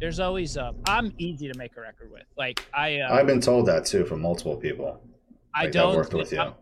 There's 0.00 0.20
always 0.20 0.56
uh 0.56 0.72
I'm 0.86 1.12
easy 1.18 1.50
to 1.50 1.58
make 1.58 1.76
a 1.76 1.80
record 1.80 2.10
with. 2.10 2.24
Like 2.36 2.64
I 2.72 3.00
uh, 3.00 3.14
I've 3.14 3.26
been 3.26 3.40
told 3.40 3.66
that 3.66 3.84
too 3.84 4.04
from 4.04 4.22
multiple 4.22 4.56
people. 4.56 5.00
I 5.54 5.64
like, 5.64 5.72
that 5.72 5.78
don't 5.78 5.96
worked 5.96 6.14
with 6.14 6.32
you. 6.32 6.38
I'm, 6.38 6.54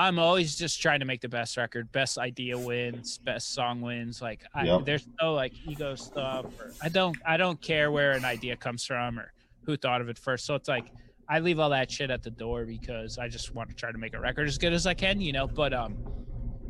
I'm 0.00 0.18
always 0.18 0.56
just 0.56 0.80
trying 0.80 1.00
to 1.00 1.04
make 1.06 1.20
the 1.20 1.28
best 1.28 1.56
record, 1.58 1.92
best 1.92 2.16
idea 2.18 2.58
wins, 2.58 3.20
best 3.26 3.52
song 3.52 3.82
wins. 3.82 4.22
Like 4.22 4.44
I, 4.54 4.64
Yep. 4.66 4.82
there's 4.86 5.06
no 5.20 5.34
like 5.34 5.52
ego 5.62 5.94
stuff. 5.94 6.46
Or, 6.58 6.72
I 6.82 6.88
don't 6.88 7.20
I 7.26 7.36
don't 7.36 7.60
care 7.60 7.90
where 7.92 8.12
an 8.12 8.24
idea 8.24 8.56
comes 8.56 8.84
from 8.86 9.18
or 9.18 9.32
who 9.66 9.76
thought 9.76 10.00
of 10.00 10.08
it 10.08 10.18
first. 10.18 10.46
So 10.46 10.54
it's 10.54 10.68
like 10.68 10.90
I 11.28 11.40
leave 11.40 11.58
all 11.60 11.70
that 11.70 11.90
shit 11.90 12.10
at 12.10 12.22
the 12.22 12.30
door 12.30 12.64
because 12.66 13.18
I 13.18 13.28
just 13.28 13.54
want 13.54 13.68
to 13.70 13.76
try 13.76 13.92
to 13.92 13.98
make 13.98 14.14
a 14.14 14.20
record 14.20 14.48
as 14.48 14.58
good 14.58 14.72
as 14.72 14.86
I 14.86 14.94
can, 14.94 15.20
you 15.20 15.32
know. 15.32 15.48
But 15.48 15.74
um, 15.74 15.98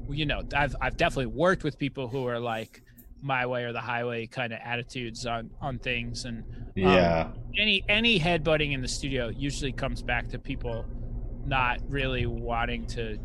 you 0.09 0.27
know, 0.27 0.43
I've 0.55 0.75
I've 0.81 0.97
definitely 0.97 1.27
worked 1.27 1.63
with 1.65 1.79
people 1.79 2.09
who 2.09 2.27
are 2.27 2.41
like 2.41 2.83
my 3.23 3.47
way 3.47 3.65
or 3.65 3.73
the 3.73 3.81
highway 3.81 4.27
kind 4.27 4.53
of 4.53 4.59
attitudes 4.65 5.27
on 5.27 5.51
on 5.61 5.79
things 5.79 6.25
and 6.25 6.45
Yeah. 6.75 7.29
any 7.59 7.85
any 7.89 8.19
headbutting 8.19 8.73
in 8.73 8.81
the 8.81 8.89
studio 8.89 9.29
usually 9.29 9.73
comes 9.73 10.03
back 10.03 10.29
to 10.31 10.39
people 10.39 10.87
not 11.47 11.81
really 11.89 12.27
wanting 12.27 12.87
to 12.87 13.19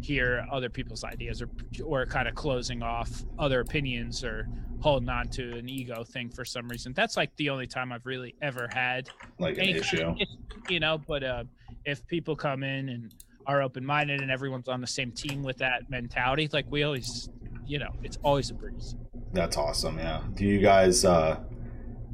hear 0.00 0.46
other 0.50 0.70
people's 0.70 1.04
ideas 1.04 1.42
or 1.42 1.48
or 1.84 2.06
kind 2.06 2.26
of 2.26 2.34
closing 2.34 2.82
off 2.82 3.24
other 3.38 3.60
opinions 3.60 4.24
or 4.24 4.48
holding 4.80 5.08
on 5.08 5.28
to 5.28 5.58
an 5.58 5.68
ego 5.68 6.02
thing 6.02 6.30
for 6.30 6.44
some 6.44 6.68
reason. 6.68 6.92
That's 6.94 7.16
like 7.16 7.34
the 7.36 7.50
only 7.50 7.66
time 7.66 7.92
I've 7.92 8.06
really 8.06 8.34
ever 8.40 8.68
had 8.72 9.10
like 9.38 9.58
an 9.58 9.64
issue. 9.64 9.98
kind 9.98 10.08
of 10.10 10.16
issue, 10.16 10.26
you 10.68 10.80
know. 10.80 10.98
But 10.98 11.22
uh, 11.22 11.44
if 11.84 12.06
people 12.06 12.34
come 12.34 12.62
in 12.62 12.88
and 12.88 13.14
are 13.46 13.62
open 13.62 13.84
minded 13.84 14.20
and 14.20 14.30
everyone's 14.30 14.68
on 14.68 14.80
the 14.80 14.86
same 14.86 15.12
team 15.12 15.42
with 15.42 15.58
that 15.58 15.90
mentality, 15.90 16.48
like 16.52 16.66
we 16.70 16.82
always, 16.82 17.28
you 17.66 17.78
know, 17.78 17.90
it's 18.02 18.18
always 18.22 18.50
a 18.50 18.54
breeze. 18.54 18.94
That's 19.32 19.56
awesome. 19.56 19.98
Yeah. 19.98 20.22
Do 20.34 20.44
you 20.44 20.58
guys, 20.58 21.04
uh, 21.04 21.40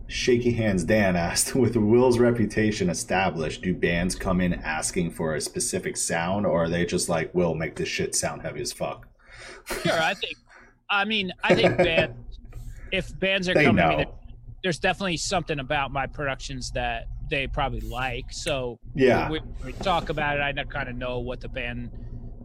Shaky 0.08 0.52
Hands 0.52 0.82
Dan 0.84 1.16
asked, 1.16 1.54
with 1.54 1.76
Will's 1.76 2.18
reputation 2.18 2.88
established, 2.90 3.62
do 3.62 3.74
bands 3.74 4.14
come 4.14 4.40
in 4.40 4.54
asking 4.54 5.10
for 5.10 5.34
a 5.34 5.40
specific 5.40 5.96
sound 5.96 6.46
or 6.46 6.64
are 6.64 6.68
they 6.68 6.84
just 6.86 7.08
like, 7.08 7.34
Will, 7.34 7.54
make 7.54 7.74
this 7.76 7.88
shit 7.88 8.14
sound 8.14 8.42
heavy 8.42 8.60
as 8.60 8.72
fuck? 8.72 9.06
Sure, 9.82 10.00
I 10.00 10.14
think. 10.14 10.36
I 10.88 11.04
mean, 11.04 11.32
I 11.42 11.54
think 11.54 11.76
bands. 11.78 12.16
If 12.92 13.18
bands 13.18 13.48
are 13.48 13.54
They 13.54 13.64
coming, 13.64 14.06
there's 14.62 14.78
definitely 14.78 15.16
something 15.16 15.58
about 15.58 15.90
my 15.90 16.06
productions 16.06 16.70
that 16.72 17.08
they 17.28 17.48
probably 17.48 17.80
like. 17.80 18.26
So 18.30 18.78
Yeah. 18.94 19.28
we, 19.28 19.40
we 19.64 19.72
talk 19.72 20.08
about 20.08 20.36
it. 20.36 20.42
I 20.42 20.52
kind 20.64 20.88
of 20.88 20.94
know 20.94 21.18
what 21.18 21.40
the 21.40 21.48
band 21.48 21.90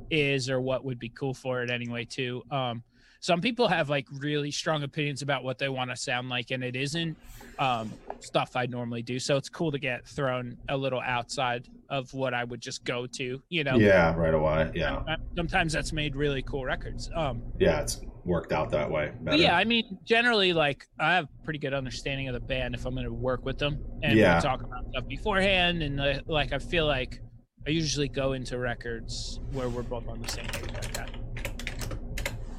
is 0.10 0.50
or 0.50 0.60
what 0.60 0.84
would 0.84 0.98
be 0.98 1.10
cool 1.10 1.36
for 1.36 1.62
it 1.62 1.70
anyway. 1.70 2.06
Too. 2.06 2.42
Um, 2.50 2.84
some 3.22 3.40
people 3.40 3.68
have 3.68 3.88
like 3.90 4.08
really 4.20 4.50
strong 4.52 4.82
opinions 4.84 5.22
about 5.22 5.44
what 5.44 5.60
they 5.60 5.70
want 5.70 5.92
to 5.92 5.96
sound 5.96 6.28
like, 6.30 6.50
and 6.50 6.64
it 6.64 6.76
isn't 6.76 7.16
um, 7.60 7.94
stuff 8.20 8.56
I 8.56 8.66
normally 8.66 9.04
do. 9.04 9.20
So 9.20 9.38
it's 9.38 9.48
cool 9.48 9.72
to 9.72 9.78
get 9.80 10.08
thrown 10.08 10.58
a 10.70 10.76
little 10.76 11.00
outside 11.00 11.68
of 11.90 12.12
what 12.16 12.34
I 12.34 12.44
would 12.44 12.60
just 12.62 12.84
go 12.84 13.06
to. 13.06 13.40
You 13.50 13.64
know. 13.64 13.76
Yeah, 13.78 14.16
right 14.16 14.34
away. 14.34 14.72
Yeah. 14.74 15.04
Sometimes 15.36 15.72
that's 15.72 15.94
made 15.94 16.16
really 16.16 16.42
cool 16.42 16.66
records. 16.66 17.12
Um, 17.16 17.44
Yeah, 17.60 17.82
it's 17.82 18.02
worked 18.26 18.52
out 18.54 18.72
that 18.72 18.90
way. 18.90 19.12
yeah, 19.34 19.56
I 19.56 19.66
mean, 19.66 20.00
generally, 20.04 20.52
like 20.52 20.88
I 21.00 21.14
have 21.14 21.28
pretty 21.44 21.60
good 21.60 21.76
understanding 21.76 22.28
of 22.28 22.34
the 22.34 22.40
band 22.40 22.74
if 22.74 22.88
I'm 22.88 22.96
going 22.96 23.06
to 23.06 23.14
work 23.14 23.46
with 23.46 23.60
them, 23.60 23.80
and 24.02 24.18
Yeah. 24.18 24.38
we 24.38 24.42
talk 24.42 24.64
about 24.64 24.90
stuff 24.90 25.08
beforehand. 25.08 25.84
And 25.84 26.02
uh, 26.02 26.22
like, 26.26 26.54
I 26.54 26.58
feel 26.58 26.88
like 26.88 27.22
I 27.68 27.70
usually 27.70 28.08
go 28.08 28.34
into 28.34 28.58
records 28.58 29.40
where 29.52 29.70
we're 29.70 29.84
both 29.84 30.08
on 30.08 30.24
the 30.24 30.28
same 30.28 30.48
page. 30.48 30.74
Like 30.74 30.94
that. 30.94 31.12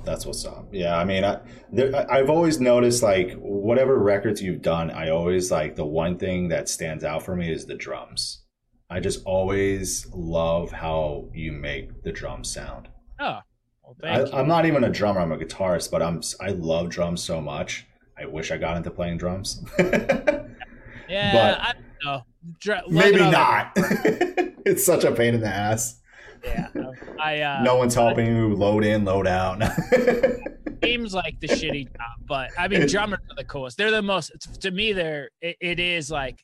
That's 0.05 0.27
what's 0.27 0.45
up. 0.45 0.69
Yeah, 0.73 0.97
I 0.97 1.05
mean, 1.05 1.25
I, 1.25 1.41
there, 1.71 2.11
I've 2.11 2.29
always 2.31 2.61
noticed 2.61 3.03
like 3.03 3.35
whatever 3.35 3.99
records 3.99 4.43
you've 4.43 4.63
done, 4.63 4.91
I 4.91 5.11
always 5.11 5.51
like 5.51 5.77
the 5.77 5.85
one 5.87 6.19
thing 6.19 6.49
that 6.49 6.69
stands 6.69 7.05
out 7.05 7.23
for 7.25 7.37
me 7.37 7.53
is 7.53 7.67
the 7.67 7.75
drums. 7.75 8.43
I 8.91 9.01
just 9.01 9.25
always 9.25 10.07
love 10.13 10.71
how 10.73 11.29
you 11.33 11.53
make 11.53 12.03
the 12.03 12.13
drums 12.13 12.53
sound. 12.53 12.89
Oh, 13.21 13.39
well, 13.83 13.97
I, 14.03 14.17
thank 14.19 14.33
you. 14.33 14.39
I'm 14.39 14.49
not 14.49 14.67
even 14.67 14.85
a 14.85 14.91
drummer. 14.91 15.21
I'm 15.21 15.33
a 15.33 15.39
guitarist, 15.39 15.91
but 15.91 16.03
I'm 16.03 16.21
I 16.41 16.49
love 16.51 16.89
drums 16.91 17.23
so 17.23 17.41
much. 17.41 17.87
I 18.19 18.27
wish 18.27 18.51
I 18.51 18.57
got 18.59 18.77
into 18.77 18.91
playing 18.91 19.19
drums. 19.19 19.65
yeah, 19.79 21.33
but- 21.33 21.61
I 21.61 21.73
don't 21.73 22.05
know. 22.05 22.23
Dr- 22.61 22.89
Maybe 22.89 23.19
not. 23.21 23.73
it's 23.77 24.85
such 24.85 25.05
a 25.05 25.13
pain 25.13 25.35
in 25.35 25.41
the 25.41 25.47
ass. 25.49 26.01
Yeah, 26.45 26.69
I. 27.21 27.41
Uh, 27.41 27.63
no 27.63 27.77
one's 27.77 27.95
helping 27.95 28.27
you 28.27 28.55
load 28.55 28.85
in, 28.85 29.05
load 29.05 29.27
out. 29.27 29.63
seems 30.85 31.15
like 31.15 31.39
the 31.41 31.49
shitty 31.49 31.85
job, 31.85 32.27
but 32.27 32.51
I 32.59 32.69
mean, 32.69 32.87
drummers 32.89 33.21
are 33.31 33.37
the 33.37 33.45
coolest. 33.45 33.77
They're 33.79 33.91
the 33.91 34.03
most. 34.03 34.33
To 34.61 34.71
me, 34.71 34.93
they're. 34.93 35.31
It, 35.41 35.57
it 35.61 35.81
is 35.81 36.11
like 36.11 36.39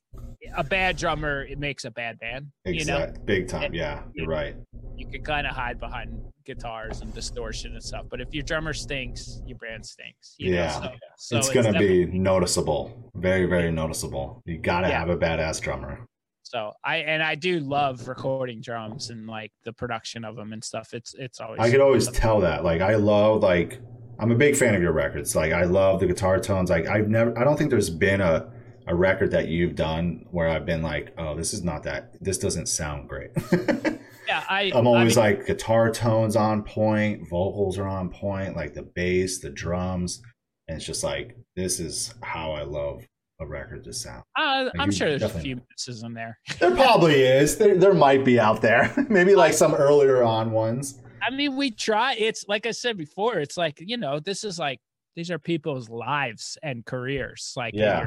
a 0.57 0.63
bad 0.65 0.97
drummer. 0.97 1.45
It 1.45 1.59
makes 1.59 1.85
a 1.85 1.91
bad 1.91 2.19
band. 2.19 2.47
You 2.65 2.85
know, 2.85 3.13
big 3.25 3.49
time. 3.49 3.75
Yeah, 3.75 4.03
you're 4.15 4.29
right. 4.29 4.55
you 4.97 5.07
can 5.09 5.23
kind 5.23 5.47
of 5.47 5.55
hide 5.55 5.79
behind 5.81 6.11
guitars 6.45 7.03
and 7.03 7.13
distortion 7.13 7.73
and 7.75 7.83
stuff, 7.83 8.07
but 8.11 8.21
if 8.23 8.33
your 8.33 8.43
drummer 8.43 8.73
stinks, 8.73 9.43
your 9.47 9.59
band 9.59 9.85
stinks. 9.85 10.35
You 10.39 10.55
Yeah. 10.55 10.79
know? 10.83 10.93
so, 11.19 11.35
so 11.35 11.39
it's 11.39 11.51
gonna 11.51 11.79
be 11.79 12.07
noticeable. 12.07 13.11
Very, 13.15 13.45
very 13.45 13.71
noticeable. 13.71 14.41
You 14.47 14.57
gotta 14.59 14.89
Yeah. 14.89 14.99
have 15.01 15.11
a 15.11 15.17
badass 15.17 15.61
drummer. 15.61 16.07
So 16.49 16.73
I 16.85 16.99
and 16.99 17.23
I 17.23 17.35
do 17.35 17.61
love 17.61 18.09
recording 18.09 18.61
drums 18.61 19.11
and 19.11 19.27
like 19.27 19.53
the 19.65 19.73
production 19.73 20.25
of 20.25 20.37
them 20.37 20.53
and 20.53 20.63
stuff. 20.63 20.95
It's 20.95 21.15
it's 21.15 21.41
always. 21.41 21.61
I 21.61 21.71
could 21.71 21.81
always 21.81 22.09
tell 22.09 22.41
that. 22.41 22.65
Like 22.65 22.81
I 22.81 22.95
love 22.95 23.43
like 23.43 23.81
I'm 24.19 24.33
a 24.33 24.37
big 24.37 24.57
fan 24.57 24.75
of 24.75 24.83
your 24.83 24.93
records. 24.93 25.37
Like 25.37 25.53
I 25.53 25.65
love 25.65 26.01
the 26.01 26.07
guitar 26.07 26.41
tones. 26.41 26.71
Like 26.71 26.87
I've 26.87 27.09
never 27.09 27.39
I 27.39 27.45
don't 27.45 27.57
think 27.57 27.71
there's 27.71 27.91
been 27.91 28.21
a 28.21 28.53
a 28.87 28.95
record 28.95 29.31
that 29.33 29.49
you've 29.49 29.75
done 29.75 30.25
where 30.31 30.49
I've 30.49 30.65
been 30.65 30.83
like, 30.83 31.13
oh, 31.19 31.37
this 31.37 31.53
is 31.53 31.63
not 31.63 31.83
that. 31.83 32.15
This 32.23 32.39
doesn't 32.39 32.67
sound 32.67 33.09
great. 33.09 33.31
Yeah, 34.29 34.45
I. 34.47 34.71
I'm 34.75 34.87
always 34.87 35.17
I 35.17 35.31
mean, 35.31 35.39
like 35.39 35.47
guitar 35.47 35.91
tones 35.91 36.37
on 36.37 36.63
point, 36.63 37.27
vocals 37.29 37.79
are 37.79 37.89
on 37.89 38.11
point, 38.11 38.55
like 38.55 38.75
the 38.75 38.83
bass, 38.83 39.39
the 39.39 39.49
drums, 39.49 40.21
and 40.69 40.77
it's 40.77 40.85
just 40.85 41.03
like 41.03 41.35
this 41.57 41.81
is 41.81 42.15
how 42.23 42.53
I 42.53 42.63
love 42.63 43.03
a 43.41 43.47
record 43.47 43.85
to 43.85 43.93
sound. 43.93 44.25
uh, 44.37 44.69
I'm 44.79 44.91
sure 44.91 45.09
there's 45.09 45.23
a 45.23 45.29
few 45.41 45.61
misses 45.71 46.03
in 46.03 46.15
there. 46.15 46.39
There 46.59 46.75
probably 46.75 47.23
is. 47.23 47.57
There 47.57 47.77
there 47.79 47.95
might 47.95 48.25
be 48.25 48.41
out 48.41 48.61
there. 48.63 48.93
Maybe 49.09 49.35
like 49.35 49.53
some 49.55 49.75
earlier 49.75 50.23
on 50.23 50.51
ones. 50.51 51.01
I 51.23 51.31
mean, 51.31 51.57
we 51.57 51.71
try. 51.71 52.15
It's 52.15 52.45
like 52.49 52.67
I 52.67 52.73
said 52.73 52.97
before. 52.97 53.39
It's 53.39 53.57
like 53.57 53.81
you 53.81 53.97
know, 53.97 54.19
this 54.21 54.43
is 54.45 54.59
like 54.59 54.81
these 55.15 55.31
are 55.31 55.39
people's 55.39 55.89
lives 55.89 56.59
and 56.63 56.85
careers. 56.85 57.53
Like 57.57 57.75
Yeah. 57.75 58.01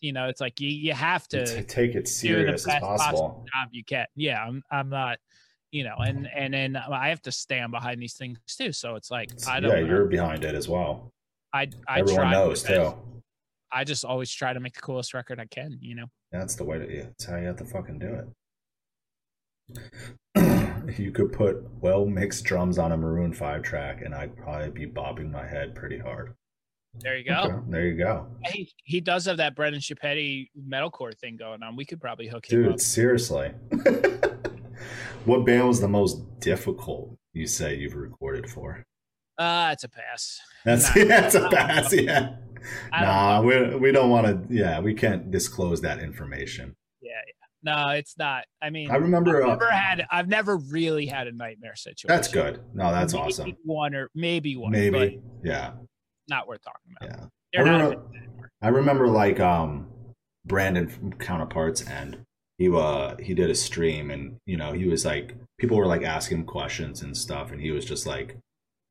you're- 0.00 0.12
know, 0.12 0.26
it's 0.28 0.40
like 0.40 0.58
you 0.60 0.68
you 0.68 0.92
have 0.94 1.28
to 1.28 1.46
To 1.46 1.62
take 1.62 1.94
it 1.94 2.08
serious 2.08 2.64
best 2.66 2.76
as 2.76 2.80
possible. 2.82 2.98
possible 2.98 3.44
job 3.54 3.68
you 3.70 3.84
can. 3.84 4.06
Yeah, 4.16 4.42
I'm 4.44 4.62
I'm 4.70 4.88
not. 4.88 5.18
You 5.70 5.84
know, 5.84 5.94
and 5.98 6.28
and 6.34 6.52
then 6.52 6.76
I 6.76 7.08
have 7.10 7.22
to 7.22 7.32
stand 7.32 7.70
behind 7.70 8.02
these 8.02 8.14
things 8.14 8.38
too. 8.48 8.72
So 8.72 8.96
it's 8.96 9.10
like 9.12 9.30
I 9.48 9.60
don't. 9.60 9.70
yeah, 9.70 9.80
know. 9.80 9.86
you're 9.86 10.04
behind 10.06 10.44
it 10.44 10.54
as 10.56 10.68
well. 10.68 11.12
I 11.54 11.68
I 11.88 12.00
Everyone 12.00 12.22
try. 12.24 12.32
knows 12.32 12.62
too. 12.64 12.94
I 13.72 13.84
just 13.84 14.04
always 14.04 14.30
try 14.32 14.52
to 14.52 14.60
make 14.60 14.74
the 14.74 14.80
coolest 14.80 15.14
record 15.14 15.40
I 15.40 15.46
can. 15.46 15.78
You 15.80 15.94
know. 15.96 16.06
That's 16.30 16.54
the 16.54 16.64
way 16.64 16.78
to. 16.78 16.92
Yeah, 16.94 17.02
that's 17.04 17.24
how 17.24 17.36
you 17.36 17.46
have 17.46 17.56
to 17.56 17.64
fucking 17.64 17.98
do 17.98 18.24
it. 19.74 19.88
you 20.98 21.10
could 21.12 21.32
put 21.32 21.62
well 21.80 22.04
mixed 22.06 22.44
drums 22.44 22.78
on 22.78 22.92
a 22.92 22.96
Maroon 22.96 23.32
Five 23.32 23.62
track, 23.62 24.02
and 24.04 24.14
I'd 24.14 24.36
probably 24.36 24.70
be 24.70 24.86
bobbing 24.86 25.30
my 25.30 25.46
head 25.46 25.74
pretty 25.74 25.98
hard. 25.98 26.34
There 27.00 27.16
you 27.16 27.24
go. 27.24 27.40
Okay, 27.44 27.56
there 27.68 27.86
you 27.86 27.96
go, 27.96 28.26
He, 28.44 28.70
he 28.84 29.00
does 29.00 29.24
have 29.24 29.38
that 29.38 29.56
Brendan 29.56 29.80
Chapetti 29.80 30.50
metalcore 30.68 31.16
thing 31.16 31.38
going 31.38 31.62
on. 31.62 31.74
We 31.74 31.86
could 31.86 32.02
probably 32.02 32.26
hook 32.28 32.44
him 32.52 32.64
up. 32.66 32.70
dude. 32.72 32.80
Seriously, 32.82 33.52
what 35.24 35.46
band 35.46 35.68
was 35.68 35.80
the 35.80 35.88
most 35.88 36.22
difficult? 36.40 37.16
You 37.32 37.46
say 37.46 37.76
you've 37.76 37.94
recorded 37.94 38.50
for? 38.50 38.84
Uh, 39.38 39.70
it's 39.72 39.84
a 39.84 39.88
pass. 39.88 40.38
That's 40.66 40.94
Nah. 40.94 41.02
yeah, 41.02 41.08
that's 41.22 41.34
a 41.34 41.48
pass. 41.48 41.92
Yeah, 41.94 42.36
nah, 42.92 43.40
we 43.42 43.74
we 43.76 43.92
don't 43.92 44.10
want 44.10 44.26
to. 44.26 44.54
Yeah, 44.54 44.80
we 44.80 44.94
can't 44.94 45.30
disclose 45.30 45.80
that 45.82 45.98
information. 46.00 46.74
Yeah, 47.00 47.10
yeah. 47.26 47.32
No, 47.64 47.90
it's 47.90 48.16
not. 48.18 48.44
I 48.60 48.70
mean, 48.70 48.90
I 48.90 48.96
remember. 48.96 49.42
I've 49.42 49.48
Uh, 49.50 49.52
never 49.54 49.70
had. 49.70 50.06
I've 50.10 50.28
never 50.28 50.56
really 50.56 51.06
had 51.06 51.26
a 51.28 51.32
nightmare 51.32 51.76
situation. 51.76 52.08
that's 52.08 52.28
good. 52.28 52.60
No, 52.74 52.90
that's 52.92 53.12
Maybe 53.14 53.24
awesome. 53.26 53.56
One 53.64 53.94
or 53.94 54.10
maybe 54.14 54.56
one. 54.56 54.72
Maybe. 54.72 55.20
Yeah. 55.44 55.72
not 56.28 56.46
worth 56.48 56.62
talking 56.62 56.94
about. 57.00 57.18
Yeah. 57.18 57.26
They're 57.52 57.66
I 57.66 57.72
remember- 57.82 58.02
I 58.62 58.68
remember 58.68 59.08
like 59.08 59.40
um 59.40 59.88
Brendan 60.46 60.88
from 60.88 61.12
Counterparts 61.14 61.82
and 61.82 62.22
he 62.58 62.68
uh 62.72 63.16
he 63.18 63.34
did 63.34 63.50
a 63.50 63.54
stream 63.54 64.10
and 64.10 64.36
you 64.46 64.56
know 64.56 64.72
he 64.72 64.86
was 64.86 65.04
like 65.04 65.34
people 65.58 65.76
were 65.76 65.86
like 65.86 66.02
asking 66.02 66.38
him 66.38 66.44
questions 66.46 67.02
and 67.02 67.16
stuff 67.16 67.50
and 67.52 67.60
he 67.60 67.70
was 67.72 67.84
just 67.84 68.06
like 68.06 68.36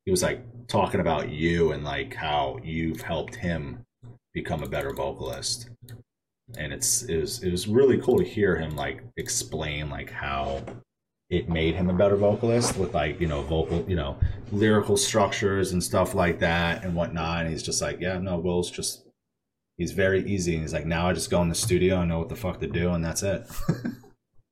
he 0.06 0.12
was 0.12 0.24
like 0.24 0.43
talking 0.68 0.99
about 0.99 1.30
you 1.30 1.72
and 1.72 1.84
like 1.84 2.14
how 2.14 2.60
you've 2.64 3.02
helped 3.02 3.36
him 3.36 3.86
become 4.34 4.64
a 4.64 4.70
better 4.70 4.93
vocalist. 4.93 5.70
And 6.58 6.74
it's 6.74 7.04
it 7.04 7.18
was 7.18 7.43
it 7.43 7.52
was 7.52 7.68
really 7.68 7.97
cool 7.99 8.18
to 8.18 8.24
hear 8.26 8.56
him 8.58 8.76
like 8.76 9.04
explain 9.18 9.89
like 9.89 10.12
how 10.12 10.62
it 11.30 11.47
made 11.49 11.76
him 11.76 11.89
a 11.89 11.93
better 11.93 12.18
vocalist 12.18 12.76
with 12.78 12.93
like 12.93 13.22
you 13.22 13.28
know 13.28 13.41
vocal 13.41 13.86
you 13.88 13.95
know 13.95 14.18
lyrical 14.52 14.97
structures 14.97 15.72
and 15.72 15.82
stuff 15.82 16.14
like 16.14 16.39
that 16.39 16.84
and 16.84 16.93
whatnot. 16.93 17.41
And 17.41 17.49
he's 17.49 17.64
just 17.64 17.82
like 17.82 18.02
yeah 18.02 18.18
no 18.18 18.38
will's 18.38 18.70
just 18.70 19.08
he's 19.78 19.91
very 19.93 20.26
easy. 20.26 20.56
And 20.56 20.64
he's 20.64 20.74
like 20.74 20.86
now 20.86 21.08
i 21.08 21.14
just 21.14 21.30
go 21.30 21.41
in 21.41 21.49
the 21.49 21.56
studio 21.56 22.02
and 22.02 22.10
know 22.10 22.20
what 22.20 22.30
the 22.30 22.36
fuck 22.36 22.60
to 22.60 22.68
do 22.68 22.91
and 22.91 23.04
that's 23.04 23.24
it. 23.24 23.45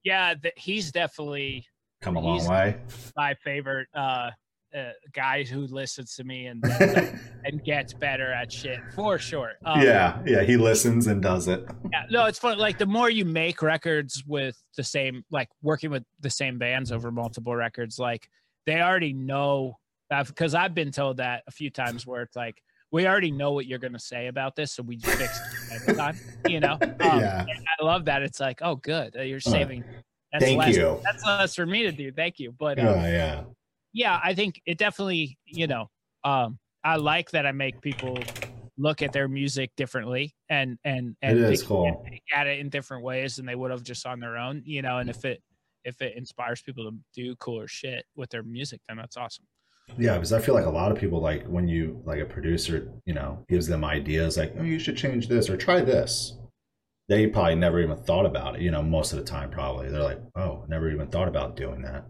Yeah, 0.04 0.34
th- 0.42 0.54
he's 0.58 0.92
definitely 0.92 1.66
come 2.02 2.16
a 2.16 2.20
long 2.22 2.48
way. 2.48 2.78
my 3.18 3.34
favorite 3.44 3.90
uh, 3.94 4.30
uh 4.76 4.92
guy 5.14 5.44
who 5.44 5.62
listens 5.68 6.16
to 6.16 6.24
me 6.24 6.48
and 6.48 6.64
and, 6.64 7.20
and 7.46 7.64
gets 7.64 7.94
better 7.94 8.32
at 8.32 8.52
shit 8.52 8.80
for 8.96 9.18
sure. 9.18 9.54
Um, 9.66 9.82
yeah 9.82 10.20
yeah 10.26 10.44
he 10.44 10.58
listens 10.58 11.08
and 11.08 11.22
does 11.22 11.48
it 11.48 11.66
Yeah, 11.92 12.06
no, 12.12 12.26
it's 12.26 12.40
fun. 12.40 12.58
Like 12.58 12.78
the 12.78 12.86
more 12.86 13.10
you 13.10 13.26
make 13.26 13.62
records 13.62 14.24
with 14.28 14.62
the 14.78 14.84
same, 14.84 15.24
like 15.32 15.50
working 15.62 15.90
with 15.90 16.04
the 16.20 16.30
same 16.30 16.58
bands 16.58 16.92
over 16.92 17.12
multiple 17.12 17.56
records, 17.56 17.98
like 17.98 18.30
they 18.66 18.82
already 18.82 19.14
know 19.14 19.78
that 20.10 20.28
because 20.28 20.54
I've 20.54 20.76
been 20.76 20.92
told 20.92 21.18
that 21.18 21.44
a 21.48 21.52
few 21.52 21.70
times 21.70 22.06
where 22.06 22.22
it's 22.22 22.36
like 22.36 22.62
we 22.92 23.08
already 23.08 23.32
know 23.32 23.52
what 23.52 23.66
you're 23.66 23.80
gonna 23.80 24.00
say 24.00 24.28
about 24.28 24.56
this, 24.56 24.74
so 24.74 24.84
we 24.84 24.98
just 24.98 25.18
fix 25.18 25.40
it 25.40 25.74
every 25.74 25.96
time. 25.96 26.18
You 26.48 26.60
know? 26.60 26.78
Um, 27.00 27.20
yeah 27.22 27.46
I 27.80 27.84
love 27.84 28.06
that. 28.06 28.22
It's 28.24 28.40
like, 28.40 28.60
oh, 28.62 28.76
good, 28.76 29.16
uh, 29.18 29.22
you're 29.22 29.40
saving. 29.40 29.84
That's 30.32 30.44
thank 30.44 30.60
less, 30.60 30.76
you 30.76 31.00
That's 31.04 31.26
less 31.26 31.56
for 31.56 31.66
me 31.66 31.84
to 31.84 31.92
do. 31.92 32.12
Thank 32.12 32.40
you. 32.40 32.52
But 32.52 32.78
um, 32.78 32.86
yeah 32.86 33.08
yeah 33.08 33.44
yeah, 33.94 34.20
I 34.24 34.34
think 34.34 34.62
it 34.66 34.78
definitely, 34.78 35.38
you 35.46 35.68
know, 35.68 35.90
um, 36.24 36.60
I 36.84 36.96
like 36.98 37.32
that 37.32 37.46
I 37.46 37.52
make 37.52 37.82
people 37.82 38.18
look 38.78 39.02
at 39.02 39.12
their 39.12 39.28
music 39.28 39.72
differently 39.76 40.34
and 40.50 40.78
and 40.86 41.16
and 41.22 41.38
It 41.38 41.52
is 41.52 41.64
cool. 41.64 42.06
at 42.34 42.48
it 42.48 42.60
in 42.60 42.70
different 42.70 43.04
ways 43.04 43.36
than 43.36 43.46
they 43.46 43.56
would 43.56 43.72
have 43.72 43.84
just 43.84 44.06
on 44.06 44.20
their 44.20 44.38
own, 44.38 44.62
you 44.66 44.82
know. 44.82 45.00
And 45.00 45.10
if 45.10 45.26
it 45.26 45.42
if 45.84 46.02
it 46.02 46.16
inspires 46.16 46.62
people 46.62 46.90
to 46.90 46.98
do 47.14 47.36
cooler 47.38 47.68
shit 47.68 48.06
with 48.16 48.30
their 48.30 48.44
music, 48.44 48.82
then 48.88 48.98
that's 48.98 49.18
awesome. 49.18 49.46
Yeah, 49.98 50.14
because 50.16 50.34
I 50.34 50.40
feel 50.40 50.54
like 50.54 50.66
a 50.66 50.70
lot 50.70 50.92
of 50.92 50.98
people 50.98 51.20
like 51.20 51.46
when 51.46 51.68
you 51.68 52.02
like 52.06 52.20
a 52.20 52.26
producer, 52.26 52.92
you 53.06 53.14
know, 53.14 53.44
gives 53.50 53.68
them 53.68 53.84
ideas 53.84 54.38
like, 54.38 54.54
"Oh, 54.58 54.64
you 54.64 54.80
should 54.80 54.98
change 54.98 55.28
this 55.28 55.50
or 55.50 55.58
try 55.58 55.82
this." 55.82 56.38
They 57.10 57.28
probably 57.28 57.56
never 57.56 57.82
even 57.82 57.98
thought 57.98 58.26
about 58.26 58.56
it. 58.56 58.62
You 58.62 58.72
know, 58.72 58.84
most 58.84 59.14
of 59.14 59.20
the 59.20 59.26
time, 59.26 59.50
probably 59.50 59.90
they're 59.90 60.04
like, 60.04 60.22
"Oh, 60.36 60.64
never 60.68 60.92
even 60.92 61.10
thought 61.10 61.28
about 61.28 61.56
doing 61.56 61.82
that." 61.82 62.06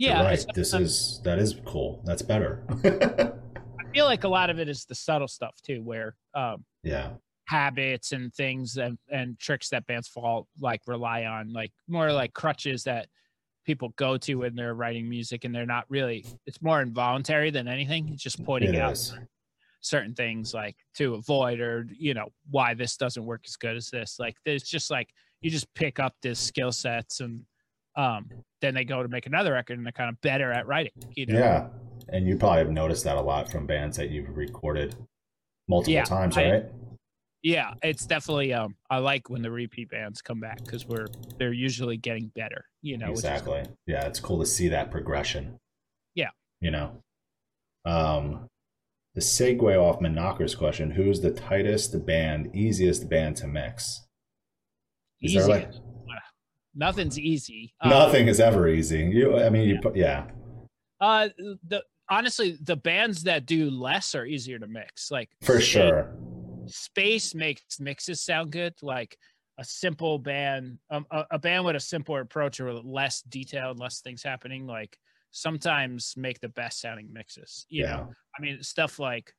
Yeah, 0.00 0.22
right. 0.22 0.42
This 0.54 0.72
is 0.72 1.20
that 1.24 1.38
is 1.38 1.56
cool. 1.66 2.00
That's 2.06 2.22
better. 2.22 2.64
I 2.84 3.92
feel 3.92 4.06
like 4.06 4.24
a 4.24 4.28
lot 4.28 4.48
of 4.48 4.58
it 4.58 4.66
is 4.66 4.86
the 4.86 4.94
subtle 4.94 5.28
stuff 5.28 5.54
too, 5.62 5.82
where 5.82 6.16
um, 6.34 6.64
yeah, 6.82 7.10
habits 7.44 8.12
and 8.12 8.32
things 8.32 8.78
and, 8.78 8.96
and 9.10 9.38
tricks 9.38 9.68
that 9.68 9.86
bands 9.86 10.08
fall 10.08 10.48
like 10.58 10.80
rely 10.86 11.24
on, 11.24 11.52
like 11.52 11.70
more 11.86 12.10
like 12.14 12.32
crutches 12.32 12.82
that 12.84 13.08
people 13.66 13.90
go 13.96 14.16
to 14.16 14.36
when 14.36 14.54
they're 14.54 14.72
writing 14.72 15.06
music, 15.06 15.44
and 15.44 15.54
they're 15.54 15.66
not 15.66 15.84
really. 15.90 16.24
It's 16.46 16.62
more 16.62 16.80
involuntary 16.80 17.50
than 17.50 17.68
anything. 17.68 18.08
It's 18.08 18.22
just 18.22 18.42
pointing 18.42 18.76
it 18.76 18.80
out 18.80 18.92
is. 18.92 19.14
certain 19.82 20.14
things 20.14 20.54
like 20.54 20.76
to 20.94 21.16
avoid 21.16 21.60
or 21.60 21.86
you 21.92 22.14
know 22.14 22.30
why 22.50 22.72
this 22.72 22.96
doesn't 22.96 23.26
work 23.26 23.42
as 23.46 23.56
good 23.56 23.76
as 23.76 23.90
this 23.90 24.16
like 24.18 24.36
there's 24.46 24.62
just 24.62 24.90
like 24.90 25.10
you 25.42 25.50
just 25.50 25.72
pick 25.74 25.98
up 25.98 26.14
this 26.22 26.38
skill 26.38 26.72
sets 26.72 27.20
and 27.20 27.44
um 28.00 28.30
then 28.60 28.74
they 28.74 28.84
go 28.84 29.02
to 29.02 29.08
make 29.08 29.26
another 29.26 29.52
record 29.52 29.76
and 29.78 29.86
they're 29.86 29.92
kind 29.92 30.10
of 30.10 30.20
better 30.20 30.52
at 30.52 30.66
writing 30.66 30.92
you 31.16 31.26
know 31.26 31.38
Yeah, 31.38 31.68
and 32.08 32.26
you 32.26 32.36
probably 32.36 32.58
have 32.58 32.70
noticed 32.70 33.04
that 33.04 33.16
a 33.16 33.20
lot 33.20 33.50
from 33.50 33.66
bands 33.66 33.96
that 33.96 34.10
you've 34.10 34.36
recorded 34.36 34.94
multiple 35.68 35.92
Yeah, 35.94 36.04
times, 36.04 36.36
I- 36.36 36.50
right? 36.50 36.64
yeah 37.42 37.72
it's 37.82 38.04
definitely 38.04 38.52
um 38.52 38.74
i 38.90 38.98
like 38.98 39.30
when 39.30 39.40
the 39.40 39.50
repeat 39.50 39.88
bands 39.90 40.20
come 40.20 40.40
back 40.40 40.58
because 40.62 40.86
we're 40.86 41.06
they're 41.38 41.54
usually 41.54 41.96
getting 41.96 42.26
better 42.34 42.64
you 42.82 42.98
know 42.98 43.10
exactly. 43.10 43.62
Yeah, 43.86 44.06
it's 44.06 44.20
cool 44.20 44.38
to 44.40 44.46
see 44.46 44.68
that 44.68 44.90
progression. 44.90 45.56
Yeah. 46.14 46.30
You 46.60 46.70
know. 46.70 46.92
Um 47.84 48.46
the 49.14 49.20
segue 49.22 49.76
off 49.76 50.00
Monocker's 50.00 50.54
question, 50.54 50.90
who's 50.92 51.20
the 51.20 51.30
tightest 51.32 52.06
band, 52.06 52.54
easiest 52.54 53.08
band 53.10 53.36
to 53.38 53.46
mix? 53.46 54.06
Is 55.22 55.34
there 55.34 55.46
like 55.48 55.68
easiest. 55.68 55.82
Nothing's 56.74 57.18
easy. 57.18 57.74
Um, 57.80 57.90
Nothing 57.90 58.28
is 58.28 58.40
ever 58.40 58.68
easy. 58.68 59.00
You, 59.00 59.38
I 59.40 59.50
mean, 59.50 59.68
you, 59.68 59.78
put, 59.80 59.96
yeah, 59.96 60.26
Uh, 61.00 61.28
the 61.68 61.82
honestly, 62.08 62.58
the 62.62 62.76
bands 62.76 63.22
that 63.24 63.46
do 63.46 63.70
less 63.70 64.14
are 64.14 64.24
easier 64.26 64.58
to 64.58 64.66
mix. 64.66 65.10
Like 65.10 65.30
for 65.42 65.54
Space- 65.60 65.64
sure. 65.64 66.16
Space 66.66 67.34
makes 67.34 67.80
mixes 67.80 68.20
sound 68.22 68.52
good. 68.52 68.74
Like 68.82 69.16
a 69.58 69.64
simple 69.64 70.18
band, 70.18 70.78
um, 70.90 71.04
a, 71.10 71.24
a 71.32 71.38
band 71.38 71.64
with 71.64 71.74
a 71.76 71.80
simpler 71.80 72.20
approach 72.20 72.60
or 72.60 72.72
less 72.72 73.22
detail, 73.22 73.74
less 73.76 74.00
things 74.00 74.22
happening. 74.22 74.66
Like 74.66 74.96
sometimes 75.32 76.14
make 76.16 76.40
the 76.40 76.48
best 76.50 76.80
sounding 76.80 77.12
mixes. 77.12 77.66
You 77.68 77.84
Yeah. 77.84 77.96
know, 77.96 78.12
I 78.38 78.42
mean, 78.42 78.62
stuff 78.62 78.98
like 78.98 79.34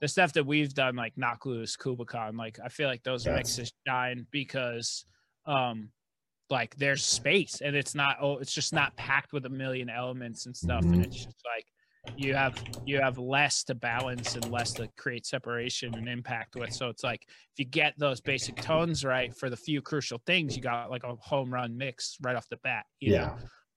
the 0.00 0.08
stuff 0.08 0.32
that 0.34 0.44
we've 0.46 0.74
done, 0.74 0.94
like 0.96 1.16
Knocked 1.16 1.46
Loose, 1.46 1.76
Kublai 1.76 2.04
Khan. 2.06 2.36
Like 2.36 2.58
I 2.64 2.68
feel 2.68 2.88
like 2.88 3.02
those 3.02 3.26
Yes. 3.26 3.34
mixes 3.36 3.72
shine 3.86 4.26
because, 4.30 5.04
um, 5.46 5.90
like 6.50 6.76
there's 6.76 7.04
space 7.04 7.60
and 7.60 7.74
it's 7.74 7.94
not 7.94 8.16
oh 8.20 8.38
it's 8.38 8.52
just 8.52 8.72
not 8.72 8.94
packed 8.96 9.32
with 9.32 9.46
a 9.46 9.50
million 9.50 9.90
elements 9.90 10.46
and 10.46 10.56
stuff 10.56 10.82
and 10.82 11.04
it's 11.04 11.16
just 11.16 11.42
like 11.54 11.66
you 12.16 12.34
have 12.34 12.62
you 12.84 13.00
have 13.00 13.18
less 13.18 13.64
to 13.64 13.74
balance 13.74 14.36
and 14.36 14.50
less 14.50 14.72
to 14.72 14.88
create 14.96 15.26
separation 15.26 15.94
and 15.94 16.08
impact 16.08 16.54
with 16.54 16.72
so 16.72 16.88
it's 16.88 17.02
like 17.02 17.22
if 17.28 17.58
you 17.58 17.64
get 17.64 17.94
those 17.98 18.20
basic 18.20 18.54
tones 18.56 19.04
right 19.04 19.34
for 19.36 19.50
the 19.50 19.56
few 19.56 19.82
crucial 19.82 20.20
things 20.24 20.54
you 20.56 20.62
got 20.62 20.88
like 20.88 21.02
a 21.02 21.14
home 21.16 21.52
run 21.52 21.76
mix 21.76 22.16
right 22.22 22.36
off 22.36 22.48
the 22.48 22.58
bat 22.58 22.84
you 23.00 23.10
know? 23.10 23.34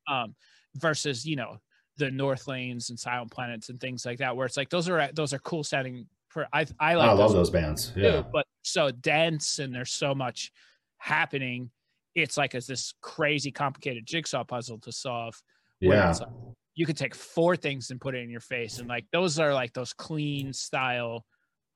Yeah, 0.07 0.21
um 0.23 0.35
versus 0.75 1.25
you 1.25 1.35
know 1.35 1.57
the 1.97 2.05
Northlanes 2.05 2.89
and 2.89 2.99
silent 2.99 3.31
planets 3.31 3.69
and 3.69 3.79
things 3.79 4.05
like 4.05 4.19
that 4.19 4.35
where 4.35 4.45
it's 4.45 4.55
like 4.55 4.69
those 4.69 4.87
are 4.87 5.09
those 5.13 5.33
are 5.33 5.39
cool 5.39 5.63
sounding 5.63 6.05
for 6.29 6.47
i 6.53 6.65
i 6.79 6.93
like 6.93 7.09
I 7.09 7.13
love 7.13 7.33
those 7.33 7.49
bands. 7.49 7.91
too, 7.93 8.01
Yeah, 8.01 8.21
but 8.31 8.45
so 8.61 8.91
dense 8.91 9.59
and 9.59 9.73
there's 9.73 9.91
so 9.91 10.13
much 10.15 10.51
happening 10.97 11.71
it's 12.15 12.37
like 12.37 12.55
it's 12.55 12.67
this 12.67 12.93
crazy 13.01 13.51
complicated 13.51 14.05
jigsaw 14.05 14.43
puzzle 14.43 14.79
to 14.79 14.91
solve. 14.91 15.41
Where 15.79 15.97
yeah, 15.97 16.09
it's 16.09 16.19
like, 16.19 16.29
you 16.75 16.85
could 16.85 16.97
take 16.97 17.15
four 17.15 17.55
things 17.55 17.91
and 17.91 17.99
put 18.01 18.15
it 18.15 18.19
in 18.23 18.29
your 18.29 18.39
face 18.41 18.79
and 18.79 18.87
like 18.87 19.05
those 19.11 19.39
are 19.39 19.53
like 19.53 19.73
those 19.73 19.91
clean 19.93 20.53
style 20.53 21.25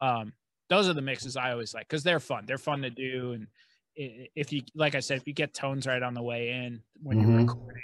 um 0.01 0.33
those 0.69 0.87
are 0.87 0.93
the 0.93 1.01
mixes 1.01 1.35
i 1.35 1.51
always 1.51 1.73
like 1.73 1.87
because 1.87 2.03
they're 2.03 2.19
fun. 2.21 2.45
They're 2.45 2.57
fun 2.57 2.81
to 2.83 2.89
do 2.89 3.33
and 3.33 3.47
if 3.95 4.51
you 4.53 4.61
like 4.75 4.95
i 4.95 4.99
said 5.01 5.17
if 5.17 5.27
you 5.27 5.33
get 5.33 5.53
tones 5.53 5.85
right 5.87 6.01
on 6.01 6.13
the 6.13 6.21
way 6.21 6.49
in 6.49 6.81
when 7.01 7.19
you're 7.19 7.29
Mhm. 7.29 7.47
recording 7.47 7.83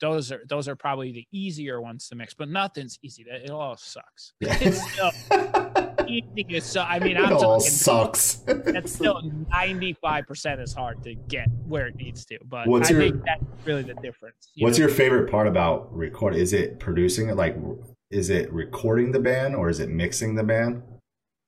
those 0.00 0.30
are 0.32 0.42
those 0.48 0.68
are 0.68 0.76
probably 0.76 1.12
the 1.12 1.26
easier 1.32 1.80
ones 1.80 2.08
to 2.08 2.16
mix 2.16 2.34
but 2.34 2.48
nothing's 2.48 2.98
easy. 3.02 3.24
It 3.28 3.50
all 3.50 3.76
sucks. 3.76 4.34
It's 4.40 4.92
still 4.92 5.10
easy 6.12 6.60
so 6.60 6.82
i 6.82 6.98
mean 6.98 7.16
it 7.16 7.20
i'm 7.24 7.32
all 7.34 7.40
talking 7.58 7.70
sucks. 7.70 8.34
that's 8.46 8.92
still 8.92 9.20
95% 9.54 10.58
as 10.60 10.72
hard 10.72 11.02
to 11.04 11.14
get 11.14 11.46
where 11.66 11.86
it 11.86 11.96
needs 11.96 12.24
to 12.26 12.38
but 12.44 12.66
What's 12.66 12.90
i 12.90 12.92
your- 12.94 13.02
think 13.02 13.24
that's 13.24 13.44
really 13.64 13.82
the 13.82 13.94
difference 13.94 14.50
you 14.54 14.64
What's 14.64 14.78
know? 14.78 14.86
your 14.86 14.94
favorite 14.94 15.30
part 15.30 15.46
about 15.46 15.94
recording? 15.94 16.40
Is 16.40 16.52
it 16.52 16.78
producing 16.78 17.28
it? 17.28 17.36
Like, 17.36 17.56
is 18.10 18.28
it 18.30 18.52
recording 18.52 19.12
the 19.12 19.20
band 19.20 19.54
or 19.56 19.68
is 19.70 19.80
it 19.80 19.88
mixing 19.88 20.34
the 20.34 20.42
band? 20.42 20.82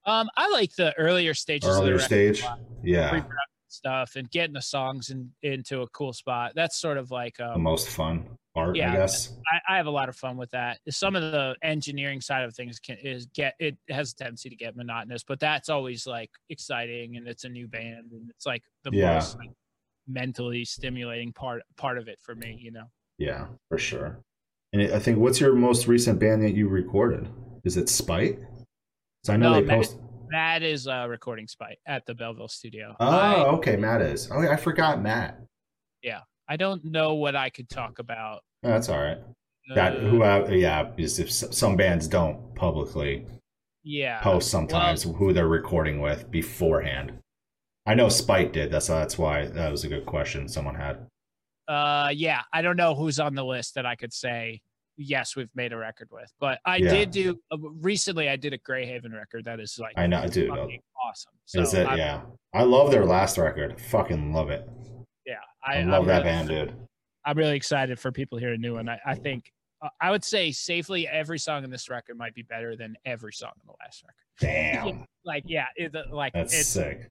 um 0.06 0.28
i 0.36 0.48
like 0.50 0.74
the 0.76 0.92
earlier 0.98 1.34
stages 1.34 1.68
of 1.70 1.76
the 1.76 1.82
Earlier 1.82 1.98
stage. 1.98 2.42
lot. 2.42 2.58
Yeah, 2.82 3.22
stuff 3.68 4.16
and 4.16 4.30
getting 4.30 4.52
the 4.54 4.62
songs 4.62 5.10
in, 5.10 5.30
into 5.42 5.80
a 5.82 5.88
cool 5.88 6.12
spot 6.12 6.52
that's 6.54 6.78
sort 6.78 6.96
of 6.96 7.10
like 7.10 7.36
the 7.38 7.52
um, 7.54 7.62
most 7.62 7.88
fun 7.88 8.24
part, 8.54 8.76
yeah, 8.76 8.92
I 8.92 8.96
guess. 8.96 9.32
I, 9.52 9.74
I 9.74 9.76
have 9.76 9.86
a 9.86 9.90
lot 9.90 10.08
of 10.08 10.16
fun 10.16 10.36
with 10.36 10.50
that 10.52 10.78
some 10.90 11.16
of 11.16 11.22
the 11.32 11.54
engineering 11.62 12.20
side 12.20 12.44
of 12.44 12.54
things 12.54 12.78
can 12.78 12.96
is 13.02 13.26
get 13.34 13.54
it 13.58 13.76
has 13.90 14.12
a 14.12 14.16
tendency 14.16 14.48
to 14.48 14.56
get 14.56 14.76
monotonous 14.76 15.22
but 15.24 15.40
that's 15.40 15.68
always 15.68 16.06
like 16.06 16.30
exciting 16.50 17.16
and 17.16 17.26
it's 17.28 17.44
a 17.44 17.48
new 17.48 17.66
band 17.66 18.12
and 18.12 18.30
it's 18.30 18.46
like 18.46 18.62
the 18.84 18.90
Yeah. 18.92 19.14
most 19.14 19.36
like, 19.38 19.50
mentally 20.06 20.64
stimulating 20.64 21.32
part 21.32 21.62
part 21.76 21.98
of 21.98 22.08
it 22.08 22.18
for 22.22 22.34
me 22.34 22.58
you 22.60 22.70
know 22.70 22.84
Yeah, 23.18 23.46
for 23.68 23.78
sure. 23.78 24.20
And 24.72 24.82
I 24.92 24.98
think, 24.98 25.18
what's 25.18 25.40
your 25.40 25.54
most 25.54 25.86
recent 25.86 26.18
band 26.18 26.42
that 26.42 26.54
you 26.54 26.66
recorded? 26.68 27.28
Is 27.64 27.76
it 27.76 27.88
Spite? 27.88 28.38
So 29.22 29.32
I 29.32 29.36
know 29.36 29.50
No, 29.52 29.60
they 29.60 29.66
Matt- 29.66 29.76
post. 29.78 29.98
that 30.32 30.62
is 30.64 30.86
a 30.88 31.06
recording 31.08 31.46
spite 31.46 31.78
at 31.86 32.04
the 32.06 32.14
belleville 32.14 32.48
studio 32.48 32.94
Oh, 32.98 33.06
I, 33.08 33.44
okay, 33.56 33.76
Matt 33.76 34.02
is. 34.02 34.28
Oh, 34.32 34.40
I 34.40 34.56
forgot 34.56 35.00
Matt. 35.00 35.38
I 36.48 36.56
don't 36.56 36.84
know 36.84 37.14
what 37.14 37.34
i 37.36 37.50
could 37.50 37.68
talk 37.68 37.98
about 37.98 38.42
Oh, 38.62 38.68
that's 38.68 38.88
all 38.88 38.98
right. 38.98 39.18
That 39.74 39.96
Uh, 39.96 40.00
who? 40.00 40.22
I, 40.22 40.48
yeah, 40.48 40.82
because 40.84 41.18
if 41.18 41.30
some 41.30 41.76
bands 41.76 42.08
don't 42.08 42.54
publicly 42.54 43.26
yeah 43.82 44.20
post 44.22 44.50
sometimes 44.50 45.02
who 45.02 45.32
they're 45.34 45.48
recording 45.48 46.00
with 46.00 46.30
beforehand. 46.30 47.12
I 47.86 47.94
know 47.94 48.08
Spite 48.08 48.52
did. 48.54 48.70
That's 48.72 48.86
that's 48.86 49.18
why 49.18 49.46
that 49.48 49.70
was 49.70 49.84
a 49.84 49.88
good 49.88 50.06
question 50.06 50.48
someone 50.48 50.74
had. 50.74 51.06
Uh, 51.68 52.08
yeah, 52.14 52.40
I 52.54 52.62
don't 52.62 52.76
know 52.76 52.94
who's 52.94 53.20
on 53.20 53.34
the 53.34 53.44
list 53.44 53.74
that 53.74 53.84
I 53.84 53.94
could 53.96 54.12
say 54.14 54.60
yes, 54.96 55.34
we've 55.36 55.50
made 55.54 55.72
a 55.72 55.76
record 55.76 56.08
with, 56.10 56.32
but 56.40 56.58
I 56.64 56.76
Yeah. 56.76 56.90
did 56.90 57.10
do 57.10 57.38
uh, 57.50 57.58
recently. 57.58 58.28
I 58.30 58.36
did 58.36 58.52
a 58.54 58.58
Greyhaven 58.58 59.12
record 59.12 59.44
that 59.44 59.60
is 59.60 59.78
like 59.78 59.92
I 59.98 60.06
know, 60.06 60.26
dude. 60.26 60.50
awesome. 60.50 61.32
So 61.44 61.60
Is 61.60 61.74
it? 61.74 61.86
I'm, 61.86 61.98
yeah, 61.98 62.22
I 62.54 62.62
love 62.62 62.90
their 62.90 63.04
last 63.04 63.36
record. 63.36 63.78
Fucking 63.80 64.32
love 64.32 64.48
it. 64.50 64.66
I, 65.66 65.78
I, 65.78 65.82
love 65.84 66.02
I'm 66.02 66.06
that 66.08 66.12
really, 66.18 66.24
band, 66.24 66.48
dude. 66.48 66.74
I'm 67.24 67.36
really 67.38 67.56
excited 67.56 67.98
for 67.98 68.12
people 68.12 68.38
hearing 68.38 68.60
new 68.60 68.74
one. 68.74 68.88
I, 68.88 68.98
I 69.06 69.14
think 69.14 69.50
uh, 69.82 69.88
I 70.00 70.10
would 70.10 70.24
say 70.24 70.52
safely 70.52 71.08
every 71.08 71.38
song 71.38 71.64
in 71.64 71.70
this 71.70 71.88
record 71.88 72.16
might 72.18 72.34
be 72.34 72.42
better 72.42 72.76
than 72.76 72.96
every 73.04 73.32
song 73.32 73.52
in 73.62 73.66
the 73.66 73.74
last 73.82 74.02
record. 74.02 74.16
Damn, 74.40 75.06
Like, 75.24 75.44
yeah, 75.46 75.66
it, 75.76 75.92
like 76.12 76.32
that's 76.32 76.52
it's 76.58 76.68
sick. 76.68 77.08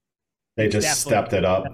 They 0.56 0.68
just 0.70 1.02
stepped 1.02 1.34
it 1.34 1.46
up, 1.46 1.66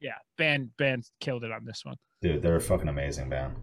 yeah, 0.00 0.14
band 0.36 0.70
band 0.78 1.04
killed 1.20 1.44
it 1.44 1.52
on 1.52 1.64
this 1.64 1.84
one. 1.84 1.96
dude. 2.22 2.42
They're 2.42 2.56
a 2.56 2.60
fucking 2.60 2.88
amazing 2.88 3.28
band. 3.28 3.54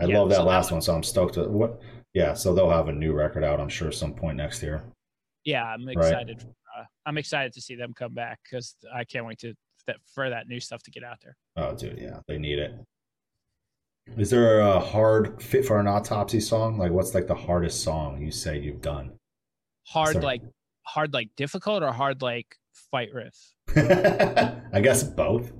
I 0.00 0.04
Yeah, 0.06 0.20
love 0.20 0.30
that 0.30 0.36
so 0.36 0.44
last 0.44 0.72
one- 0.72 0.80
so 0.80 0.94
I'm 0.94 1.02
stoked. 1.02 1.34
To, 1.34 1.44
what? 1.48 1.80
Yeah, 2.14 2.32
so 2.34 2.54
they'll 2.54 2.70
have 2.70 2.88
a 2.88 2.92
new 2.92 3.12
record 3.12 3.44
out, 3.44 3.60
I'm 3.60 3.68
sure, 3.68 3.90
some 3.92 4.14
point 4.14 4.36
next 4.36 4.62
year. 4.62 4.82
Yeah, 5.44 5.64
I'm 5.64 5.86
excited. 5.88 6.42
Uh, 6.78 6.84
I'm 7.06 7.18
excited 7.18 7.52
to 7.52 7.60
see 7.60 7.74
them 7.74 7.92
come 7.92 8.14
back 8.14 8.38
because 8.44 8.74
I 8.94 9.04
can't 9.04 9.26
wait 9.26 9.38
to 9.40 9.54
that 9.86 9.96
for 10.14 10.28
that 10.30 10.48
new 10.48 10.60
stuff 10.60 10.82
to 10.84 10.90
get 10.90 11.04
out 11.04 11.18
there. 11.22 11.36
Oh, 11.56 11.74
dude, 11.74 11.98
yeah, 12.00 12.20
they 12.28 12.38
need 12.38 12.58
it. 12.58 12.74
Is 14.18 14.30
there 14.30 14.60
a 14.60 14.78
hard 14.78 15.42
fit 15.42 15.64
for 15.64 15.80
an 15.80 15.86
autopsy 15.86 16.40
song? 16.40 16.76
Like, 16.78 16.92
what's 16.92 17.14
like 17.14 17.26
the 17.26 17.34
hardest 17.34 17.82
song 17.82 18.20
you 18.20 18.30
say 18.30 18.58
you've 18.58 18.82
done? 18.82 19.12
hard 19.86 20.14
Sorry. 20.14 20.24
like 20.24 20.42
hard 20.86 21.12
like 21.12 21.28
difficult 21.36 21.82
or 21.82 21.92
hard 21.92 22.22
like 22.22 22.56
fight 22.90 23.10
riff 23.12 23.54
I 23.76 24.80
guess 24.82 25.02
both. 25.02 25.52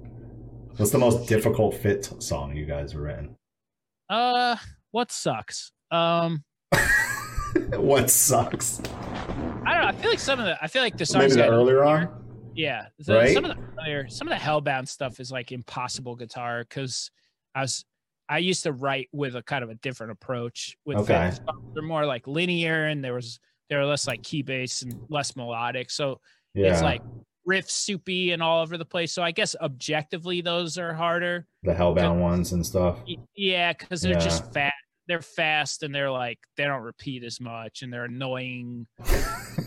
What's 0.76 0.90
the 0.92 0.98
most 0.98 1.28
difficult 1.28 1.74
fit 1.76 2.10
song 2.22 2.56
you 2.56 2.64
guys 2.64 2.92
have 2.92 3.00
written? 3.02 3.36
uh 4.08 4.56
what 4.92 5.10
sucks 5.12 5.72
um 5.90 6.42
what 7.76 8.10
sucks? 8.10 8.80
i 9.66 9.72
don't 9.74 9.82
know 9.82 9.86
i 9.88 9.92
feel 9.92 10.10
like 10.10 10.18
some 10.18 10.38
of 10.38 10.46
the 10.46 10.56
i 10.62 10.66
feel 10.66 10.82
like 10.82 10.96
the 10.96 11.06
songs 11.06 11.36
Maybe 11.36 11.46
the 11.48 11.54
earlier 11.54 11.84
on. 11.84 12.23
Yeah 12.54 12.86
Right? 13.08 13.34
some 13.34 13.44
of 13.44 13.50
the 13.50 13.56
earlier 13.82 14.06
some 14.08 14.28
of 14.28 14.32
the 14.38 14.42
hellbound 14.42 14.88
stuff 14.88 15.20
is 15.20 15.30
like 15.32 15.52
impossible 15.52 16.16
guitar 16.16 16.64
because 16.68 17.10
i 17.54 17.60
was 17.62 17.84
i 18.28 18.38
used 18.38 18.62
to 18.64 18.72
write 18.72 19.08
with 19.12 19.36
a 19.36 19.42
kind 19.42 19.64
of 19.64 19.70
a 19.70 19.74
different 19.76 20.12
approach 20.12 20.76
with 20.84 20.98
Okay. 20.98 21.30
They're 21.74 21.82
more 21.82 22.06
like 22.06 22.26
linear 22.26 22.86
and 22.86 23.04
there 23.04 23.14
was 23.14 23.40
they 23.68 23.76
were 23.76 23.84
less 23.84 24.06
like 24.06 24.22
key 24.22 24.42
bass 24.42 24.82
and 24.82 25.00
less 25.08 25.34
melodic 25.36 25.90
so 25.90 26.20
Yeah, 26.54 26.72
it's 26.72 26.82
like 26.82 27.00
riff 27.46 27.68
soupy 27.70 28.32
and 28.32 28.42
all 28.42 28.62
over 28.62 28.78
the 28.78 28.84
place 28.84 29.12
so 29.12 29.22
i 29.22 29.30
guess 29.32 29.54
objectively 29.60 30.40
those 30.40 30.78
are 30.78 30.94
harder 30.94 31.46
the 31.64 31.72
Hellbound 31.72 32.20
ones 32.20 32.52
and 32.52 32.64
stuff. 32.64 32.98
Yeah, 33.34 33.72
because 33.72 34.02
they're 34.02 34.12
Yeah. 34.12 34.18
just 34.18 34.52
fat. 34.52 34.74
They're 35.06 35.20
fast 35.22 35.82
and 35.82 35.94
they're 35.94 36.10
like 36.10 36.38
they 36.56 36.64
don't 36.64 36.82
repeat 36.82 37.24
as 37.24 37.40
much 37.40 37.82
and 37.82 37.92
they're 37.92 38.04
annoying. 38.06 38.86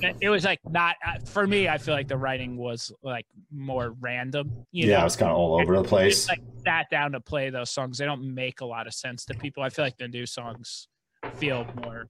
It- 0.01 0.15
it 0.22 0.30
was 0.30 0.43
like 0.43 0.59
not 0.69 0.95
uh, 1.03 1.18
for 1.26 1.47
me. 1.47 1.68
I 1.69 1.77
feel 1.77 1.93
like 1.95 2.07
the 2.09 2.18
writing 2.18 2.57
was 2.57 2.91
like 3.01 3.26
more 3.51 3.95
random. 4.01 4.51
You 4.72 4.89
yeah, 4.89 4.99
know, 4.99 5.05
it's 5.05 5.15
kind 5.15 5.31
of 5.31 5.38
all 5.38 5.59
over 5.59 5.76
the 5.77 5.81
Just, 5.81 5.89
place. 5.89 6.27
like 6.30 6.41
sat 6.65 6.88
down 6.91 7.14
to 7.14 7.22
play 7.22 7.49
those 7.49 7.72
songs. 7.72 7.97
They 7.97 8.05
don't 8.05 8.35
make 8.35 8.59
a 8.61 8.65
lot 8.65 8.85
of 8.85 8.93
sense 8.93 9.23
to 9.26 9.34
people. 9.34 9.64
I 9.64 9.69
feel 9.69 9.85
like 9.85 9.97
the 9.97 10.09
new 10.09 10.26
songs 10.27 10.88
feel 11.35 11.65
more 11.84 12.09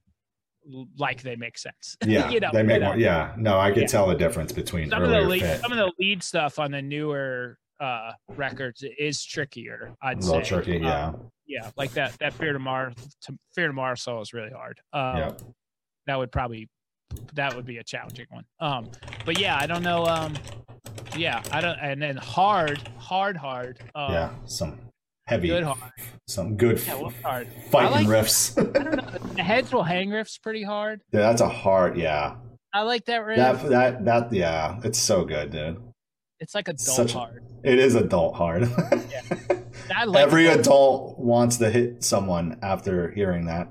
like 0.97 1.21
they 1.21 1.35
make 1.37 1.57
sense. 1.57 1.95
Yeah, 2.05 2.29
you 2.29 2.39
know, 2.41 2.49
they 2.51 2.63
make 2.63 2.75
you 2.75 2.79
know. 2.81 2.87
more. 2.87 2.97
Yeah, 2.97 3.33
no, 3.37 3.57
I 3.59 3.69
could 3.71 3.83
Yeah. 3.83 3.87
tell 3.87 4.07
the 4.07 4.15
difference 4.15 4.51
between 4.51 4.89
Some 4.89 5.03
of 5.03 5.09
the 5.11 5.21
lead, 5.21 5.41
fit. 5.43 5.61
some 5.61 5.71
of 5.71 5.77
the 5.77 5.91
lead 5.99 6.23
stuff 6.23 6.59
on 6.59 6.71
the 6.71 6.81
newer 6.81 7.57
uh 7.79 8.11
records 8.29 8.83
is 8.97 9.23
trickier. 9.23 9.93
I'd 10.01 10.17
a 10.17 10.25
little 10.25 10.43
say. 10.43 10.49
tricky. 10.49 10.77
Um, 10.77 10.83
Yeah, 10.83 11.11
yeah 11.47 11.69
like 11.77 11.91
that 11.91 12.17
that 12.19 12.33
fear 12.33 12.53
tomorrow 12.53 12.91
to 13.21 13.37
fear 13.55 13.67
tomorrow 13.67 13.95
solo 13.95 14.21
is 14.21 14.33
really 14.33 14.51
hard 14.51 14.79
um 14.93 15.17
yeah. 15.17 15.31
that 16.05 16.17
would 16.17 16.31
probably 16.31 16.69
that 17.33 17.55
would 17.55 17.65
be 17.65 17.77
a 17.77 17.83
challenging 17.83 18.25
one 18.29 18.43
um 18.59 18.89
but 19.25 19.39
yeah 19.39 19.57
i 19.59 19.65
don't 19.65 19.83
know 19.83 20.05
um 20.05 20.33
yeah 21.15 21.41
i 21.51 21.61
don't 21.61 21.77
and 21.81 22.01
then 22.01 22.17
hard 22.17 22.77
hard 22.97 23.37
hard 23.37 23.79
um, 23.95 24.11
yeah, 24.11 24.29
some 24.45 24.77
heavy, 25.25 25.47
good 25.47 25.63
hard. 25.63 25.79
some 26.27 26.55
good 26.57 26.81
Yeah, 26.85 26.95
what's 26.95 27.21
hard? 27.21 27.47
fighting 27.71 27.93
I 27.93 28.01
like- 28.01 28.07
riffs. 28.07 28.57
i 28.79 28.83
don't 28.83 28.95
know 28.97 29.33
the 29.35 29.43
heads 29.43 29.71
will 29.71 29.83
hang 29.83 30.09
riff's 30.09 30.37
pretty 30.37 30.63
hard 30.63 31.01
Yeah, 31.13 31.21
that's 31.21 31.41
a 31.41 31.49
hard. 31.49 31.97
Yeah, 31.97 32.35
i 32.73 32.81
like 32.81 33.05
that 33.05 33.25
riff 33.25 33.37
that 33.37 33.69
that 33.69 34.05
that. 34.05 34.33
Yeah, 34.33 34.79
it's 34.83 34.99
so 34.99 35.23
good, 35.23 35.51
dude. 35.51 35.81
it's 36.41 36.53
like 36.55 36.67
adult 36.67 36.79
such 36.81 37.13
hard 37.13 37.43
It 37.63 37.79
is 37.79 37.95
adult 37.95 38.35
hard. 38.35 38.63
I 38.77 39.56
like 40.05 40.23
Every 40.23 40.47
it. 40.47 40.59
adult 40.59 41.17
wants 41.19 41.57
to 41.57 41.69
hit 41.69 42.03
someone 42.03 42.57
after 42.61 43.11
hearing 43.11 43.45
that. 43.45 43.69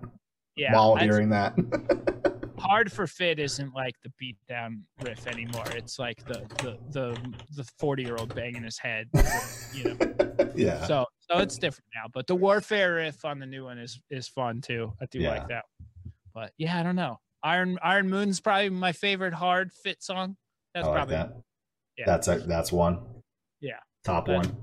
yeah, 0.57 0.75
while 0.75 0.97
hearing 0.97 1.31
that. 1.31 1.55
hard 2.59 2.91
for 2.91 3.07
fit 3.07 3.39
isn't 3.39 3.75
like 3.75 3.95
the 4.03 4.11
beat 4.19 4.37
down 4.49 4.83
riff 5.05 5.27
anymore. 5.27 5.65
It's 5.75 5.99
like 5.99 6.25
the 6.25 6.43
the 6.63 6.79
the 6.91 7.19
the 7.55 7.65
forty 7.79 8.03
year 8.03 8.17
old 8.17 8.35
banging 8.35 8.63
his 8.63 8.79
head. 8.79 9.09
You 9.73 9.95
know. 9.95 10.51
yeah. 10.57 10.85
So 10.87 11.05
so 11.31 11.39
it's 11.39 11.59
different 11.59 11.89
now. 11.95 12.09
But 12.13 12.27
the 12.27 12.35
warfare 12.37 12.95
riff 12.95 13.25
on 13.25 13.39
the 13.39 13.47
new 13.47 13.65
one 13.65 13.79
is 13.79 14.01
is 14.11 14.27
fun 14.29 14.61
too. 14.61 14.93
I 15.01 15.07
do 15.07 15.21
Yeah. 15.21 15.31
like 15.31 15.49
that. 15.49 15.65
But 16.35 16.53
yeah, 16.59 16.79
I 16.79 16.83
don't 16.83 16.97
know. 16.97 17.19
Iron 17.43 17.79
Iron 17.83 18.09
Moon's 18.09 18.41
probably 18.41 18.71
my 18.71 18.93
favorite 18.93 19.35
hard 19.35 19.73
fit 19.73 20.03
song. 20.03 20.37
That's 20.75 20.87
I 20.87 20.91
like 20.91 20.97
probably 20.97 21.15
that. 21.17 21.33
yeah. 21.99 22.05
That's 22.07 22.29
a, 22.29 22.39
that's 22.41 22.73
one. 22.73 23.01
Yeah. 23.61 23.79
Top 24.05 24.27
That's- 24.27 24.47
one. 24.47 24.57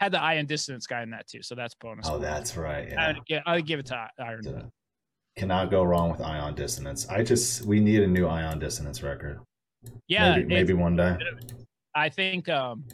Had 0.00 0.12
the 0.12 0.20
Ion 0.20 0.46
Dissonance 0.46 0.86
guy 0.86 1.02
in 1.02 1.10
that 1.10 1.26
too. 1.28 1.42
So 1.42 1.54
that's 1.54 1.74
bonus. 1.74 2.06
Oh, 2.08 2.18
that's 2.18 2.56
right. 2.56 2.92
I 2.96 3.12
would 3.12 3.24
give, 3.26 3.42
I 3.46 3.54
would 3.56 3.66
give 3.66 3.78
it 3.80 3.86
to 3.86 4.08
Iron 4.18 4.40
Yeah. 4.44 4.62
Cannot 5.36 5.70
go 5.70 5.82
wrong 5.84 6.10
with 6.10 6.20
Ion 6.20 6.54
Dissonance. 6.54 7.08
I 7.08 7.22
just 7.22 7.62
we 7.64 7.78
need 7.80 8.02
a 8.02 8.06
new 8.06 8.26
Ion 8.26 8.58
Dissonance 8.58 9.02
record. 9.02 9.38
Yeah, 10.08 10.36
maybe, 10.36 10.48
maybe 10.48 10.72
one 10.72 10.96
day. 10.96 11.16
I 11.94 12.08
think 12.08 12.48
um 12.48 12.84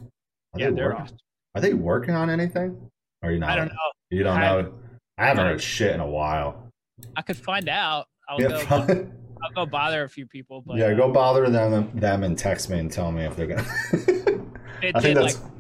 Are 0.55 0.61
yeah, 0.61 0.71
they 0.71 0.77
they're 0.77 0.89
working? 0.91 1.03
awesome. 1.03 1.17
Are 1.55 1.61
they 1.61 1.75
working 1.75 2.15
on 2.15 2.29
anything? 2.31 2.77
Or 3.23 3.31
you 3.31 3.39
not? 3.39 3.51
I 3.51 3.57
don't 3.57 3.69
know. 3.69 3.75
You 4.11 4.23
don't 4.25 4.37
I- 4.39 4.61
know. 4.63 4.75
I 5.19 5.27
haven't 5.27 5.47
heard 5.47 5.63
shit 5.63 5.95
in 5.95 6.01
a 6.01 6.07
while. 6.07 6.69
I 7.17 7.23
could 7.23 7.37
find 7.37 7.69
out. 7.69 8.07
I'll 8.29 8.41
Yeah, 8.41 8.49
go. 8.87 9.09
I'll 9.45 9.51
go 9.55 9.67
bother 9.67 10.05
a 10.05 10.09
few 10.09 10.27
people, 10.27 10.63
but 10.67 10.77
yeah. 10.77 10.93
Go 10.95 11.11
bother 11.11 11.49
them 11.49 11.91
them 11.95 12.23
and 12.23 12.37
text 12.39 12.71
me 12.71 12.79
and 12.79 12.91
tell 12.91 13.11
me 13.13 13.25
if 13.25 13.37
they're 13.37 13.47
gonna. 13.47 13.67
it 13.93 14.95
I 14.97 15.01
think 15.01 15.03
did 15.03 15.17
that's 15.17 15.41
like 15.41 15.52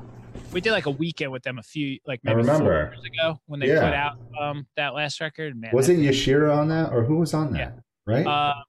we 0.52 0.60
did 0.60 0.72
like 0.72 0.86
a 0.86 0.90
weekend 0.90 1.32
with 1.32 1.42
them 1.42 1.58
a 1.58 1.62
few 1.62 1.98
like 2.06 2.20
maybe 2.22 2.36
remember. 2.36 2.86
four 2.86 2.94
years 2.94 3.04
ago 3.06 3.38
when 3.46 3.60
they 3.60 3.68
Yeah. 3.68 3.80
put 3.84 3.94
out 3.94 4.18
um 4.40 4.66
that 4.76 4.94
last 4.94 5.20
record. 5.20 5.56
Man, 5.56 5.70
was 5.72 5.88
it 5.88 5.98
Yashira 5.98 6.54
on 6.56 6.68
that 6.68 6.92
or 6.92 7.04
who 7.04 7.16
was 7.16 7.34
on 7.34 7.52
that? 7.52 7.58
Yeah. 7.58 7.70
Right. 8.06 8.26
Uh, 8.26 8.54
I 8.60 8.64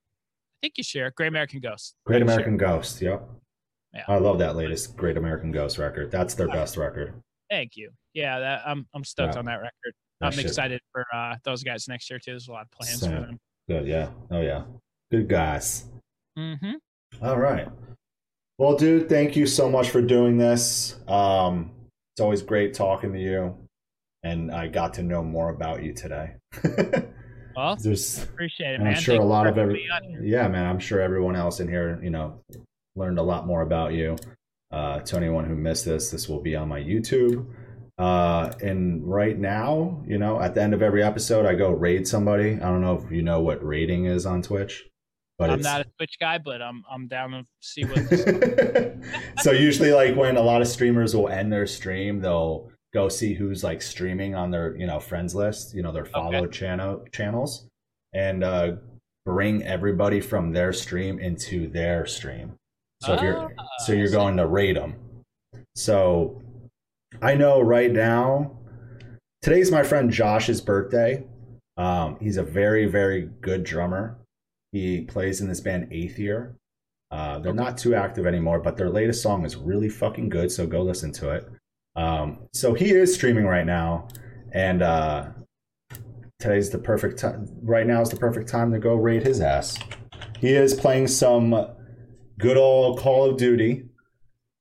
think 0.62 0.78
you 0.78 0.84
share 0.84 1.12
Great 1.12 1.28
American 1.28 1.60
Ghost. 1.60 1.96
Great. 2.06 2.22
American 2.22 2.56
Ghost. 2.58 3.02
Yep. 3.02 3.28
Yeah. 3.94 4.06
I 4.08 4.18
love 4.18 4.40
that 4.40 4.56
latest 4.56 4.96
Great 4.96 5.18
American 5.18 5.52
Ghost 5.52 5.78
record. 5.78 6.10
That's 6.12 6.34
their 6.36 6.48
best 6.48 6.78
record. 6.78 7.14
Thank 7.50 7.76
you. 7.76 7.92
Yeah, 8.14 8.40
that 8.40 8.62
I'm 8.66 8.88
I'm 8.94 9.04
stoked 9.04 9.34
Yeah. 9.34 9.40
on 9.40 9.46
that 9.46 9.58
record. 9.58 9.94
That 10.22 10.28
I'm 10.28 10.32
shit- 10.32 10.46
excited 10.46 10.82
for 10.92 11.06
uh 11.14 11.36
those 11.44 11.64
guys 11.64 11.88
next 11.88 12.10
year 12.10 12.20
too. 12.20 12.32
There's 12.32 12.48
a 12.48 12.52
lot 12.52 12.64
of 12.66 12.72
plans 12.72 13.00
Same. 13.02 13.12
for 13.12 13.20
them. 13.22 13.40
Good. 13.68 13.88
Yeah. 13.88 14.10
Oh 14.32 14.42
yeah. 14.42 14.64
Good 15.12 15.28
guys. 15.28 15.86
Mm-hmm. 16.40 16.74
All 17.22 17.38
right. 17.38 17.68
Well, 18.58 18.78
dude, 18.78 19.10
thank 19.10 19.36
you 19.36 19.48
so 19.48 19.70
much 19.70 19.90
for 19.90 20.02
doing 20.02 20.38
this. 20.38 20.96
Um, 21.08 21.72
it's 22.14 22.22
always 22.22 22.42
great 22.42 22.74
talking 22.74 23.14
to 23.14 23.20
you, 23.20 23.58
and 24.22 24.52
I 24.52 24.68
got 24.68 24.94
to 24.96 25.04
know 25.04 25.24
more 25.24 25.50
about 25.50 25.84
you 25.84 25.94
today. 25.94 26.36
Well, 27.56 27.76
There's, 27.76 28.24
appreciate 28.24 28.76
it, 28.76 28.80
man. 28.80 28.96
I'm 28.96 29.02
sure 29.02 29.20
a 29.20 29.26
lot 29.26 29.48
of 29.48 29.58
every, 29.58 29.76
me 29.76 29.90
on 29.90 30.04
here. 30.04 30.24
yeah, 30.24 30.48
man. 30.48 30.66
I'm 30.66 30.80
sure 30.80 31.00
everyone 31.00 31.36
else 31.36 31.60
in 31.60 31.68
here, 31.68 32.00
you 32.04 32.10
know, 32.10 32.42
learned 32.96 33.20
a 33.20 33.24
lot 33.24 33.46
more 33.46 33.62
about 33.62 33.94
you. 33.94 34.18
Uh, 34.72 35.00
to 35.02 35.18
anyone 35.18 35.46
who 35.46 35.56
missed 35.56 35.86
this, 35.86 36.10
this 36.10 36.28
will 36.28 36.42
be 36.42 36.56
on 36.56 36.68
my 36.68 36.80
YouTube. 36.80 37.46
Uh, 38.00 38.52
and 38.64 39.08
right 39.08 39.38
now, 39.38 40.02
you 40.08 40.18
know, 40.18 40.42
at 40.42 40.56
the 40.56 40.64
end 40.64 40.74
of 40.74 40.82
every 40.82 41.04
episode, 41.04 41.46
I 41.46 41.54
go 41.54 41.70
raid 41.70 42.08
somebody. 42.08 42.54
I 42.54 42.70
don't 42.70 42.82
know 42.82 42.96
if 42.98 43.12
you 43.12 43.22
know 43.22 43.40
what 43.40 43.64
raiding 43.64 44.06
is 44.06 44.26
on 44.26 44.42
Twitch, 44.42 44.84
but 45.48 45.53
I'm 45.53 45.61
not 45.61 45.82
a 45.82 45.86
Twitch 45.98 46.18
guy, 46.20 46.38
but 46.38 46.61
I'm 46.61 46.84
I'm 46.90 47.07
down 47.07 47.32
to 47.32 47.45
see 47.61 47.84
what. 47.84 47.99
So 49.44 49.52
usually 49.52 49.91
like 49.91 50.15
when 50.15 50.38
a 50.38 50.41
lot 50.41 50.61
of 50.61 50.68
streamers 50.68 51.15
will 51.15 51.28
end 51.30 51.52
their 51.52 51.68
stream 51.68 52.22
they'll 52.22 52.70
go 52.94 53.10
see 53.10 53.34
who's 53.34 53.64
like 53.64 53.82
streaming 53.82 54.36
on 54.36 54.52
their 54.52 54.76
you 54.78 54.86
know 54.88 54.99
friends 54.99 55.34
list 55.36 55.74
you 55.76 55.82
know 55.82 55.91
their 55.91 56.06
follow 56.06 56.45
channel 56.48 57.03
channels 57.11 57.68
and 58.14 58.44
uh 58.44 58.74
bring 59.26 59.64
everybody 59.64 60.22
from 60.22 60.52
their 60.52 60.72
stream 60.74 61.20
into 61.20 61.68
their 61.70 62.06
stream. 62.06 62.53
So 63.02 63.14
if 63.14 63.22
you're 63.22 63.53
Ah, 63.57 63.65
so 63.86 63.94
you're 63.94 64.11
going 64.11 64.38
to 64.38 64.48
rate 64.48 64.74
them 64.74 64.95
so 65.76 66.41
i 67.22 67.34
know 67.36 67.60
right 67.61 67.91
now 67.91 68.52
today's 69.41 69.72
my 69.72 69.84
friend 69.84 70.11
josh's 70.11 70.61
birthday. 70.61 71.24
Um 71.78 72.18
he's 72.22 72.38
a 72.38 72.44
very 72.44 72.86
very 72.86 73.30
good 73.41 73.64
drummer 73.64 74.18
he 74.74 75.02
plays 75.02 75.40
in 75.40 75.48
this 75.48 75.62
band 75.62 75.94
aether 75.94 76.58
uh, 77.14 77.38
they're 77.38 77.54
not 77.54 77.78
too 77.78 77.94
active 77.94 78.26
anymore, 78.26 78.60
but 78.60 78.76
their 78.76 78.90
latest 78.90 79.22
song 79.22 79.45
is 79.45 79.56
really 79.56 79.88
fucking 79.88 80.30
good. 80.30 80.52
So 80.52 80.66
go 80.66 80.82
listen 80.82 81.12
to 81.14 81.30
it. 81.30 81.48
Um, 81.95 82.48
so 82.54 82.74
he 82.74 82.90
is 82.90 83.14
streaming 83.14 83.45
right 83.45 83.68
now, 83.68 84.08
and 84.52 84.82
uh, 84.82 85.28
today's 86.40 86.72
the 86.72 86.80
perfect 86.80 87.20
time. 87.20 87.48
Right 87.62 87.86
now 87.86 88.02
is 88.02 88.10
the 88.10 88.18
perfect 88.18 88.50
time 88.50 88.72
to 88.72 88.80
go 88.80 88.95
raid 88.95 89.22
his 89.22 89.41
ass. 89.41 89.78
He 90.40 90.56
is 90.56 90.74
playing 90.74 91.08
some 91.08 91.68
good 92.40 92.58
old 92.58 92.98
Call 92.98 93.30
of 93.30 93.38
Duty, 93.38 93.86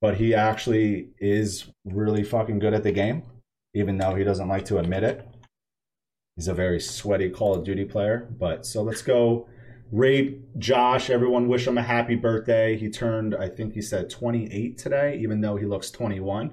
but 0.03 0.19
he 0.19 0.35
actually 0.35 1.09
is 1.21 1.71
really 1.87 2.23
fucking 2.23 2.59
good 2.59 2.75
at 2.75 2.83
the 2.83 2.93
game, 2.93 3.23
even 3.73 3.97
though 3.97 4.15
he 4.15 4.25
doesn't 4.25 4.49
like 4.49 4.67
to 4.67 4.77
admit 4.77 5.05
it. 5.05 5.27
He's 6.37 6.49
a 6.49 6.55
very 6.55 6.81
sweaty 6.81 7.31
Call 7.31 7.55
of 7.55 7.65
Duty 7.65 7.87
player. 7.87 8.29
But 8.39 8.67
so 8.67 8.83
let's 8.83 9.01
go 9.01 9.49
raid 9.93 10.43
Josh. 10.59 11.11
Everyone 11.11 11.47
wish 11.49 11.67
him 11.67 11.79
a 11.79 11.83
happy 11.83 12.17
birthday. 12.17 12.77
He 12.77 12.89
turned, 12.91 13.35
I 13.37 13.49
think 13.49 13.75
he 13.75 13.83
said 13.83 14.11
28 14.11 14.77
today, 14.79 15.19
even 15.21 15.41
though 15.41 15.57
he 15.57 15.67
looks 15.67 15.91
21. 15.91 16.53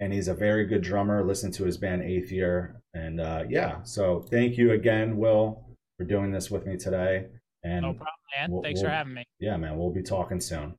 And 0.00 0.12
he's 0.12 0.26
a 0.26 0.34
very 0.34 0.66
good 0.66 0.82
drummer. 0.82 1.22
Listen 1.24 1.52
to 1.52 1.64
his 1.64 1.76
band 1.76 2.02
Aether. 2.02 2.80
And 2.94 3.20
uh, 3.20 3.44
yeah, 3.48 3.82
so 3.84 4.20
thank 4.30 4.56
you 4.58 4.72
again, 4.72 5.16
Will, 5.16 5.64
for 5.98 6.04
doing 6.04 6.32
this 6.32 6.50
with 6.50 6.66
me 6.66 6.76
today. 6.76 7.26
And 7.62 7.82
no 7.82 7.92
problem, 7.92 8.08
man. 8.36 8.50
We'll- 8.50 8.62
Thanks 8.62 8.80
we'll- 8.80 8.90
for 8.90 8.94
having 8.96 9.14
me. 9.14 9.24
yeah, 9.38 9.56
man, 9.56 9.78
we'll 9.78 9.92
be 9.92 10.02
talking 10.02 10.40
soon. 10.40 10.74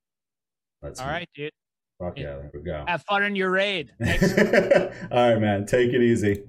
Let's 0.82 1.00
All 1.00 1.08
right, 1.08 1.30
dude. 1.34 1.52
Fuck 2.00 2.18
yeah, 2.18 2.36
there 2.36 2.52
we 2.54 2.60
go. 2.62 2.84
Have 2.88 3.04
fun 3.04 3.24
in 3.24 3.38
your 3.38 3.50
raid. 3.50 3.94
All 4.02 4.08
right, 5.32 5.40
man. 5.40 5.66
Take 5.66 5.94
it 5.94 6.02
easy. 6.02 6.44